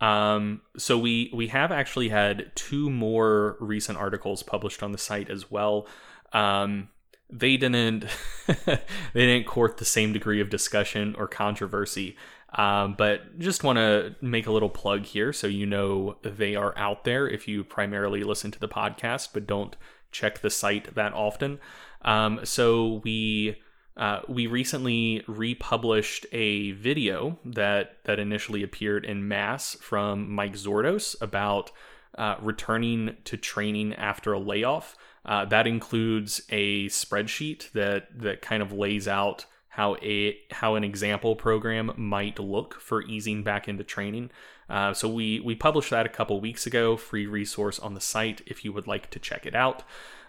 Um, 0.00 0.60
so 0.76 0.98
we 0.98 1.30
we 1.32 1.46
have 1.46 1.70
actually 1.70 2.08
had 2.08 2.50
two 2.56 2.90
more 2.90 3.56
recent 3.60 3.96
articles 3.96 4.42
published 4.42 4.82
on 4.82 4.92
the 4.92 4.98
site 4.98 5.30
as 5.30 5.50
well. 5.50 5.86
Um, 6.32 6.88
they 7.30 7.56
didn't 7.56 8.06
they 8.66 8.80
didn't 9.14 9.46
court 9.46 9.78
the 9.78 9.84
same 9.84 10.12
degree 10.12 10.40
of 10.40 10.50
discussion 10.50 11.14
or 11.18 11.26
controversy 11.26 12.16
um, 12.56 12.94
but 12.96 13.38
just 13.38 13.64
want 13.64 13.76
to 13.78 14.14
make 14.20 14.46
a 14.46 14.52
little 14.52 14.68
plug 14.68 15.04
here 15.04 15.32
so 15.32 15.46
you 15.46 15.66
know 15.66 16.16
they 16.22 16.54
are 16.54 16.76
out 16.76 17.04
there 17.04 17.28
if 17.28 17.48
you 17.48 17.64
primarily 17.64 18.22
listen 18.22 18.50
to 18.50 18.60
the 18.60 18.68
podcast 18.68 19.30
but 19.32 19.46
don't 19.46 19.76
check 20.14 20.40
the 20.40 20.50
site 20.50 20.94
that 20.94 21.12
often. 21.12 21.58
Um, 22.02 22.40
so 22.44 23.02
we 23.04 23.60
uh, 23.96 24.20
we 24.28 24.46
recently 24.46 25.22
republished 25.28 26.26
a 26.32 26.72
video 26.72 27.38
that 27.44 27.98
that 28.04 28.18
initially 28.18 28.62
appeared 28.62 29.04
in 29.04 29.28
MASS 29.28 29.76
from 29.80 30.30
Mike 30.30 30.54
Zourdos 30.54 31.14
about 31.20 31.70
uh, 32.16 32.36
returning 32.40 33.16
to 33.24 33.36
training 33.36 33.94
after 33.94 34.32
a 34.32 34.38
layoff. 34.38 34.96
Uh, 35.24 35.44
that 35.46 35.66
includes 35.66 36.42
a 36.50 36.86
spreadsheet 36.86 37.70
that 37.72 38.08
that 38.18 38.42
kind 38.42 38.62
of 38.62 38.72
lays 38.72 39.06
out 39.06 39.46
how 39.68 39.96
a 39.96 40.38
how 40.50 40.76
an 40.76 40.84
example 40.84 41.34
program 41.34 41.92
might 41.96 42.38
look 42.38 42.80
for 42.80 43.02
easing 43.02 43.42
back 43.42 43.68
into 43.68 43.82
training. 43.82 44.30
Uh, 44.68 44.92
so 44.92 45.08
we 45.08 45.40
we 45.40 45.54
published 45.54 45.90
that 45.90 46.06
a 46.06 46.10
couple 46.10 46.40
weeks 46.40 46.66
ago, 46.66 46.96
free 46.96 47.26
resource 47.26 47.78
on 47.78 47.94
the 47.94 48.00
site 48.00 48.40
if 48.46 48.64
you 48.64 48.72
would 48.72 48.86
like 48.86 49.10
to 49.10 49.18
check 49.18 49.46
it 49.46 49.54
out. 49.54 49.82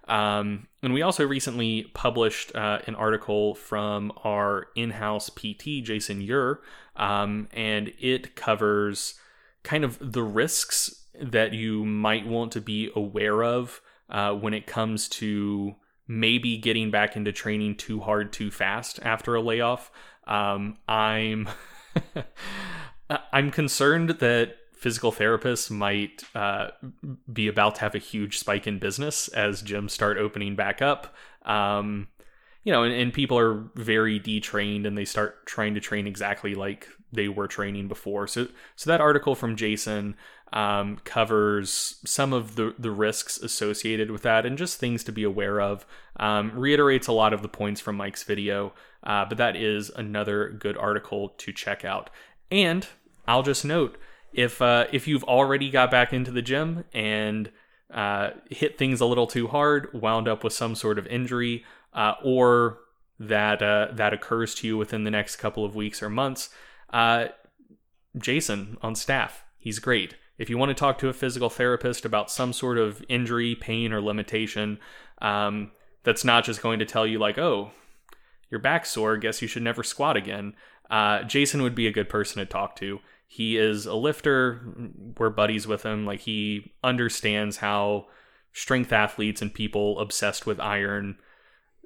Um, 0.07 0.67
and 0.83 0.93
we 0.93 1.01
also 1.01 1.25
recently 1.25 1.89
published 1.93 2.55
uh, 2.55 2.79
an 2.85 2.95
article 2.95 3.55
from 3.55 4.11
our 4.23 4.67
in-house 4.75 5.31
PT, 5.31 5.83
Jason 5.83 6.21
Ure, 6.21 6.61
um, 6.95 7.47
and 7.51 7.91
it 7.99 8.35
covers 8.35 9.15
kind 9.63 9.83
of 9.83 9.97
the 9.99 10.21
risks 10.21 11.05
that 11.19 11.53
you 11.53 11.85
might 11.85 12.27
want 12.27 12.51
to 12.51 12.61
be 12.61 12.91
aware 12.95 13.43
of 13.43 13.81
uh, 14.09 14.33
when 14.33 14.53
it 14.53 14.67
comes 14.67 15.09
to 15.09 15.75
maybe 16.07 16.57
getting 16.57 16.91
back 16.91 17.15
into 17.15 17.31
training 17.31 17.75
too 17.75 17.99
hard 17.99 18.31
too 18.31 18.51
fast 18.51 18.99
after 19.01 19.33
a 19.35 19.41
layoff. 19.41 19.91
Um, 20.27 20.77
I'm 20.87 21.49
I'm 23.09 23.51
concerned 23.51 24.09
that 24.09 24.55
physical 24.73 25.11
therapists 25.11 25.71
might 25.71 26.23
uh, 26.35 26.69
be 27.31 27.47
about 27.47 27.75
to 27.75 27.81
have 27.81 27.95
a 27.95 27.99
huge 27.99 28.37
spike 28.37 28.67
in 28.67 28.79
business 28.79 29.27
as 29.29 29.63
gyms 29.63 29.91
start 29.91 30.17
opening 30.17 30.55
back 30.55 30.81
up. 30.81 31.13
Um, 31.45 32.07
you 32.63 32.71
know, 32.71 32.83
and, 32.83 32.93
and 32.93 33.13
people 33.13 33.37
are 33.37 33.69
very 33.75 34.19
detrained 34.19 34.85
and 34.85 34.97
they 34.97 35.05
start 35.05 35.45
trying 35.45 35.75
to 35.75 35.79
train 35.79 36.07
exactly 36.07 36.55
like 36.55 36.87
they 37.11 37.29
were 37.29 37.47
training 37.47 37.87
before. 37.87 38.27
So, 38.27 38.47
so 38.75 38.89
that 38.89 39.01
article 39.01 39.35
from 39.35 39.55
Jason 39.55 40.15
um, 40.51 40.97
covers 41.03 41.99
some 42.05 42.33
of 42.33 42.55
the, 42.55 42.73
the 42.77 42.91
risks 42.91 43.37
associated 43.37 44.11
with 44.11 44.23
that 44.23 44.45
and 44.45 44.57
just 44.57 44.79
things 44.79 45.03
to 45.05 45.11
be 45.11 45.23
aware 45.23 45.61
of. 45.61 45.85
Um, 46.17 46.51
reiterates 46.57 47.07
a 47.07 47.11
lot 47.11 47.33
of 47.33 47.41
the 47.41 47.47
points 47.47 47.81
from 47.81 47.97
Mike's 47.97 48.23
video, 48.23 48.73
uh, 49.03 49.25
but 49.25 49.37
that 49.37 49.55
is 49.55 49.91
another 49.95 50.49
good 50.49 50.77
article 50.77 51.29
to 51.29 51.51
check 51.53 51.85
out. 51.85 52.09
And 52.51 52.87
I'll 53.27 53.43
just 53.43 53.65
note 53.65 53.97
if 54.33 54.61
uh, 54.61 54.85
if 54.91 55.07
you've 55.07 55.23
already 55.23 55.69
got 55.69 55.89
back 55.91 56.13
into 56.13 56.31
the 56.31 56.41
gym 56.41 56.83
and 56.93 57.51
uh, 57.93 58.31
hit 58.49 58.77
things 58.77 59.01
a 59.01 59.05
little 59.05 59.27
too 59.27 59.47
hard, 59.47 59.89
wound 59.93 60.27
up 60.27 60.43
with 60.43 60.53
some 60.53 60.75
sort 60.75 60.99
of 60.99 61.07
injury, 61.07 61.63
uh, 61.93 62.13
or 62.23 62.79
that 63.19 63.61
uh, 63.61 63.87
that 63.93 64.13
occurs 64.13 64.53
to 64.55 64.67
you 64.67 64.77
within 64.77 65.03
the 65.03 65.11
next 65.11 65.37
couple 65.37 65.63
of 65.63 65.75
weeks 65.75 66.03
or 66.03 66.09
months, 66.09 66.49
uh, 66.91 67.27
Jason 68.17 68.77
on 68.81 68.95
staff, 68.95 69.43
he's 69.57 69.79
great. 69.79 70.15
If 70.37 70.49
you 70.49 70.57
want 70.57 70.69
to 70.69 70.75
talk 70.75 70.97
to 70.97 71.07
a 71.07 71.13
physical 71.13 71.49
therapist 71.49 72.03
about 72.03 72.29
some 72.29 72.51
sort 72.51 72.77
of 72.77 73.03
injury, 73.07 73.55
pain, 73.55 73.93
or 73.93 74.01
limitation, 74.01 74.79
um, 75.21 75.71
that's 76.03 76.25
not 76.25 76.43
just 76.43 76.61
going 76.61 76.79
to 76.79 76.85
tell 76.85 77.07
you, 77.07 77.19
like, 77.19 77.37
oh, 77.37 77.71
your 78.51 78.59
back's 78.59 78.91
sore, 78.91 79.15
guess 79.15 79.41
you 79.41 79.47
should 79.47 79.63
never 79.63 79.81
squat 79.81 80.17
again. 80.17 80.53
Uh, 80.89 81.23
Jason 81.23 81.61
would 81.61 81.75
be 81.75 81.87
a 81.87 81.91
good 81.91 82.09
person 82.09 82.39
to 82.39 82.45
talk 82.45 82.75
to. 82.77 82.99
He 83.27 83.57
is 83.57 83.85
a 83.85 83.95
lifter. 83.95 84.61
We're 85.17 85.29
buddies 85.29 85.67
with 85.67 85.83
him. 85.83 86.05
Like, 86.05 86.21
he 86.21 86.73
understands 86.83 87.57
how 87.57 88.07
strength 88.53 88.93
athletes 88.93 89.41
and 89.41 89.53
people 89.53 89.99
obsessed 89.99 90.45
with 90.45 90.59
iron 90.59 91.17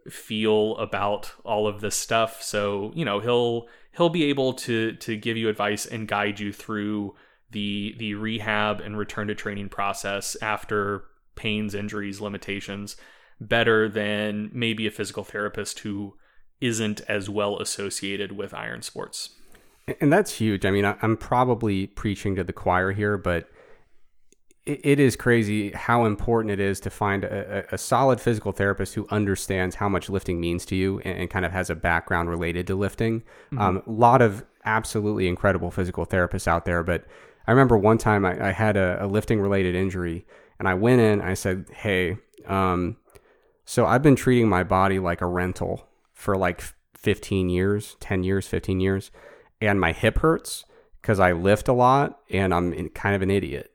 feel 0.10 0.78
about 0.78 1.32
all 1.44 1.68
of 1.68 1.82
this 1.82 1.96
stuff. 1.96 2.42
So, 2.44 2.92
you 2.96 3.06
know, 3.06 3.20
he'll 3.20 3.68
he'll 3.96 4.10
be 4.10 4.26
able 4.26 4.54
to 4.54 4.94
to 4.94 5.16
give 5.18 5.38
you 5.38 5.50
advice 5.50 5.86
and 5.86 6.08
guide 6.08 6.40
you 6.40 6.54
through 6.54 7.16
the 7.52 7.96
the 7.98 8.14
rehab 8.14 8.82
and 8.82 8.98
return 8.98 9.28
to 9.28 9.36
training 9.36 9.70
process 9.70 10.38
after 10.42 11.06
pains, 11.36 11.74
injuries, 11.74 12.22
limitations 12.22 12.96
better 13.42 13.88
than 13.88 14.52
maybe 14.54 14.86
a 14.86 14.92
physical 14.92 15.24
therapist 15.24 15.80
who 15.80 16.14
isn't 16.62 17.02
as 17.08 17.30
well 17.30 17.60
associated 17.60 18.32
with 18.32 18.54
iron 18.54 18.82
sports. 18.82 19.30
And 20.00 20.14
that's 20.14 20.34
huge. 20.34 20.66
I 20.66 20.72
mean, 20.72 20.86
I'm 20.86 21.18
probably 21.18 21.88
preaching 21.88 22.36
to 22.36 22.44
the 22.44 22.54
choir 22.54 22.92
here, 22.92 23.18
but 23.18 23.50
it 24.66 25.00
is 25.00 25.16
crazy 25.16 25.72
how 25.72 26.06
important 26.06 26.52
it 26.52 26.60
is 26.60 26.80
to 26.82 26.90
find 26.92 27.24
a, 27.24 27.66
a, 27.74 27.78
solid 27.78 28.22
physical 28.22 28.52
therapist 28.52 28.94
who 28.94 29.08
understands 29.10 29.76
how 29.76 29.90
much 29.90 30.10
lifting 30.10 30.40
means 30.40 30.64
to 30.68 30.76
you 30.76 31.00
and, 31.00 31.22
and 31.22 31.30
kind 31.30 31.44
of 31.44 31.52
has 31.52 31.72
a 31.72 31.76
background 31.76 32.30
related 32.30 32.68
to 32.68 32.76
lifting. 32.76 33.22
Mm-hmm. 33.22 33.60
Um, 33.60 33.84
a 33.88 33.92
lot 33.92 34.22
of 34.22 34.46
absolutely 34.66 35.28
incredible 35.28 35.72
physical 35.72 36.06
therapists 36.06 36.48
out 36.48 36.66
there, 36.66 36.84
but 36.84 37.06
I 37.48 37.52
remember 37.52 37.78
one 37.80 37.98
time 37.98 38.26
I, 38.26 38.50
I 38.50 38.52
had 38.52 38.78
a, 38.78 39.04
a, 39.04 39.08
lifting 39.08 39.42
related 39.42 39.74
injury 39.74 40.26
and 40.60 40.68
I 40.68 40.76
went 40.76 41.02
in, 41.02 41.20
I 41.22 41.34
said, 41.34 41.66
Hey, 41.74 42.18
um, 42.46 42.98
so 43.66 43.88
I've 43.88 44.04
been 44.04 44.16
treating 44.16 44.48
my 44.48 44.64
body 44.64 45.00
like 45.00 45.22
a 45.22 45.26
rental 45.26 45.89
for 46.20 46.38
like 46.38 46.62
15 46.98 47.50
years, 47.50 47.96
10 48.00 48.24
years, 48.24 48.48
15 48.48 48.80
years, 48.80 49.12
and 49.62 49.80
my 49.80 49.92
hip 49.92 50.20
hurts 50.20 50.66
because 51.02 51.20
I 51.20 51.32
lift 51.32 51.68
a 51.68 51.74
lot 51.74 52.20
and 52.30 52.54
I'm 52.54 52.90
kind 52.90 53.16
of 53.16 53.22
an 53.22 53.32
idiot 53.32 53.72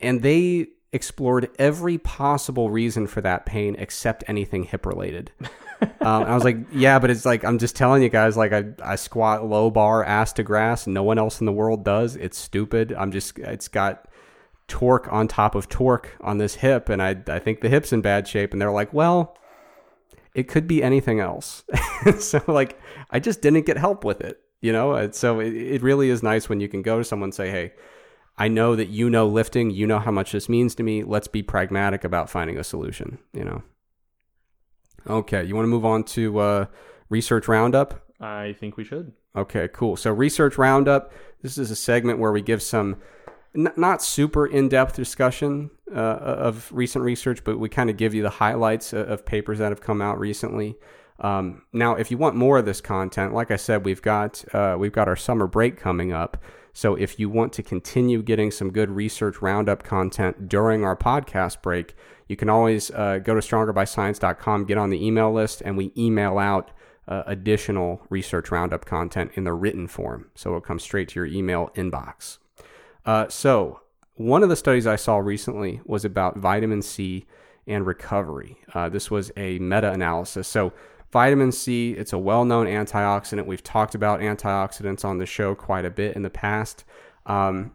and 0.00 0.22
they 0.22 0.68
explored 0.92 1.48
every 1.58 1.98
possible 1.98 2.70
reason 2.70 3.06
for 3.06 3.20
that 3.20 3.46
pain 3.46 3.76
except 3.78 4.24
anything 4.26 4.64
hip 4.64 4.86
related. 4.86 5.30
um, 6.00 6.24
I 6.24 6.34
was 6.34 6.44
like, 6.44 6.56
yeah, 6.72 6.98
but 6.98 7.10
it's 7.10 7.24
like 7.24 7.44
I'm 7.44 7.58
just 7.58 7.76
telling 7.76 8.02
you 8.02 8.08
guys, 8.08 8.36
like 8.36 8.52
I, 8.52 8.64
I 8.82 8.96
squat 8.96 9.46
low 9.46 9.70
bar 9.70 10.04
ass 10.04 10.32
to 10.34 10.42
grass. 10.42 10.86
No 10.86 11.02
one 11.02 11.18
else 11.18 11.40
in 11.40 11.46
the 11.46 11.52
world 11.52 11.84
does. 11.84 12.16
It's 12.16 12.38
stupid. 12.38 12.92
I'm 12.92 13.12
just 13.12 13.38
it's 13.38 13.68
got 13.68 14.08
torque 14.66 15.12
on 15.12 15.28
top 15.28 15.54
of 15.54 15.68
torque 15.68 16.16
on 16.20 16.38
this 16.38 16.56
hip, 16.56 16.88
and 16.88 17.02
I 17.02 17.16
I 17.28 17.38
think 17.38 17.60
the 17.60 17.68
hip's 17.68 17.92
in 17.92 18.00
bad 18.00 18.26
shape. 18.26 18.52
And 18.52 18.60
they're 18.60 18.72
like, 18.72 18.92
well, 18.92 19.36
it 20.34 20.48
could 20.48 20.66
be 20.66 20.82
anything 20.82 21.20
else. 21.20 21.64
so 22.18 22.42
like 22.46 22.80
I 23.10 23.20
just 23.20 23.40
didn't 23.42 23.66
get 23.66 23.76
help 23.76 24.04
with 24.04 24.20
it, 24.20 24.40
you 24.60 24.72
know. 24.72 25.10
So 25.12 25.40
it, 25.40 25.54
it 25.54 25.82
really 25.82 26.10
is 26.10 26.22
nice 26.22 26.48
when 26.48 26.60
you 26.60 26.68
can 26.68 26.82
go 26.82 26.98
to 26.98 27.04
someone 27.04 27.28
and 27.28 27.34
say, 27.34 27.50
hey 27.50 27.72
I 28.40 28.48
know 28.48 28.74
that 28.74 28.88
you 28.88 29.10
know 29.10 29.26
lifting, 29.26 29.70
you 29.70 29.86
know 29.86 29.98
how 29.98 30.10
much 30.10 30.32
this 30.32 30.48
means 30.48 30.74
to 30.76 30.82
me. 30.82 31.04
Let's 31.04 31.28
be 31.28 31.42
pragmatic 31.42 32.04
about 32.04 32.30
finding 32.30 32.56
a 32.56 32.64
solution, 32.64 33.18
you 33.34 33.44
know. 33.44 33.62
Okay, 35.06 35.44
you 35.44 35.54
want 35.54 35.64
to 35.64 35.70
move 35.70 35.84
on 35.84 36.04
to 36.04 36.38
uh, 36.38 36.66
research 37.10 37.48
roundup? 37.48 38.02
I 38.18 38.54
think 38.58 38.78
we 38.78 38.84
should. 38.84 39.12
Okay, 39.36 39.68
cool. 39.74 39.94
So 39.94 40.10
research 40.10 40.56
roundup. 40.56 41.12
This 41.42 41.58
is 41.58 41.70
a 41.70 41.76
segment 41.76 42.18
where 42.18 42.32
we 42.32 42.40
give 42.40 42.62
some 42.62 42.96
n- 43.54 43.72
not 43.76 44.02
super 44.02 44.46
in-depth 44.46 44.94
discussion 44.96 45.70
uh, 45.92 45.98
of 45.98 46.70
recent 46.72 47.04
research, 47.04 47.44
but 47.44 47.58
we 47.58 47.68
kind 47.68 47.90
of 47.90 47.96
give 47.96 48.14
you 48.14 48.22
the 48.22 48.30
highlights 48.30 48.92
of 48.92 49.26
papers 49.26 49.58
that 49.58 49.70
have 49.70 49.80
come 49.80 50.00
out 50.00 50.18
recently. 50.18 50.76
Um, 51.20 51.62
now, 51.72 51.94
if 51.96 52.10
you 52.10 52.16
want 52.16 52.36
more 52.36 52.58
of 52.58 52.64
this 52.64 52.80
content, 52.80 53.34
like 53.34 53.50
I 53.50 53.56
said, 53.56 53.84
we've 53.84 54.02
got 54.02 54.44
uh, 54.54 54.76
we've 54.78 54.92
got 54.92 55.08
our 55.08 55.16
summer 55.16 55.46
break 55.46 55.76
coming 55.76 56.12
up. 56.12 56.42
So 56.72 56.94
if 56.94 57.18
you 57.18 57.28
want 57.28 57.52
to 57.54 57.62
continue 57.62 58.22
getting 58.22 58.50
some 58.50 58.70
good 58.70 58.90
research 58.90 59.42
roundup 59.42 59.82
content 59.82 60.48
during 60.48 60.84
our 60.84 60.96
podcast 60.96 61.62
break, 61.62 61.94
you 62.28 62.36
can 62.36 62.48
always 62.48 62.90
uh, 62.92 63.18
go 63.18 63.34
to 63.34 63.40
strongerbyscience.com, 63.40 64.64
get 64.66 64.78
on 64.78 64.90
the 64.90 65.04
email 65.04 65.32
list, 65.32 65.62
and 65.64 65.76
we 65.76 65.92
email 65.98 66.38
out 66.38 66.70
uh, 67.08 67.24
additional 67.26 68.00
research 68.08 68.50
roundup 68.52 68.84
content 68.84 69.32
in 69.34 69.44
the 69.44 69.52
written 69.52 69.88
form. 69.88 70.30
So 70.36 70.50
it'll 70.50 70.60
come 70.60 70.78
straight 70.78 71.08
to 71.08 71.20
your 71.20 71.26
email 71.26 71.72
inbox. 71.74 72.38
Uh, 73.04 73.28
so 73.28 73.80
one 74.14 74.42
of 74.42 74.48
the 74.48 74.56
studies 74.56 74.86
I 74.86 74.96
saw 74.96 75.18
recently 75.18 75.80
was 75.84 76.04
about 76.04 76.36
vitamin 76.36 76.82
C 76.82 77.26
and 77.66 77.86
recovery. 77.86 78.58
Uh, 78.74 78.88
this 78.88 79.10
was 79.10 79.30
a 79.36 79.58
meta 79.58 79.92
analysis. 79.92 80.48
So 80.48 80.72
Vitamin 81.12 81.50
C, 81.50 81.92
it's 81.92 82.12
a 82.12 82.18
well 82.18 82.44
known 82.44 82.66
antioxidant. 82.66 83.46
We've 83.46 83.62
talked 83.62 83.94
about 83.94 84.20
antioxidants 84.20 85.04
on 85.04 85.18
the 85.18 85.26
show 85.26 85.54
quite 85.54 85.84
a 85.84 85.90
bit 85.90 86.14
in 86.14 86.22
the 86.22 86.30
past. 86.30 86.84
Um, 87.26 87.72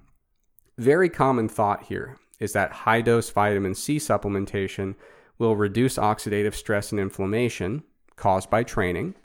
very 0.78 1.09
common 1.09 1.49
thought 1.49 1.84
here 1.84 2.17
is 2.39 2.53
that 2.53 2.71
high 2.71 3.01
dose 3.01 3.30
vitamin 3.30 3.76
C 3.76 3.97
supplementation 3.97 4.95
will 5.38 5.55
reduce 5.55 5.97
oxidative 5.97 6.53
stress 6.53 6.91
and 6.91 6.99
inflammation 6.99 7.84
caused 8.15 8.49
by 8.49 8.63
training. 8.63 9.15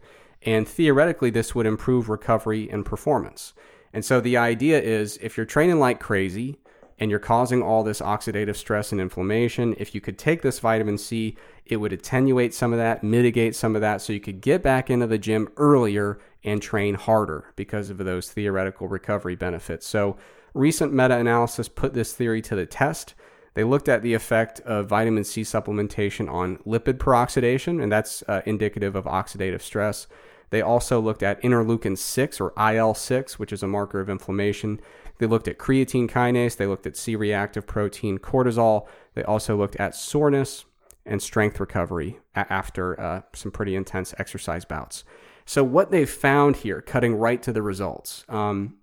And 0.42 0.66
theoretically, 0.66 1.30
this 1.30 1.54
would 1.54 1.66
improve 1.66 2.08
recovery 2.08 2.68
and 2.68 2.84
performance. 2.84 3.52
And 3.92 4.04
so 4.04 4.20
the 4.20 4.36
idea 4.36 4.80
is 4.80 5.18
if 5.22 5.36
you're 5.36 5.46
training 5.46 5.78
like 5.78 6.00
crazy, 6.00 6.58
and 7.00 7.10
you're 7.10 7.18
causing 7.18 7.62
all 7.62 7.82
this 7.82 8.02
oxidative 8.02 8.56
stress 8.56 8.92
and 8.92 9.00
inflammation, 9.00 9.74
if 9.78 9.94
you 9.94 10.02
could 10.02 10.18
take 10.18 10.42
this 10.42 10.58
vitamin 10.58 10.98
C, 10.98 11.34
it 11.64 11.78
would 11.78 11.94
attenuate 11.94 12.52
some 12.52 12.74
of 12.74 12.78
that, 12.78 13.02
mitigate 13.02 13.56
some 13.56 13.74
of 13.74 13.80
that, 13.80 14.02
so 14.02 14.12
you 14.12 14.20
could 14.20 14.42
get 14.42 14.62
back 14.62 14.90
into 14.90 15.06
the 15.06 15.18
gym 15.18 15.48
earlier 15.56 16.20
and 16.44 16.60
train 16.60 16.94
harder 16.94 17.46
because 17.56 17.88
of 17.88 17.96
those 17.96 18.30
theoretical 18.30 18.86
recovery 18.86 19.34
benefits. 19.34 19.86
So, 19.86 20.18
recent 20.52 20.92
meta 20.92 21.16
analysis 21.16 21.68
put 21.68 21.94
this 21.94 22.12
theory 22.12 22.42
to 22.42 22.54
the 22.54 22.66
test. 22.66 23.14
They 23.54 23.64
looked 23.64 23.88
at 23.88 24.02
the 24.02 24.14
effect 24.14 24.60
of 24.60 24.88
vitamin 24.88 25.24
C 25.24 25.40
supplementation 25.42 26.30
on 26.30 26.58
lipid 26.58 26.98
peroxidation, 26.98 27.82
and 27.82 27.90
that's 27.90 28.22
uh, 28.28 28.42
indicative 28.44 28.94
of 28.94 29.04
oxidative 29.04 29.62
stress. 29.62 30.06
They 30.50 30.62
also 30.62 31.00
looked 31.00 31.22
at 31.22 31.42
interleukin 31.42 31.96
6 31.96 32.40
or 32.40 32.52
IL 32.58 32.94
6, 32.94 33.38
which 33.38 33.52
is 33.52 33.62
a 33.62 33.68
marker 33.68 34.00
of 34.00 34.10
inflammation. 34.10 34.80
They 35.18 35.26
looked 35.26 35.48
at 35.48 35.58
creatine 35.58 36.10
kinase, 36.10 36.56
they 36.56 36.66
looked 36.66 36.86
at 36.86 36.96
C 36.96 37.14
reactive 37.16 37.66
protein 37.66 38.18
cortisol. 38.18 38.86
They 39.14 39.22
also 39.22 39.56
looked 39.56 39.76
at 39.76 39.94
soreness 39.94 40.64
and 41.06 41.22
strength 41.22 41.60
recovery 41.60 42.18
after 42.34 43.00
uh, 43.00 43.22
some 43.34 43.50
pretty 43.50 43.74
intense 43.74 44.14
exercise 44.18 44.64
bouts. 44.64 45.04
So, 45.46 45.64
what 45.64 45.90
they 45.90 46.04
found 46.04 46.56
here, 46.56 46.80
cutting 46.80 47.16
right 47.16 47.42
to 47.42 47.52
the 47.52 47.62
results, 47.62 48.24
um, 48.28 48.76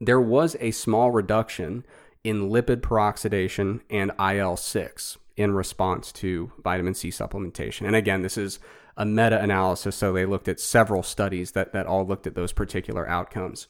there 0.00 0.20
was 0.20 0.56
a 0.60 0.70
small 0.72 1.10
reduction 1.10 1.84
in 2.22 2.50
lipid 2.50 2.80
peroxidation 2.80 3.80
and 3.88 4.12
IL 4.18 4.56
6 4.56 5.18
in 5.36 5.54
response 5.54 6.12
to 6.12 6.50
vitamin 6.62 6.94
C 6.94 7.10
supplementation. 7.10 7.86
And 7.86 7.96
again, 7.96 8.22
this 8.22 8.36
is 8.36 8.58
a 8.96 9.04
meta 9.04 9.40
analysis, 9.40 9.96
so 9.96 10.12
they 10.12 10.26
looked 10.26 10.48
at 10.48 10.58
several 10.58 11.02
studies 11.02 11.52
that, 11.52 11.72
that 11.72 11.86
all 11.86 12.06
looked 12.06 12.26
at 12.26 12.34
those 12.34 12.52
particular 12.52 13.08
outcomes. 13.08 13.68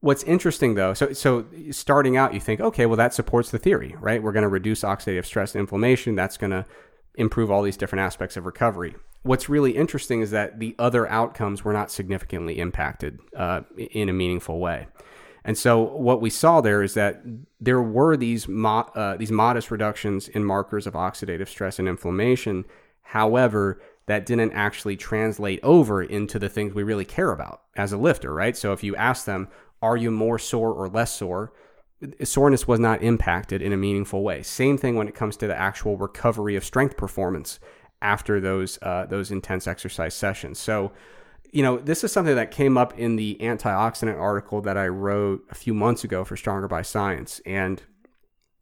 What's 0.00 0.22
interesting 0.22 0.74
though, 0.74 0.94
so 0.94 1.12
so 1.12 1.44
starting 1.70 2.16
out, 2.16 2.32
you 2.32 2.40
think, 2.40 2.60
okay, 2.60 2.86
well 2.86 2.96
that 2.96 3.12
supports 3.12 3.50
the 3.50 3.58
theory, 3.58 3.96
right? 4.00 4.22
We're 4.22 4.32
going 4.32 4.42
to 4.42 4.48
reduce 4.48 4.82
oxidative 4.82 5.24
stress 5.24 5.54
and 5.54 5.60
inflammation. 5.60 6.14
That's 6.14 6.36
going 6.36 6.52
to 6.52 6.64
improve 7.16 7.50
all 7.50 7.62
these 7.62 7.76
different 7.76 8.02
aspects 8.02 8.36
of 8.36 8.46
recovery. 8.46 8.94
What's 9.22 9.48
really 9.48 9.72
interesting 9.72 10.20
is 10.20 10.30
that 10.30 10.60
the 10.60 10.76
other 10.78 11.08
outcomes 11.08 11.64
were 11.64 11.72
not 11.72 11.90
significantly 11.90 12.60
impacted 12.60 13.18
uh, 13.36 13.62
in 13.76 14.08
a 14.08 14.12
meaningful 14.12 14.60
way. 14.60 14.86
And 15.44 15.58
so 15.58 15.80
what 15.80 16.20
we 16.20 16.30
saw 16.30 16.60
there 16.60 16.82
is 16.82 16.94
that 16.94 17.22
there 17.60 17.82
were 17.82 18.16
these 18.16 18.46
mo- 18.46 18.90
uh, 18.94 19.16
these 19.16 19.32
modest 19.32 19.70
reductions 19.70 20.28
in 20.28 20.44
markers 20.44 20.86
of 20.86 20.94
oxidative 20.94 21.48
stress 21.48 21.78
and 21.78 21.88
inflammation. 21.88 22.64
However, 23.02 23.80
that 24.08 24.26
didn't 24.26 24.52
actually 24.52 24.96
translate 24.96 25.60
over 25.62 26.02
into 26.02 26.38
the 26.38 26.48
things 26.48 26.74
we 26.74 26.82
really 26.82 27.04
care 27.04 27.30
about 27.30 27.62
as 27.76 27.92
a 27.92 27.96
lifter, 27.96 28.34
right? 28.34 28.56
So 28.56 28.72
if 28.72 28.82
you 28.82 28.96
ask 28.96 29.24
them, 29.24 29.48
are 29.80 29.96
you 29.96 30.10
more 30.10 30.38
sore 30.38 30.72
or 30.72 30.88
less 30.88 31.14
sore? 31.14 31.52
Soreness 32.22 32.66
was 32.66 32.80
not 32.80 33.02
impacted 33.02 33.62
in 33.62 33.72
a 33.72 33.76
meaningful 33.76 34.22
way. 34.22 34.42
Same 34.42 34.76
thing 34.78 34.96
when 34.96 35.08
it 35.08 35.14
comes 35.14 35.36
to 35.38 35.46
the 35.46 35.56
actual 35.56 35.96
recovery 35.96 36.56
of 36.56 36.64
strength 36.64 36.96
performance 36.96 37.60
after 38.00 38.40
those 38.40 38.78
uh, 38.82 39.06
those 39.06 39.30
intense 39.30 39.66
exercise 39.66 40.14
sessions. 40.14 40.58
So, 40.58 40.92
you 41.52 41.62
know, 41.62 41.78
this 41.78 42.04
is 42.04 42.12
something 42.12 42.36
that 42.36 42.50
came 42.50 42.78
up 42.78 42.96
in 42.98 43.16
the 43.16 43.36
antioxidant 43.40 44.18
article 44.18 44.60
that 44.62 44.76
I 44.76 44.86
wrote 44.88 45.44
a 45.50 45.54
few 45.54 45.74
months 45.74 46.04
ago 46.04 46.24
for 46.24 46.36
Stronger 46.36 46.68
by 46.68 46.82
Science, 46.82 47.40
and 47.44 47.82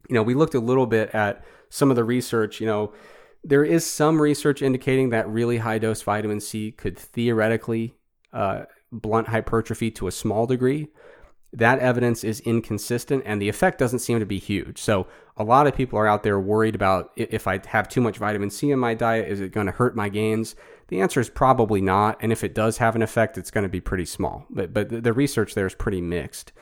you 0.09 0.15
know, 0.15 0.23
we 0.23 0.35
looked 0.35 0.55
a 0.55 0.61
little 0.61 0.87
bit 0.87 1.15
at 1.15 1.45
some 1.69 1.91
of 1.91 1.97
the 1.97 2.05
research. 2.05 2.61
You 2.61 2.67
know, 2.67 2.93
there 3.49 3.65
is 3.65 3.87
some 3.87 4.21
research 4.21 4.63
indicating 4.63 5.11
that 5.11 5.29
really 5.29 5.59
high 5.59 5.79
dose 5.79 6.03
vitamin 6.03 6.41
C 6.41 6.73
could 6.73 6.99
theoretically 6.99 7.95
uh, 8.33 8.65
blunt 8.93 9.29
hypertrophy 9.29 9.91
to 9.93 10.07
a 10.07 10.13
small 10.13 10.47
degree 10.47 10.89
that 11.53 11.79
evidence 11.79 12.23
is 12.23 12.41
inconsistent 12.41 13.23
and 13.25 13.41
the 13.41 13.49
effect 13.49 13.79
doesn't 13.79 14.01
seem 14.01 14.21
to 14.21 14.27
be 14.27 14.39
huge. 14.39 14.79
So, 14.79 15.07
a 15.39 15.45
lot 15.45 15.67
of 15.67 15.75
people 15.75 15.99
are 15.99 16.07
out 16.07 16.23
there 16.23 16.41
worried 16.41 16.75
about 16.75 17.13
if 17.17 17.47
I 17.47 17.61
have 17.67 17.89
too 17.89 18.01
much 18.01 18.17
vitamin 18.17 18.51
C 18.51 18.71
in 18.71 18.79
my 18.79 18.95
diet, 18.95 19.29
is 19.29 19.41
it 19.41 19.53
going 19.53 19.67
to 19.67 19.73
hurt 19.73 19.95
my 19.95 20.09
gains? 20.09 20.55
The 20.89 21.01
answer 21.01 21.21
is 21.21 21.29
probably 21.29 21.81
not. 21.81 22.19
And 22.21 22.33
if 22.33 22.43
it 22.43 22.55
does 22.55 22.79
have 22.79 22.97
an 22.97 23.03
effect, 23.03 23.37
it's 23.37 23.51
going 23.51 23.63
to 23.63 23.69
be 23.69 23.81
pretty 23.81 24.07
small. 24.07 24.47
But, 24.49 24.73
but 24.73 25.03
the 25.03 25.13
research 25.13 25.55
there 25.55 25.67
is 25.67 25.75
pretty 25.75 26.01
mixed. 26.01 26.53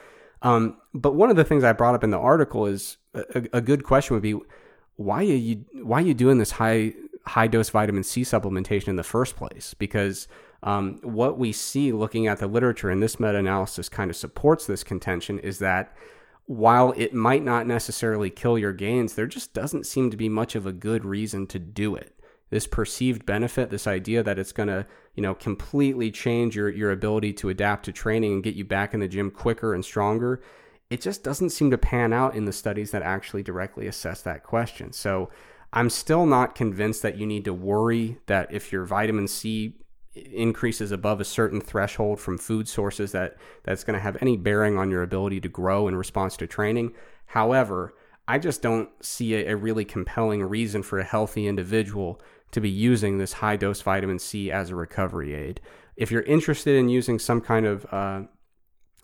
Um, 0.43 0.79
but 0.93 1.15
one 1.15 1.31
of 1.31 1.37
the 1.37 1.45
things 1.45 1.63
I 1.63 1.73
brought 1.73 1.95
up 1.95 2.03
in 2.03 2.11
the 2.11 2.19
article 2.19 2.67
is 2.67 2.97
a, 3.15 3.45
a 3.53 3.61
good 3.61 3.85
question 3.85 4.15
would 4.15 4.23
be 4.23 4.37
why 4.97 5.21
are 5.21 5.25
you 5.25 5.65
why 5.83 5.99
are 5.99 6.07
you 6.07 6.15
doing 6.15 6.39
this 6.39 6.53
high 6.53 6.95
high 7.27 7.47
dose 7.47 7.71
vitamin 7.71 8.05
C 8.05 8.23
supplementation 8.23 8.89
in 8.89 8.97
the 8.97 9.03
first 9.03 9.37
place? 9.37 9.75
Because 9.75 10.29
um, 10.63 11.01
what 11.03 11.39
we 11.39 11.53
see 11.53 11.93
looking 11.93 12.27
at 12.27 12.39
the 12.39 12.47
literature, 12.47 12.91
and 12.91 13.03
this 13.03 13.21
meta 13.21 13.37
analysis 13.37 13.89
kind 13.89 14.11
of 14.11 14.17
supports 14.17 14.67
this 14.67 14.85
contention, 14.85 15.39
is 15.39 15.59
that 15.59 15.95
while 16.47 16.93
it 16.97 17.15
might 17.15 17.43
not 17.43 17.67
necessarily 17.67 18.31
kill 18.31 18.59
your 18.59 18.73
gains, 18.73 19.15
there 19.15 19.27
just 19.27 19.53
doesn't 19.55 19.87
seem 19.87 20.11
to 20.11 20.17
be 20.17 20.29
much 20.29 20.55
of 20.55 20.67
a 20.67 20.73
good 20.73 21.05
reason 21.05 21.47
to 21.49 21.59
do 21.59 21.95
it. 21.97 22.15
this 22.51 22.67
perceived 22.67 23.27
benefit, 23.27 23.71
this 23.71 23.87
idea 23.87 24.23
that 24.23 24.39
it's 24.39 24.53
going 24.53 24.69
to, 24.69 24.87
you 25.15 25.23
know, 25.23 25.35
completely 25.35 26.11
change 26.11 26.55
your 26.55 26.69
your 26.71 26.93
ability 26.93 27.33
to 27.33 27.49
adapt 27.49 27.85
to 27.85 27.93
training 27.93 28.33
and 28.33 28.45
get 28.45 28.55
you 28.55 28.65
back 28.65 28.95
in 28.95 29.01
the 29.01 29.09
gym 29.09 29.31
quicker 29.31 29.75
and 29.75 29.85
stronger, 29.85 30.41
it 30.91 31.01
just 31.01 31.25
doesn't 31.25 31.51
seem 31.51 31.71
to 31.71 31.79
pan 31.79 32.13
out 32.13 32.35
in 32.35 32.45
the 32.45 32.53
studies 32.53 32.91
that 32.91 33.03
actually 33.03 33.43
directly 33.43 33.87
assess 33.87 34.23
that 34.23 34.43
question. 34.43 34.93
So, 34.93 35.31
I'm 35.73 35.91
still 35.91 36.25
not 36.25 36.55
convinced 36.55 37.03
that 37.03 37.19
you 37.19 37.27
need 37.27 37.45
to 37.47 37.53
worry 37.53 38.19
that 38.27 38.53
if 38.53 38.71
your 38.71 38.85
vitamin 38.85 39.27
C 39.27 39.75
increases 40.15 40.93
above 40.93 41.21
a 41.21 41.25
certain 41.25 41.61
threshold 41.61 42.21
from 42.21 42.39
food 42.39 42.69
sources 42.69 43.11
that 43.13 43.37
that's 43.65 43.83
going 43.83 43.95
to 43.95 44.03
have 44.03 44.17
any 44.21 44.37
bearing 44.37 44.79
on 44.79 44.91
your 44.91 45.03
ability 45.03 45.41
to 45.41 45.49
grow 45.49 45.89
in 45.89 45.97
response 45.97 46.37
to 46.37 46.47
training. 46.47 46.93
However, 47.27 47.95
I 48.29 48.39
just 48.39 48.63
don't 48.63 48.89
see 49.05 49.35
a, 49.35 49.53
a 49.53 49.57
really 49.57 49.85
compelling 49.85 50.45
reason 50.45 50.83
for 50.83 51.01
a 51.01 51.05
healthy 51.05 51.47
individual 51.47 52.21
to 52.53 52.61
be 52.61 52.71
using 52.71 53.19
this 53.19 53.35
high 53.35 53.57
dose 53.57 53.83
vitamin 53.83 54.21
C 54.21 54.53
as 54.53 54.71
a 54.71 54.77
recovery 54.77 55.35
aid. 55.35 55.61
If 55.97 56.13
you're 56.13 56.23
interested 56.23 56.77
in 56.77 56.89
using 56.89 57.19
some 57.19 57.41
kind 57.41 57.67
of 57.67 57.87
uh, 57.91 58.23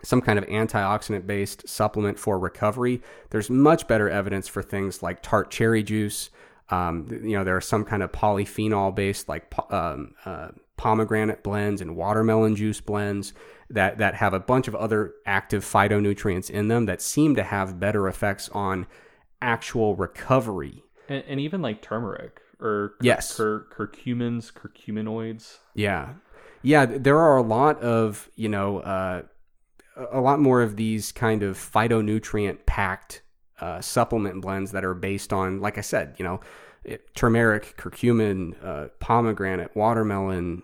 some 0.02 0.20
kind 0.20 0.38
of 0.38 0.46
antioxidant 0.46 1.26
based 1.26 1.68
supplement 1.68 2.18
for 2.18 2.38
recovery, 2.38 3.02
there's 3.30 3.50
much 3.50 3.86
better 3.86 4.08
evidence 4.08 4.48
for 4.48 4.62
things 4.62 5.02
like 5.02 5.22
tart 5.22 5.50
cherry 5.50 5.82
juice. 5.82 6.30
Um, 6.70 7.06
you 7.10 7.36
know, 7.36 7.44
there 7.44 7.56
are 7.56 7.60
some 7.60 7.84
kind 7.84 8.02
of 8.02 8.12
polyphenol 8.12 8.94
based 8.94 9.28
like 9.28 9.52
um, 9.70 10.14
uh, 10.24 10.48
pomegranate 10.76 11.42
blends 11.42 11.80
and 11.80 11.96
watermelon 11.96 12.56
juice 12.56 12.80
blends 12.80 13.34
that 13.68 13.98
that 13.98 14.14
have 14.14 14.32
a 14.32 14.40
bunch 14.40 14.66
of 14.66 14.74
other 14.74 15.14
active 15.26 15.64
phytonutrients 15.64 16.48
in 16.48 16.68
them 16.68 16.86
that 16.86 17.02
seem 17.02 17.34
to 17.36 17.42
have 17.42 17.78
better 17.78 18.08
effects 18.08 18.48
on 18.50 18.86
actual 19.42 19.94
recovery. 19.94 20.82
And, 21.08 21.24
and 21.28 21.40
even 21.40 21.60
like 21.60 21.82
turmeric 21.82 22.40
or 22.60 22.94
cur- 22.98 23.04
yes, 23.04 23.36
cur- 23.36 23.66
curcumins, 23.76 24.52
curcuminoids. 24.52 25.58
Yeah, 25.74 26.14
yeah. 26.62 26.86
There 26.86 27.18
are 27.18 27.36
a 27.36 27.42
lot 27.42 27.80
of 27.82 28.30
you 28.36 28.48
know 28.48 28.78
uh, 28.78 29.22
a 29.96 30.20
lot 30.20 30.40
more 30.40 30.62
of 30.62 30.76
these 30.76 31.12
kind 31.12 31.42
of 31.42 31.56
phytonutrient 31.56 32.66
packed 32.66 33.22
uh, 33.60 33.80
supplement 33.80 34.40
blends 34.40 34.72
that 34.72 34.84
are 34.84 34.94
based 34.94 35.32
on, 35.32 35.60
like 35.60 35.78
I 35.78 35.82
said, 35.82 36.14
you 36.18 36.24
know, 36.24 36.40
it, 36.84 37.14
turmeric, 37.14 37.76
curcumin, 37.76 38.54
uh, 38.64 38.88
pomegranate, 39.00 39.74
watermelon, 39.76 40.62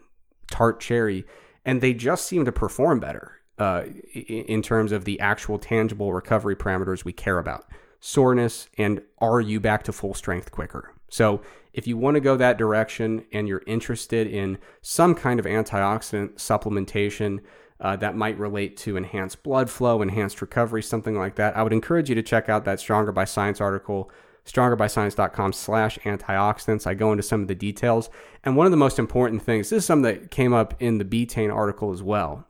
tart 0.51 0.81
cherry, 0.81 1.27
and 1.65 1.81
they 1.81 1.93
just 1.93 2.27
seem 2.27 2.45
to 2.45 2.53
perform 2.53 3.01
better 3.01 3.33
uh, 3.59 3.85
in 4.15 4.63
terms 4.63 4.93
of 4.93 5.05
the 5.05 5.21
actual 5.21 5.59
tangible 5.59 6.13
recovery 6.13 6.57
parameters 6.57 7.05
we 7.05 7.13
care 7.13 7.39
about 7.39 7.67
soreness, 8.01 8.69
and 8.79 9.03
are 9.19 9.41
you 9.41 9.61
back 9.61 9.83
to 9.85 9.93
full 9.93 10.15
strength 10.15 10.51
quicker? 10.51 10.93
So, 11.09 11.43
if 11.73 11.87
you 11.87 11.99
want 11.99 12.15
to 12.15 12.21
go 12.21 12.37
that 12.39 12.57
direction 12.57 13.27
and 13.33 13.47
you're 13.47 13.63
interested 13.67 14.27
in 14.27 14.57
some 14.81 15.15
kind 15.15 15.39
of 15.39 15.45
antioxidant 15.45 16.37
supplementation 16.37 17.41
uh, 17.81 17.97
that 17.97 18.17
might 18.17 18.39
relate 18.39 18.77
to 18.79 18.97
enhanced 18.97 19.43
blood 19.43 19.69
flow, 19.69 20.03
enhanced 20.03 20.41
recovery, 20.41 20.83
something 20.83 21.17
like 21.17 21.37
that, 21.37 21.57
I 21.57 21.63
would 21.63 21.73
encourage 21.73 22.09
you 22.09 22.15
to 22.15 22.23
check 22.23 22.49
out 22.49 22.65
that 22.65 22.81
Stronger 22.81 23.13
by 23.13 23.25
Science 23.25 23.61
article 23.61 24.11
strongerbyscience.com 24.47 25.53
slash 25.53 25.99
antioxidants. 26.05 26.87
I 26.87 26.95
go 26.95 27.11
into 27.11 27.23
some 27.23 27.43
of 27.43 27.49
the 27.49 27.55
details. 27.55 28.09
And 28.45 28.57
one 28.57 28.67
of 28.67 28.71
the 28.71 28.77
most 28.77 28.99
important 28.99 29.43
things, 29.43 29.71
this 29.71 29.79
is 29.79 29.85
something 29.85 30.21
that 30.21 30.31
came 30.31 30.55
up 30.55 30.75
in 30.81 30.99
the 30.99 31.05
betaine 31.05 31.53
article 31.53 31.93
as 31.93 32.03
well. 32.03 32.47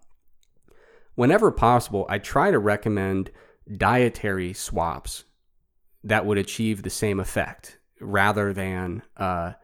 Whenever 1.14 1.50
possible, 1.50 2.04
I 2.08 2.18
try 2.18 2.50
to 2.50 2.58
recommend 2.58 3.30
dietary 3.76 4.52
swaps 4.52 5.24
that 6.04 6.26
would 6.26 6.38
achieve 6.38 6.82
the 6.82 6.90
same 6.90 7.18
effect 7.18 7.78
rather 8.00 8.52
than 8.52 9.02
uh, 9.16 9.54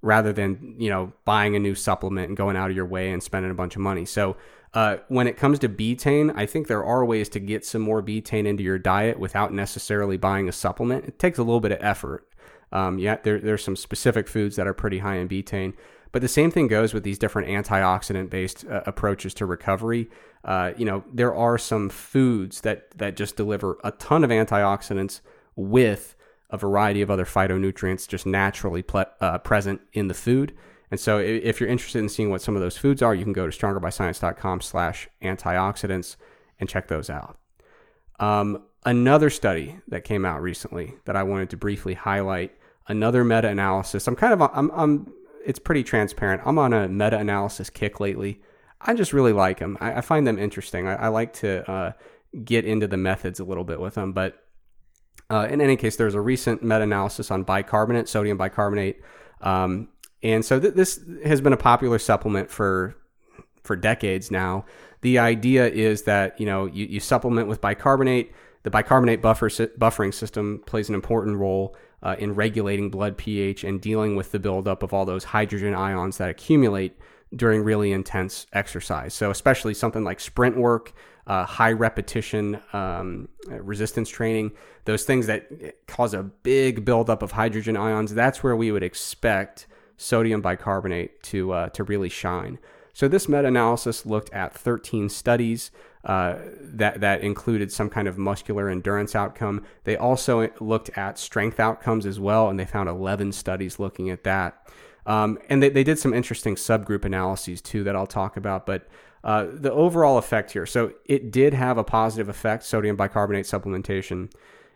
rather 0.00 0.32
than 0.32 0.74
you 0.78 0.88
know 0.88 1.12
buying 1.26 1.54
a 1.54 1.60
new 1.60 1.74
supplement 1.74 2.28
and 2.28 2.36
going 2.36 2.56
out 2.56 2.70
of 2.70 2.76
your 2.76 2.86
way 2.86 3.12
and 3.12 3.22
spending 3.22 3.50
a 3.50 3.54
bunch 3.54 3.76
of 3.76 3.82
money. 3.82 4.06
So 4.06 4.36
uh, 4.74 4.96
when 5.08 5.26
it 5.26 5.36
comes 5.36 5.58
to 5.60 5.68
betaine, 5.68 6.32
I 6.34 6.46
think 6.46 6.66
there 6.66 6.84
are 6.84 7.04
ways 7.04 7.28
to 7.30 7.40
get 7.40 7.64
some 7.66 7.82
more 7.82 8.02
betaine 8.02 8.46
into 8.46 8.62
your 8.62 8.78
diet 8.78 9.18
without 9.18 9.52
necessarily 9.52 10.16
buying 10.16 10.48
a 10.48 10.52
supplement. 10.52 11.04
It 11.04 11.18
takes 11.18 11.38
a 11.38 11.42
little 11.42 11.60
bit 11.60 11.72
of 11.72 11.78
effort. 11.80 12.26
Um, 12.72 12.98
yeah, 12.98 13.18
there, 13.22 13.38
there's 13.38 13.62
some 13.62 13.76
specific 13.76 14.28
foods 14.28 14.56
that 14.56 14.66
are 14.66 14.72
pretty 14.72 15.00
high 15.00 15.16
in 15.16 15.28
betaine. 15.28 15.74
But 16.10 16.22
the 16.22 16.28
same 16.28 16.50
thing 16.50 16.68
goes 16.68 16.94
with 16.94 17.04
these 17.04 17.18
different 17.18 17.48
antioxidant 17.48 18.30
based 18.30 18.66
uh, 18.66 18.82
approaches 18.86 19.34
to 19.34 19.46
recovery. 19.46 20.10
Uh, 20.44 20.72
you 20.76 20.84
know, 20.84 21.04
there 21.12 21.34
are 21.34 21.58
some 21.58 21.88
foods 21.88 22.62
that, 22.62 22.90
that 22.98 23.16
just 23.16 23.36
deliver 23.36 23.78
a 23.84 23.92
ton 23.92 24.24
of 24.24 24.30
antioxidants 24.30 25.20
with 25.54 26.14
a 26.50 26.58
variety 26.58 27.00
of 27.00 27.10
other 27.10 27.24
phytonutrients 27.24 28.06
just 28.06 28.26
naturally 28.26 28.82
ple- 28.82 29.06
uh, 29.20 29.38
present 29.38 29.80
in 29.92 30.08
the 30.08 30.14
food. 30.14 30.54
And 30.92 31.00
so 31.00 31.16
if 31.16 31.58
you're 31.58 31.70
interested 31.70 32.00
in 32.00 32.10
seeing 32.10 32.28
what 32.28 32.42
some 32.42 32.54
of 32.54 32.60
those 32.60 32.76
foods 32.76 33.00
are, 33.00 33.14
you 33.14 33.24
can 33.24 33.32
go 33.32 33.48
to 33.48 33.58
strongerbyscience.com 33.58 34.60
slash 34.60 35.08
antioxidants 35.22 36.16
and 36.60 36.68
check 36.68 36.88
those 36.88 37.08
out. 37.08 37.38
Um, 38.20 38.64
another 38.84 39.30
study 39.30 39.78
that 39.88 40.04
came 40.04 40.26
out 40.26 40.42
recently 40.42 40.96
that 41.06 41.16
I 41.16 41.22
wanted 41.22 41.48
to 41.48 41.56
briefly 41.56 41.94
highlight, 41.94 42.52
another 42.88 43.24
meta-analysis. 43.24 44.06
I'm 44.06 44.16
kind 44.16 44.34
of, 44.34 44.42
I'm, 44.52 44.70
I'm 44.72 45.10
it's 45.46 45.58
pretty 45.58 45.82
transparent. 45.82 46.42
I'm 46.44 46.58
on 46.58 46.74
a 46.74 46.86
meta-analysis 46.88 47.70
kick 47.70 47.98
lately. 47.98 48.42
I 48.78 48.92
just 48.92 49.14
really 49.14 49.32
like 49.32 49.60
them. 49.60 49.78
I, 49.80 49.94
I 49.94 50.00
find 50.02 50.26
them 50.26 50.38
interesting. 50.38 50.86
I, 50.86 50.96
I 50.96 51.08
like 51.08 51.32
to 51.36 51.70
uh, 51.70 51.92
get 52.44 52.66
into 52.66 52.86
the 52.86 52.98
methods 52.98 53.40
a 53.40 53.44
little 53.44 53.64
bit 53.64 53.80
with 53.80 53.94
them, 53.94 54.12
but 54.12 54.44
uh, 55.30 55.48
in 55.50 55.62
any 55.62 55.76
case, 55.76 55.96
there's 55.96 56.14
a 56.14 56.20
recent 56.20 56.62
meta-analysis 56.62 57.30
on 57.30 57.44
bicarbonate, 57.44 58.10
sodium 58.10 58.36
bicarbonate, 58.36 59.00
um, 59.40 59.88
and 60.22 60.44
so 60.44 60.60
th- 60.60 60.74
this 60.74 61.00
has 61.24 61.40
been 61.40 61.52
a 61.52 61.58
popular 61.58 61.98
supplement 61.98 62.50
for 62.50 62.96
for 63.62 63.76
decades 63.76 64.30
now. 64.30 64.64
The 65.02 65.18
idea 65.18 65.68
is 65.68 66.02
that 66.02 66.38
you 66.40 66.46
know 66.46 66.66
you, 66.66 66.86
you 66.86 67.00
supplement 67.00 67.48
with 67.48 67.60
bicarbonate. 67.60 68.32
The 68.62 68.70
bicarbonate 68.70 69.20
buffer 69.20 69.48
buffering 69.48 70.14
system 70.14 70.62
plays 70.66 70.88
an 70.88 70.94
important 70.94 71.36
role 71.38 71.76
uh, 72.02 72.16
in 72.18 72.34
regulating 72.34 72.90
blood 72.90 73.16
pH 73.16 73.64
and 73.64 73.80
dealing 73.80 74.14
with 74.14 74.32
the 74.32 74.38
buildup 74.38 74.82
of 74.82 74.92
all 74.92 75.04
those 75.04 75.24
hydrogen 75.24 75.74
ions 75.74 76.18
that 76.18 76.30
accumulate 76.30 76.96
during 77.34 77.62
really 77.64 77.92
intense 77.92 78.46
exercise. 78.52 79.14
So 79.14 79.30
especially 79.30 79.74
something 79.74 80.04
like 80.04 80.20
sprint 80.20 80.56
work 80.56 80.92
uh, 81.26 81.44
high 81.44 81.72
repetition 81.72 82.60
um, 82.72 83.28
resistance 83.48 84.08
training, 84.08 84.52
those 84.84 85.04
things 85.04 85.26
that 85.26 85.86
cause 85.86 86.14
a 86.14 86.22
big 86.22 86.84
buildup 86.84 87.22
of 87.22 87.32
hydrogen 87.32 87.76
ions, 87.76 88.12
that's 88.14 88.42
where 88.42 88.56
we 88.56 88.72
would 88.72 88.82
expect 88.82 89.66
sodium 90.02 90.40
bicarbonate 90.40 91.22
to, 91.22 91.52
uh, 91.52 91.68
to 91.70 91.84
really 91.84 92.08
shine. 92.08 92.58
So 92.92 93.08
this 93.08 93.28
meta-analysis 93.28 94.04
looked 94.04 94.32
at 94.32 94.52
13 94.52 95.08
studies 95.08 95.70
uh, 96.04 96.36
that 96.60 97.00
that 97.00 97.22
included 97.22 97.72
some 97.72 97.88
kind 97.88 98.08
of 98.08 98.18
muscular 98.18 98.68
endurance 98.68 99.14
outcome. 99.14 99.64
They 99.84 99.96
also 99.96 100.50
looked 100.60 100.90
at 100.98 101.18
strength 101.18 101.58
outcomes 101.60 102.04
as 102.04 102.20
well, 102.20 102.48
and 102.48 102.58
they 102.58 102.66
found 102.66 102.88
11 102.88 103.32
studies 103.32 103.78
looking 103.78 104.10
at 104.10 104.24
that. 104.24 104.66
Um, 105.06 105.38
and 105.48 105.62
they, 105.62 105.68
they 105.68 105.84
did 105.84 105.98
some 105.98 106.12
interesting 106.12 106.56
subgroup 106.56 107.04
analyses 107.04 107.60
too 107.60 107.84
that 107.84 107.96
I'll 107.96 108.06
talk 108.06 108.36
about. 108.36 108.66
But 108.66 108.88
uh, 109.24 109.46
the 109.50 109.72
overall 109.72 110.18
effect 110.18 110.50
here. 110.52 110.66
So 110.66 110.92
it 111.06 111.30
did 111.30 111.54
have 111.54 111.78
a 111.78 111.84
positive 111.84 112.28
effect, 112.28 112.64
sodium 112.64 112.96
bicarbonate 112.96 113.46
supplementation 113.46 114.30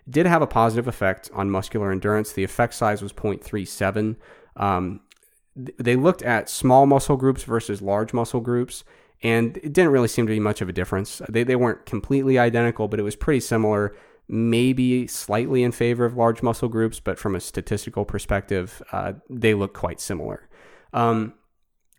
did 0.08 0.26
have 0.26 0.42
a 0.42 0.46
positive 0.46 0.86
effect 0.86 1.30
on 1.34 1.50
muscular 1.50 1.90
endurance. 1.90 2.32
The 2.32 2.44
effect 2.44 2.74
size 2.74 3.02
was 3.02 3.12
0.37. 3.12 4.16
Um, 4.56 5.00
they 5.56 5.96
looked 5.96 6.22
at 6.22 6.50
small 6.50 6.86
muscle 6.86 7.16
groups 7.16 7.42
versus 7.44 7.80
large 7.80 8.12
muscle 8.12 8.40
groups, 8.40 8.84
and 9.22 9.56
it 9.58 9.72
didn't 9.72 9.90
really 9.90 10.08
seem 10.08 10.26
to 10.26 10.32
be 10.32 10.40
much 10.40 10.60
of 10.60 10.68
a 10.68 10.72
difference. 10.72 11.22
They, 11.28 11.42
they 11.42 11.56
weren't 11.56 11.86
completely 11.86 12.38
identical, 12.38 12.88
but 12.88 13.00
it 13.00 13.02
was 13.02 13.16
pretty 13.16 13.40
similar, 13.40 13.96
maybe 14.28 15.06
slightly 15.06 15.62
in 15.62 15.72
favor 15.72 16.04
of 16.04 16.16
large 16.16 16.42
muscle 16.42 16.68
groups, 16.68 17.00
but 17.00 17.18
from 17.18 17.34
a 17.34 17.40
statistical 17.40 18.04
perspective, 18.04 18.82
uh, 18.92 19.14
they 19.30 19.54
look 19.54 19.72
quite 19.72 20.00
similar. 20.00 20.48
Um, 20.92 21.34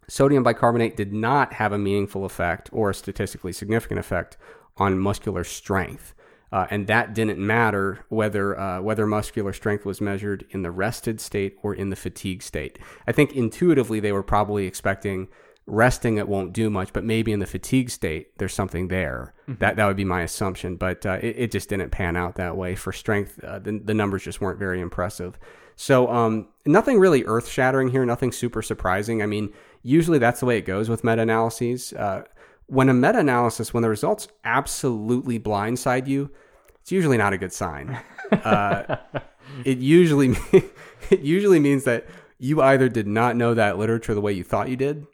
sodium 0.07 0.43
bicarbonate 0.43 0.95
did 0.95 1.11
not 1.11 1.53
have 1.53 1.71
a 1.71 1.77
meaningful 1.77 2.25
effect 2.25 2.69
or 2.71 2.91
a 2.91 2.93
statistically 2.93 3.51
significant 3.51 3.99
effect 3.99 4.37
on 4.77 4.99
muscular 4.99 5.43
strength. 5.43 6.13
Uh, 6.51 6.65
and 6.69 6.87
that 6.87 7.13
didn't 7.13 7.37
matter 7.37 8.05
whether 8.09 8.57
uh, 8.57 8.81
whether 8.81 9.05
muscular 9.05 9.51
strength 9.51 9.85
was 9.85 9.99
measured 9.99 10.45
in 10.51 10.61
the 10.61 10.71
rested 10.71 11.19
state 11.19 11.57
or 11.61 11.73
in 11.73 11.89
the 11.89 11.95
fatigue 11.95 12.41
state. 12.41 12.79
I 13.05 13.11
think 13.11 13.33
intuitively 13.33 13.99
they 13.99 14.11
were 14.11 14.23
probably 14.23 14.65
expecting 14.65 15.27
resting 15.65 16.17
it 16.17 16.29
won't 16.29 16.53
do 16.53 16.69
much, 16.69 16.93
but 16.93 17.03
maybe 17.03 17.33
in 17.33 17.39
the 17.39 17.45
fatigue 17.45 17.89
state 17.89 18.37
there's 18.37 18.53
something 18.53 18.87
there. 18.87 19.33
Mm-hmm. 19.49 19.59
That 19.59 19.75
that 19.75 19.85
would 19.85 19.97
be 19.97 20.05
my 20.05 20.21
assumption, 20.21 20.77
but 20.77 21.05
uh, 21.05 21.19
it, 21.21 21.35
it, 21.37 21.51
just 21.51 21.67
didn't 21.69 21.89
pan 21.89 22.15
out 22.15 22.35
that 22.35 22.55
way 22.55 22.75
for 22.75 22.93
strength. 22.93 23.43
Uh, 23.43 23.59
the, 23.59 23.81
the 23.83 23.93
numbers 23.93 24.23
just 24.23 24.39
weren't 24.39 24.59
very 24.59 24.79
impressive. 24.79 25.37
So 25.75 26.09
um, 26.09 26.47
nothing 26.65 26.97
really 26.97 27.23
earth 27.25 27.47
shattering 27.47 27.89
here, 27.89 28.05
nothing 28.05 28.31
super 28.31 28.61
surprising. 28.61 29.21
I 29.21 29.25
mean, 29.25 29.53
usually 29.83 30.17
that's 30.17 30.39
the 30.39 30.45
way 30.45 30.57
it 30.57 30.65
goes 30.65 30.89
with 30.89 31.03
meta 31.03 31.21
analyses. 31.21 31.93
When 32.67 32.89
a 32.89 32.93
meta 32.93 33.19
analysis, 33.19 33.73
when 33.73 33.83
the 33.83 33.89
results 33.89 34.27
absolutely 34.43 35.39
blindside 35.39 36.07
you, 36.07 36.29
it's 36.81 36.91
usually 36.91 37.17
not 37.17 37.33
a 37.33 37.37
good 37.37 37.53
sign. 37.53 37.99
Uh, 38.29 38.97
it 39.63 39.77
usually 39.77 40.35
it 41.09 41.21
usually 41.21 41.61
means 41.61 41.85
that 41.85 42.05
you 42.39 42.61
either 42.61 42.89
did 42.89 43.07
not 43.07 43.37
know 43.37 43.53
that 43.53 43.77
literature 43.77 44.13
the 44.13 44.19
way 44.19 44.33
you 44.33 44.43
thought 44.43 44.67
you 44.67 44.75
did, 44.75 45.07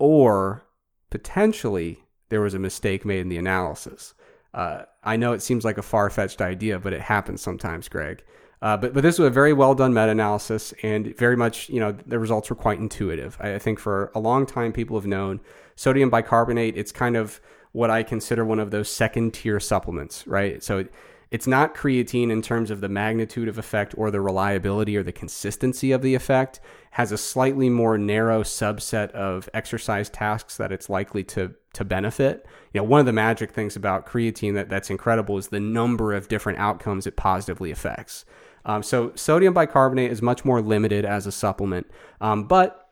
or 0.00 0.64
potentially 1.08 2.00
there 2.30 2.40
was 2.40 2.54
a 2.54 2.58
mistake 2.58 3.04
made 3.04 3.20
in 3.20 3.28
the 3.28 3.38
analysis. 3.38 4.14
Uh, 4.52 4.82
I 5.04 5.16
know 5.16 5.32
it 5.32 5.42
seems 5.42 5.64
like 5.64 5.78
a 5.78 5.82
far 5.82 6.10
fetched 6.10 6.40
idea, 6.40 6.80
but 6.80 6.92
it 6.92 7.00
happens 7.00 7.40
sometimes, 7.40 7.88
Greg. 7.88 8.24
Uh, 8.62 8.76
but 8.76 8.94
but 8.94 9.02
this 9.02 9.18
was 9.18 9.26
a 9.26 9.30
very 9.30 9.52
well 9.52 9.74
done 9.74 9.92
meta 9.92 10.10
analysis, 10.10 10.72
and 10.84 11.16
very 11.16 11.36
much 11.36 11.68
you 11.68 11.80
know 11.80 11.92
the 12.06 12.18
results 12.18 12.48
were 12.48 12.56
quite 12.56 12.78
intuitive. 12.78 13.36
I, 13.40 13.56
I 13.56 13.58
think 13.58 13.80
for 13.80 14.12
a 14.14 14.20
long 14.20 14.46
time 14.46 14.72
people 14.72 14.96
have 14.96 15.06
known 15.06 15.40
sodium 15.74 16.08
bicarbonate. 16.10 16.76
It's 16.76 16.92
kind 16.92 17.16
of 17.16 17.40
what 17.72 17.90
I 17.90 18.04
consider 18.04 18.44
one 18.44 18.60
of 18.60 18.70
those 18.70 18.88
second 18.88 19.34
tier 19.34 19.58
supplements, 19.58 20.26
right? 20.28 20.62
So 20.62 20.86
it's 21.32 21.46
not 21.46 21.74
creatine 21.74 22.30
in 22.30 22.42
terms 22.42 22.70
of 22.70 22.82
the 22.82 22.90
magnitude 22.90 23.48
of 23.48 23.58
effect 23.58 23.94
or 23.96 24.10
the 24.10 24.20
reliability 24.20 24.96
or 24.96 25.02
the 25.02 25.12
consistency 25.12 25.90
of 25.90 26.02
the 26.02 26.14
effect. 26.14 26.60
Has 26.92 27.10
a 27.10 27.18
slightly 27.18 27.70
more 27.70 27.98
narrow 27.98 28.42
subset 28.42 29.10
of 29.12 29.48
exercise 29.54 30.08
tasks 30.08 30.56
that 30.58 30.70
it's 30.70 30.88
likely 30.88 31.24
to 31.24 31.54
to 31.72 31.84
benefit. 31.84 32.46
You 32.72 32.80
know, 32.80 32.84
one 32.84 33.00
of 33.00 33.06
the 33.06 33.12
magic 33.12 33.50
things 33.50 33.74
about 33.74 34.06
creatine 34.06 34.54
that, 34.54 34.68
that's 34.68 34.90
incredible 34.90 35.36
is 35.38 35.48
the 35.48 35.58
number 35.58 36.12
of 36.12 36.28
different 36.28 36.60
outcomes 36.60 37.08
it 37.08 37.16
positively 37.16 37.72
affects. 37.72 38.24
Um, 38.64 38.82
so 38.82 39.12
sodium 39.14 39.54
bicarbonate 39.54 40.12
is 40.12 40.22
much 40.22 40.44
more 40.44 40.62
limited 40.62 41.04
as 41.04 41.26
a 41.26 41.32
supplement, 41.32 41.90
um, 42.20 42.44
but 42.44 42.82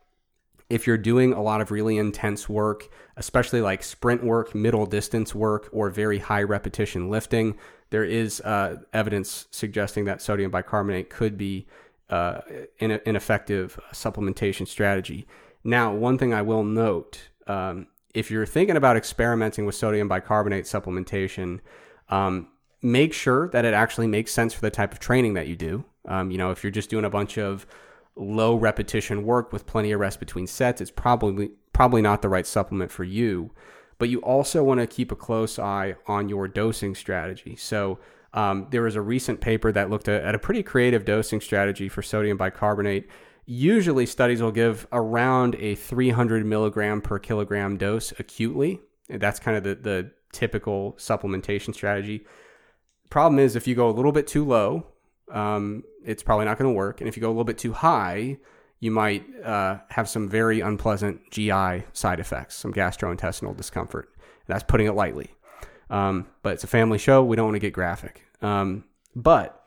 if 0.70 0.86
you're 0.86 0.96
doing 0.96 1.32
a 1.32 1.42
lot 1.42 1.60
of 1.60 1.72
really 1.72 1.98
intense 1.98 2.48
work, 2.48 2.88
especially 3.16 3.60
like 3.60 3.82
sprint 3.82 4.22
work, 4.22 4.54
middle 4.54 4.86
distance 4.86 5.34
work, 5.34 5.68
or 5.72 5.90
very 5.90 6.18
high 6.18 6.44
repetition 6.44 7.10
lifting, 7.10 7.58
there 7.90 8.04
is 8.04 8.40
uh, 8.42 8.76
evidence 8.92 9.48
suggesting 9.50 10.04
that 10.04 10.22
sodium 10.22 10.50
bicarbonate 10.50 11.10
could 11.10 11.36
be 11.36 11.66
uh, 12.08 12.40
an, 12.80 12.92
an, 12.92 13.16
effective 13.16 13.78
supplementation 13.92 14.66
strategy. 14.66 15.26
Now, 15.62 15.92
one 15.92 16.18
thing 16.18 16.32
I 16.32 16.42
will 16.42 16.64
note 16.64 17.28
um, 17.46 17.88
if 18.14 18.30
you're 18.30 18.46
thinking 18.46 18.76
about 18.76 18.96
experimenting 18.96 19.66
with 19.66 19.74
sodium 19.74 20.08
bicarbonate 20.08 20.64
supplementation, 20.64 21.60
um, 22.08 22.48
make 22.82 23.12
sure 23.12 23.48
that 23.48 23.64
it 23.64 23.74
actually 23.74 24.06
makes 24.06 24.32
sense 24.32 24.54
for 24.54 24.60
the 24.60 24.70
type 24.70 24.92
of 24.92 24.98
training 24.98 25.34
that 25.34 25.48
you 25.48 25.56
do. 25.56 25.84
Um, 26.06 26.30
you 26.30 26.38
know, 26.38 26.50
if 26.50 26.64
you're 26.64 26.70
just 26.70 26.90
doing 26.90 27.04
a 27.04 27.10
bunch 27.10 27.38
of 27.38 27.66
low 28.16 28.54
repetition 28.54 29.24
work 29.24 29.52
with 29.52 29.66
plenty 29.66 29.92
of 29.92 30.00
rest 30.00 30.18
between 30.18 30.46
sets, 30.46 30.80
it's 30.80 30.90
probably 30.90 31.50
probably 31.72 32.02
not 32.02 32.20
the 32.20 32.28
right 32.28 32.46
supplement 32.46 32.90
for 32.90 33.04
you 33.04 33.50
but 34.00 34.08
you 34.08 34.18
also 34.20 34.64
want 34.64 34.80
to 34.80 34.86
keep 34.86 35.12
a 35.12 35.14
close 35.14 35.58
eye 35.58 35.94
on 36.06 36.28
your 36.28 36.48
dosing 36.48 36.94
strategy. 36.96 37.54
So, 37.54 38.00
um, 38.32 38.66
there 38.70 38.82
was 38.82 38.96
a 38.96 39.02
recent 39.02 39.40
paper 39.40 39.70
that 39.72 39.90
looked 39.90 40.08
at, 40.08 40.34
a 40.34 40.38
pretty 40.38 40.62
creative 40.62 41.04
dosing 41.04 41.40
strategy 41.40 41.88
for 41.88 42.00
sodium 42.00 42.38
bicarbonate. 42.38 43.08
Usually, 43.44 44.06
studies 44.06 44.40
will 44.40 44.52
give 44.52 44.86
around 44.90 45.56
a 45.56 45.74
300 45.74 46.46
milligram 46.46 47.02
per 47.02 47.18
kilogram 47.18 47.76
dose 47.76 48.12
acutely. 48.18 48.80
That's 49.08 49.38
kind 49.38 49.56
of 49.56 49.64
the, 49.64 49.74
the 49.74 50.10
typical 50.32 50.94
supplementation 50.96 51.74
strategy. 51.74 52.24
Problem 53.10 53.38
is, 53.38 53.56
if 53.56 53.66
you 53.66 53.74
go 53.74 53.88
a 53.88 53.92
little 53.92 54.12
bit 54.12 54.26
too 54.26 54.44
low, 54.44 54.86
um, 55.30 55.84
it's 56.04 56.22
probably 56.22 56.46
not 56.46 56.58
going 56.58 56.70
to 56.70 56.76
work. 56.76 57.00
And 57.00 57.08
if 57.08 57.16
you 57.16 57.20
go 57.20 57.28
a 57.28 57.32
little 57.32 57.44
bit 57.44 57.58
too 57.58 57.72
high, 57.72 58.38
you 58.78 58.90
might 58.90 59.24
uh, 59.44 59.78
have 59.90 60.08
some 60.08 60.28
very 60.28 60.60
unpleasant 60.60 61.30
GI 61.30 61.84
side 61.92 62.18
effects, 62.20 62.56
some 62.56 62.72
gastrointestinal 62.72 63.56
discomfort. 63.56 64.14
That's 64.46 64.64
putting 64.64 64.86
it 64.86 64.92
lightly. 64.92 65.30
Um, 65.90 66.28
but 66.42 66.54
it's 66.54 66.64
a 66.64 66.68
family 66.68 66.98
show. 66.98 67.22
We 67.22 67.36
don't 67.36 67.46
want 67.46 67.56
to 67.56 67.60
get 67.60 67.72
graphic. 67.72 68.22
Um, 68.40 68.84
but 69.14 69.64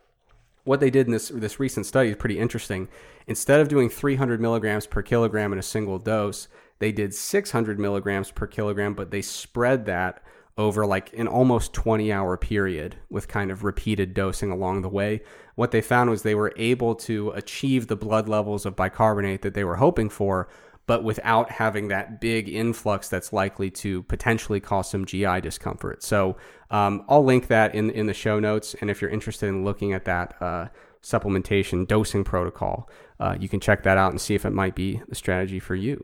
what 0.63 0.79
they 0.79 0.89
did 0.89 1.05
in 1.07 1.11
this 1.11 1.29
this 1.29 1.59
recent 1.59 1.85
study 1.85 2.09
is 2.09 2.15
pretty 2.15 2.39
interesting. 2.39 2.87
Instead 3.27 3.59
of 3.59 3.67
doing 3.67 3.89
300 3.89 4.41
milligrams 4.41 4.87
per 4.87 5.01
kilogram 5.01 5.53
in 5.53 5.59
a 5.59 5.63
single 5.63 5.99
dose, 5.99 6.47
they 6.79 6.91
did 6.91 7.13
600 7.13 7.79
milligrams 7.79 8.31
per 8.31 8.47
kilogram, 8.47 8.93
but 8.93 9.11
they 9.11 9.21
spread 9.21 9.85
that 9.85 10.23
over 10.57 10.85
like 10.85 11.11
an 11.13 11.27
almost 11.27 11.73
20 11.73 12.11
hour 12.11 12.37
period 12.37 12.95
with 13.09 13.27
kind 13.27 13.51
of 13.51 13.63
repeated 13.63 14.13
dosing 14.13 14.51
along 14.51 14.81
the 14.81 14.89
way. 14.89 15.21
What 15.55 15.71
they 15.71 15.81
found 15.81 16.09
was 16.09 16.21
they 16.21 16.35
were 16.35 16.53
able 16.57 16.95
to 16.95 17.31
achieve 17.31 17.87
the 17.87 17.95
blood 17.95 18.29
levels 18.29 18.65
of 18.65 18.75
bicarbonate 18.75 19.41
that 19.41 19.53
they 19.53 19.63
were 19.63 19.77
hoping 19.77 20.09
for, 20.09 20.47
but 20.85 21.03
without 21.03 21.49
having 21.49 21.87
that 21.87 22.21
big 22.21 22.49
influx 22.49 23.09
that's 23.09 23.33
likely 23.33 23.71
to 23.71 24.03
potentially 24.03 24.59
cause 24.59 24.89
some 24.89 25.05
GI 25.05 25.41
discomfort. 25.41 26.03
So 26.03 26.37
um, 26.69 27.03
I'll 27.07 27.23
link 27.23 27.47
that 27.47 27.73
in, 27.73 27.89
in 27.89 28.05
the 28.05 28.13
show 28.13 28.39
notes. 28.39 28.75
And 28.79 28.89
if 28.89 29.01
you're 29.01 29.11
interested 29.11 29.47
in 29.47 29.63
looking 29.63 29.93
at 29.93 30.05
that 30.05 30.35
uh, 30.39 30.67
supplementation 31.01 31.87
dosing 31.87 32.23
protocol, 32.23 32.89
uh, 33.19 33.35
you 33.39 33.49
can 33.49 33.59
check 33.59 33.83
that 33.83 33.97
out 33.97 34.11
and 34.11 34.21
see 34.21 34.35
if 34.35 34.45
it 34.45 34.51
might 34.51 34.75
be 34.75 35.01
the 35.07 35.15
strategy 35.15 35.59
for 35.59 35.75
you. 35.75 36.03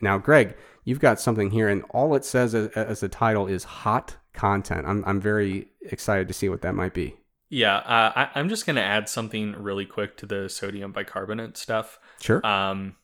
Now, 0.00 0.18
Greg, 0.18 0.56
you've 0.84 1.00
got 1.00 1.20
something 1.20 1.50
here, 1.50 1.68
and 1.68 1.82
all 1.90 2.14
it 2.14 2.24
says 2.24 2.54
as, 2.54 2.68
as 2.70 3.00
the 3.00 3.08
title 3.08 3.46
is 3.46 3.64
hot 3.64 4.16
content. 4.32 4.86
I'm, 4.86 5.04
I'm 5.06 5.20
very 5.20 5.68
excited 5.82 6.28
to 6.28 6.34
see 6.34 6.48
what 6.48 6.62
that 6.62 6.74
might 6.74 6.94
be. 6.94 7.16
Yeah, 7.48 7.76
uh, 7.76 8.28
I, 8.34 8.40
am 8.40 8.48
just 8.48 8.66
going 8.66 8.76
to 8.76 8.82
add 8.82 9.08
something 9.08 9.52
really 9.52 9.86
quick 9.86 10.16
to 10.18 10.26
the 10.26 10.48
sodium 10.48 10.92
bicarbonate 10.92 11.56
stuff. 11.56 11.98
Sure. 12.20 12.44
Um, 12.44 12.96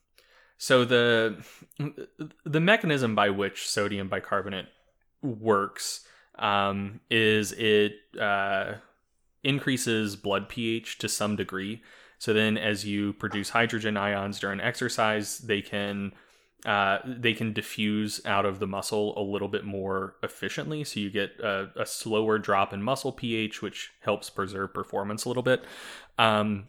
so 0.57 0.85
the 0.85 1.43
the 2.45 2.59
mechanism 2.59 3.15
by 3.15 3.29
which 3.29 3.67
sodium 3.67 4.09
bicarbonate 4.09 4.67
works 5.21 6.05
um, 6.37 6.99
is 7.09 7.51
it 7.53 7.93
uh, 8.19 8.73
increases 9.43 10.15
blood 10.15 10.49
pH 10.49 10.97
to 10.99 11.09
some 11.09 11.35
degree. 11.35 11.81
So 12.19 12.33
then, 12.33 12.57
as 12.57 12.85
you 12.85 13.13
produce 13.13 13.49
hydrogen 13.49 13.97
ions 13.97 14.39
during 14.39 14.59
exercise, 14.59 15.39
they 15.39 15.61
can 15.61 16.13
uh, 16.65 16.99
they 17.05 17.33
can 17.33 17.53
diffuse 17.53 18.23
out 18.25 18.45
of 18.45 18.59
the 18.59 18.67
muscle 18.67 19.17
a 19.19 19.23
little 19.23 19.47
bit 19.47 19.65
more 19.65 20.15
efficiently. 20.21 20.83
So 20.83 20.99
you 20.99 21.09
get 21.09 21.39
a, 21.39 21.69
a 21.75 21.85
slower 21.85 22.37
drop 22.37 22.71
in 22.73 22.83
muscle 22.83 23.11
pH, 23.11 23.61
which 23.61 23.91
helps 24.01 24.29
preserve 24.29 24.73
performance 24.73 25.25
a 25.25 25.29
little 25.29 25.43
bit. 25.43 25.63
Um, 26.19 26.67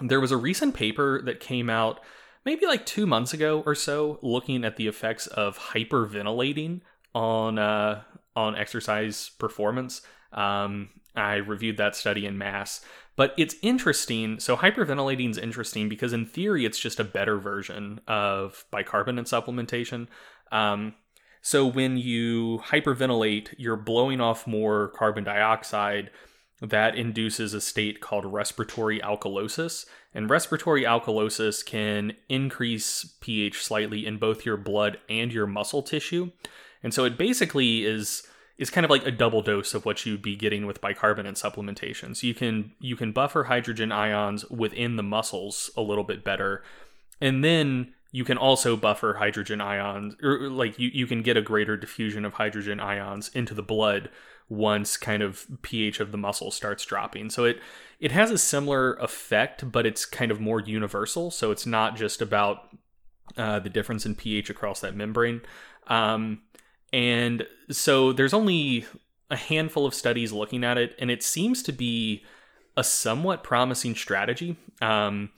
there 0.00 0.20
was 0.20 0.30
a 0.30 0.36
recent 0.36 0.74
paper 0.74 1.20
that 1.22 1.40
came 1.40 1.68
out 1.68 2.00
maybe 2.44 2.66
like 2.66 2.86
two 2.86 3.06
months 3.06 3.34
ago 3.34 3.62
or 3.66 3.74
so, 3.74 4.18
looking 4.22 4.64
at 4.64 4.76
the 4.76 4.86
effects 4.86 5.26
of 5.26 5.58
hyperventilating 5.58 6.80
on 7.14 7.58
uh, 7.58 8.02
on 8.34 8.56
exercise 8.56 9.30
performance. 9.38 10.02
Um, 10.32 10.90
I 11.14 11.36
reviewed 11.36 11.76
that 11.78 11.96
study 11.96 12.26
in 12.26 12.38
MASS. 12.38 12.80
But 13.18 13.34
it's 13.36 13.56
interesting. 13.62 14.38
So 14.38 14.56
hyperventilating 14.56 15.30
is 15.30 15.38
interesting 15.38 15.88
because 15.88 16.12
in 16.12 16.24
theory, 16.24 16.64
it's 16.64 16.78
just 16.78 17.00
a 17.00 17.04
better 17.04 17.36
version 17.36 18.00
of 18.06 18.64
bicarbonate 18.70 19.24
supplementation. 19.24 20.06
Um, 20.52 20.94
so 21.42 21.66
when 21.66 21.96
you 21.96 22.62
hyperventilate, 22.66 23.56
you're 23.58 23.74
blowing 23.74 24.20
off 24.20 24.46
more 24.46 24.92
carbon 24.96 25.24
dioxide. 25.24 26.12
That 26.62 26.94
induces 26.94 27.54
a 27.54 27.60
state 27.60 28.00
called 28.00 28.24
respiratory 28.24 29.00
alkalosis. 29.00 29.86
And 30.14 30.30
respiratory 30.30 30.84
alkalosis 30.84 31.66
can 31.66 32.12
increase 32.28 33.16
pH 33.20 33.64
slightly 33.64 34.06
in 34.06 34.18
both 34.18 34.46
your 34.46 34.56
blood 34.56 34.98
and 35.08 35.32
your 35.32 35.48
muscle 35.48 35.82
tissue. 35.82 36.30
And 36.84 36.94
so 36.94 37.04
it 37.04 37.18
basically 37.18 37.84
is 37.84 38.22
is 38.58 38.70
kind 38.70 38.84
of 38.84 38.90
like 38.90 39.06
a 39.06 39.12
double 39.12 39.40
dose 39.40 39.72
of 39.72 39.84
what 39.86 40.04
you'd 40.04 40.20
be 40.20 40.36
getting 40.36 40.66
with 40.66 40.80
bicarbonate 40.80 41.36
supplementation. 41.36 42.16
So 42.16 42.26
you 42.26 42.34
can 42.34 42.72
you 42.80 42.96
can 42.96 43.12
buffer 43.12 43.44
hydrogen 43.44 43.92
ions 43.92 44.44
within 44.50 44.96
the 44.96 45.02
muscles 45.02 45.70
a 45.76 45.80
little 45.82 46.04
bit 46.04 46.24
better. 46.24 46.62
And 47.20 47.44
then 47.44 47.94
you 48.10 48.24
can 48.24 48.36
also 48.38 48.76
buffer 48.76 49.14
hydrogen 49.14 49.60
ions 49.60 50.16
or 50.22 50.48
like 50.48 50.78
you, 50.78 50.90
you 50.92 51.06
can 51.06 51.22
get 51.22 51.36
a 51.36 51.42
greater 51.42 51.76
diffusion 51.76 52.24
of 52.24 52.34
hydrogen 52.34 52.80
ions 52.80 53.28
into 53.28 53.54
the 53.54 53.62
blood 53.62 54.10
once 54.48 54.96
kind 54.96 55.22
of 55.22 55.46
pH 55.62 56.00
of 56.00 56.10
the 56.10 56.18
muscle 56.18 56.50
starts 56.50 56.84
dropping. 56.84 57.30
So 57.30 57.44
it 57.44 57.60
it 58.00 58.10
has 58.12 58.30
a 58.30 58.38
similar 58.38 58.94
effect, 58.94 59.70
but 59.70 59.86
it's 59.86 60.04
kind 60.04 60.30
of 60.30 60.40
more 60.40 60.60
universal. 60.60 61.30
So 61.30 61.52
it's 61.52 61.66
not 61.66 61.96
just 61.96 62.20
about 62.20 62.68
uh, 63.36 63.60
the 63.60 63.70
difference 63.70 64.06
in 64.06 64.14
pH 64.16 64.50
across 64.50 64.80
that 64.80 64.96
membrane. 64.96 65.42
Um, 65.86 66.42
and 66.92 67.46
so 67.70 68.12
there's 68.12 68.34
only 68.34 68.86
a 69.30 69.36
handful 69.36 69.86
of 69.86 69.94
studies 69.94 70.32
looking 70.32 70.64
at 70.64 70.78
it, 70.78 70.94
and 70.98 71.10
it 71.10 71.22
seems 71.22 71.62
to 71.64 71.72
be 71.72 72.24
a 72.76 72.84
somewhat 72.84 73.42
promising 73.42 73.94
strategy. 73.94 74.56
Um, 74.80 75.30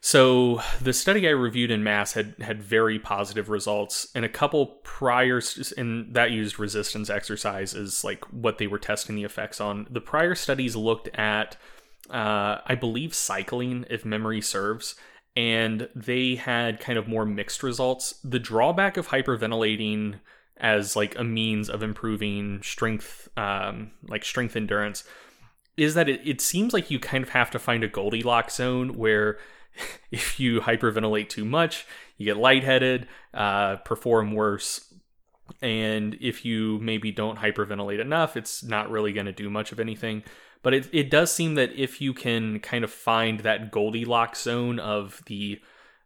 so 0.00 0.60
the 0.80 0.92
study 0.92 1.26
I 1.26 1.32
reviewed 1.32 1.70
in 1.70 1.82
MASS 1.82 2.12
had 2.12 2.34
had 2.40 2.62
very 2.62 2.98
positive 2.98 3.48
results, 3.48 4.08
and 4.14 4.24
a 4.24 4.28
couple 4.28 4.66
prior 4.84 5.40
and 5.76 6.14
that 6.14 6.30
used 6.30 6.58
resistance 6.58 7.10
exercise 7.10 7.74
as 7.74 8.04
like 8.04 8.24
what 8.32 8.58
they 8.58 8.66
were 8.66 8.78
testing 8.78 9.16
the 9.16 9.24
effects 9.24 9.60
on. 9.60 9.86
The 9.90 10.00
prior 10.00 10.34
studies 10.34 10.76
looked 10.76 11.08
at, 11.16 11.56
uh, 12.10 12.58
I 12.66 12.74
believe, 12.78 13.14
cycling, 13.14 13.86
if 13.88 14.04
memory 14.04 14.40
serves, 14.42 14.94
and 15.34 15.88
they 15.94 16.36
had 16.36 16.80
kind 16.80 16.98
of 16.98 17.08
more 17.08 17.26
mixed 17.26 17.62
results. 17.62 18.20
The 18.22 18.38
drawback 18.38 18.96
of 18.96 19.08
hyperventilating 19.08 20.20
as 20.58 20.96
like 20.96 21.18
a 21.18 21.24
means 21.24 21.68
of 21.68 21.82
improving 21.82 22.62
strength, 22.62 23.28
um, 23.36 23.92
like 24.08 24.24
strength 24.24 24.56
endurance, 24.56 25.04
is 25.76 25.94
that 25.94 26.08
it, 26.08 26.20
it 26.24 26.40
seems 26.40 26.72
like 26.72 26.90
you 26.90 26.98
kind 26.98 27.22
of 27.22 27.30
have 27.30 27.50
to 27.50 27.58
find 27.58 27.84
a 27.84 27.88
Goldilocks 27.88 28.56
zone 28.56 28.96
where 28.96 29.38
if 30.10 30.40
you 30.40 30.60
hyperventilate 30.60 31.28
too 31.28 31.44
much, 31.44 31.86
you 32.16 32.26
get 32.26 32.36
lightheaded, 32.36 33.06
uh, 33.34 33.76
perform 33.76 34.32
worse. 34.32 34.94
And 35.62 36.16
if 36.20 36.44
you 36.44 36.78
maybe 36.80 37.12
don't 37.12 37.38
hyperventilate 37.38 38.00
enough, 38.00 38.36
it's 38.36 38.64
not 38.64 38.90
really 38.90 39.12
going 39.12 39.26
to 39.26 39.32
do 39.32 39.48
much 39.48 39.72
of 39.72 39.78
anything. 39.78 40.24
But 40.62 40.74
it, 40.74 40.88
it 40.92 41.10
does 41.10 41.30
seem 41.30 41.54
that 41.54 41.72
if 41.74 42.00
you 42.00 42.12
can 42.12 42.58
kind 42.58 42.82
of 42.82 42.90
find 42.90 43.40
that 43.40 43.70
Goldilocks 43.70 44.42
zone 44.42 44.80
of 44.80 45.22
the 45.26 45.60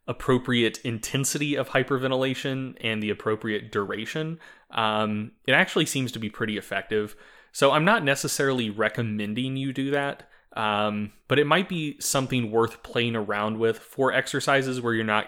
appropriate 0.07 0.79
intensity 0.83 1.55
of 1.55 1.69
hyperventilation 1.69 2.75
and 2.81 3.01
the 3.01 3.09
appropriate 3.09 3.71
duration, 3.71 4.39
um, 4.71 5.31
it 5.47 5.53
actually 5.53 5.85
seems 5.85 6.11
to 6.11 6.19
be 6.19 6.29
pretty 6.29 6.57
effective. 6.57 7.15
So 7.51 7.71
I'm 7.71 7.85
not 7.85 8.03
necessarily 8.03 8.69
recommending 8.69 9.57
you 9.57 9.73
do 9.73 9.91
that, 9.91 10.29
um, 10.55 11.13
but 11.27 11.39
it 11.39 11.47
might 11.47 11.69
be 11.69 11.99
something 11.99 12.51
worth 12.51 12.83
playing 12.83 13.15
around 13.15 13.59
with 13.59 13.79
for 13.79 14.13
exercises 14.13 14.81
where 14.81 14.93
you're 14.93 15.03
not 15.03 15.27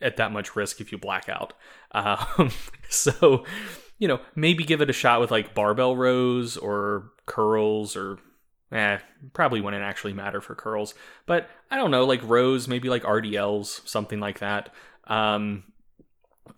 at 0.00 0.16
that 0.16 0.32
much 0.32 0.56
risk 0.56 0.80
if 0.80 0.92
you 0.92 0.98
black 0.98 1.28
out. 1.28 1.54
Um, 1.94 2.50
so, 2.88 3.44
you 3.98 4.08
know, 4.08 4.18
maybe 4.34 4.64
give 4.64 4.80
it 4.80 4.88
a 4.88 4.94
shot 4.94 5.20
with 5.20 5.30
like 5.30 5.54
barbell 5.54 5.94
rows 5.94 6.56
or 6.56 7.10
curls 7.26 7.96
or 7.96 8.18
eh, 8.72 8.98
probably 9.32 9.60
wouldn't 9.60 9.82
actually 9.82 10.12
matter 10.12 10.40
for 10.40 10.54
curls. 10.54 10.94
But 11.26 11.48
I 11.70 11.76
don't 11.76 11.90
know, 11.90 12.04
like 12.04 12.22
rows, 12.22 12.68
maybe 12.68 12.88
like 12.88 13.02
RDLs, 13.02 13.86
something 13.86 14.20
like 14.20 14.40
that. 14.40 14.70
Um, 15.06 15.64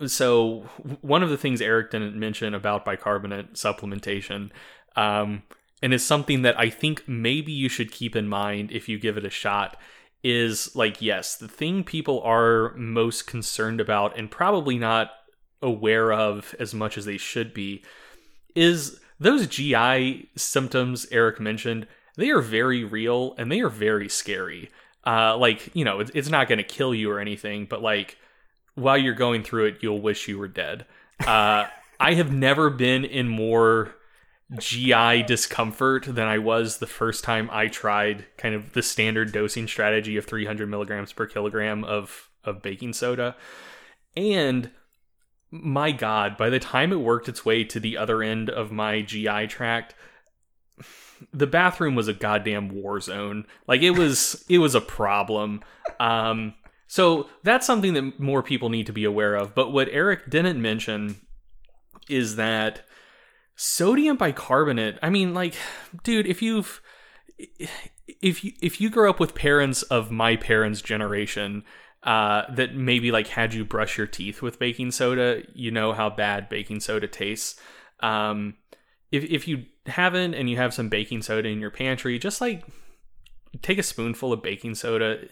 so 0.07 0.61
one 1.01 1.23
of 1.23 1.29
the 1.29 1.37
things 1.37 1.61
Eric 1.61 1.91
didn't 1.91 2.15
mention 2.15 2.53
about 2.53 2.85
bicarbonate 2.85 3.53
supplementation, 3.53 4.51
um, 4.95 5.43
and 5.81 5.93
is 5.93 6.05
something 6.05 6.41
that 6.43 6.59
I 6.59 6.69
think 6.69 7.07
maybe 7.07 7.51
you 7.51 7.69
should 7.69 7.91
keep 7.91 8.15
in 8.15 8.27
mind 8.27 8.71
if 8.71 8.89
you 8.89 8.97
give 8.97 9.17
it 9.17 9.25
a 9.25 9.29
shot, 9.29 9.77
is 10.23 10.75
like 10.75 11.01
yes, 11.01 11.35
the 11.35 11.47
thing 11.47 11.83
people 11.83 12.21
are 12.21 12.73
most 12.75 13.27
concerned 13.27 13.79
about 13.79 14.17
and 14.17 14.31
probably 14.31 14.77
not 14.77 15.11
aware 15.61 16.11
of 16.11 16.55
as 16.59 16.73
much 16.73 16.97
as 16.97 17.05
they 17.05 17.17
should 17.17 17.53
be 17.53 17.83
is 18.55 18.99
those 19.19 19.47
GI 19.47 20.29
symptoms 20.35 21.07
Eric 21.11 21.39
mentioned 21.39 21.87
they 22.15 22.29
are 22.29 22.41
very 22.41 22.83
real 22.83 23.35
and 23.37 23.51
they 23.51 23.61
are 23.61 23.69
very 23.69 24.09
scary. 24.09 24.69
Uh, 25.05 25.37
like 25.37 25.69
you 25.75 25.85
know, 25.85 25.99
it's, 25.99 26.29
not 26.29 26.47
going 26.47 26.57
to 26.57 26.63
kill 26.63 26.93
you 26.93 27.11
or 27.11 27.19
anything, 27.19 27.65
but 27.65 27.81
like 27.81 28.17
while 28.73 28.97
you're 28.97 29.13
going 29.13 29.43
through 29.43 29.65
it, 29.65 29.77
you'll 29.81 30.01
wish 30.01 30.27
you 30.27 30.37
were 30.37 30.47
dead. 30.47 30.85
Uh, 31.25 31.65
I 31.99 32.13
have 32.15 32.31
never 32.31 32.69
been 32.69 33.05
in 33.05 33.27
more 33.27 33.95
GI 34.57 35.23
discomfort 35.23 36.05
than 36.07 36.27
I 36.27 36.39
was 36.39 36.77
the 36.77 36.87
first 36.87 37.23
time 37.23 37.49
I 37.51 37.67
tried 37.67 38.25
kind 38.37 38.53
of 38.53 38.73
the 38.73 38.81
standard 38.81 39.31
dosing 39.31 39.67
strategy 39.67 40.17
of 40.17 40.25
300 40.25 40.69
milligrams 40.69 41.13
per 41.13 41.25
kilogram 41.25 41.83
of 41.83 42.29
of 42.43 42.61
baking 42.61 42.93
soda, 42.93 43.35
and 44.15 44.71
my 45.51 45.91
God, 45.91 46.37
by 46.37 46.49
the 46.49 46.59
time 46.59 46.91
it 46.91 46.97
worked 46.97 47.29
its 47.29 47.45
way 47.45 47.63
to 47.63 47.79
the 47.79 47.97
other 47.97 48.21
end 48.21 48.49
of 48.49 48.71
my 48.71 49.01
GI 49.01 49.47
tract, 49.47 49.95
the 51.33 51.47
bathroom 51.47 51.95
was 51.95 52.07
a 52.07 52.13
goddamn 52.13 52.69
war 52.69 52.99
zone. 52.99 53.45
Like 53.67 53.81
it 53.81 53.91
was 53.91 54.43
it 54.49 54.59
was 54.59 54.75
a 54.75 54.81
problem. 54.81 55.61
Um 55.99 56.53
so 56.87 57.29
that's 57.43 57.65
something 57.65 57.93
that 57.93 58.19
more 58.19 58.43
people 58.43 58.69
need 58.69 58.85
to 58.85 58.93
be 58.93 59.03
aware 59.03 59.35
of. 59.35 59.55
But 59.55 59.71
what 59.71 59.89
Eric 59.91 60.29
didn't 60.29 60.61
mention 60.61 61.17
is 62.07 62.35
that 62.35 62.85
sodium 63.55 64.17
bicarbonate, 64.17 64.99
I 65.01 65.09
mean 65.09 65.33
like 65.33 65.55
dude, 66.03 66.27
if 66.27 66.41
you've 66.41 66.81
if 68.21 68.43
you 68.43 68.53
if 68.61 68.79
you 68.79 68.89
grew 68.89 69.09
up 69.09 69.19
with 69.19 69.35
parents 69.35 69.83
of 69.83 70.11
my 70.11 70.35
parents' 70.35 70.81
generation 70.81 71.63
uh, 72.03 72.43
that 72.53 72.75
maybe 72.75 73.11
like 73.11 73.27
had 73.27 73.53
you 73.53 73.65
brush 73.65 73.97
your 73.97 74.07
teeth 74.07 74.41
with 74.41 74.59
baking 74.59 74.91
soda, 74.91 75.41
you 75.53 75.71
know 75.71 75.91
how 75.91 76.09
bad 76.09 76.47
baking 76.49 76.79
soda 76.79 77.07
tastes. 77.07 77.59
Um, 78.01 78.55
if 79.15 79.23
if 79.25 79.47
you 79.47 79.65
haven't 79.85 80.33
and 80.33 80.49
you 80.49 80.57
have 80.57 80.73
some 80.73 80.89
baking 80.89 81.21
soda 81.21 81.49
in 81.49 81.59
your 81.59 81.71
pantry, 81.71 82.17
just 82.19 82.41
like 82.41 82.63
take 83.61 83.77
a 83.77 83.83
spoonful 83.83 84.33
of 84.33 84.41
baking 84.41 84.75
soda. 84.75 85.27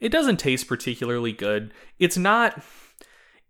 It 0.00 0.10
doesn't 0.10 0.38
taste 0.38 0.68
particularly 0.68 1.32
good. 1.32 1.72
It's 1.98 2.16
not 2.16 2.62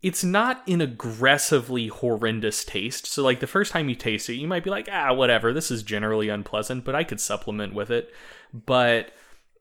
it's 0.00 0.22
not 0.22 0.66
an 0.68 0.80
aggressively 0.80 1.88
horrendous 1.88 2.64
taste. 2.64 3.06
So 3.06 3.24
like 3.24 3.40
the 3.40 3.48
first 3.48 3.72
time 3.72 3.88
you 3.88 3.96
taste 3.96 4.30
it, 4.30 4.34
you 4.34 4.46
might 4.46 4.64
be 4.64 4.70
like, 4.70 4.88
"Ah, 4.90 5.12
whatever. 5.12 5.52
This 5.52 5.70
is 5.70 5.82
generally 5.82 6.28
unpleasant, 6.28 6.84
but 6.84 6.94
I 6.94 7.04
could 7.04 7.20
supplement 7.20 7.74
with 7.74 7.90
it." 7.90 8.14
But 8.52 9.12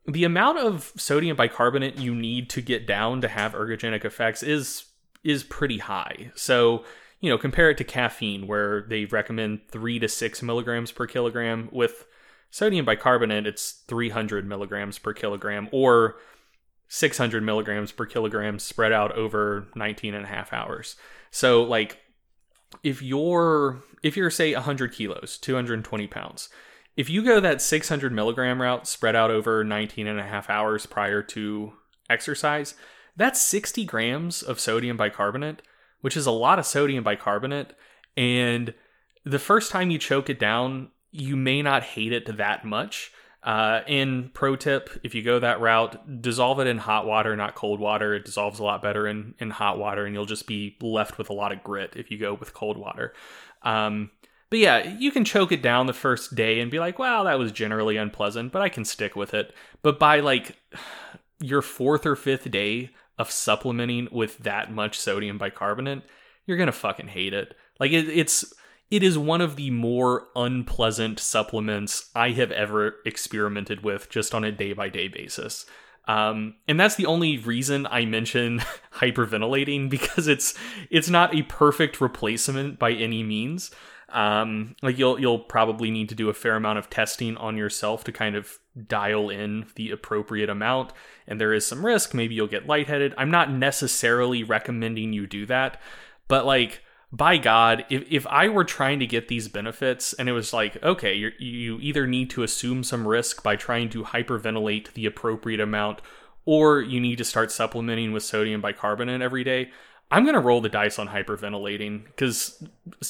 the 0.06 0.24
amount 0.24 0.58
of 0.58 0.92
sodium 0.96 1.36
bicarbonate 1.36 1.98
you 1.98 2.14
need 2.14 2.48
to 2.50 2.62
get 2.62 2.86
down 2.86 3.20
to 3.20 3.28
have 3.28 3.52
ergogenic 3.52 4.04
effects 4.04 4.42
is 4.42 4.84
is 5.24 5.42
pretty 5.42 5.78
high. 5.78 6.30
So 6.34 6.84
you 7.20 7.30
know, 7.30 7.38
compare 7.38 7.70
it 7.70 7.78
to 7.78 7.84
caffeine, 7.84 8.46
where 8.46 8.82
they 8.82 9.04
recommend 9.06 9.60
three 9.68 9.98
to 9.98 10.08
six 10.08 10.42
milligrams 10.42 10.92
per 10.92 11.06
kilogram. 11.06 11.68
With 11.72 12.06
sodium 12.50 12.84
bicarbonate, 12.84 13.46
it's 13.46 13.72
300 13.88 14.46
milligrams 14.46 14.98
per 14.98 15.12
kilogram 15.12 15.68
or 15.72 16.16
600 16.88 17.42
milligrams 17.42 17.92
per 17.92 18.06
kilogram 18.06 18.58
spread 18.58 18.92
out 18.92 19.12
over 19.12 19.68
19 19.74 20.14
and 20.14 20.24
a 20.24 20.28
half 20.28 20.52
hours. 20.52 20.96
So, 21.30 21.62
like, 21.62 21.98
if 22.82 23.02
you're, 23.02 23.82
if 24.02 24.16
you're, 24.16 24.30
say, 24.30 24.54
100 24.54 24.92
kilos, 24.92 25.38
220 25.38 26.06
pounds, 26.06 26.48
if 26.96 27.10
you 27.10 27.22
go 27.22 27.40
that 27.40 27.62
600 27.62 28.12
milligram 28.12 28.60
route 28.62 28.86
spread 28.86 29.14
out 29.14 29.30
over 29.30 29.62
19 29.64 30.06
and 30.06 30.18
a 30.18 30.24
half 30.24 30.48
hours 30.48 30.86
prior 30.86 31.22
to 31.22 31.72
exercise, 32.08 32.74
that's 33.16 33.40
60 33.40 33.84
grams 33.84 34.42
of 34.42 34.60
sodium 34.60 34.96
bicarbonate 34.96 35.62
which 36.00 36.16
is 36.16 36.26
a 36.26 36.30
lot 36.30 36.58
of 36.58 36.66
sodium 36.66 37.04
bicarbonate. 37.04 37.74
And 38.16 38.74
the 39.24 39.38
first 39.38 39.70
time 39.70 39.90
you 39.90 39.98
choke 39.98 40.30
it 40.30 40.38
down, 40.38 40.90
you 41.10 41.36
may 41.36 41.62
not 41.62 41.82
hate 41.82 42.12
it 42.12 42.36
that 42.36 42.64
much. 42.64 43.12
Uh, 43.42 43.82
and 43.86 44.34
pro 44.34 44.56
tip, 44.56 44.90
if 45.04 45.14
you 45.14 45.22
go 45.22 45.38
that 45.38 45.60
route, 45.60 46.20
dissolve 46.20 46.60
it 46.60 46.66
in 46.66 46.78
hot 46.78 47.06
water, 47.06 47.36
not 47.36 47.54
cold 47.54 47.80
water. 47.80 48.14
It 48.14 48.24
dissolves 48.24 48.58
a 48.58 48.64
lot 48.64 48.82
better 48.82 49.06
in, 49.06 49.34
in 49.38 49.50
hot 49.50 49.78
water, 49.78 50.04
and 50.04 50.14
you'll 50.14 50.26
just 50.26 50.46
be 50.46 50.76
left 50.82 51.18
with 51.18 51.30
a 51.30 51.34
lot 51.34 51.52
of 51.52 51.62
grit 51.62 51.94
if 51.96 52.10
you 52.10 52.18
go 52.18 52.34
with 52.34 52.52
cold 52.52 52.76
water. 52.76 53.14
Um, 53.62 54.10
but 54.50 54.58
yeah, 54.58 54.96
you 54.98 55.10
can 55.10 55.24
choke 55.24 55.52
it 55.52 55.62
down 55.62 55.86
the 55.86 55.92
first 55.92 56.34
day 56.34 56.60
and 56.60 56.70
be 56.70 56.78
like, 56.78 56.98
wow, 56.98 57.24
that 57.24 57.38
was 57.38 57.52
generally 57.52 57.96
unpleasant, 57.96 58.50
but 58.50 58.62
I 58.62 58.68
can 58.68 58.84
stick 58.84 59.14
with 59.14 59.34
it. 59.34 59.54
But 59.82 59.98
by 59.98 60.20
like 60.20 60.56
your 61.40 61.62
fourth 61.62 62.06
or 62.06 62.16
fifth 62.16 62.50
day 62.50 62.90
of 63.18 63.30
supplementing 63.30 64.08
with 64.10 64.38
that 64.38 64.72
much 64.72 64.98
sodium 64.98 65.38
bicarbonate, 65.38 66.02
you're 66.46 66.56
gonna 66.56 66.72
fucking 66.72 67.08
hate 67.08 67.34
it. 67.34 67.54
Like 67.78 67.92
it, 67.92 68.08
it's 68.08 68.52
it 68.90 69.02
is 69.02 69.18
one 69.18 69.40
of 69.40 69.56
the 69.56 69.70
more 69.70 70.28
unpleasant 70.34 71.18
supplements 71.18 72.10
I 72.14 72.30
have 72.30 72.50
ever 72.50 72.96
experimented 73.04 73.82
with 73.82 74.08
just 74.08 74.34
on 74.34 74.44
a 74.44 74.52
day 74.52 74.72
by 74.72 74.88
day 74.88 75.08
basis. 75.08 75.66
Um, 76.06 76.54
and 76.66 76.80
that's 76.80 76.94
the 76.94 77.04
only 77.04 77.36
reason 77.36 77.86
I 77.86 78.06
mention 78.06 78.62
hyperventilating 78.94 79.90
because 79.90 80.26
it's 80.26 80.54
it's 80.90 81.10
not 81.10 81.34
a 81.34 81.42
perfect 81.42 82.00
replacement 82.00 82.78
by 82.78 82.92
any 82.92 83.22
means. 83.22 83.70
Um, 84.10 84.74
like 84.82 84.98
you'll 84.98 85.20
you'll 85.20 85.38
probably 85.38 85.90
need 85.90 86.08
to 86.08 86.14
do 86.14 86.30
a 86.30 86.34
fair 86.34 86.56
amount 86.56 86.78
of 86.78 86.88
testing 86.88 87.36
on 87.36 87.56
yourself 87.56 88.04
to 88.04 88.12
kind 88.12 88.36
of 88.36 88.58
dial 88.86 89.28
in 89.28 89.66
the 89.74 89.90
appropriate 89.90 90.48
amount. 90.48 90.92
And 91.26 91.40
there 91.40 91.52
is 91.52 91.66
some 91.66 91.84
risk. 91.84 92.14
Maybe 92.14 92.34
you'll 92.34 92.46
get 92.46 92.66
lightheaded. 92.66 93.14
I'm 93.18 93.30
not 93.30 93.52
necessarily 93.52 94.44
recommending 94.44 95.12
you 95.12 95.26
do 95.26 95.44
that. 95.46 95.80
But 96.26 96.46
like 96.46 96.82
by 97.10 97.38
god 97.38 97.86
if, 97.88 98.04
if 98.10 98.26
i 98.26 98.48
were 98.48 98.64
trying 98.64 98.98
to 98.98 99.06
get 99.06 99.28
these 99.28 99.48
benefits 99.48 100.12
and 100.14 100.28
it 100.28 100.32
was 100.32 100.52
like 100.52 100.82
okay 100.82 101.14
you 101.14 101.30
you 101.38 101.78
either 101.80 102.06
need 102.06 102.28
to 102.28 102.42
assume 102.42 102.84
some 102.84 103.08
risk 103.08 103.42
by 103.42 103.56
trying 103.56 103.88
to 103.88 104.04
hyperventilate 104.04 104.92
the 104.92 105.06
appropriate 105.06 105.60
amount 105.60 106.02
or 106.44 106.80
you 106.80 107.00
need 107.00 107.16
to 107.16 107.24
start 107.24 107.50
supplementing 107.50 108.12
with 108.12 108.22
sodium 108.22 108.60
bicarbonate 108.60 109.22
every 109.22 109.42
day 109.42 109.70
i'm 110.10 110.24
going 110.24 110.34
to 110.34 110.40
roll 110.40 110.60
the 110.60 110.68
dice 110.68 110.98
on 110.98 111.08
hyperventilating 111.08 112.04
because 112.04 112.62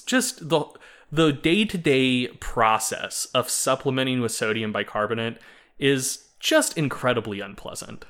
just 0.06 0.48
the 0.48 0.64
the 1.10 1.32
day-to-day 1.32 2.26
process 2.38 3.26
of 3.34 3.48
supplementing 3.48 4.20
with 4.20 4.32
sodium 4.32 4.72
bicarbonate 4.72 5.38
is 5.78 6.28
just 6.38 6.76
incredibly 6.76 7.40
unpleasant. 7.40 8.04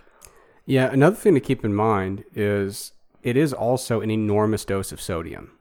Yeah, 0.66 0.90
another 0.90 1.16
thing 1.16 1.34
to 1.34 1.40
keep 1.40 1.64
in 1.64 1.74
mind 1.74 2.24
is 2.34 2.92
it 3.22 3.36
is 3.36 3.52
also 3.52 4.00
an 4.00 4.10
enormous 4.10 4.64
dose 4.64 4.92
of 4.92 5.00
sodium. 5.00 5.52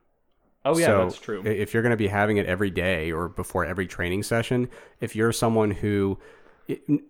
Oh 0.66 0.78
yeah, 0.78 0.88
so 0.88 1.04
that's 1.04 1.20
true. 1.20 1.44
If 1.46 1.74
you're 1.74 1.84
going 1.84 1.92
to 1.92 1.98
be 1.98 2.08
having 2.08 2.38
it 2.38 2.46
every 2.46 2.70
day 2.70 3.12
or 3.12 3.30
before 3.30 3.64
every 3.64 3.88
training 3.88 4.24
session, 4.24 4.68
if 5.00 5.16
you're 5.16 5.32
someone 5.32 5.72
who 5.72 6.18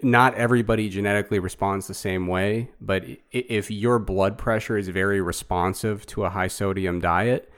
not 0.04 0.36
everybody 0.36 0.90
genetically 0.90 1.40
responds 1.40 1.88
the 1.88 1.94
same 1.94 2.28
way, 2.28 2.70
but 2.80 3.04
if 3.32 3.72
your 3.72 3.98
blood 3.98 4.38
pressure 4.38 4.78
is 4.78 4.88
very 4.90 5.20
responsive 5.20 6.06
to 6.08 6.26
a 6.26 6.30
high 6.30 6.48
sodium 6.48 7.00
diet, 7.00 7.52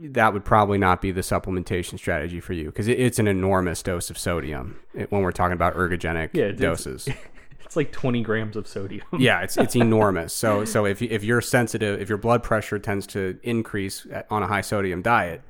that 0.00 0.32
would 0.32 0.44
probably 0.44 0.78
not 0.78 1.00
be 1.00 1.10
the 1.10 1.20
supplementation 1.20 1.98
strategy 1.98 2.40
for 2.40 2.52
you 2.52 2.66
because 2.66 2.88
it's 2.88 3.18
an 3.18 3.28
enormous 3.28 3.82
dose 3.82 4.10
of 4.10 4.18
sodium 4.18 4.78
when 5.10 5.22
we're 5.22 5.32
talking 5.32 5.54
about 5.54 5.74
ergogenic 5.74 6.30
yeah, 6.32 6.50
doses. 6.50 7.06
It's, 7.06 7.18
it's 7.64 7.76
like 7.76 7.92
20 7.92 8.22
grams 8.22 8.56
of 8.56 8.66
sodium. 8.66 9.06
yeah, 9.18 9.40
it's 9.40 9.56
it's 9.56 9.76
enormous. 9.76 10.34
So 10.34 10.64
so 10.64 10.84
if 10.86 11.00
if 11.00 11.24
you're 11.24 11.40
sensitive, 11.40 12.00
if 12.00 12.08
your 12.08 12.18
blood 12.18 12.42
pressure 12.42 12.78
tends 12.78 13.06
to 13.08 13.38
increase 13.42 14.06
on 14.28 14.42
a 14.42 14.46
high 14.46 14.60
sodium 14.60 15.02
diet, 15.02 15.42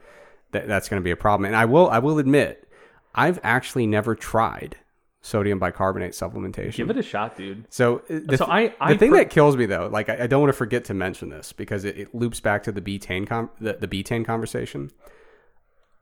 that, 0.52 0.68
that's 0.68 0.88
going 0.88 1.00
to 1.00 1.04
be 1.04 1.10
a 1.10 1.16
problem. 1.16 1.46
And 1.46 1.56
I 1.56 1.64
will 1.64 1.88
I 1.90 1.98
will 1.98 2.18
admit, 2.18 2.68
I've 3.14 3.40
actually 3.42 3.86
never 3.86 4.14
tried 4.14 4.76
sodium 5.24 5.58
bicarbonate 5.58 6.12
supplementation. 6.12 6.74
Give 6.74 6.90
it 6.90 6.96
a 6.98 7.02
shot, 7.02 7.36
dude. 7.36 7.64
So 7.70 7.98
uh, 8.10 8.20
the, 8.26 8.36
So 8.36 8.46
I- 8.46 8.74
the 8.88 8.98
thing 8.98 9.12
per- 9.12 9.18
that 9.18 9.30
kills 9.30 9.56
me 9.56 9.66
though, 9.66 9.88
like 9.90 10.08
I, 10.08 10.24
I 10.24 10.26
don't 10.26 10.40
want 10.40 10.48
to 10.52 10.56
forget 10.56 10.84
to 10.86 10.94
mention 10.94 11.28
this 11.30 11.52
because 11.52 11.84
it, 11.84 11.96
it 11.96 12.14
loops 12.14 12.40
back 12.40 12.64
to 12.64 12.72
the 12.72 12.80
betaine 12.80 13.26
com- 13.26 13.50
the, 13.60 13.74
the 13.74 13.86
betaine 13.88 14.24
conversation. 14.24 14.90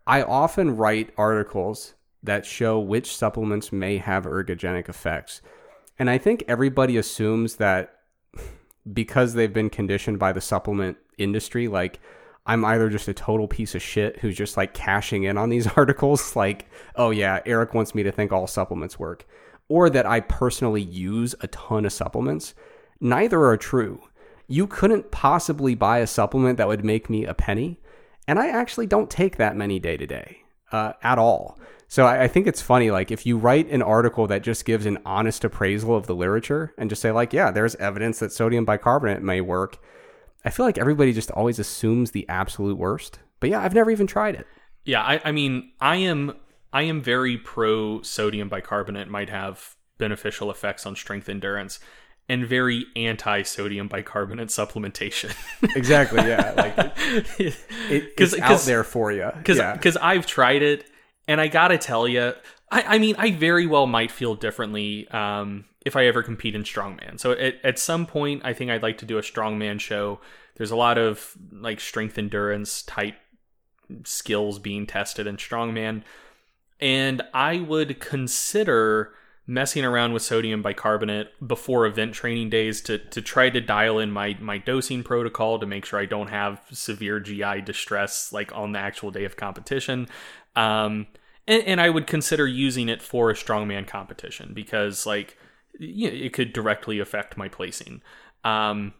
I 0.06 0.22
often 0.22 0.76
write 0.76 1.12
articles 1.16 1.94
that 2.22 2.44
show 2.46 2.78
which 2.80 3.14
supplements 3.14 3.70
may 3.72 3.98
have 3.98 4.24
ergogenic 4.24 4.88
effects. 4.88 5.40
And 5.98 6.08
I 6.10 6.18
think 6.18 6.42
everybody 6.48 6.96
assumes 6.96 7.56
that 7.56 7.94
because 8.92 9.34
they've 9.34 9.52
been 9.52 9.70
conditioned 9.70 10.18
by 10.18 10.32
the 10.32 10.40
supplement 10.40 10.96
industry, 11.18 11.68
like 11.68 12.00
I'm 12.46 12.64
either 12.64 12.88
just 12.88 13.08
a 13.08 13.14
total 13.14 13.46
piece 13.46 13.74
of 13.74 13.82
shit 13.82 14.18
who's 14.18 14.36
just 14.36 14.56
like 14.56 14.74
cashing 14.74 15.24
in 15.24 15.36
on 15.38 15.50
these 15.50 15.66
articles, 15.76 16.34
like, 16.36 16.68
oh 16.96 17.10
yeah, 17.10 17.40
Eric 17.46 17.74
wants 17.74 17.94
me 17.94 18.02
to 18.02 18.12
think 18.12 18.32
all 18.32 18.46
supplements 18.46 18.98
work, 18.98 19.26
or 19.68 19.90
that 19.90 20.06
I 20.06 20.20
personally 20.20 20.82
use 20.82 21.34
a 21.40 21.46
ton 21.48 21.84
of 21.84 21.92
supplements. 21.92 22.54
Neither 23.00 23.44
are 23.44 23.56
true. 23.56 24.02
You 24.46 24.66
couldn't 24.66 25.10
possibly 25.10 25.74
buy 25.74 25.98
a 25.98 26.06
supplement 26.06 26.58
that 26.58 26.68
would 26.68 26.84
make 26.84 27.08
me 27.08 27.24
a 27.24 27.34
penny, 27.34 27.80
and 28.26 28.38
I 28.38 28.48
actually 28.48 28.86
don't 28.86 29.10
take 29.10 29.36
that 29.36 29.56
many 29.56 29.78
day 29.78 29.96
to 29.96 30.06
day 30.06 30.42
uh, 30.72 30.94
at 31.02 31.18
all. 31.18 31.58
So 31.88 32.06
I, 32.06 32.22
I 32.22 32.28
think 32.28 32.46
it's 32.46 32.62
funny, 32.62 32.90
like 32.90 33.10
if 33.10 33.26
you 33.26 33.36
write 33.36 33.68
an 33.68 33.82
article 33.82 34.26
that 34.28 34.42
just 34.42 34.64
gives 34.64 34.86
an 34.86 34.98
honest 35.04 35.44
appraisal 35.44 35.96
of 35.96 36.06
the 36.06 36.14
literature 36.14 36.72
and 36.78 36.88
just 36.88 37.02
say 37.02 37.10
like, 37.10 37.32
yeah, 37.32 37.50
there's 37.50 37.74
evidence 37.76 38.20
that 38.20 38.32
sodium 38.32 38.64
bicarbonate 38.64 39.22
may 39.22 39.40
work. 39.40 39.78
I 40.44 40.50
feel 40.50 40.64
like 40.66 40.78
everybody 40.78 41.12
just 41.12 41.30
always 41.32 41.58
assumes 41.58 42.12
the 42.12 42.28
absolute 42.28 42.78
worst. 42.78 43.18
But 43.40 43.50
yeah, 43.50 43.60
I've 43.62 43.74
never 43.74 43.90
even 43.90 44.06
tried 44.06 44.34
it. 44.34 44.46
Yeah, 44.84 45.02
I, 45.02 45.20
I 45.24 45.32
mean, 45.32 45.72
I 45.80 45.96
am 45.96 46.34
I 46.72 46.82
am 46.82 47.00
very 47.02 47.36
pro 47.36 48.02
sodium 48.02 48.48
bicarbonate 48.48 49.08
might 49.08 49.28
have 49.30 49.76
beneficial 49.98 50.50
effects 50.50 50.86
on 50.86 50.96
strength 50.96 51.28
endurance, 51.28 51.78
and 52.28 52.46
very 52.46 52.86
anti 52.96 53.42
sodium 53.42 53.88
bicarbonate 53.88 54.48
supplementation. 54.48 55.34
Exactly. 55.76 56.20
Yeah. 56.26 56.52
Like 56.56 56.74
it, 57.38 57.56
it's 58.16 58.34
'Cause- 58.34 58.38
out 58.40 58.60
there 58.62 58.84
for 58.84 59.12
you. 59.12 59.30
because 59.36 59.58
yeah. 59.58 59.74
because 59.74 59.96
I've 59.98 60.26
tried 60.26 60.62
it, 60.62 60.86
and 61.28 61.40
I 61.40 61.48
gotta 61.48 61.76
tell 61.78 62.08
you, 62.08 62.32
I, 62.70 62.82
I 62.82 62.98
mean, 62.98 63.16
I 63.18 63.32
very 63.32 63.66
well 63.66 63.86
might 63.86 64.10
feel 64.10 64.34
differently 64.34 65.08
um, 65.08 65.64
if 65.84 65.96
I 65.96 66.06
ever 66.06 66.22
compete 66.22 66.54
in 66.54 66.62
strongman. 66.62 67.18
So 67.18 67.32
at, 67.32 67.56
at 67.64 67.78
some 67.78 68.06
point, 68.06 68.42
I 68.44 68.52
think 68.52 68.70
I'd 68.70 68.82
like 68.82 68.98
to 68.98 69.06
do 69.06 69.18
a 69.18 69.22
strongman 69.22 69.80
show. 69.80 70.20
There's 70.56 70.70
a 70.70 70.76
lot 70.76 70.98
of 70.98 71.36
like 71.52 71.80
strength 71.80 72.18
endurance 72.18 72.82
type 72.82 73.16
skills 74.04 74.58
being 74.58 74.86
tested 74.86 75.26
in 75.26 75.36
strongman, 75.36 76.02
and 76.80 77.22
I 77.34 77.60
would 77.60 77.98
consider 78.00 79.14
messing 79.46 79.84
around 79.84 80.12
with 80.12 80.22
sodium 80.22 80.62
bicarbonate 80.62 81.28
before 81.44 81.84
event 81.84 82.14
training 82.14 82.50
days 82.50 82.80
to 82.82 82.98
to 82.98 83.20
try 83.20 83.50
to 83.50 83.60
dial 83.60 83.98
in 83.98 84.10
my 84.10 84.36
my 84.40 84.58
dosing 84.58 85.02
protocol 85.02 85.58
to 85.58 85.66
make 85.66 85.84
sure 85.84 85.98
I 85.98 86.06
don't 86.06 86.28
have 86.28 86.60
severe 86.70 87.18
GI 87.18 87.62
distress 87.62 88.32
like 88.32 88.54
on 88.54 88.72
the 88.72 88.78
actual 88.78 89.10
day 89.10 89.24
of 89.24 89.36
competition. 89.36 90.08
Um, 90.54 91.08
and, 91.46 91.62
and 91.64 91.80
I 91.80 91.90
would 91.90 92.06
consider 92.06 92.46
using 92.46 92.88
it 92.88 93.02
for 93.02 93.30
a 93.30 93.34
strongman 93.34 93.86
competition 93.86 94.52
because 94.54 95.06
like 95.06 95.36
you 95.78 96.10
know, 96.10 96.16
it 96.16 96.32
could 96.32 96.52
directly 96.52 96.98
affect 96.98 97.36
my 97.36 97.48
placing. 97.48 98.02
Um, 98.44 98.94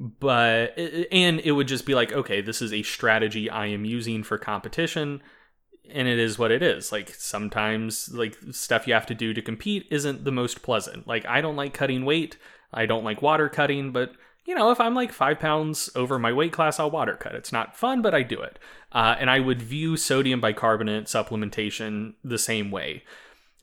but 0.00 0.78
and 1.12 1.40
it 1.40 1.52
would 1.52 1.68
just 1.68 1.86
be 1.86 1.94
like 1.94 2.12
okay 2.12 2.40
this 2.40 2.60
is 2.60 2.72
a 2.72 2.82
strategy 2.82 3.48
i 3.48 3.66
am 3.66 3.84
using 3.84 4.24
for 4.24 4.36
competition 4.36 5.22
and 5.90 6.08
it 6.08 6.18
is 6.18 6.38
what 6.38 6.50
it 6.50 6.62
is. 6.62 6.92
Like 6.92 7.10
sometimes 7.10 8.10
like 8.12 8.36
stuff 8.50 8.86
you 8.86 8.94
have 8.94 9.06
to 9.06 9.14
do 9.14 9.34
to 9.34 9.42
compete 9.42 9.86
isn't 9.90 10.24
the 10.24 10.32
most 10.32 10.62
pleasant. 10.62 11.06
Like 11.06 11.26
i 11.26 11.40
don't 11.40 11.56
like 11.56 11.74
cutting 11.74 12.04
weight. 12.04 12.36
I 12.72 12.86
don't 12.86 13.04
like 13.04 13.22
water 13.22 13.48
cutting 13.48 13.92
but 13.92 14.12
you 14.44 14.54
know 14.54 14.70
if 14.70 14.80
i'm 14.80 14.94
like 14.94 15.12
five 15.12 15.38
pounds 15.38 15.90
over 15.94 16.18
my 16.18 16.32
weight 16.32 16.52
class 16.52 16.78
i'll 16.78 16.90
water 16.90 17.16
cut 17.16 17.34
it's 17.34 17.52
not 17.52 17.76
fun 17.76 18.02
but 18.02 18.14
i 18.14 18.22
do 18.22 18.40
it 18.40 18.58
uh, 18.92 19.16
and 19.18 19.30
i 19.30 19.40
would 19.40 19.62
view 19.62 19.96
sodium 19.96 20.40
bicarbonate 20.40 21.04
supplementation 21.04 22.14
the 22.22 22.38
same 22.38 22.70
way 22.70 23.02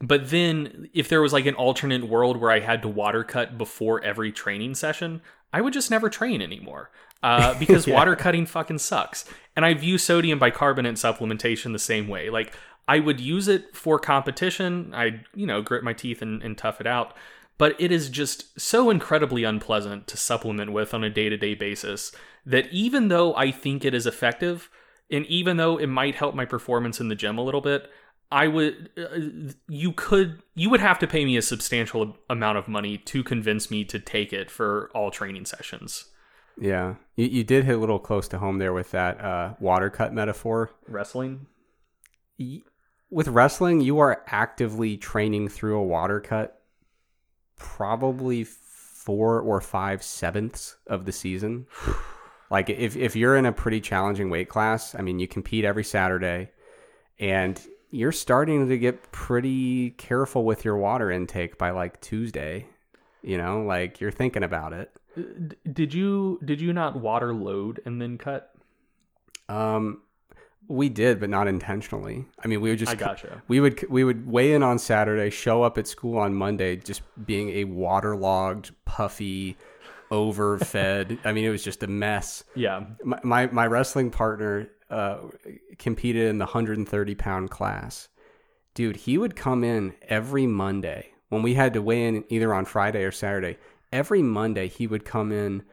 but 0.01 0.31
then 0.31 0.89
if 0.93 1.07
there 1.07 1.21
was 1.21 1.31
like 1.31 1.45
an 1.45 1.53
alternate 1.55 2.03
world 2.07 2.37
where 2.37 2.51
I 2.51 2.59
had 2.59 2.81
to 2.81 2.87
water 2.87 3.23
cut 3.23 3.57
before 3.57 4.03
every 4.03 4.31
training 4.31 4.73
session, 4.75 5.21
I 5.53 5.61
would 5.61 5.73
just 5.73 5.91
never 5.91 6.09
train 6.09 6.41
anymore. 6.41 6.89
Uh, 7.21 7.53
because 7.59 7.87
water 7.87 8.15
cutting 8.15 8.47
fucking 8.47 8.79
sucks. 8.79 9.25
And 9.55 9.63
I 9.63 9.75
view 9.75 9.99
sodium 9.99 10.39
bicarbonate 10.39 10.95
supplementation 10.95 11.71
the 11.71 11.79
same 11.79 12.07
way. 12.07 12.31
Like 12.31 12.53
I 12.87 12.99
would 12.99 13.19
use 13.19 13.47
it 13.47 13.75
for 13.75 13.99
competition. 13.99 14.91
I'd, 14.93 15.25
you 15.35 15.45
know, 15.45 15.61
grit 15.61 15.83
my 15.83 15.93
teeth 15.93 16.23
and, 16.23 16.41
and 16.41 16.57
tough 16.57 16.81
it 16.81 16.87
out. 16.87 17.15
But 17.61 17.75
it 17.79 17.91
is 17.91 18.09
just 18.09 18.59
so 18.59 18.89
incredibly 18.89 19.43
unpleasant 19.43 20.07
to 20.07 20.17
supplement 20.17 20.71
with 20.73 20.95
on 20.95 21.03
a 21.03 21.11
day 21.11 21.29
to 21.29 21.37
day 21.37 21.53
basis 21.53 22.11
that 22.43 22.65
even 22.71 23.09
though 23.09 23.35
I 23.35 23.51
think 23.51 23.85
it 23.85 23.93
is 23.93 24.07
effective, 24.07 24.67
and 25.11 25.27
even 25.27 25.57
though 25.57 25.77
it 25.77 25.85
might 25.85 26.15
help 26.15 26.33
my 26.33 26.45
performance 26.45 26.99
in 26.99 27.07
the 27.09 27.15
gym 27.15 27.37
a 27.37 27.43
little 27.43 27.61
bit, 27.61 27.87
I 28.31 28.47
would, 28.47 28.89
uh, 28.97 29.51
you 29.67 29.91
could, 29.91 30.41
you 30.55 30.71
would 30.71 30.79
have 30.79 30.97
to 30.99 31.07
pay 31.07 31.23
me 31.23 31.37
a 31.37 31.41
substantial 31.43 32.17
amount 32.29 32.57
of 32.57 32.67
money 32.67 32.97
to 32.97 33.23
convince 33.23 33.69
me 33.69 33.83
to 33.85 33.99
take 33.99 34.33
it 34.33 34.49
for 34.49 34.89
all 34.95 35.11
training 35.11 35.45
sessions. 35.45 36.05
yeah. 36.59 36.95
You, 37.15 37.27
you 37.27 37.43
did 37.43 37.65
hit 37.65 37.75
a 37.75 37.77
little 37.77 37.99
close 37.99 38.27
to 38.29 38.39
home 38.39 38.57
there 38.57 38.73
with 38.73 38.89
that 38.91 39.21
uh, 39.21 39.53
water 39.59 39.89
cut 39.91 40.13
metaphor. 40.13 40.71
Wrestling? 40.87 41.45
Y- 42.39 42.61
With 43.09 43.27
wrestling, 43.27 43.81
you 43.81 43.99
are 43.99 44.23
actively 44.27 44.97
training 44.97 45.49
through 45.49 45.77
a 45.77 45.83
water 45.83 46.19
cut 46.21 46.60
probably 47.61 48.43
four 48.43 49.39
or 49.39 49.61
five 49.61 50.03
sevenths 50.03 50.77
of 50.87 51.05
the 51.05 51.11
season. 51.11 51.67
like 52.51 52.69
if, 52.69 52.95
if 52.95 53.15
you're 53.15 53.37
in 53.37 53.45
a 53.45 53.51
pretty 53.51 53.79
challenging 53.79 54.29
weight 54.29 54.49
class, 54.49 54.95
I 54.95 55.01
mean, 55.01 55.19
you 55.19 55.27
compete 55.27 55.65
every 55.65 55.83
Saturday 55.83 56.51
and 57.19 57.61
you're 57.91 58.11
starting 58.11 58.67
to 58.67 58.77
get 58.77 59.11
pretty 59.11 59.91
careful 59.91 60.43
with 60.43 60.65
your 60.65 60.77
water 60.77 61.11
intake 61.11 61.57
by 61.57 61.71
like 61.71 62.01
Tuesday. 62.01 62.65
You 63.21 63.37
know, 63.37 63.63
like 63.63 64.01
you're 64.01 64.11
thinking 64.11 64.43
about 64.43 64.73
it. 64.73 64.91
D- 65.15 65.55
did 65.71 65.93
you 65.93 66.39
did 66.43 66.59
you 66.59 66.73
not 66.73 66.99
water 66.99 67.33
load 67.33 67.81
and 67.85 68.01
then 68.01 68.17
cut? 68.17 68.51
Um, 69.47 70.01
we 70.71 70.89
did, 70.89 71.19
but 71.19 71.29
not 71.29 71.47
intentionally. 71.47 72.25
I 72.43 72.47
mean, 72.47 72.61
we 72.61 72.69
would 72.69 72.79
just 72.79 72.91
I 72.91 72.95
gotcha. 72.95 73.41
we 73.47 73.59
would 73.59 73.87
we 73.89 74.03
would 74.03 74.27
weigh 74.27 74.53
in 74.53 74.63
on 74.63 74.79
Saturday, 74.79 75.29
show 75.29 75.63
up 75.63 75.77
at 75.77 75.87
school 75.87 76.17
on 76.17 76.33
Monday, 76.33 76.75
just 76.77 77.01
being 77.25 77.49
a 77.49 77.65
waterlogged, 77.65 78.71
puffy, 78.85 79.57
overfed. 80.11 81.19
I 81.25 81.31
mean, 81.33 81.45
it 81.45 81.49
was 81.49 81.63
just 81.63 81.83
a 81.83 81.87
mess. 81.87 82.43
Yeah. 82.55 82.85
My 83.03 83.19
my, 83.23 83.47
my 83.47 83.67
wrestling 83.67 84.11
partner 84.11 84.69
uh, 84.89 85.17
competed 85.77 86.27
in 86.27 86.37
the 86.37 86.45
130 86.45 87.15
pound 87.15 87.49
class. 87.49 88.07
Dude, 88.73 88.95
he 88.95 89.17
would 89.17 89.35
come 89.35 89.63
in 89.63 89.93
every 90.07 90.47
Monday 90.47 91.11
when 91.29 91.41
we 91.41 91.53
had 91.53 91.73
to 91.73 91.81
weigh 91.81 92.07
in 92.07 92.23
either 92.29 92.53
on 92.53 92.65
Friday 92.65 93.03
or 93.03 93.11
Saturday. 93.11 93.57
Every 93.91 94.21
Monday, 94.21 94.69
he 94.69 94.87
would 94.87 95.03
come 95.03 95.31
in 95.31 95.63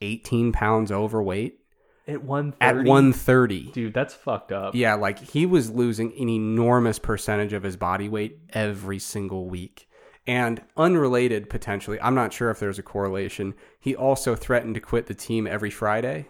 18 0.00 0.52
pounds 0.52 0.90
overweight 0.90 1.61
At 2.06 2.24
one 2.24 2.54
at 2.60 2.74
130. 2.74 3.70
dude, 3.72 3.94
that's 3.94 4.12
fucked 4.12 4.50
up. 4.50 4.74
Yeah, 4.74 4.94
like 4.94 5.20
he 5.20 5.46
was 5.46 5.70
losing 5.70 6.12
an 6.18 6.28
enormous 6.28 6.98
percentage 6.98 7.52
of 7.52 7.62
his 7.62 7.76
body 7.76 8.08
weight 8.08 8.38
every 8.50 8.98
single 8.98 9.48
week. 9.48 9.88
And 10.26 10.62
unrelated 10.76 11.50
potentially, 11.50 12.00
I'm 12.00 12.14
not 12.14 12.32
sure 12.32 12.50
if 12.50 12.60
there's 12.60 12.78
a 12.78 12.82
correlation. 12.82 13.54
He 13.80 13.94
also 13.94 14.34
threatened 14.34 14.74
to 14.76 14.80
quit 14.80 15.06
the 15.06 15.14
team 15.14 15.46
every 15.46 15.70
Friday. 15.70 16.28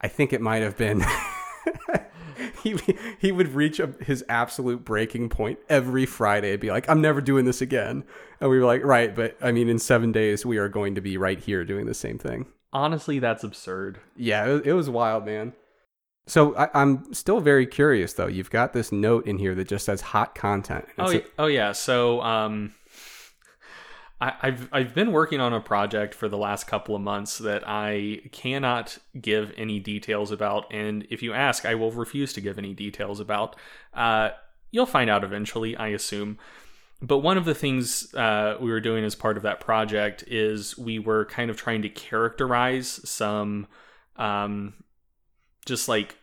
I 0.00 0.08
think 0.08 0.32
it 0.32 0.40
might 0.40 0.62
have 0.62 0.76
been 0.76 1.04
he 2.62 2.76
he 3.18 3.32
would 3.32 3.54
reach 3.54 3.80
a, 3.80 3.94
his 4.00 4.24
absolute 4.28 4.84
breaking 4.84 5.28
point 5.28 5.58
every 5.68 6.06
Friday 6.06 6.52
and 6.52 6.60
be 6.60 6.70
like, 6.70 6.88
"I'm 6.88 7.00
never 7.00 7.20
doing 7.20 7.44
this 7.44 7.60
again." 7.60 8.04
And 8.40 8.50
we 8.50 8.58
were 8.58 8.66
like, 8.66 8.84
"Right, 8.84 9.14
but 9.14 9.36
I 9.40 9.52
mean, 9.52 9.68
in 9.68 9.78
seven 9.78 10.12
days 10.12 10.44
we 10.46 10.58
are 10.58 10.68
going 10.68 10.94
to 10.94 11.00
be 11.00 11.16
right 11.16 11.38
here 11.38 11.64
doing 11.64 11.86
the 11.86 11.94
same 11.94 12.18
thing." 12.18 12.46
Honestly, 12.72 13.18
that's 13.18 13.44
absurd. 13.44 13.98
Yeah, 14.16 14.46
it, 14.46 14.66
it 14.66 14.72
was 14.72 14.88
wild, 14.88 15.26
man. 15.26 15.52
So 16.26 16.56
I, 16.56 16.68
I'm 16.74 17.12
still 17.12 17.40
very 17.40 17.66
curious, 17.66 18.14
though. 18.14 18.28
You've 18.28 18.50
got 18.50 18.72
this 18.72 18.92
note 18.92 19.26
in 19.26 19.38
here 19.38 19.54
that 19.54 19.68
just 19.68 19.84
says 19.84 20.00
hot 20.00 20.34
content. 20.34 20.86
Oh, 20.98 21.10
yeah, 21.10 21.20
oh 21.38 21.46
yeah. 21.46 21.72
So 21.72 22.22
um, 22.22 22.72
I, 24.20 24.34
I've 24.40 24.68
I've 24.72 24.94
been 24.94 25.10
working 25.10 25.40
on 25.40 25.52
a 25.52 25.60
project 25.60 26.14
for 26.14 26.28
the 26.28 26.38
last 26.38 26.68
couple 26.68 26.94
of 26.94 27.02
months 27.02 27.38
that 27.38 27.64
I 27.66 28.20
cannot 28.30 28.98
give 29.20 29.52
any 29.56 29.80
details 29.80 30.30
about, 30.30 30.72
and 30.72 31.06
if 31.10 31.22
you 31.22 31.32
ask, 31.32 31.66
I 31.66 31.74
will 31.74 31.90
refuse 31.90 32.32
to 32.34 32.40
give 32.40 32.56
any 32.56 32.72
details 32.72 33.18
about. 33.18 33.56
Uh, 33.92 34.30
you'll 34.70 34.86
find 34.86 35.10
out 35.10 35.24
eventually, 35.24 35.76
I 35.76 35.88
assume. 35.88 36.38
But 37.02 37.18
one 37.18 37.36
of 37.36 37.44
the 37.44 37.54
things 37.54 38.14
uh, 38.14 38.56
we 38.60 38.70
were 38.70 38.80
doing 38.80 39.04
as 39.04 39.16
part 39.16 39.36
of 39.36 39.42
that 39.42 39.58
project 39.58 40.22
is 40.28 40.78
we 40.78 41.00
were 41.00 41.24
kind 41.24 41.50
of 41.50 41.56
trying 41.56 41.82
to 41.82 41.88
characterize 41.88 43.00
some 43.08 43.66
um, 44.16 44.74
just 45.66 45.88
like 45.88 46.16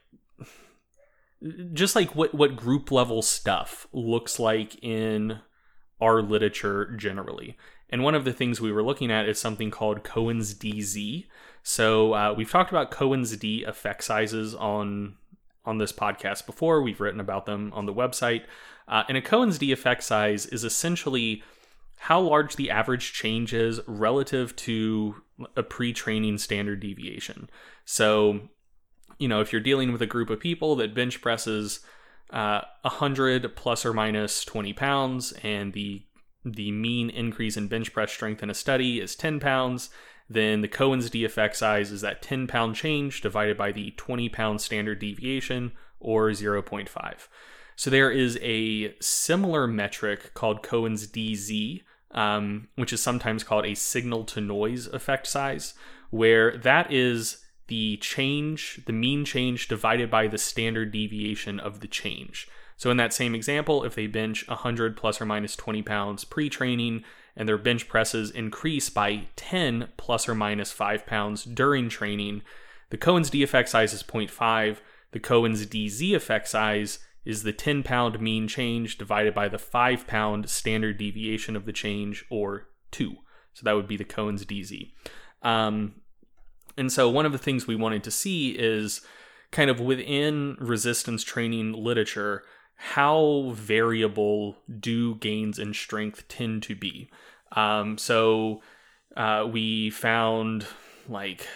just 1.74 1.96
like 1.96 2.16
what 2.16 2.34
what 2.34 2.56
group 2.56 2.92
level 2.92 3.22
stuff 3.22 3.88
looks 3.92 4.40
like 4.40 4.82
in 4.82 5.40
our 6.00 6.22
literature 6.22 6.96
generally. 6.96 7.58
And 7.90 8.04
one 8.04 8.16
of 8.16 8.24
the 8.24 8.34
things 8.34 8.62
we 8.62 8.72
were 8.72 8.84
looking 8.84 9.12
at 9.12 9.28
is 9.28 9.40
something 9.40 9.72
called 9.72 10.04
Cohen's 10.04 10.54
DZ. 10.54 11.26
So 11.64 12.14
uh, 12.14 12.34
we've 12.38 12.50
talked 12.50 12.70
about 12.70 12.92
Cohen's 12.92 13.36
D 13.36 13.64
effect 13.64 14.04
sizes 14.04 14.56
on 14.56 15.16
on 15.66 15.78
this 15.78 15.92
podcast 15.92 16.46
before. 16.46 16.82
We've 16.82 17.02
written 17.02 17.20
about 17.20 17.46
them 17.46 17.72
on 17.76 17.86
the 17.86 17.94
website. 17.94 18.44
Uh, 18.90 19.04
and 19.08 19.18
a 19.18 19.22
Cohen's 19.22 19.58
D 19.58 19.72
effect 19.72 20.04
size 20.04 20.46
is 20.48 20.64
essentially 20.64 21.44
how 22.00 22.20
large 22.20 22.56
the 22.56 22.72
average 22.72 23.14
change 23.14 23.54
is 23.54 23.80
relative 23.86 24.56
to 24.56 25.22
a 25.56 25.64
pre-training 25.64 26.38
standard 26.38 26.80
deviation. 26.80 27.50
So, 27.86 28.40
you 29.18 29.28
know, 29.28 29.42
if 29.42 29.52
you're 29.52 29.62
dealing 29.62 29.92
with 29.92 30.02
a 30.02 30.08
group 30.08 30.30
of 30.30 30.40
people 30.40 30.76
that 30.78 30.96
bench 30.96 31.22
presses 31.22 31.82
uh, 32.32 32.62
100 32.82 33.56
plus 33.56 33.86
or 33.86 33.94
minus 33.94 34.44
20 34.46 34.74
pounds, 34.74 35.34
and 35.44 35.74
the 35.74 36.04
the 36.46 36.72
mean 36.72 37.10
increase 37.10 37.58
in 37.58 37.68
bench 37.68 37.92
press 37.92 38.14
strength 38.14 38.42
in 38.42 38.50
a 38.50 38.54
study 38.54 39.02
is 39.02 39.14
10 39.14 39.42
pounds, 39.42 39.90
then 40.30 40.62
the 40.62 40.70
Cohen's 40.70 41.10
d 41.10 41.26
effect 41.26 41.58
size 41.58 41.92
is 41.92 42.02
that 42.02 42.22
10 42.22 42.48
pound 42.48 42.76
change 42.76 43.22
divided 43.22 43.58
by 43.58 43.72
the 43.72 43.92
20 43.92 44.30
pound 44.30 44.62
standard 44.62 45.00
deviation, 45.00 45.74
or 46.00 46.30
0.5. 46.30 47.28
So 47.80 47.90
there 47.90 48.12
is 48.12 48.38
a 48.42 48.94
similar 49.00 49.66
metric 49.66 50.34
called 50.34 50.64
Cohen's 50.64 51.08
DZ, 51.08 51.82
um, 52.12 52.68
which 52.76 52.92
is 52.92 53.02
sometimes 53.02 53.42
called 53.42 53.66
a 53.66 53.74
signal 53.74 54.26
to 54.26 54.42
noise 54.42 54.88
effect 54.88 55.26
size, 55.26 55.76
where 56.10 56.58
that 56.58 56.92
is 56.92 57.38
the 57.68 57.96
change, 57.96 58.82
the 58.86 58.92
mean 58.92 59.24
change 59.24 59.70
divided 59.70 60.12
by 60.12 60.28
the 60.28 60.38
standard 60.38 60.92
deviation 60.92 61.58
of 61.58 61.80
the 61.80 61.88
change. 61.88 62.50
So 62.76 62.92
in 62.92 62.98
that 62.98 63.14
same 63.14 63.34
example, 63.34 63.86
if 63.86 63.96
they 63.96 64.08
bench 64.08 64.46
100 64.50 64.98
plus 64.98 65.22
or 65.22 65.26
minus 65.26 65.56
20 65.56 65.82
pounds 65.82 66.26
pre 66.26 66.50
training 66.50 67.06
and 67.38 67.48
their 67.48 67.58
bench 67.58 67.88
presses 67.88 68.30
increase 68.30 68.90
by 68.90 69.28
10 69.38 69.88
plus 69.96 70.28
or 70.28 70.36
minus 70.36 70.74
5 70.74 71.06
pounds 71.06 71.46
during 71.46 71.88
training, 71.88 72.42
the 72.90 72.98
Cohen's 72.98 73.30
D 73.30 73.42
effect 73.42 73.70
size 73.70 73.94
is 73.94 74.04
0.5. 74.04 74.80
The 75.12 75.20
Cohen's 75.22 75.66
DZ 75.66 76.14
effect 76.14 76.50
size 76.50 77.00
is 77.30 77.44
the 77.44 77.54
10 77.54 77.84
pound 77.84 78.20
mean 78.20 78.48
change 78.48 78.98
divided 78.98 79.36
by 79.36 79.48
the 79.48 79.60
5 79.60 80.08
pound 80.08 80.50
standard 80.50 80.98
deviation 80.98 81.56
of 81.56 81.66
the 81.66 81.72
change, 81.72 82.26
or 82.30 82.70
2. 82.92 83.16
So 83.54 83.62
that 83.64 83.76
would 83.76 83.88
be 83.88 83.98
the 83.98 84.04
Cohen's 84.04 84.46
DZ. 84.46 84.94
Um, 85.44 86.02
and 86.76 86.92
so 86.92 87.10
one 87.10 87.26
of 87.26 87.32
the 87.32 87.38
things 87.38 87.68
we 87.68 87.76
wanted 87.76 88.04
to 88.06 88.12
see 88.12 88.52
is 88.52 89.02
kind 89.52 89.70
of 89.70 89.80
within 89.80 90.58
resistance 90.60 91.24
training 91.24 91.74
literature, 91.74 92.44
how 92.76 93.52
variable 93.54 94.58
do 94.80 95.16
gains 95.16 95.60
in 95.60 95.74
strength 95.74 96.28
tend 96.28 96.64
to 96.64 96.76
be? 96.76 97.10
Um, 97.52 97.98
so 97.98 98.62
uh, 99.16 99.48
we 99.52 99.90
found 99.92 100.66
like 101.08 101.48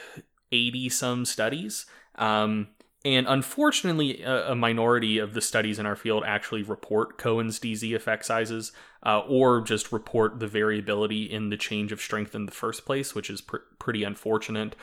80 0.51 0.89
some 0.89 1.25
studies. 1.25 1.85
Um, 2.15 2.67
and 3.05 3.27
unfortunately, 3.27 4.23
a, 4.23 4.55
minority 4.55 5.17
of 5.17 5.33
the 5.33 5.41
studies 5.41 5.77
in 5.77 5.85
our 5.85 5.95
field 5.95 6.23
actually 6.25 6.63
report 6.63 7.17
Cohen's 7.17 7.59
DZ 7.59 7.93
effect 7.93 8.25
sizes 8.25 8.71
uh, 9.05 9.19
or 9.19 9.59
just 9.59 9.91
report 9.91 10.39
the 10.39 10.47
variability 10.47 11.23
in 11.23 11.49
the 11.49 11.57
change 11.57 11.91
of 11.91 11.99
strength 11.99 12.33
in 12.33 12.45
the 12.45 12.51
first 12.51 12.85
place, 12.85 13.13
which 13.13 13.29
is 13.29 13.41
pr- 13.41 13.57
pretty 13.77 14.05
unfortunate. 14.05 14.77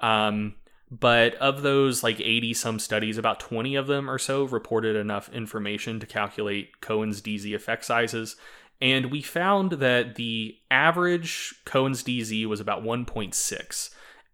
Um, 0.00 0.56
but 0.90 1.34
of 1.36 1.62
those 1.62 2.02
like 2.02 2.20
80 2.20 2.52
some 2.52 2.78
studies, 2.78 3.16
about 3.16 3.40
20 3.40 3.76
of 3.76 3.86
them 3.86 4.10
or 4.10 4.18
so 4.18 4.44
reported 4.44 4.94
enough 4.94 5.30
information 5.32 5.98
to 6.00 6.06
calculate 6.06 6.82
Cohen's 6.82 7.22
DZ 7.22 7.54
effect 7.54 7.86
sizes. 7.86 8.36
And 8.82 9.06
we 9.06 9.22
found 9.22 9.72
that 9.72 10.16
the 10.16 10.58
average 10.70 11.54
Cohen's 11.64 12.02
DZ 12.02 12.44
was 12.44 12.60
about 12.60 12.84
1.6 12.84 13.90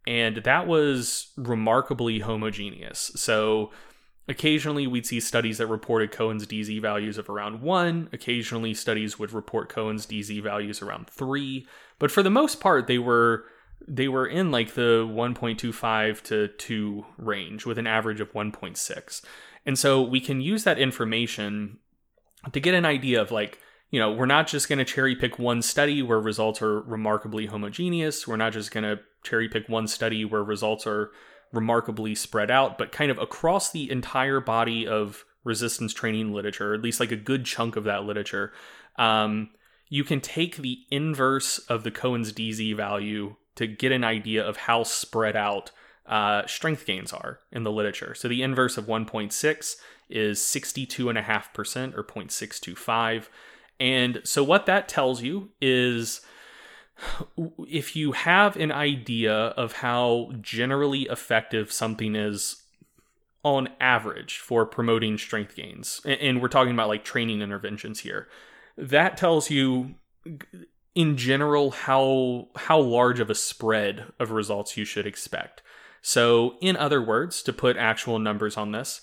and 0.08 0.38
that 0.38 0.66
was 0.66 1.32
remarkably 1.36 2.20
homogeneous. 2.20 3.12
So 3.14 3.70
occasionally 4.26 4.86
we'd 4.86 5.04
see 5.04 5.20
studies 5.20 5.58
that 5.58 5.66
reported 5.66 6.12
Cohen's 6.12 6.46
DZ 6.46 6.80
values 6.80 7.18
of 7.18 7.28
around 7.28 7.60
1, 7.60 8.08
occasionally 8.14 8.72
studies 8.72 9.18
would 9.18 9.34
report 9.34 9.68
Cohen's 9.68 10.06
DZ 10.06 10.42
values 10.42 10.80
around 10.80 11.10
3, 11.10 11.66
but 11.98 12.10
for 12.10 12.22
the 12.22 12.30
most 12.30 12.58
part 12.58 12.86
they 12.86 12.98
were 12.98 13.44
they 13.86 14.08
were 14.08 14.26
in 14.26 14.50
like 14.50 14.74
the 14.74 15.06
1.25 15.06 16.22
to 16.22 16.48
2 16.48 17.06
range 17.18 17.66
with 17.66 17.78
an 17.78 17.86
average 17.86 18.20
of 18.20 18.32
1.6. 18.32 19.22
And 19.66 19.78
so 19.78 20.02
we 20.02 20.20
can 20.20 20.40
use 20.40 20.64
that 20.64 20.78
information 20.78 21.78
to 22.50 22.60
get 22.60 22.74
an 22.74 22.86
idea 22.86 23.20
of 23.20 23.30
like 23.30 23.58
you 23.90 23.98
know, 23.98 24.12
we're 24.12 24.26
not 24.26 24.46
just 24.46 24.68
going 24.68 24.78
to 24.78 24.84
cherry 24.84 25.16
pick 25.16 25.38
one 25.38 25.62
study 25.62 26.02
where 26.02 26.20
results 26.20 26.60
are 26.60 26.80
remarkably 26.82 27.46
homogeneous. 27.46 28.28
We're 28.28 28.36
not 28.36 28.52
just 28.52 28.70
going 28.70 28.84
to 28.84 29.00
cherry 29.28 29.48
pick 29.48 29.68
one 29.68 29.86
study 29.86 30.24
where 30.24 30.42
results 30.42 30.86
are 30.86 31.10
remarkably 31.52 32.14
spread 32.14 32.50
out, 32.50 32.78
but 32.78 32.92
kind 32.92 33.10
of 33.10 33.18
across 33.18 33.70
the 33.70 33.90
entire 33.90 34.40
body 34.40 34.86
of 34.86 35.24
resistance 35.44 35.92
training 35.94 36.32
literature, 36.32 36.74
at 36.74 36.82
least 36.82 37.00
like 37.00 37.12
a 37.12 37.16
good 37.16 37.44
chunk 37.44 37.76
of 37.76 37.84
that 37.84 38.04
literature, 38.04 38.52
um, 38.96 39.50
you 39.88 40.04
can 40.04 40.20
take 40.20 40.56
the 40.56 40.80
inverse 40.90 41.58
of 41.60 41.82
the 41.82 41.90
Cohen's 41.90 42.32
DZ 42.32 42.76
value 42.76 43.36
to 43.56 43.66
get 43.66 43.90
an 43.90 44.04
idea 44.04 44.46
of 44.46 44.56
how 44.56 44.82
spread 44.82 45.34
out 45.34 45.70
uh, 46.06 46.46
strength 46.46 46.86
gains 46.86 47.12
are 47.12 47.40
in 47.52 47.64
the 47.64 47.72
literature. 47.72 48.14
So 48.14 48.28
the 48.28 48.42
inverse 48.42 48.76
of 48.76 48.86
1.6 48.86 49.76
is 50.08 50.40
62.5% 50.40 51.96
or 51.96 52.04
0.625. 52.04 53.26
And 53.80 54.20
so 54.24 54.42
what 54.42 54.66
that 54.66 54.88
tells 54.88 55.22
you 55.22 55.50
is 55.60 56.20
if 57.66 57.94
you 57.94 58.12
have 58.12 58.56
an 58.56 58.72
idea 58.72 59.34
of 59.34 59.74
how 59.74 60.32
generally 60.40 61.02
effective 61.02 61.72
something 61.72 62.16
is 62.16 62.62
on 63.44 63.68
average 63.80 64.38
for 64.38 64.66
promoting 64.66 65.16
strength 65.16 65.54
gains, 65.54 66.00
and 66.04 66.42
we're 66.42 66.48
talking 66.48 66.72
about 66.72 66.88
like 66.88 67.04
training 67.04 67.40
interventions 67.40 68.00
here, 68.00 68.28
that 68.76 69.16
tells 69.16 69.50
you 69.50 69.94
in 70.94 71.16
general 71.16 71.70
how 71.70 72.48
how 72.56 72.80
large 72.80 73.20
of 73.20 73.30
a 73.30 73.34
spread 73.34 74.12
of 74.18 74.32
results 74.32 74.76
you 74.76 74.84
should 74.84 75.06
expect. 75.06 75.62
So, 76.02 76.56
in 76.60 76.76
other 76.76 77.02
words, 77.02 77.42
to 77.42 77.52
put 77.52 77.76
actual 77.76 78.18
numbers 78.18 78.56
on 78.56 78.72
this, 78.72 79.00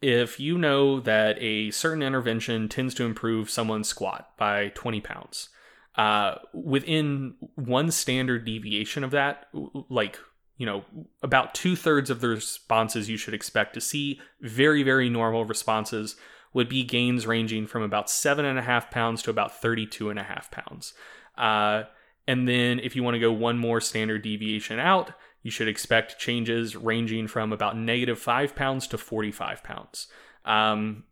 if 0.00 0.40
you 0.40 0.58
know 0.58 1.00
that 1.00 1.36
a 1.40 1.70
certain 1.70 2.02
intervention 2.02 2.68
tends 2.68 2.94
to 2.94 3.04
improve 3.04 3.48
someone's 3.48 3.88
squat 3.88 4.36
by 4.36 4.68
20 4.74 5.00
pounds, 5.00 5.48
uh, 5.96 6.36
within 6.52 7.34
one 7.54 7.90
standard 7.90 8.44
deviation 8.44 9.04
of 9.04 9.10
that, 9.10 9.46
like, 9.88 10.18
you 10.56 10.66
know, 10.66 10.84
about 11.22 11.54
two 11.54 11.76
thirds 11.76 12.10
of 12.10 12.20
the 12.20 12.28
responses 12.28 13.10
you 13.10 13.16
should 13.16 13.34
expect 13.34 13.74
to 13.74 13.80
see, 13.80 14.20
very, 14.40 14.82
very 14.82 15.08
normal 15.08 15.44
responses, 15.44 16.16
would 16.54 16.68
be 16.68 16.84
gains 16.84 17.26
ranging 17.26 17.66
from 17.66 17.82
about 17.82 18.10
seven 18.10 18.44
and 18.44 18.58
a 18.58 18.62
half 18.62 18.90
pounds 18.90 19.22
to 19.22 19.30
about 19.30 19.60
32 19.60 20.10
and 20.10 20.18
a 20.18 20.22
half 20.22 20.50
pounds. 20.50 20.94
Uh, 21.36 21.84
and 22.26 22.46
then 22.46 22.78
if 22.78 22.94
you 22.94 23.02
want 23.02 23.14
to 23.14 23.20
go 23.20 23.32
one 23.32 23.58
more 23.58 23.80
standard 23.80 24.22
deviation 24.22 24.78
out, 24.78 25.12
you 25.42 25.50
should 25.50 25.68
expect 25.68 26.18
changes 26.18 26.76
ranging 26.76 27.26
from 27.26 27.52
about 27.52 27.76
negative 27.76 28.18
five 28.18 28.54
pounds 28.54 28.86
to 28.86 28.98
45 28.98 29.62
pounds. 29.64 30.06
Um, 30.44 31.04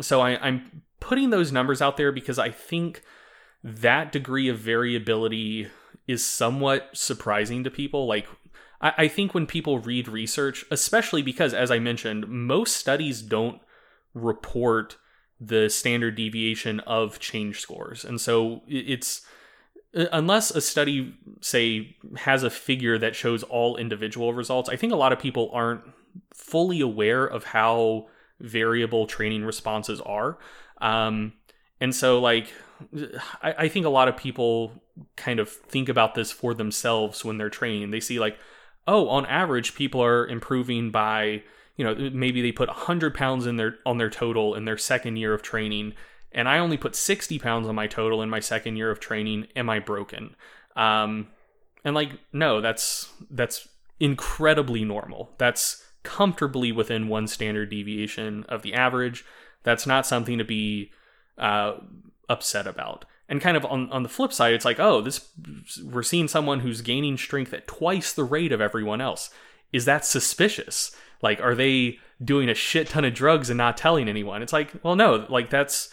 so 0.00 0.20
I, 0.20 0.38
I'm 0.44 0.82
putting 1.00 1.30
those 1.30 1.52
numbers 1.52 1.80
out 1.80 1.96
there 1.96 2.12
because 2.12 2.38
I 2.38 2.50
think 2.50 3.02
that 3.62 4.12
degree 4.12 4.48
of 4.48 4.58
variability 4.58 5.68
is 6.06 6.24
somewhat 6.24 6.90
surprising 6.92 7.64
to 7.64 7.70
people. 7.70 8.06
Like, 8.06 8.26
I, 8.80 8.92
I 8.98 9.08
think 9.08 9.34
when 9.34 9.46
people 9.46 9.78
read 9.78 10.08
research, 10.08 10.64
especially 10.70 11.22
because, 11.22 11.54
as 11.54 11.70
I 11.70 11.78
mentioned, 11.78 12.28
most 12.28 12.76
studies 12.76 13.22
don't 13.22 13.60
report 14.14 14.96
the 15.40 15.68
standard 15.68 16.14
deviation 16.14 16.80
of 16.80 17.18
change 17.18 17.60
scores. 17.60 18.04
And 18.04 18.20
so 18.20 18.62
it's 18.68 19.26
unless 19.94 20.50
a 20.50 20.60
study 20.60 21.14
say 21.40 21.96
has 22.16 22.42
a 22.42 22.50
figure 22.50 22.96
that 22.98 23.14
shows 23.14 23.42
all 23.42 23.76
individual 23.76 24.32
results 24.32 24.68
i 24.68 24.76
think 24.76 24.92
a 24.92 24.96
lot 24.96 25.12
of 25.12 25.18
people 25.18 25.50
aren't 25.52 25.82
fully 26.32 26.80
aware 26.80 27.26
of 27.26 27.44
how 27.44 28.06
variable 28.40 29.06
training 29.06 29.44
responses 29.44 30.00
are 30.00 30.38
um, 30.80 31.32
and 31.80 31.94
so 31.94 32.18
like 32.18 32.52
I, 33.42 33.54
I 33.58 33.68
think 33.68 33.86
a 33.86 33.90
lot 33.90 34.08
of 34.08 34.16
people 34.16 34.72
kind 35.16 35.40
of 35.40 35.48
think 35.48 35.88
about 35.88 36.14
this 36.14 36.30
for 36.30 36.54
themselves 36.54 37.24
when 37.24 37.38
they're 37.38 37.50
training 37.50 37.90
they 37.90 38.00
see 38.00 38.18
like 38.18 38.38
oh 38.86 39.08
on 39.08 39.24
average 39.26 39.74
people 39.74 40.02
are 40.02 40.26
improving 40.26 40.90
by 40.90 41.42
you 41.76 41.84
know 41.84 42.10
maybe 42.12 42.42
they 42.42 42.52
put 42.52 42.68
100 42.68 43.14
pounds 43.14 43.46
in 43.46 43.56
their 43.56 43.76
on 43.86 43.98
their 43.98 44.10
total 44.10 44.54
in 44.54 44.64
their 44.64 44.76
second 44.76 45.16
year 45.16 45.32
of 45.32 45.42
training 45.42 45.94
and 46.34 46.48
I 46.48 46.58
only 46.58 46.76
put 46.76 46.96
60 46.96 47.38
pounds 47.38 47.68
on 47.68 47.74
my 47.74 47.86
total 47.86 48.22
in 48.22 48.30
my 48.30 48.40
second 48.40 48.76
year 48.76 48.90
of 48.90 49.00
training. 49.00 49.48
Am 49.54 49.68
I 49.68 49.78
broken? 49.78 50.34
Um, 50.76 51.28
and 51.84 51.94
like, 51.94 52.12
no, 52.32 52.60
that's 52.60 53.12
that's 53.30 53.68
incredibly 54.00 54.84
normal. 54.84 55.30
That's 55.38 55.84
comfortably 56.02 56.72
within 56.72 57.08
one 57.08 57.26
standard 57.26 57.70
deviation 57.70 58.44
of 58.48 58.62
the 58.62 58.74
average. 58.74 59.24
That's 59.62 59.86
not 59.86 60.06
something 60.06 60.38
to 60.38 60.44
be 60.44 60.90
uh, 61.38 61.74
upset 62.32 62.66
about. 62.66 63.04
And 63.28 63.40
kind 63.40 63.56
of 63.56 63.64
on, 63.64 63.90
on 63.90 64.02
the 64.02 64.08
flip 64.08 64.32
side, 64.32 64.52
it's 64.54 64.64
like, 64.64 64.80
oh, 64.80 65.00
this 65.00 65.28
we're 65.84 66.02
seeing 66.02 66.28
someone 66.28 66.60
who's 66.60 66.82
gaining 66.82 67.16
strength 67.16 67.54
at 67.54 67.66
twice 67.66 68.12
the 68.12 68.24
rate 68.24 68.52
of 68.52 68.60
everyone 68.60 69.00
else. 69.00 69.30
Is 69.72 69.84
that 69.84 70.04
suspicious? 70.04 70.94
Like, 71.22 71.40
are 71.40 71.54
they 71.54 71.98
doing 72.22 72.48
a 72.48 72.54
shit 72.54 72.88
ton 72.88 73.04
of 73.04 73.14
drugs 73.14 73.48
and 73.48 73.56
not 73.56 73.76
telling 73.76 74.08
anyone? 74.08 74.42
It's 74.42 74.52
like, 74.52 74.72
well, 74.82 74.96
no, 74.96 75.26
like 75.28 75.50
that's 75.50 75.92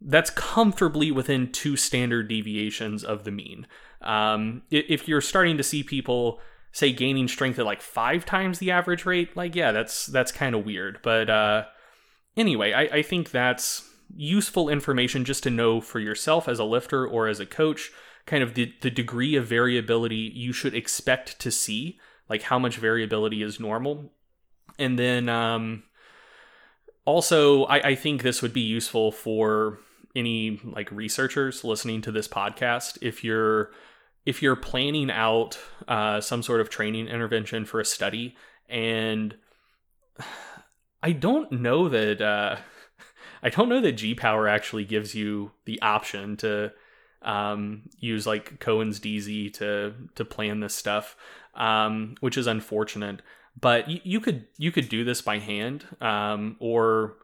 that's 0.00 0.30
comfortably 0.30 1.10
within 1.10 1.52
two 1.52 1.76
standard 1.76 2.28
deviations 2.28 3.04
of 3.04 3.24
the 3.24 3.30
mean. 3.30 3.66
Um, 4.00 4.62
if 4.70 5.06
you're 5.06 5.20
starting 5.20 5.58
to 5.58 5.62
see 5.62 5.82
people 5.82 6.40
say 6.72 6.92
gaining 6.92 7.28
strength 7.28 7.58
at 7.58 7.66
like 7.66 7.82
five 7.82 8.24
times 8.24 8.58
the 8.58 8.70
average 8.70 9.04
rate, 9.04 9.36
like 9.36 9.54
yeah, 9.54 9.72
that's 9.72 10.06
that's 10.06 10.32
kind 10.32 10.54
of 10.54 10.64
weird. 10.64 11.00
But 11.02 11.28
uh, 11.28 11.64
anyway, 12.36 12.72
I, 12.72 12.82
I 12.82 13.02
think 13.02 13.30
that's 13.30 13.89
useful 14.16 14.68
information 14.68 15.24
just 15.24 15.42
to 15.44 15.50
know 15.50 15.80
for 15.80 16.00
yourself 16.00 16.48
as 16.48 16.58
a 16.58 16.64
lifter 16.64 17.06
or 17.06 17.28
as 17.28 17.40
a 17.40 17.46
coach, 17.46 17.90
kind 18.26 18.42
of 18.42 18.54
the, 18.54 18.72
the 18.82 18.90
degree 18.90 19.36
of 19.36 19.46
variability 19.46 20.32
you 20.34 20.52
should 20.52 20.74
expect 20.74 21.38
to 21.40 21.50
see, 21.50 21.98
like 22.28 22.42
how 22.42 22.58
much 22.58 22.76
variability 22.76 23.42
is 23.42 23.60
normal. 23.60 24.12
And 24.78 24.98
then 24.98 25.28
um, 25.28 25.82
also, 27.04 27.64
I, 27.64 27.88
I 27.88 27.94
think 27.94 28.22
this 28.22 28.42
would 28.42 28.52
be 28.52 28.60
useful 28.60 29.12
for 29.12 29.78
any 30.14 30.60
like 30.64 30.90
researchers 30.90 31.64
listening 31.64 32.02
to 32.02 32.12
this 32.12 32.28
podcast 32.28 32.98
if 33.00 33.22
you're 33.22 33.70
if 34.26 34.42
you're 34.42 34.56
planning 34.56 35.10
out 35.10 35.58
uh, 35.88 36.20
some 36.20 36.42
sort 36.42 36.60
of 36.60 36.68
training 36.68 37.08
intervention 37.08 37.64
for 37.64 37.80
a 37.80 37.84
study 37.84 38.36
and 38.68 39.36
i 41.02 41.12
don't 41.12 41.52
know 41.52 41.88
that 41.88 42.20
uh, 42.20 42.56
i 43.42 43.48
don't 43.48 43.68
know 43.68 43.80
that 43.80 43.92
g 43.92 44.14
power 44.14 44.48
actually 44.48 44.84
gives 44.84 45.14
you 45.14 45.52
the 45.64 45.80
option 45.82 46.36
to 46.36 46.72
um, 47.22 47.82
use 47.98 48.26
like 48.26 48.60
cohen's 48.60 48.98
dz 48.98 49.52
to 49.54 49.94
to 50.14 50.24
plan 50.24 50.60
this 50.60 50.74
stuff 50.74 51.16
um, 51.54 52.14
which 52.20 52.38
is 52.38 52.46
unfortunate 52.46 53.20
but 53.60 53.86
y- 53.86 54.00
you 54.04 54.20
could 54.20 54.46
you 54.56 54.72
could 54.72 54.88
do 54.88 55.04
this 55.04 55.20
by 55.20 55.38
hand 55.38 55.84
um, 56.00 56.56
or 56.60 57.16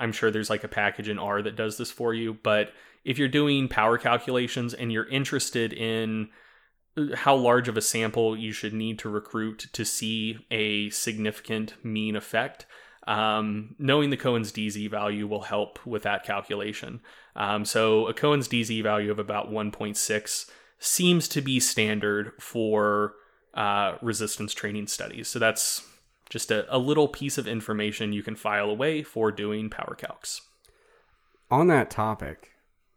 I'm 0.00 0.12
sure 0.12 0.30
there's 0.30 0.50
like 0.50 0.64
a 0.64 0.68
package 0.68 1.08
in 1.08 1.18
R 1.18 1.42
that 1.42 1.56
does 1.56 1.76
this 1.76 1.90
for 1.90 2.14
you. 2.14 2.38
But 2.42 2.72
if 3.04 3.18
you're 3.18 3.28
doing 3.28 3.68
power 3.68 3.98
calculations 3.98 4.74
and 4.74 4.90
you're 4.90 5.08
interested 5.08 5.72
in 5.72 6.30
uh, 6.96 7.14
how 7.14 7.36
large 7.36 7.68
of 7.68 7.76
a 7.76 7.82
sample 7.82 8.36
you 8.36 8.52
should 8.52 8.72
need 8.72 8.98
to 9.00 9.10
recruit 9.10 9.68
to 9.72 9.84
see 9.84 10.38
a 10.50 10.88
significant 10.90 11.74
mean 11.84 12.16
effect, 12.16 12.66
um, 13.10 13.74
knowing 13.76 14.10
the 14.10 14.16
Cohen's 14.16 14.52
DZ 14.52 14.88
value 14.88 15.26
will 15.26 15.42
help 15.42 15.84
with 15.84 16.04
that 16.04 16.22
calculation. 16.22 17.00
Um, 17.34 17.64
so 17.64 18.06
a 18.06 18.14
Cohen's 18.14 18.46
DZ 18.46 18.84
value 18.84 19.10
of 19.10 19.18
about 19.18 19.50
1.6 19.50 20.50
seems 20.78 21.26
to 21.26 21.40
be 21.40 21.58
standard 21.58 22.32
for 22.38 23.14
uh, 23.52 23.96
resistance 24.00 24.54
training 24.54 24.86
studies. 24.86 25.26
So 25.26 25.40
that's 25.40 25.84
just 26.28 26.52
a, 26.52 26.64
a 26.74 26.78
little 26.78 27.08
piece 27.08 27.36
of 27.36 27.48
information 27.48 28.12
you 28.12 28.22
can 28.22 28.36
file 28.36 28.70
away 28.70 29.02
for 29.02 29.32
doing 29.32 29.70
power 29.70 29.96
calcs. 29.98 30.42
On 31.50 31.66
that 31.66 31.90
topic, 31.90 32.52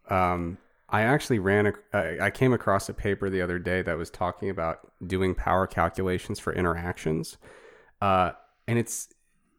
um, 0.08 0.58
I 0.88 1.02
actually 1.02 1.40
ran. 1.40 1.72
I 1.92 2.30
came 2.30 2.52
across 2.52 2.88
a 2.88 2.94
paper 2.94 3.28
the 3.28 3.42
other 3.42 3.58
day 3.58 3.82
that 3.82 3.98
was 3.98 4.10
talking 4.10 4.48
about 4.48 4.92
doing 5.04 5.34
power 5.34 5.66
calculations 5.66 6.38
for 6.38 6.52
interactions, 6.52 7.36
uh, 8.00 8.30
and 8.68 8.78
it's 8.78 9.08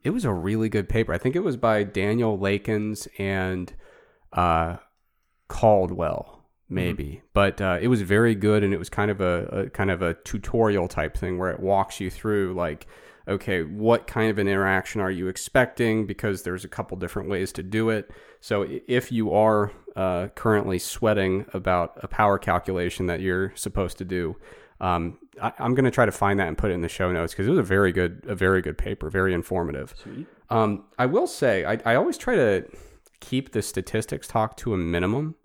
it 0.06 0.11
was 0.11 0.23
a 0.23 0.32
really 0.32 0.69
good 0.69 0.88
paper. 0.88 1.11
I 1.11 1.18
think 1.18 1.36
it 1.36 1.44
was 1.44 1.57
by 1.57 1.84
Daniel 1.84 2.38
Lakens 2.38 3.07
and 3.18 3.73
uh, 4.32 4.77
Caldwell, 5.48 6.45
maybe, 6.69 7.06
mm-hmm. 7.06 7.26
but 7.34 7.60
uh, 7.60 7.80
it 7.82 7.88
was 7.88 8.03
very 8.03 8.36
good, 8.36 8.64
and 8.64 8.73
it 8.73 8.77
was 8.77 8.90
kind 8.90 9.10
of 9.10 9.19
a, 9.19 9.45
a 9.45 9.69
kind 9.72 9.90
of 9.90 10.03
a 10.03 10.14
tutorial 10.14 10.88
type 10.88 11.18
thing 11.18 11.40
where 11.40 11.49
it 11.49 11.60
walks 11.60 11.99
you 11.99 12.10
through 12.10 12.53
like 12.53 12.88
okay, 13.27 13.64
what 13.64 14.06
kind 14.06 14.30
of 14.30 14.38
an 14.38 14.48
interaction 14.48 15.02
are 15.02 15.10
you 15.10 15.27
expecting? 15.27 16.06
Because 16.06 16.44
there's 16.44 16.64
a 16.64 16.68
couple 16.68 16.95
different 16.95 17.27
ways 17.27 17.52
to 17.53 17.64
do 17.64 17.90
it. 17.90 18.11
So 18.40 18.68
if 18.88 19.11
you 19.11 19.34
are 19.34 19.72
uh, 19.95 20.27
currently 20.36 20.77
sweating 20.77 21.45
about 21.53 21.98
a 22.03 22.07
power 22.07 22.38
calculation 22.38 23.07
that 23.07 23.22
you're 23.22 23.52
supposed 23.56 23.98
to 23.98 24.06
do, 24.06 24.36
um, 24.80 25.18
I, 25.41 25.53
am 25.59 25.75
going 25.75 25.85
to 25.85 25.91
try 25.91 26.05
to 26.05 26.11
find 26.11 26.39
that 26.39 26.47
and 26.47 26.57
put 26.57 26.71
it 26.71 26.73
in 26.73 26.81
the 26.81 26.89
show 26.89 27.11
notes 27.11 27.33
because 27.33 27.47
it 27.47 27.49
was 27.49 27.59
a 27.59 27.63
very 27.63 27.91
good, 27.91 28.23
a 28.27 28.35
very 28.35 28.61
good 28.61 28.77
paper, 28.77 29.09
very 29.09 29.33
informative. 29.33 29.93
Um, 30.49 30.85
I 30.97 31.05
will 31.05 31.27
say, 31.27 31.65
I, 31.65 31.79
I 31.85 31.95
always 31.95 32.17
try 32.17 32.35
to 32.35 32.65
keep 33.19 33.51
the 33.51 33.61
statistics 33.61 34.27
talk 34.27 34.57
to 34.57 34.73
a 34.73 34.77
minimum 34.77 35.35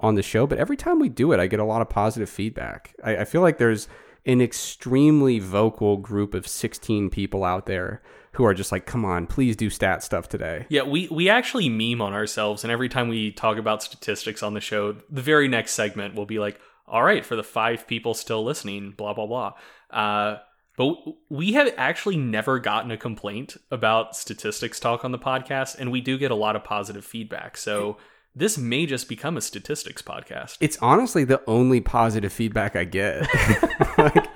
on 0.00 0.14
the 0.14 0.22
show, 0.22 0.46
but 0.46 0.58
every 0.58 0.76
time 0.76 0.98
we 0.98 1.08
do 1.08 1.32
it, 1.32 1.40
I 1.40 1.46
get 1.46 1.60
a 1.60 1.64
lot 1.64 1.80
of 1.80 1.88
positive 1.88 2.28
feedback. 2.28 2.94
I, 3.02 3.18
I 3.18 3.24
feel 3.24 3.40
like 3.40 3.58
there's 3.58 3.88
an 4.26 4.40
extremely 4.40 5.38
vocal 5.38 5.98
group 5.98 6.34
of 6.34 6.46
16 6.46 7.10
people 7.10 7.44
out 7.44 7.66
there 7.66 8.02
who 8.32 8.44
are 8.44 8.54
just 8.54 8.72
like, 8.72 8.84
come 8.84 9.04
on, 9.04 9.26
please 9.26 9.54
do 9.54 9.70
stat 9.70 10.02
stuff 10.02 10.28
today. 10.28 10.66
Yeah, 10.68 10.82
we, 10.82 11.08
we 11.08 11.28
actually 11.28 11.68
meme 11.68 12.00
on 12.00 12.12
ourselves. 12.12 12.64
And 12.64 12.72
every 12.72 12.88
time 12.88 13.08
we 13.08 13.30
talk 13.30 13.58
about 13.58 13.82
statistics 13.82 14.42
on 14.42 14.54
the 14.54 14.60
show, 14.60 14.96
the 15.08 15.22
very 15.22 15.46
next 15.46 15.72
segment 15.72 16.14
will 16.14 16.26
be 16.26 16.38
like, 16.38 16.60
all 16.86 17.02
right, 17.02 17.24
for 17.24 17.36
the 17.36 17.42
five 17.42 17.86
people 17.86 18.14
still 18.14 18.44
listening, 18.44 18.92
blah, 18.96 19.14
blah, 19.14 19.26
blah. 19.26 19.52
Uh, 19.90 20.38
but 20.76 20.96
we 21.28 21.52
have 21.52 21.72
actually 21.76 22.16
never 22.16 22.58
gotten 22.58 22.90
a 22.90 22.96
complaint 22.96 23.56
about 23.70 24.16
statistics 24.16 24.80
talk 24.80 25.04
on 25.04 25.12
the 25.12 25.18
podcast. 25.18 25.76
And 25.78 25.92
we 25.92 26.00
do 26.00 26.18
get 26.18 26.30
a 26.30 26.34
lot 26.34 26.56
of 26.56 26.64
positive 26.64 27.04
feedback. 27.04 27.56
So 27.56 27.96
this 28.34 28.58
may 28.58 28.84
just 28.84 29.08
become 29.08 29.36
a 29.36 29.40
statistics 29.40 30.02
podcast. 30.02 30.56
It's 30.60 30.76
honestly 30.82 31.24
the 31.24 31.40
only 31.46 31.80
positive 31.80 32.32
feedback 32.32 32.74
I 32.74 32.84
get. 32.84 33.22
like, 33.98 34.26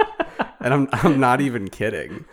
and 0.60 0.72
I'm 0.72 0.88
I'm 0.92 1.18
not 1.18 1.40
even 1.40 1.68
kidding. 1.68 2.24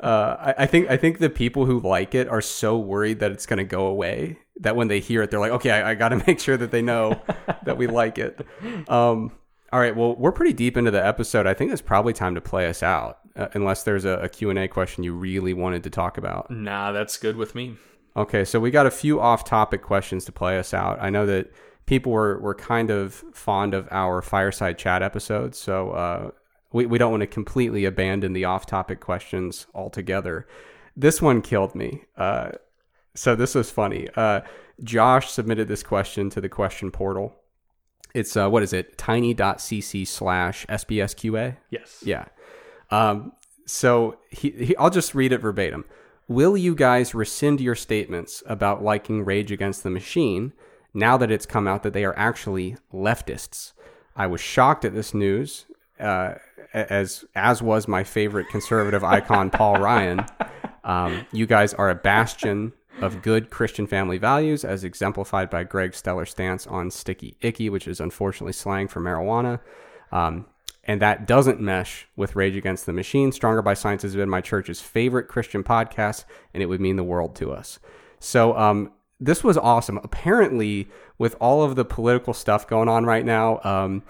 Uh, 0.00 0.36
I, 0.40 0.64
I, 0.64 0.66
think 0.66 0.90
I 0.90 0.96
think 0.96 1.18
the 1.18 1.30
people 1.30 1.64
who 1.64 1.78
like 1.78 2.16
it 2.16 2.28
are 2.28 2.40
so 2.40 2.76
worried 2.76 3.20
that 3.20 3.30
it's 3.30 3.46
going 3.46 3.58
to 3.58 3.64
go 3.64 3.86
away 3.86 4.36
that 4.58 4.74
when 4.74 4.88
they 4.88 4.98
hear 4.98 5.22
it, 5.22 5.30
they're 5.30 5.38
like, 5.38 5.52
okay, 5.52 5.70
I, 5.70 5.92
I 5.92 5.94
got 5.94 6.08
to 6.08 6.16
make 6.26 6.40
sure 6.40 6.56
that 6.56 6.72
they 6.72 6.82
know 6.82 7.22
that 7.64 7.76
we 7.76 7.86
like 7.86 8.18
it. 8.18 8.44
Um, 8.88 9.30
all 9.72 9.80
right, 9.80 9.96
well, 9.96 10.14
we're 10.16 10.32
pretty 10.32 10.52
deep 10.52 10.76
into 10.76 10.90
the 10.90 11.04
episode. 11.04 11.46
I 11.46 11.54
think 11.54 11.72
it's 11.72 11.80
probably 11.80 12.12
time 12.12 12.34
to 12.34 12.40
play 12.40 12.68
us 12.68 12.82
out, 12.82 13.18
uh, 13.36 13.48
unless 13.54 13.84
there's 13.84 14.04
a, 14.04 14.18
a 14.18 14.28
Q 14.28 14.50
and 14.50 14.58
A 14.58 14.68
question 14.68 15.02
you 15.02 15.14
really 15.14 15.54
wanted 15.54 15.82
to 15.84 15.90
talk 15.90 16.18
about. 16.18 16.50
Nah, 16.50 16.92
that's 16.92 17.16
good 17.16 17.36
with 17.36 17.54
me. 17.54 17.76
Okay, 18.14 18.44
so 18.44 18.60
we 18.60 18.70
got 18.70 18.84
a 18.84 18.90
few 18.90 19.20
off-topic 19.20 19.82
questions 19.82 20.26
to 20.26 20.32
play 20.32 20.58
us 20.58 20.74
out. 20.74 20.98
I 21.00 21.08
know 21.08 21.24
that 21.24 21.50
people 21.86 22.12
were, 22.12 22.38
were 22.40 22.54
kind 22.54 22.90
of 22.90 23.24
fond 23.32 23.72
of 23.72 23.88
our 23.90 24.20
fireside 24.20 24.76
chat 24.76 25.02
episodes, 25.02 25.58
so 25.58 25.90
uh, 25.92 26.30
we, 26.72 26.84
we 26.84 26.98
don't 26.98 27.10
want 27.10 27.22
to 27.22 27.26
completely 27.26 27.86
abandon 27.86 28.34
the 28.34 28.44
off-topic 28.44 29.00
questions 29.00 29.66
altogether. 29.74 30.46
This 30.94 31.22
one 31.22 31.40
killed 31.40 31.74
me. 31.74 32.02
Uh, 32.18 32.50
so 33.14 33.34
this 33.34 33.54
was 33.54 33.70
funny. 33.70 34.08
Uh, 34.14 34.42
Josh 34.84 35.30
submitted 35.30 35.68
this 35.68 35.82
question 35.82 36.28
to 36.30 36.40
the 36.42 36.50
question 36.50 36.90
portal. 36.90 37.34
It's 38.14 38.36
uh, 38.36 38.48
what 38.48 38.62
is 38.62 38.72
it? 38.72 38.98
Tiny.cc 38.98 40.06
slash 40.06 40.66
SBSQA. 40.66 41.56
Yes. 41.70 42.02
Yeah. 42.04 42.26
Um, 42.90 43.32
so 43.66 44.18
he, 44.30 44.50
he, 44.50 44.76
I'll 44.76 44.90
just 44.90 45.14
read 45.14 45.32
it 45.32 45.38
verbatim. 45.38 45.84
Will 46.28 46.56
you 46.56 46.74
guys 46.74 47.14
rescind 47.14 47.60
your 47.60 47.74
statements 47.74 48.42
about 48.46 48.82
liking 48.82 49.24
Rage 49.24 49.50
Against 49.50 49.82
the 49.82 49.90
Machine 49.90 50.52
now 50.94 51.16
that 51.16 51.30
it's 51.30 51.46
come 51.46 51.66
out 51.66 51.82
that 51.82 51.92
they 51.92 52.04
are 52.04 52.16
actually 52.16 52.76
leftists? 52.92 53.72
I 54.14 54.26
was 54.26 54.40
shocked 54.40 54.84
at 54.84 54.94
this 54.94 55.14
news, 55.14 55.66
uh, 55.98 56.34
as 56.74 57.24
as 57.34 57.62
was 57.62 57.88
my 57.88 58.04
favorite 58.04 58.48
conservative 58.48 59.04
icon, 59.04 59.50
Paul 59.50 59.76
Ryan. 59.76 60.26
Um, 60.84 61.26
you 61.30 61.46
guys 61.46 61.74
are 61.74 61.90
a 61.90 61.94
bastion 61.94 62.72
of 63.00 63.22
good 63.22 63.50
Christian 63.50 63.86
family 63.86 64.18
values, 64.18 64.64
as 64.64 64.84
exemplified 64.84 65.50
by 65.50 65.64
Greg's 65.64 65.98
stellar 65.98 66.26
stance 66.26 66.66
on 66.66 66.90
sticky 66.90 67.36
icky, 67.40 67.68
which 67.68 67.88
is 67.88 68.00
unfortunately 68.00 68.52
slang 68.52 68.88
for 68.88 69.00
marijuana. 69.00 69.60
Um, 70.10 70.46
and 70.84 71.00
that 71.00 71.26
doesn't 71.26 71.60
mesh 71.60 72.08
with 72.16 72.34
Rage 72.34 72.56
Against 72.56 72.86
the 72.86 72.92
Machine. 72.92 73.30
Stronger 73.32 73.62
by 73.62 73.74
Science 73.74 74.02
has 74.02 74.16
been 74.16 74.28
my 74.28 74.40
church's 74.40 74.80
favorite 74.80 75.28
Christian 75.28 75.62
podcast, 75.62 76.24
and 76.52 76.62
it 76.62 76.66
would 76.66 76.80
mean 76.80 76.96
the 76.96 77.04
world 77.04 77.36
to 77.36 77.52
us. 77.52 77.78
So, 78.18 78.56
um, 78.56 78.92
this 79.20 79.44
was 79.44 79.56
awesome. 79.56 79.98
Apparently, 80.02 80.88
with 81.16 81.36
all 81.40 81.62
of 81.62 81.76
the 81.76 81.84
political 81.84 82.34
stuff 82.34 82.66
going 82.66 82.88
on 82.88 83.04
right 83.04 83.24
now, 83.24 83.60
um, 83.62 84.02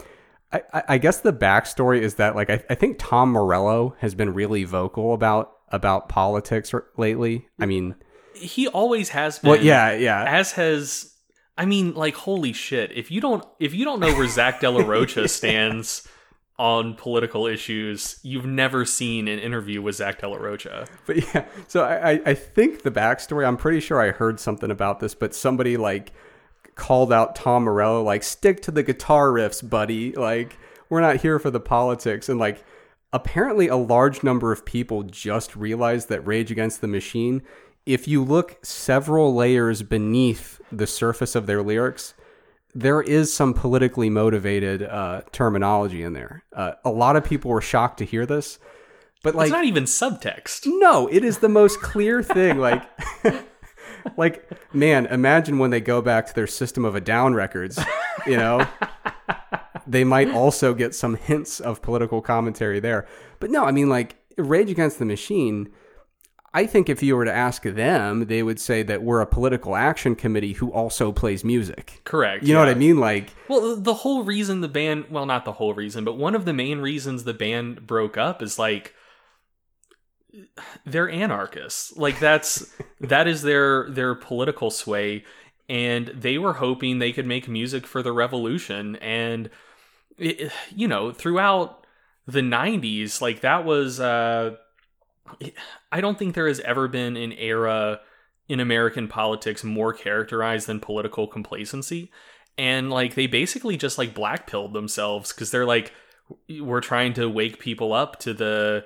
I, 0.53 0.83
I, 0.89 0.99
guess 0.99 1.21
the 1.21 1.33
backstory 1.33 2.01
is 2.01 2.15
that 2.15 2.35
like 2.35 2.49
I, 2.49 2.63
I, 2.71 2.75
think 2.75 2.97
Tom 2.99 3.31
Morello 3.31 3.95
has 3.99 4.15
been 4.15 4.33
really 4.33 4.65
vocal 4.65 5.13
about 5.13 5.53
about 5.69 6.09
politics 6.09 6.75
lately. 6.97 7.49
I 7.59 7.67
mean, 7.67 7.95
he 8.43 8.69
always 8.69 9.11
has 9.11 9.39
been. 9.39 9.51
Well, 9.51 9.61
yeah, 9.63 9.93
yeah. 9.93 10.25
As 10.27 10.53
has 10.53 11.13
I 11.57 11.67
mean, 11.67 11.95
like, 11.95 12.15
holy 12.15 12.53
shit! 12.53 12.93
If 12.93 13.11
you 13.11 13.21
don't, 13.21 13.45
if 13.61 13.75
you 13.75 13.85
don't 13.85 14.01
know 14.01 14.15
where 14.15 14.27
Zach 14.27 14.61
De 14.61 14.71
La 14.71 14.81
Rocha 14.87 15.29
stands 15.29 16.09
on 16.59 16.95
political 16.95 17.47
issues, 17.47 18.19
you've 18.23 18.47
never 18.47 18.85
seen 18.85 19.29
an 19.29 19.39
interview 19.39 19.83
with 19.83 19.97
Zach 19.97 20.21
De 20.21 20.29
La 20.29 20.37
Rocha. 20.37 20.87
But 21.07 21.35
yeah, 21.35 21.45
so 21.69 21.85
I, 21.85 22.21
I 22.25 22.35
think 22.35 22.83
the 22.83 22.91
backstory. 22.91 23.47
I'm 23.47 23.59
pretty 23.59 23.81
sure 23.81 24.01
I 24.01 24.13
heard 24.13 24.41
something 24.41 24.71
about 24.71 25.01
this, 25.01 25.15
but 25.15 25.35
somebody 25.35 25.77
like 25.77 26.13
called 26.75 27.13
out 27.13 27.37
Tom 27.37 27.65
Morello, 27.65 28.03
like, 28.03 28.23
"Stick 28.23 28.63
to 28.63 28.71
the 28.71 28.83
guitar 28.83 29.29
riffs, 29.29 29.69
buddy." 29.69 30.13
Like, 30.13 30.57
we're 30.89 31.03
not 31.03 31.17
here 31.17 31.39
for 31.39 31.51
the 31.51 31.61
politics, 31.61 32.29
and 32.29 32.39
like. 32.39 32.65
Apparently, 33.15 33.69
a 33.69 33.77
large 33.77 34.23
number 34.23 34.53
of 34.53 34.65
people 34.65 35.03
just 35.03 35.55
realized 35.55 36.09
that 36.09 36.27
Rage 36.27 36.51
Against 36.51 36.81
the 36.81 36.89
Machine 36.89 37.43
if 37.87 38.07
you 38.07 38.25
look 38.25 38.59
several 38.65 39.35
layers 39.35 39.83
beneath 39.83 40.61
the 40.71 40.87
surface 40.87 41.35
of 41.35 41.47
their 41.47 41.63
lyrics, 41.63 42.15
there 42.75 43.03
is 43.03 43.33
some 43.33 43.53
politically 43.53 44.09
motivated 44.09 44.83
uh, 44.83 45.23
terminology 45.33 46.03
in 46.03 46.13
there. 46.13 46.45
Uh, 46.53 46.73
a 46.85 46.91
lot 46.91 47.17
of 47.17 47.25
people 47.25 47.51
were 47.51 47.61
shocked 47.61 47.99
to 47.99 48.05
hear 48.05 48.25
this, 48.25 48.59
but 49.23 49.35
like, 49.35 49.47
it's 49.47 49.53
not 49.53 49.65
even 49.65 49.85
subtext. 49.85 50.63
No, 50.67 51.07
it 51.09 51.25
is 51.25 51.39
the 51.39 51.49
most 51.49 51.81
clear 51.81 52.23
thing. 52.23 52.59
Like, 52.59 52.83
like 54.17 54.49
man, 54.75 55.07
imagine 55.07 55.59
when 55.59 55.71
they 55.71 55.81
go 55.81 56.01
back 56.01 56.27
to 56.27 56.35
their 56.35 56.47
System 56.47 56.85
of 56.85 56.95
a 56.95 57.01
Down 57.01 57.35
records. 57.35 57.79
You 58.27 58.37
know, 58.37 58.67
they 59.87 60.05
might 60.05 60.31
also 60.31 60.75
get 60.75 60.95
some 60.95 61.17
hints 61.17 61.61
of 61.61 61.83
political 61.83 62.21
commentary 62.21 62.81
there. 62.81 63.07
But 63.39 63.51
no, 63.51 63.65
I 63.65 63.71
mean, 63.71 63.89
like 63.89 64.17
Rage 64.37 64.71
Against 64.71 64.99
the 64.99 65.05
Machine 65.05 65.69
I 66.55 66.67
think 66.67 66.91
if 66.91 67.03
you 67.03 67.17
were 67.17 67.25
to 67.25 67.33
ask 67.33 67.63
them, 67.63 68.27
they 68.27 68.43
would 68.43 68.61
say 68.61 68.83
that 68.83 69.03
we're 69.03 69.23
a 69.23 69.27
political 69.27 69.75
action 69.75 70.15
committee 70.15 70.53
who 70.53 70.71
also 70.71 71.11
plays 71.11 71.45
music. 71.45 72.03
Correct. 72.05 72.45
You 72.45 72.53
know 72.53 72.61
what 72.61 72.69
I 72.69 72.75
mean? 72.75 73.01
Like, 73.01 73.31
well, 73.49 73.77
the 73.77 73.95
whole 73.95 74.23
reason 74.23 74.61
the 74.61 74.69
band, 74.69 75.07
well, 75.09 75.25
not 75.25 75.47
the 75.47 75.53
whole 75.53 75.73
reason, 75.73 76.05
but 76.05 76.19
one 76.19 76.35
of 76.35 76.45
the 76.45 76.53
main 76.53 76.81
reasons 76.81 77.25
the 77.25 77.33
band 77.33 77.87
broke 77.87 78.19
up 78.19 78.43
is 78.43 78.59
like 78.59 78.95
they're 80.85 81.09
anarchists. 81.09 81.97
Like 81.97 82.19
that's 82.21 82.71
that 83.01 83.27
is 83.27 83.41
their 83.41 83.89
their 83.89 84.15
political 84.15 84.71
sway, 84.71 85.25
and 85.71 86.09
they 86.09 86.37
were 86.37 86.55
hoping 86.55 86.99
they 86.99 87.13
could 87.13 87.27
make 87.27 87.49
music 87.49 87.87
for 87.87 88.03
the 88.03 88.13
revolution. 88.13 88.97
And 88.97 89.49
it, 90.19 90.53
you 90.75 90.87
know, 90.87 91.13
throughout 91.13 91.87
the 92.27 92.43
'90s, 92.43 93.23
like 93.23 93.41
that 93.41 93.65
was. 93.65 94.01
uh 94.01 94.57
I 95.91 96.01
don't 96.01 96.19
think 96.19 96.35
there 96.35 96.49
has 96.49 96.61
ever 96.61 96.89
been 96.89 97.17
an 97.17 97.33
era 97.33 98.01
in 98.49 98.61
American 98.61 99.09
politics 99.09 99.65
more 99.65 99.93
characterized 99.93 100.67
than 100.67 100.81
political 100.81 101.27
complacency. 101.27 102.11
And 102.59 102.91
like 102.91 103.15
they 103.15 103.27
basically 103.27 103.77
just 103.77 103.99
like 103.99 104.15
blackpilled 104.15 104.73
themselves 104.73 105.33
because 105.33 105.51
they're 105.51 105.67
like, 105.67 105.93
we're 106.61 106.81
trying 106.81 107.15
to 107.15 107.29
wake 107.29 107.59
people 107.59 107.93
up 107.93 108.19
to 108.21 108.35
the 108.35 108.85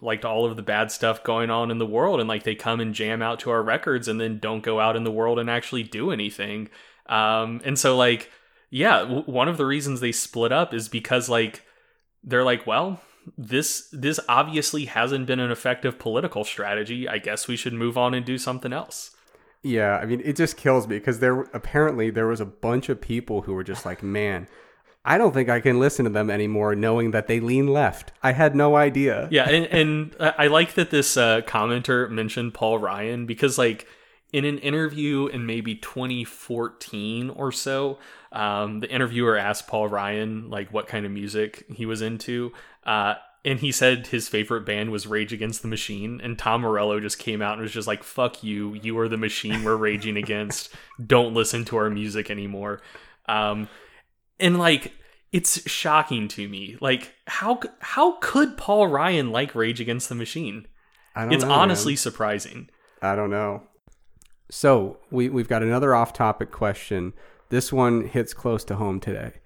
like 0.00 0.22
to 0.22 0.28
all 0.28 0.46
of 0.46 0.56
the 0.56 0.62
bad 0.62 0.90
stuff 0.90 1.22
going 1.24 1.50
on 1.50 1.70
in 1.70 1.78
the 1.78 1.86
world 1.86 2.20
and 2.20 2.28
like 2.28 2.44
they 2.44 2.54
come 2.54 2.80
and 2.80 2.94
jam 2.94 3.20
out 3.20 3.40
to 3.40 3.50
our 3.50 3.62
records 3.62 4.08
and 4.08 4.20
then 4.20 4.38
don't 4.38 4.62
go 4.62 4.80
out 4.80 4.96
in 4.96 5.04
the 5.04 5.10
world 5.10 5.38
and 5.38 5.50
actually 5.50 5.82
do 5.82 6.10
anything 6.10 6.68
um 7.06 7.60
and 7.64 7.78
so 7.78 7.96
like 7.96 8.30
yeah 8.70 9.00
w- 9.00 9.24
one 9.24 9.48
of 9.48 9.56
the 9.56 9.66
reasons 9.66 10.00
they 10.00 10.12
split 10.12 10.52
up 10.52 10.72
is 10.72 10.88
because 10.88 11.28
like 11.28 11.62
they're 12.22 12.44
like 12.44 12.66
well 12.66 13.00
this 13.36 13.88
this 13.92 14.20
obviously 14.28 14.86
hasn't 14.86 15.26
been 15.26 15.40
an 15.40 15.50
effective 15.50 15.98
political 15.98 16.44
strategy. 16.44 17.08
I 17.08 17.18
guess 17.18 17.48
we 17.48 17.56
should 17.56 17.72
move 17.72 17.98
on 17.98 18.14
and 18.14 18.24
do 18.24 18.38
something 18.38 18.72
else. 18.72 19.10
Yeah, 19.62 19.98
I 19.98 20.06
mean, 20.06 20.22
it 20.24 20.36
just 20.36 20.56
kills 20.56 20.88
me 20.88 20.98
because 20.98 21.18
there 21.18 21.42
apparently 21.52 22.10
there 22.10 22.26
was 22.26 22.40
a 22.40 22.46
bunch 22.46 22.88
of 22.88 23.00
people 23.00 23.42
who 23.42 23.52
were 23.52 23.64
just 23.64 23.84
like, 23.84 24.02
"Man, 24.02 24.48
I 25.04 25.18
don't 25.18 25.32
think 25.32 25.48
I 25.48 25.60
can 25.60 25.78
listen 25.78 26.04
to 26.04 26.10
them 26.10 26.30
anymore," 26.30 26.74
knowing 26.74 27.10
that 27.10 27.26
they 27.26 27.40
lean 27.40 27.66
left. 27.66 28.12
I 28.22 28.32
had 28.32 28.56
no 28.56 28.76
idea. 28.76 29.28
Yeah, 29.30 29.48
and, 29.48 29.66
and 29.66 30.16
I 30.38 30.46
like 30.46 30.74
that 30.74 30.90
this 30.90 31.16
uh, 31.16 31.42
commenter 31.42 32.08
mentioned 32.10 32.54
Paul 32.54 32.78
Ryan 32.78 33.26
because, 33.26 33.58
like, 33.58 33.86
in 34.32 34.44
an 34.44 34.58
interview 34.58 35.26
in 35.26 35.44
maybe 35.44 35.74
2014 35.74 37.30
or 37.30 37.52
so, 37.52 37.98
um, 38.32 38.80
the 38.80 38.90
interviewer 38.90 39.36
asked 39.36 39.66
Paul 39.66 39.88
Ryan 39.88 40.50
like 40.50 40.72
what 40.72 40.86
kind 40.86 41.04
of 41.04 41.12
music 41.12 41.66
he 41.68 41.84
was 41.84 42.00
into, 42.00 42.52
uh, 42.84 43.14
and 43.44 43.60
he 43.60 43.72
said 43.72 44.08
his 44.08 44.28
favorite 44.28 44.66
band 44.66 44.90
was 44.90 45.06
Rage 45.06 45.32
Against 45.32 45.62
the 45.62 45.68
Machine. 45.68 46.20
And 46.22 46.38
Tom 46.38 46.60
Morello 46.60 47.00
just 47.00 47.18
came 47.18 47.40
out 47.40 47.54
and 47.54 47.62
was 47.62 47.72
just 47.72 47.88
like, 47.88 48.02
"Fuck 48.02 48.42
you! 48.42 48.74
You 48.74 48.98
are 48.98 49.08
the 49.08 49.16
machine 49.16 49.64
we're 49.64 49.76
raging 49.76 50.16
against. 50.18 50.74
Don't 51.04 51.34
listen 51.34 51.64
to 51.66 51.76
our 51.76 51.90
music 51.90 52.30
anymore." 52.30 52.80
Um, 53.26 53.68
and 54.38 54.58
like, 54.58 54.92
it's 55.32 55.68
shocking 55.70 56.28
to 56.28 56.48
me. 56.48 56.76
Like, 56.80 57.14
how 57.26 57.60
how 57.80 58.18
could 58.20 58.56
Paul 58.56 58.88
Ryan 58.88 59.30
like 59.30 59.54
Rage 59.54 59.80
Against 59.80 60.08
the 60.08 60.14
Machine? 60.14 60.66
it's 61.16 61.44
know, 61.44 61.50
honestly 61.50 61.92
man. 61.92 61.98
surprising. 61.98 62.68
I 63.02 63.16
don't 63.16 63.30
know. 63.30 63.62
So 64.50 64.98
we 65.10 65.28
we've 65.28 65.48
got 65.48 65.62
another 65.62 65.94
off-topic 65.94 66.50
question. 66.50 67.14
This 67.48 67.72
one 67.72 68.06
hits 68.06 68.34
close 68.34 68.64
to 68.64 68.76
home 68.76 69.00
today 69.00 69.39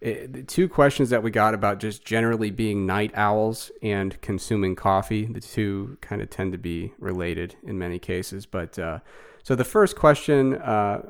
it, 0.00 0.32
the 0.32 0.42
two 0.42 0.68
questions 0.68 1.10
that 1.10 1.22
we 1.22 1.30
got 1.30 1.52
about 1.52 1.78
just 1.78 2.04
generally 2.04 2.50
being 2.50 2.86
night 2.86 3.12
owls 3.14 3.70
and 3.82 4.20
consuming 4.22 4.74
coffee, 4.74 5.26
the 5.26 5.40
two 5.40 5.98
kind 6.00 6.22
of 6.22 6.30
tend 6.30 6.52
to 6.52 6.58
be 6.58 6.94
related 6.98 7.56
in 7.62 7.78
many 7.78 7.98
cases. 7.98 8.46
But 8.46 8.78
uh, 8.78 9.00
so 9.42 9.54
the 9.54 9.64
first 9.64 9.96
question, 9.96 10.54
uh, 10.54 11.02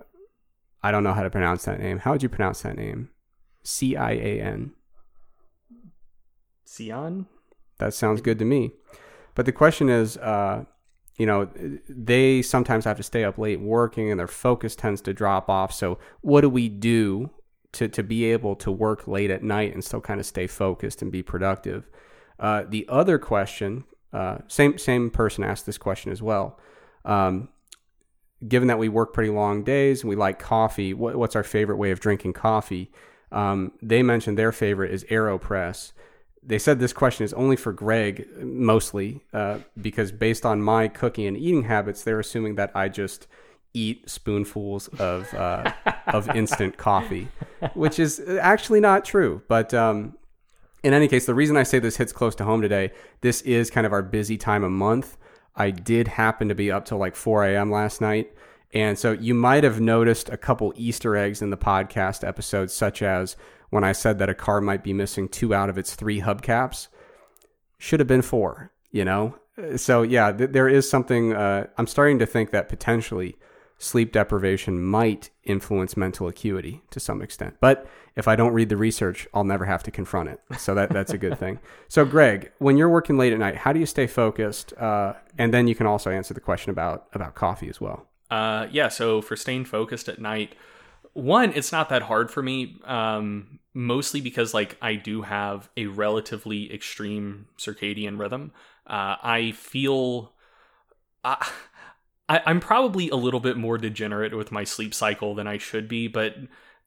I 0.82 0.90
don't 0.90 1.04
know 1.04 1.12
how 1.12 1.22
to 1.22 1.30
pronounce 1.30 1.64
that 1.64 1.78
name. 1.78 1.98
How 1.98 2.12
would 2.12 2.22
you 2.22 2.28
pronounce 2.28 2.62
that 2.62 2.76
name? 2.76 3.10
C 3.62 3.96
I 3.96 4.12
A 4.12 4.40
N. 4.40 4.72
Cian? 6.66 7.26
That 7.78 7.94
sounds 7.94 8.20
good 8.20 8.38
to 8.38 8.44
me. 8.44 8.72
But 9.34 9.46
the 9.46 9.52
question 9.52 9.88
is, 9.88 10.16
uh, 10.16 10.64
you 11.16 11.26
know, 11.26 11.48
they 11.88 12.42
sometimes 12.42 12.84
have 12.86 12.96
to 12.96 13.02
stay 13.02 13.24
up 13.24 13.38
late 13.38 13.60
working 13.60 14.10
and 14.10 14.18
their 14.18 14.26
focus 14.26 14.74
tends 14.74 15.00
to 15.02 15.12
drop 15.12 15.48
off. 15.48 15.72
So, 15.72 15.98
what 16.22 16.40
do 16.40 16.48
we 16.48 16.68
do 16.68 17.30
to, 17.72 17.88
to 17.88 18.02
be 18.02 18.24
able 18.24 18.56
to 18.56 18.70
work 18.70 19.06
late 19.06 19.30
at 19.30 19.42
night 19.42 19.72
and 19.72 19.84
still 19.84 20.00
kind 20.00 20.20
of 20.20 20.26
stay 20.26 20.46
focused 20.46 21.02
and 21.02 21.12
be 21.12 21.22
productive. 21.22 21.88
Uh, 22.38 22.64
the 22.68 22.86
other 22.88 23.18
question, 23.18 23.84
uh, 24.12 24.38
same 24.48 24.78
same 24.78 25.10
person 25.10 25.44
asked 25.44 25.66
this 25.66 25.78
question 25.78 26.10
as 26.10 26.22
well. 26.22 26.58
Um, 27.04 27.48
given 28.46 28.68
that 28.68 28.78
we 28.78 28.88
work 28.88 29.12
pretty 29.12 29.30
long 29.30 29.62
days 29.62 30.02
and 30.02 30.08
we 30.08 30.16
like 30.16 30.38
coffee, 30.38 30.94
what, 30.94 31.16
what's 31.16 31.36
our 31.36 31.44
favorite 31.44 31.76
way 31.76 31.90
of 31.90 32.00
drinking 32.00 32.32
coffee? 32.32 32.90
Um, 33.30 33.72
they 33.82 34.02
mentioned 34.02 34.38
their 34.38 34.52
favorite 34.52 34.90
is 34.90 35.04
Aeropress. 35.04 35.92
They 36.42 36.58
said 36.58 36.80
this 36.80 36.94
question 36.94 37.24
is 37.24 37.34
only 37.34 37.56
for 37.56 37.72
Greg 37.72 38.26
mostly 38.38 39.22
uh, 39.32 39.58
because 39.80 40.10
based 40.10 40.46
on 40.46 40.62
my 40.62 40.88
cooking 40.88 41.26
and 41.26 41.36
eating 41.36 41.64
habits, 41.64 42.02
they're 42.02 42.18
assuming 42.18 42.54
that 42.54 42.72
I 42.74 42.88
just 42.88 43.26
eat 43.74 44.08
spoonfuls 44.08 44.88
of 44.98 45.32
uh, 45.34 45.72
of 46.08 46.28
instant 46.30 46.76
coffee, 46.76 47.28
which 47.74 47.98
is 47.98 48.20
actually 48.40 48.80
not 48.80 49.04
true. 49.04 49.42
But 49.48 49.72
um, 49.74 50.16
in 50.82 50.94
any 50.94 51.08
case, 51.08 51.26
the 51.26 51.34
reason 51.34 51.56
I 51.56 51.62
say 51.62 51.78
this 51.78 51.96
hits 51.96 52.12
close 52.12 52.34
to 52.36 52.44
home 52.44 52.62
today, 52.62 52.92
this 53.20 53.42
is 53.42 53.70
kind 53.70 53.86
of 53.86 53.92
our 53.92 54.02
busy 54.02 54.36
time 54.36 54.64
of 54.64 54.70
month. 54.70 55.16
I 55.56 55.70
did 55.70 56.08
happen 56.08 56.48
to 56.48 56.54
be 56.54 56.70
up 56.70 56.84
till 56.84 56.98
like 56.98 57.16
4 57.16 57.44
a.m. 57.44 57.70
last 57.70 58.00
night. 58.00 58.32
And 58.72 58.98
so 58.98 59.12
you 59.12 59.34
might 59.34 59.64
have 59.64 59.80
noticed 59.80 60.28
a 60.28 60.36
couple 60.36 60.72
Easter 60.76 61.16
eggs 61.16 61.42
in 61.42 61.50
the 61.50 61.56
podcast 61.56 62.26
episodes, 62.26 62.72
such 62.72 63.02
as 63.02 63.36
when 63.70 63.82
I 63.84 63.92
said 63.92 64.18
that 64.18 64.28
a 64.28 64.34
car 64.34 64.60
might 64.60 64.84
be 64.84 64.92
missing 64.92 65.28
two 65.28 65.52
out 65.52 65.68
of 65.68 65.76
its 65.76 65.94
three 65.94 66.20
hubcaps. 66.20 66.88
Should 67.78 68.00
have 68.00 68.06
been 68.06 68.22
four, 68.22 68.72
you 68.92 69.04
know? 69.04 69.36
So, 69.76 70.02
yeah, 70.02 70.32
th- 70.32 70.50
there 70.50 70.68
is 70.68 70.88
something. 70.88 71.34
Uh, 71.34 71.66
I'm 71.76 71.86
starting 71.86 72.18
to 72.20 72.26
think 72.26 72.52
that 72.52 72.68
potentially 72.68 73.36
sleep 73.80 74.12
deprivation 74.12 74.82
might 74.84 75.30
influence 75.42 75.96
mental 75.96 76.28
acuity 76.28 76.82
to 76.90 77.00
some 77.00 77.22
extent. 77.22 77.56
But 77.60 77.88
if 78.14 78.28
I 78.28 78.36
don't 78.36 78.52
read 78.52 78.68
the 78.68 78.76
research, 78.76 79.26
I'll 79.32 79.42
never 79.42 79.64
have 79.64 79.82
to 79.84 79.90
confront 79.90 80.28
it. 80.28 80.40
So 80.58 80.74
that, 80.74 80.90
that's 80.90 81.12
a 81.12 81.18
good 81.18 81.38
thing. 81.38 81.58
So, 81.88 82.04
Greg, 82.04 82.52
when 82.58 82.76
you're 82.76 82.88
working 82.88 83.18
late 83.18 83.32
at 83.32 83.40
night, 83.40 83.56
how 83.56 83.72
do 83.72 83.80
you 83.80 83.86
stay 83.86 84.06
focused? 84.06 84.72
Uh, 84.74 85.14
and 85.38 85.52
then 85.52 85.66
you 85.66 85.74
can 85.74 85.88
also 85.88 86.08
answer 86.08 86.32
the 86.32 86.40
question 86.40 86.70
about, 86.70 87.08
about 87.12 87.34
coffee 87.34 87.68
as 87.68 87.80
well. 87.80 88.06
Uh, 88.30 88.68
yeah. 88.70 88.86
So, 88.86 89.20
for 89.20 89.34
staying 89.34 89.64
focused 89.64 90.08
at 90.08 90.20
night, 90.20 90.54
one, 91.12 91.52
it's 91.52 91.72
not 91.72 91.88
that 91.88 92.02
hard 92.02 92.30
for 92.30 92.42
me, 92.42 92.80
um, 92.84 93.58
mostly 93.74 94.20
because 94.20 94.54
like 94.54 94.76
I 94.80 94.94
do 94.94 95.22
have 95.22 95.68
a 95.76 95.86
relatively 95.86 96.72
extreme 96.72 97.46
circadian 97.58 98.20
rhythm. 98.20 98.52
Uh, 98.86 99.16
I 99.20 99.52
feel. 99.56 100.32
Uh, 101.24 101.44
I, 102.30 102.50
am 102.50 102.60
probably 102.60 103.08
a 103.10 103.16
little 103.16 103.40
bit 103.40 103.56
more 103.56 103.76
degenerate 103.76 104.36
with 104.36 104.52
my 104.52 104.62
sleep 104.62 104.94
cycle 104.94 105.34
than 105.34 105.48
I 105.48 105.58
should 105.58 105.88
be, 105.88 106.06
but 106.06 106.36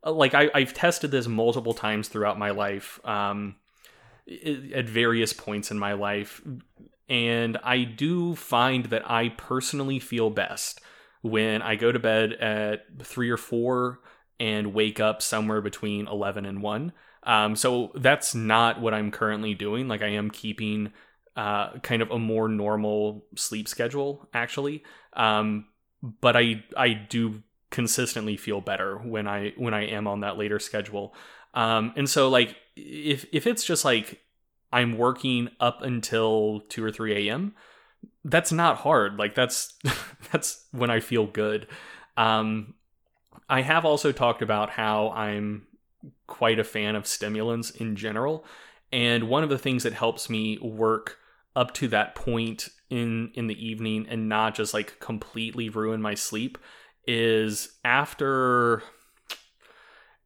uh, 0.04 0.14
like 0.14 0.34
I, 0.34 0.50
have 0.56 0.74
tested 0.74 1.12
this 1.12 1.28
multiple 1.28 1.74
times 1.74 2.08
throughout 2.08 2.40
my 2.40 2.52
life, 2.52 3.00
um, 3.04 3.56
at 4.74 4.88
various 4.88 5.34
points 5.34 5.70
in 5.70 5.78
my 5.78 5.94
life, 5.94 6.42
and 7.10 7.58
I 7.62 7.84
do 7.84 8.36
find 8.36 8.86
that 8.86 9.10
I 9.10 9.30
personally 9.30 10.00
feel 10.00 10.30
best 10.30 10.80
when 11.22 11.62
I 11.62 11.76
go 11.76 11.92
to 11.92 12.00
bed 12.00 12.34
at 12.34 12.86
three 13.02 13.30
or 13.30 13.38
four 13.38 14.00
and 14.40 14.74
wake 14.74 15.02
up 15.02 15.22
somewhere 15.22 15.62
between 15.62 16.08
11 16.08 16.46
and 16.46 16.62
1. 16.62 16.94
Um, 17.24 17.56
so 17.58 17.92
that's 17.96 18.34
not 18.34 18.82
what 18.82 18.94
I'm 18.94 19.12
currently 19.12 19.54
doing. 19.54 19.90
Like 19.90 20.02
I 20.02 20.10
am 20.10 20.32
keeping 20.32 20.94
uh, 21.36 21.80
kind 21.80 22.02
of 22.02 22.12
a 22.12 22.20
more 22.20 22.48
normal 22.48 23.26
sleep 23.36 23.68
schedule, 23.68 24.28
actually. 24.34 24.84
Um, 25.14 25.68
but 26.22 26.36
I 26.36 26.64
I 26.76 26.94
do 26.94 27.42
consistently 27.72 28.38
feel 28.38 28.62
better 28.62 28.98
when 28.98 29.28
I 29.28 29.54
when 29.58 29.74
I 29.74 29.86
am 29.88 30.08
on 30.08 30.20
that 30.20 30.38
later 30.38 30.60
schedule. 30.60 31.16
Um, 31.54 31.94
and 31.96 32.10
so 32.10 32.30
like 32.30 32.56
if 32.76 33.26
if 33.32 33.48
it's 33.48 33.64
just 33.64 33.86
like 33.86 34.22
I'm 34.72 34.98
working 34.98 35.50
up 35.60 35.82
until 35.82 36.62
two 36.70 36.84
or 36.84 36.92
three 36.92 37.30
a.m., 37.30 37.56
that's 38.26 38.52
not 38.52 38.78
hard. 38.78 39.18
Like 39.18 39.34
that's 39.36 39.74
that's 40.32 40.66
when 40.72 40.90
I 40.90 41.00
feel 41.00 41.26
good. 41.26 41.68
Um, 42.18 42.76
I 43.50 43.62
have 43.62 43.86
also 43.86 44.12
talked 44.12 44.42
about 44.42 44.70
how 44.70 45.10
I'm 45.10 45.68
quite 46.28 46.60
a 46.60 46.64
fan 46.64 46.96
of 46.96 47.08
stimulants 47.08 47.72
in 47.72 47.96
general, 47.96 48.46
and 48.92 49.30
one 49.30 49.44
of 49.44 49.50
the 49.50 49.58
things 49.58 49.84
that 49.84 49.94
helps 49.94 50.30
me 50.30 50.58
work 50.60 51.18
up 51.56 51.74
to 51.74 51.88
that 51.90 52.16
point 52.16 52.70
in 52.90 53.32
in 53.36 53.48
the 53.48 53.66
evening 53.66 54.06
and 54.10 54.30
not 54.30 54.56
just 54.56 54.74
like 54.74 55.00
completely 55.00 55.70
ruin 55.70 56.02
my 56.02 56.14
sleep 56.14 56.58
is 57.08 57.78
after 57.84 58.84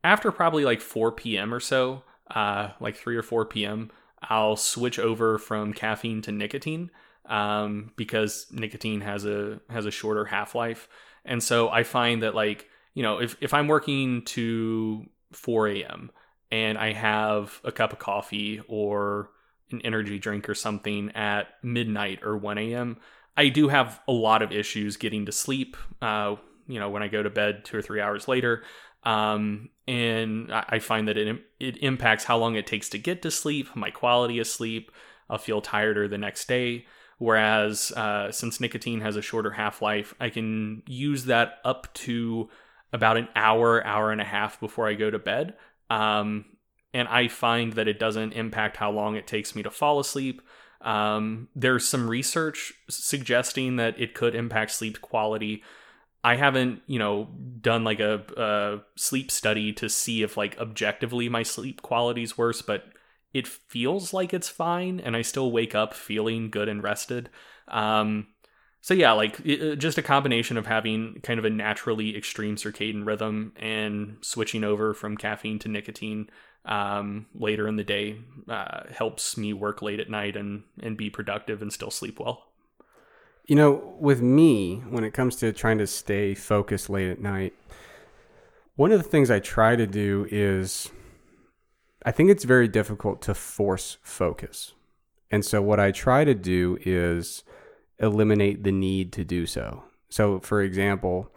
after 0.03 0.31
probably 0.31 0.63
like 0.63 0.81
4 0.81 1.11
p.m. 1.11 1.53
or 1.53 1.59
so, 1.59 2.03
uh, 2.33 2.69
like 2.79 2.95
3 2.95 3.17
or 3.17 3.23
4 3.23 3.45
p.m., 3.45 3.91
I'll 4.21 4.55
switch 4.55 4.99
over 4.99 5.37
from 5.37 5.73
caffeine 5.73 6.21
to 6.23 6.31
nicotine 6.31 6.91
um, 7.25 7.91
because 7.97 8.47
nicotine 8.51 9.01
has 9.01 9.25
a 9.25 9.59
has 9.69 9.85
a 9.85 9.91
shorter 9.91 10.25
half 10.25 10.55
life, 10.55 10.87
and 11.25 11.43
so 11.43 11.69
I 11.69 11.83
find 11.83 12.23
that 12.23 12.33
like 12.33 12.67
you 12.93 13.03
know 13.03 13.19
if 13.19 13.37
if 13.41 13.53
I'm 13.53 13.67
working 13.67 14.23
to 14.25 15.05
4 15.33 15.67
a.m. 15.67 16.11
and 16.51 16.77
I 16.77 16.93
have 16.93 17.59
a 17.63 17.71
cup 17.71 17.93
of 17.93 17.99
coffee 17.99 18.61
or 18.67 19.29
an 19.71 19.81
energy 19.83 20.19
drink 20.19 20.47
or 20.49 20.55
something 20.55 21.11
at 21.11 21.47
midnight 21.63 22.19
or 22.23 22.37
1 22.37 22.57
a.m., 22.57 22.97
I 23.35 23.49
do 23.49 23.67
have 23.67 24.01
a 24.07 24.11
lot 24.11 24.41
of 24.41 24.51
issues 24.51 24.97
getting 24.97 25.27
to 25.27 25.31
sleep. 25.31 25.77
Uh, 26.01 26.37
you 26.67 26.79
know, 26.79 26.89
when 26.89 27.03
I 27.03 27.07
go 27.07 27.21
to 27.21 27.29
bed 27.29 27.63
two 27.63 27.77
or 27.77 27.81
three 27.81 28.01
hours 28.01 28.27
later, 28.27 28.63
um, 29.03 29.69
and 29.87 30.51
I 30.51 30.79
find 30.79 31.07
that 31.07 31.17
it 31.17 31.41
it 31.59 31.77
impacts 31.77 32.25
how 32.25 32.37
long 32.37 32.55
it 32.55 32.67
takes 32.67 32.89
to 32.89 32.97
get 32.97 33.21
to 33.21 33.31
sleep, 33.31 33.73
my 33.75 33.91
quality 33.91 34.39
of 34.39 34.47
sleep. 34.47 34.91
I'll 35.29 35.37
feel 35.37 35.61
tireder 35.61 36.07
the 36.07 36.17
next 36.17 36.47
day. 36.47 36.85
Whereas 37.19 37.91
uh, 37.93 38.31
since 38.31 38.59
nicotine 38.59 39.01
has 39.01 39.15
a 39.15 39.21
shorter 39.21 39.51
half 39.51 39.81
life, 39.81 40.13
I 40.19 40.29
can 40.29 40.83
use 40.87 41.25
that 41.25 41.59
up 41.63 41.91
to 41.95 42.49
about 42.93 43.17
an 43.17 43.27
hour, 43.35 43.85
hour 43.85 44.11
and 44.11 44.21
a 44.21 44.25
half 44.25 44.59
before 44.59 44.87
I 44.87 44.93
go 44.93 45.09
to 45.09 45.19
bed. 45.19 45.55
Um, 45.89 46.45
and 46.93 47.07
I 47.07 47.27
find 47.27 47.73
that 47.73 47.87
it 47.87 47.99
doesn't 47.99 48.33
impact 48.33 48.77
how 48.77 48.91
long 48.91 49.15
it 49.15 49.27
takes 49.27 49.55
me 49.55 49.63
to 49.63 49.71
fall 49.71 49.99
asleep. 49.99 50.41
Um, 50.81 51.49
there's 51.55 51.87
some 51.87 52.09
research 52.09 52.73
suggesting 52.89 53.77
that 53.77 53.99
it 53.99 54.13
could 54.13 54.35
impact 54.35 54.71
sleep 54.71 55.01
quality. 55.01 55.63
I 56.23 56.35
haven't, 56.35 56.81
you 56.87 56.99
know, 56.99 57.29
done 57.61 57.83
like 57.83 57.99
a, 57.99 58.23
a 58.37 58.79
sleep 58.99 59.31
study 59.31 59.73
to 59.73 59.89
see 59.89 60.23
if 60.23 60.37
like 60.37 60.57
objectively 60.59 61.29
my 61.29 61.43
sleep 61.43 61.81
quality 61.81 62.23
is 62.23 62.37
worse, 62.37 62.61
but 62.61 62.85
it 63.33 63.47
feels 63.47 64.13
like 64.13 64.33
it's 64.33 64.49
fine, 64.49 64.99
and 64.99 65.15
I 65.15 65.21
still 65.21 65.51
wake 65.51 65.75
up 65.75 65.93
feeling 65.93 66.49
good 66.49 66.69
and 66.69 66.81
rested. 66.81 67.29
Um, 67.67 68.27
so 68.81 68.93
yeah, 68.93 69.11
like 69.11 69.39
it, 69.43 69.75
just 69.77 69.97
a 69.97 70.03
combination 70.03 70.57
of 70.57 70.65
having 70.65 71.19
kind 71.21 71.39
of 71.39 71.45
a 71.45 71.49
naturally 71.49 72.15
extreme 72.15 72.55
circadian 72.55 73.05
rhythm 73.05 73.53
and 73.57 74.17
switching 74.21 74.63
over 74.63 74.93
from 74.93 75.17
caffeine 75.17 75.59
to 75.59 75.67
nicotine 75.67 76.29
um, 76.67 77.25
later 77.33 77.67
in 77.67 77.77
the 77.77 77.83
day 77.83 78.17
uh, 78.47 78.83
helps 78.91 79.37
me 79.37 79.53
work 79.53 79.81
late 79.81 79.99
at 79.99 80.09
night 80.09 80.35
and 80.35 80.63
and 80.81 80.97
be 80.97 81.09
productive 81.09 81.61
and 81.61 81.71
still 81.73 81.91
sleep 81.91 82.19
well. 82.19 82.43
You 83.45 83.55
know, 83.55 83.95
with 83.99 84.21
me, 84.21 84.83
when 84.89 85.05
it 85.05 85.13
comes 85.13 85.37
to 85.37 85.53
trying 85.53 85.77
to 85.77 85.87
stay 85.87 86.35
focused 86.35 86.89
late 86.89 87.09
at 87.09 87.21
night, 87.21 87.53
one 88.75 88.91
of 88.91 89.01
the 89.01 89.09
things 89.09 89.31
I 89.31 89.39
try 89.39 89.77
to 89.77 89.87
do 89.87 90.27
is 90.29 90.91
I 92.05 92.11
think 92.11 92.29
it's 92.29 92.43
very 92.43 92.67
difficult 92.67 93.21
to 93.23 93.33
force 93.33 93.97
focus. 94.03 94.73
And 95.31 95.43
so 95.43 95.61
what 95.61 95.79
I 95.79 95.91
try 95.91 96.25
to 96.25 96.33
do 96.33 96.77
is 96.85 97.43
eliminate 97.99 98.63
the 98.63 98.71
need 98.71 99.11
to 99.13 99.23
do 99.23 99.45
so. 99.45 99.83
So, 100.09 100.39
for 100.39 100.61
example, 100.61 101.31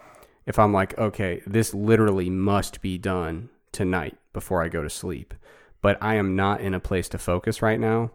if 0.47 0.59
I'm 0.59 0.73
like, 0.73 0.97
okay, 0.99 1.43
this 1.47 1.75
literally 1.75 2.31
must 2.31 2.83
be 2.83 2.99
done 2.99 3.51
tonight 3.73 4.17
before 4.33 4.63
I 4.63 4.69
go 4.69 4.83
to 4.83 4.91
sleep, 4.91 5.35
but 5.83 5.99
I 6.01 6.15
am 6.15 6.37
not 6.37 6.61
in 6.61 6.75
a 6.75 6.81
place 6.81 7.09
to 7.11 7.19
focus 7.19 7.63
right 7.63 7.81
now, 7.81 8.13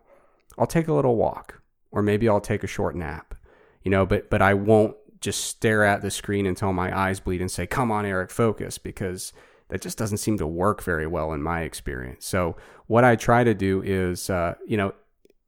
I'll 0.57 0.67
take 0.67 0.87
a 0.87 0.93
little 0.93 1.15
walk 1.15 1.61
or 1.91 2.01
maybe 2.01 2.29
I'll 2.29 2.41
take 2.41 2.63
a 2.63 2.67
short 2.67 2.95
nap. 2.95 3.35
You 3.83 3.91
know, 3.91 4.05
but 4.05 4.29
but 4.29 4.41
I 4.41 4.53
won't 4.53 4.95
just 5.21 5.43
stare 5.43 5.83
at 5.83 6.01
the 6.01 6.11
screen 6.11 6.45
until 6.45 6.73
my 6.73 6.95
eyes 6.95 7.19
bleed 7.19 7.41
and 7.41 7.51
say, 7.51 7.67
"Come 7.67 7.91
on, 7.91 8.05
Eric, 8.05 8.31
focus," 8.31 8.77
because 8.77 9.31
that 9.69 9.81
just 9.81 9.97
doesn't 9.97 10.17
seem 10.17 10.37
to 10.37 10.47
work 10.47 10.83
very 10.83 11.07
well 11.07 11.33
in 11.33 11.41
my 11.41 11.61
experience. 11.61 12.25
So 12.25 12.55
what 12.87 13.03
I 13.03 13.15
try 13.15 13.43
to 13.43 13.53
do 13.53 13.81
is, 13.83 14.29
uh, 14.29 14.55
you 14.67 14.77
know, 14.77 14.93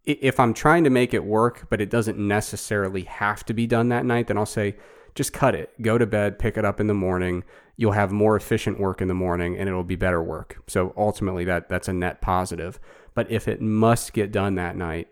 if 0.06 0.40
I'm 0.40 0.54
trying 0.54 0.84
to 0.86 0.90
make 0.90 1.14
it 1.14 1.24
work, 1.24 1.68
but 1.70 1.82
it 1.82 1.90
doesn't 1.90 2.18
necessarily 2.18 3.04
have 3.04 3.44
to 3.46 3.54
be 3.54 3.68
done 3.68 3.90
that 3.90 4.06
night, 4.06 4.28
then 4.28 4.38
I'll 4.38 4.46
say, 4.46 4.78
just 5.16 5.34
cut 5.34 5.54
it, 5.54 5.80
go 5.82 5.98
to 5.98 6.06
bed, 6.06 6.40
pick 6.40 6.58
it 6.58 6.66
up 6.66 6.80
in 6.80 6.88
the 6.88 6.94
morning. 6.94 7.44
You'll 7.78 7.91
have 7.94 8.12
more 8.12 8.36
efficient 8.36 8.80
work 8.80 9.02
in 9.02 9.08
the 9.08 9.14
morning 9.14 9.58
and 9.58 9.70
it'll 9.70 9.84
be 9.84 9.95
better 9.95 10.22
work. 10.22 10.58
So 10.68 10.94
ultimately 10.98 11.45
that 11.45 11.70
that's 11.70 11.88
a 11.88 11.94
net 11.94 12.22
positive. 12.22 12.80
But 13.14 13.32
if 13.32 13.48
it 13.48 13.62
must 13.62 14.14
get 14.14 14.32
done 14.32 14.56
that 14.56 14.76
night, 14.76 15.08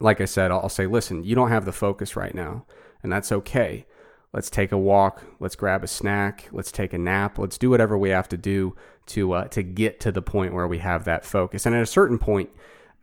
like 0.00 0.20
I 0.20 0.24
said, 0.24 0.50
I'll 0.50 0.68
say, 0.68 0.86
listen, 0.86 1.24
you 1.24 1.34
don't 1.34 1.50
have 1.50 1.64
the 1.64 1.72
focus 1.72 2.16
right 2.16 2.34
now, 2.34 2.66
and 3.02 3.12
that's 3.12 3.32
okay. 3.32 3.86
Let's 4.32 4.50
take 4.50 4.72
a 4.72 4.78
walk. 4.78 5.22
Let's 5.40 5.56
grab 5.56 5.84
a 5.84 5.86
snack. 5.86 6.48
Let's 6.52 6.72
take 6.72 6.92
a 6.92 6.98
nap. 6.98 7.38
Let's 7.38 7.58
do 7.58 7.70
whatever 7.70 7.98
we 7.98 8.10
have 8.10 8.28
to 8.30 8.36
do 8.36 8.74
to 9.06 9.32
uh, 9.32 9.44
to 9.48 9.62
get 9.62 10.00
to 10.00 10.12
the 10.12 10.22
point 10.22 10.54
where 10.54 10.66
we 10.66 10.78
have 10.78 11.04
that 11.04 11.24
focus. 11.24 11.66
And 11.66 11.74
at 11.74 11.82
a 11.82 11.86
certain 11.86 12.18
point, 12.18 12.50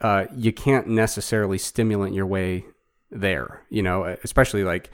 uh, 0.01 0.25
you 0.35 0.51
can't 0.51 0.87
necessarily 0.87 1.57
stimulant 1.57 2.15
your 2.15 2.25
way 2.25 2.65
there. 3.11 3.61
You 3.69 3.83
know, 3.83 4.03
especially 4.23 4.63
like 4.63 4.91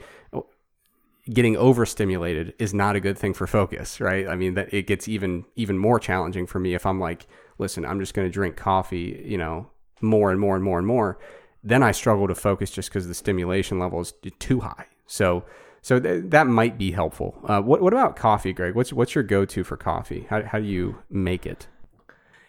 getting 1.30 1.56
overstimulated 1.56 2.54
is 2.58 2.72
not 2.72 2.96
a 2.96 3.00
good 3.00 3.18
thing 3.18 3.34
for 3.34 3.46
focus, 3.46 4.00
right? 4.00 4.28
I 4.28 4.36
mean, 4.36 4.54
that 4.54 4.72
it 4.72 4.86
gets 4.86 5.08
even 5.08 5.44
even 5.56 5.78
more 5.78 5.98
challenging 5.98 6.46
for 6.46 6.58
me 6.58 6.74
if 6.74 6.86
I'm 6.86 7.00
like, 7.00 7.26
listen, 7.58 7.84
I'm 7.84 8.00
just 8.00 8.14
going 8.14 8.26
to 8.26 8.32
drink 8.32 8.56
coffee, 8.56 9.22
you 9.24 9.38
know, 9.38 9.70
more 10.00 10.30
and 10.30 10.40
more 10.40 10.54
and 10.54 10.64
more 10.64 10.78
and 10.78 10.86
more. 10.86 11.18
Then 11.64 11.82
I 11.82 11.90
struggle 11.90 12.28
to 12.28 12.34
focus 12.34 12.70
just 12.70 12.90
because 12.90 13.08
the 13.08 13.14
stimulation 13.14 13.78
level 13.78 14.00
is 14.00 14.14
too 14.38 14.60
high. 14.60 14.86
So, 15.06 15.44
so 15.82 15.98
th- 15.98 16.24
that 16.26 16.46
might 16.46 16.78
be 16.78 16.92
helpful. 16.92 17.40
Uh, 17.44 17.60
what 17.60 17.80
what 17.80 17.92
about 17.92 18.16
coffee, 18.16 18.52
Greg? 18.52 18.74
What's 18.74 18.92
what's 18.92 19.14
your 19.14 19.24
go 19.24 19.44
to 19.44 19.64
for 19.64 19.76
coffee? 19.76 20.26
How 20.30 20.42
how 20.42 20.58
do 20.58 20.66
you 20.66 20.98
make 21.10 21.44
it? 21.44 21.66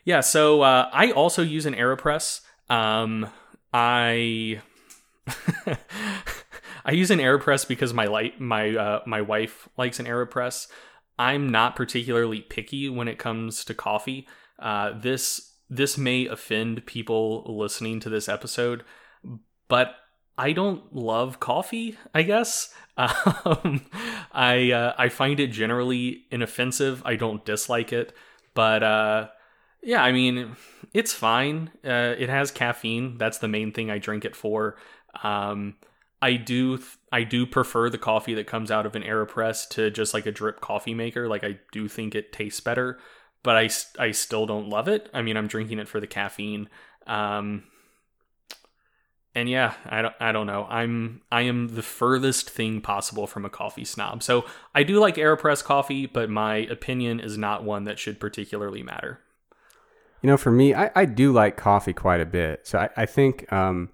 Yeah, 0.05 0.21
so 0.21 0.61
uh, 0.61 0.89
I 0.93 1.11
also 1.11 1.41
use 1.41 1.65
an 1.65 1.73
Aeropress. 1.73 2.41
Um, 2.69 3.27
I 3.73 4.61
I 6.87 6.91
use 6.91 7.11
an 7.11 7.19
Aeropress 7.19 7.67
because 7.67 7.93
my 7.93 8.05
light 8.05 8.39
my 8.39 8.75
uh, 8.75 9.01
my 9.05 9.21
wife 9.21 9.67
likes 9.77 9.99
an 9.99 10.05
Aeropress. 10.05 10.67
I'm 11.19 11.49
not 11.49 11.75
particularly 11.75 12.41
picky 12.41 12.89
when 12.89 13.09
it 13.09 13.19
comes 13.19 13.65
to 13.65 13.73
coffee. 13.73 14.25
Uh, 14.57 14.97
this 14.97 15.53
this 15.69 15.97
may 15.97 16.27
offend 16.27 16.85
people 16.85 17.43
listening 17.45 17.99
to 17.99 18.09
this 18.09 18.29
episode, 18.29 18.85
but 19.67 19.95
I 20.37 20.53
don't 20.53 20.95
love 20.95 21.41
coffee. 21.41 21.97
I 22.13 22.21
guess 22.21 22.73
um, 22.97 23.85
I 24.31 24.71
uh, 24.71 24.93
I 24.97 25.09
find 25.09 25.41
it 25.41 25.47
generally 25.47 26.25
inoffensive. 26.31 27.01
I 27.05 27.17
don't 27.17 27.43
dislike 27.43 27.91
it, 27.91 28.13
but 28.53 28.81
uh, 28.81 29.27
yeah, 29.83 30.01
I 30.01 30.13
mean 30.13 30.55
it's 30.93 31.11
fine. 31.11 31.69
Uh, 31.83 32.15
it 32.17 32.29
has 32.29 32.49
caffeine. 32.49 33.17
That's 33.17 33.39
the 33.39 33.49
main 33.49 33.73
thing 33.73 33.91
I 33.91 33.97
drink 33.97 34.23
it 34.23 34.37
for. 34.37 34.77
Um, 35.21 35.75
I 36.21 36.35
do 36.35 36.79
I 37.11 37.23
do 37.23 37.45
prefer 37.45 37.89
the 37.89 37.97
coffee 37.97 38.33
that 38.35 38.47
comes 38.47 38.71
out 38.71 38.85
of 38.85 38.95
an 38.95 39.03
Aeropress 39.03 39.67
to 39.69 39.91
just 39.91 40.13
like 40.13 40.25
a 40.25 40.31
drip 40.31 40.61
coffee 40.61 40.93
maker. 40.93 41.27
Like 41.27 41.43
I 41.43 41.59
do 41.71 41.87
think 41.87 42.15
it 42.15 42.33
tastes 42.33 42.59
better, 42.59 42.99
but 43.43 43.55
I 43.55 43.69
I 43.99 44.11
still 44.11 44.45
don't 44.45 44.69
love 44.69 44.87
it. 44.87 45.09
I 45.13 45.21
mean, 45.21 45.37
I'm 45.37 45.47
drinking 45.47 45.79
it 45.79 45.87
for 45.87 45.99
the 45.99 46.07
caffeine. 46.07 46.69
Um, 47.05 47.63
and 49.35 49.47
yeah, 49.47 49.75
I 49.85 50.01
don't 50.01 50.15
I 50.19 50.31
don't 50.31 50.47
know. 50.47 50.65
I'm 50.67 51.21
I 51.31 51.43
am 51.43 51.67
the 51.69 51.83
furthest 51.83 52.49
thing 52.49 52.81
possible 52.81 53.27
from 53.27 53.45
a 53.45 53.49
coffee 53.49 53.85
snob. 53.85 54.23
So 54.23 54.45
I 54.73 54.81
do 54.81 54.99
like 54.99 55.15
Aeropress 55.15 55.63
coffee, 55.63 56.07
but 56.07 56.31
my 56.31 56.55
opinion 56.55 57.19
is 57.19 57.37
not 57.37 57.63
one 57.63 57.83
that 57.83 57.99
should 57.99 58.19
particularly 58.19 58.81
matter. 58.81 59.19
You 60.23 60.31
know, 60.31 60.37
for 60.37 60.49
me, 60.49 60.73
I, 60.73 60.89
I 60.95 61.05
do 61.05 61.31
like 61.31 61.57
coffee 61.57 61.93
quite 61.93 62.19
a 62.19 62.25
bit. 62.25 62.65
So 62.65 62.79
I, 62.79 62.89
I 62.97 63.05
think 63.05 63.51
um, 63.53 63.89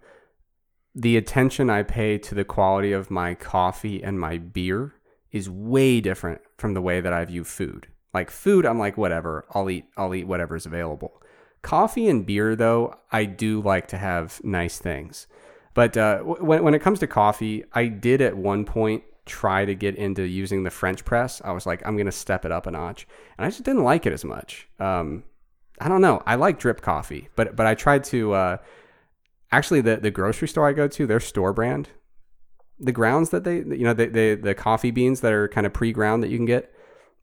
the 0.95 1.17
attention 1.17 1.69
I 1.69 1.83
pay 1.83 2.17
to 2.19 2.35
the 2.35 2.43
quality 2.43 2.91
of 2.91 3.09
my 3.09 3.33
coffee 3.33 4.03
and 4.03 4.19
my 4.19 4.37
beer 4.37 4.93
is 5.31 5.49
way 5.49 5.99
different 5.99 6.41
from 6.57 6.73
the 6.73 6.81
way 6.81 7.01
that 7.01 7.13
I 7.13 7.25
view 7.25 7.43
food. 7.43 7.87
Like 8.13 8.29
food, 8.29 8.65
I'm 8.65 8.77
like 8.77 8.95
whatever. 8.95 9.45
I'll 9.51 9.69
eat. 9.69 9.85
I'll 9.97 10.13
eat 10.13 10.27
whatever's 10.27 10.67
available. 10.67 11.21
Coffee 11.63 12.07
and 12.07 12.25
beer, 12.25 12.55
though, 12.55 12.95
I 13.11 13.25
do 13.25 13.61
like 13.61 13.87
to 13.87 13.97
have 13.97 14.39
nice 14.43 14.77
things. 14.77 15.27
But 15.73 15.97
uh, 15.97 16.19
when 16.19 16.63
when 16.63 16.75
it 16.75 16.83
comes 16.83 16.99
to 16.99 17.07
coffee, 17.07 17.63
I 17.73 17.87
did 17.87 18.21
at 18.21 18.37
one 18.37 18.65
point 18.65 19.03
try 19.25 19.65
to 19.65 19.73
get 19.73 19.95
into 19.95 20.21
using 20.23 20.63
the 20.63 20.69
French 20.69 21.03
press. 21.03 21.41
I 21.43 21.51
was 21.53 21.65
like, 21.65 21.81
I'm 21.87 21.97
gonna 21.97 22.11
step 22.11 22.45
it 22.45 22.51
up 22.51 22.67
a 22.67 22.71
notch, 22.71 23.07
and 23.37 23.45
I 23.45 23.49
just 23.49 23.63
didn't 23.63 23.83
like 23.83 24.05
it 24.05 24.13
as 24.13 24.23
much. 24.23 24.67
Um, 24.79 25.23
I 25.79 25.89
don't 25.89 26.01
know. 26.01 26.21
I 26.27 26.35
like 26.35 26.59
drip 26.59 26.81
coffee, 26.81 27.29
but 27.35 27.55
but 27.55 27.65
I 27.65 27.73
tried 27.73 28.03
to. 28.05 28.33
Uh, 28.33 28.57
actually, 29.55 29.81
the 29.81 29.97
the 29.97 30.11
grocery 30.11 30.47
store 30.47 30.67
I 30.67 30.73
go 30.73 30.87
to, 30.87 31.07
their 31.07 31.19
store 31.19 31.53
brand, 31.53 31.89
the 32.79 32.91
grounds 32.91 33.29
that 33.29 33.43
they, 33.43 33.57
you 33.57 33.83
know, 33.83 33.93
the 33.93 34.07
the, 34.07 34.35
the 34.35 34.53
coffee 34.53 34.91
beans 34.91 35.21
that 35.21 35.31
are 35.33 35.47
kind 35.47 35.65
of 35.65 35.73
pre 35.73 35.91
ground 35.91 36.23
that 36.23 36.29
you 36.29 36.37
can 36.37 36.45
get 36.45 36.73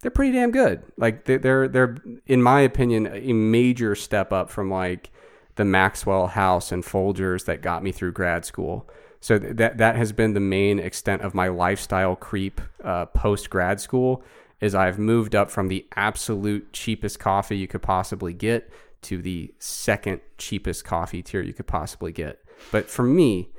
they're 0.01 0.11
pretty 0.11 0.33
damn 0.33 0.51
good. 0.51 0.83
Like 0.97 1.25
they're 1.25 1.69
they're 1.69 1.97
in 2.27 2.43
my 2.43 2.61
opinion 2.61 3.07
a 3.13 3.33
major 3.33 3.95
step 3.95 4.33
up 4.33 4.51
from 4.51 4.71
like 4.71 5.11
the 5.57 5.65
Maxwell 5.65 6.29
House 6.29 6.73
and 6.73 6.83
Folgers 6.83 7.45
that 7.45 7.61
got 7.61 7.83
me 7.83 7.93
through 7.93 8.13
grad 8.13 8.45
school. 8.45 8.89
So 9.21 9.39
that 9.39 9.77
that 9.77 9.97
has 9.97 10.13
been 10.13 10.33
the 10.33 10.41
main 10.41 10.79
extent 10.79 11.23
of 11.23 11.35
my 11.35 11.49
lifestyle 11.49 12.17
creep 12.17 12.61
uh, 12.83 13.07
post 13.07 13.51
grad 13.51 13.81
school. 13.81 14.23
Is 14.61 14.75
I've 14.75 14.99
moved 14.99 15.35
up 15.35 15.51
from 15.51 15.69
the 15.69 15.87
absolute 15.97 16.73
cheapest 16.73 17.19
coffee 17.19 17.57
you 17.57 17.67
could 17.67 17.83
possibly 17.83 18.35
get 18.35 18.71
to 19.03 19.23
the 19.23 19.55
second 19.59 20.21
cheapest 20.39 20.85
coffee 20.85 21.23
tier 21.23 21.43
you 21.43 21.53
could 21.53 21.67
possibly 21.67 22.13
get. 22.13 22.39
But 22.71 22.91
for 22.91 23.03
me, 23.03 23.51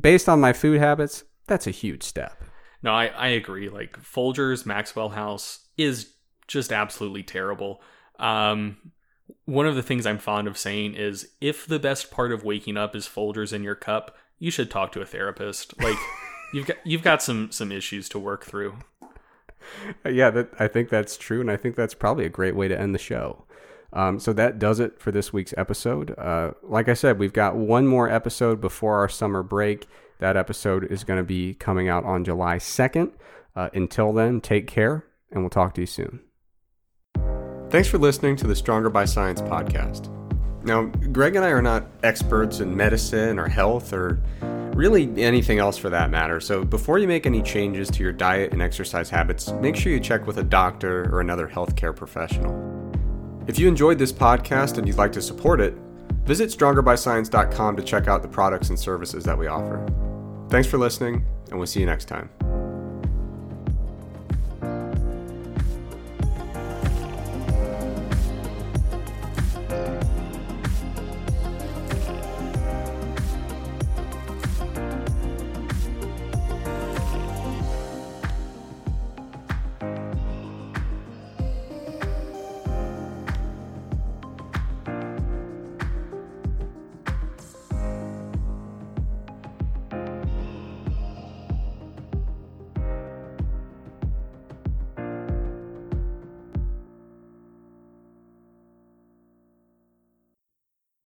based 0.00 0.28
on 0.28 0.40
my 0.40 0.52
food 0.52 0.80
habits, 0.80 1.24
that's 1.46 1.66
a 1.66 1.72
huge 1.72 2.02
step. 2.02 2.42
No, 2.82 2.92
I, 2.92 3.06
I 3.06 3.28
agree. 3.28 3.68
Like 3.68 3.98
Folgers 4.00 4.66
Maxwell 4.66 5.10
House 5.10 5.66
is 5.76 6.14
just 6.46 6.72
absolutely 6.72 7.22
terrible. 7.22 7.80
Um, 8.18 8.76
one 9.44 9.66
of 9.66 9.74
the 9.74 9.82
things 9.82 10.06
I'm 10.06 10.18
fond 10.18 10.46
of 10.46 10.58
saying 10.58 10.94
is 10.94 11.28
if 11.40 11.66
the 11.66 11.78
best 11.78 12.10
part 12.10 12.32
of 12.32 12.44
waking 12.44 12.76
up 12.76 12.94
is 12.94 13.06
Folgers 13.06 13.52
in 13.52 13.62
your 13.62 13.74
cup, 13.74 14.16
you 14.38 14.50
should 14.50 14.70
talk 14.70 14.92
to 14.92 15.00
a 15.00 15.06
therapist. 15.06 15.80
Like 15.82 15.96
you've 16.52 16.66
got 16.66 16.76
you've 16.84 17.02
got 17.02 17.22
some 17.22 17.50
some 17.50 17.72
issues 17.72 18.08
to 18.10 18.18
work 18.18 18.44
through. 18.44 18.76
Yeah, 20.08 20.30
that, 20.30 20.50
I 20.58 20.66
think 20.68 20.88
that's 20.88 21.16
true, 21.16 21.40
and 21.40 21.50
I 21.50 21.56
think 21.56 21.76
that's 21.76 21.94
probably 21.94 22.24
a 22.24 22.30
great 22.30 22.56
way 22.56 22.68
to 22.68 22.78
end 22.78 22.94
the 22.94 22.98
show. 22.98 23.44
Um, 23.92 24.18
so 24.18 24.32
that 24.34 24.58
does 24.58 24.80
it 24.80 25.00
for 25.00 25.10
this 25.10 25.32
week's 25.32 25.54
episode. 25.56 26.16
Uh, 26.18 26.52
like 26.62 26.88
I 26.88 26.94
said, 26.94 27.18
we've 27.18 27.32
got 27.32 27.56
one 27.56 27.86
more 27.86 28.08
episode 28.08 28.60
before 28.60 28.98
our 28.98 29.08
summer 29.08 29.42
break. 29.42 29.86
That 30.18 30.36
episode 30.36 30.84
is 30.90 31.04
going 31.04 31.18
to 31.18 31.24
be 31.24 31.54
coming 31.54 31.88
out 31.88 32.04
on 32.04 32.24
July 32.24 32.56
2nd. 32.56 33.12
Uh, 33.56 33.70
until 33.72 34.12
then, 34.12 34.40
take 34.40 34.66
care, 34.66 35.04
and 35.30 35.42
we'll 35.42 35.50
talk 35.50 35.74
to 35.74 35.80
you 35.80 35.86
soon. 35.86 36.20
Thanks 37.70 37.88
for 37.88 37.98
listening 37.98 38.36
to 38.36 38.46
the 38.46 38.56
Stronger 38.56 38.90
by 38.90 39.04
Science 39.04 39.40
podcast. 39.42 40.14
Now, 40.64 40.84
Greg 41.12 41.36
and 41.36 41.44
I 41.44 41.48
are 41.48 41.62
not 41.62 41.86
experts 42.02 42.60
in 42.60 42.76
medicine 42.76 43.38
or 43.38 43.48
health 43.48 43.92
or 43.92 44.20
really 44.74 45.22
anything 45.22 45.58
else 45.58 45.76
for 45.76 45.90
that 45.90 46.10
matter. 46.10 46.40
So, 46.40 46.64
before 46.64 46.98
you 46.98 47.08
make 47.08 47.26
any 47.26 47.42
changes 47.42 47.90
to 47.90 48.02
your 48.02 48.12
diet 48.12 48.52
and 48.52 48.62
exercise 48.62 49.10
habits, 49.10 49.50
make 49.52 49.76
sure 49.76 49.92
you 49.92 50.00
check 50.00 50.26
with 50.26 50.38
a 50.38 50.42
doctor 50.42 51.12
or 51.14 51.20
another 51.20 51.48
healthcare 51.48 51.94
professional. 51.94 52.87
If 53.48 53.58
you 53.58 53.66
enjoyed 53.66 53.98
this 53.98 54.12
podcast 54.12 54.76
and 54.76 54.86
you'd 54.86 54.98
like 54.98 55.12
to 55.12 55.22
support 55.22 55.58
it, 55.58 55.74
visit 56.24 56.50
strongerbyscience.com 56.50 57.76
to 57.76 57.82
check 57.82 58.06
out 58.06 58.20
the 58.20 58.28
products 58.28 58.68
and 58.68 58.78
services 58.78 59.24
that 59.24 59.38
we 59.38 59.46
offer. 59.46 59.84
Thanks 60.50 60.68
for 60.68 60.76
listening, 60.76 61.24
and 61.48 61.58
we'll 61.58 61.66
see 61.66 61.80
you 61.80 61.86
next 61.86 62.04
time. 62.04 62.28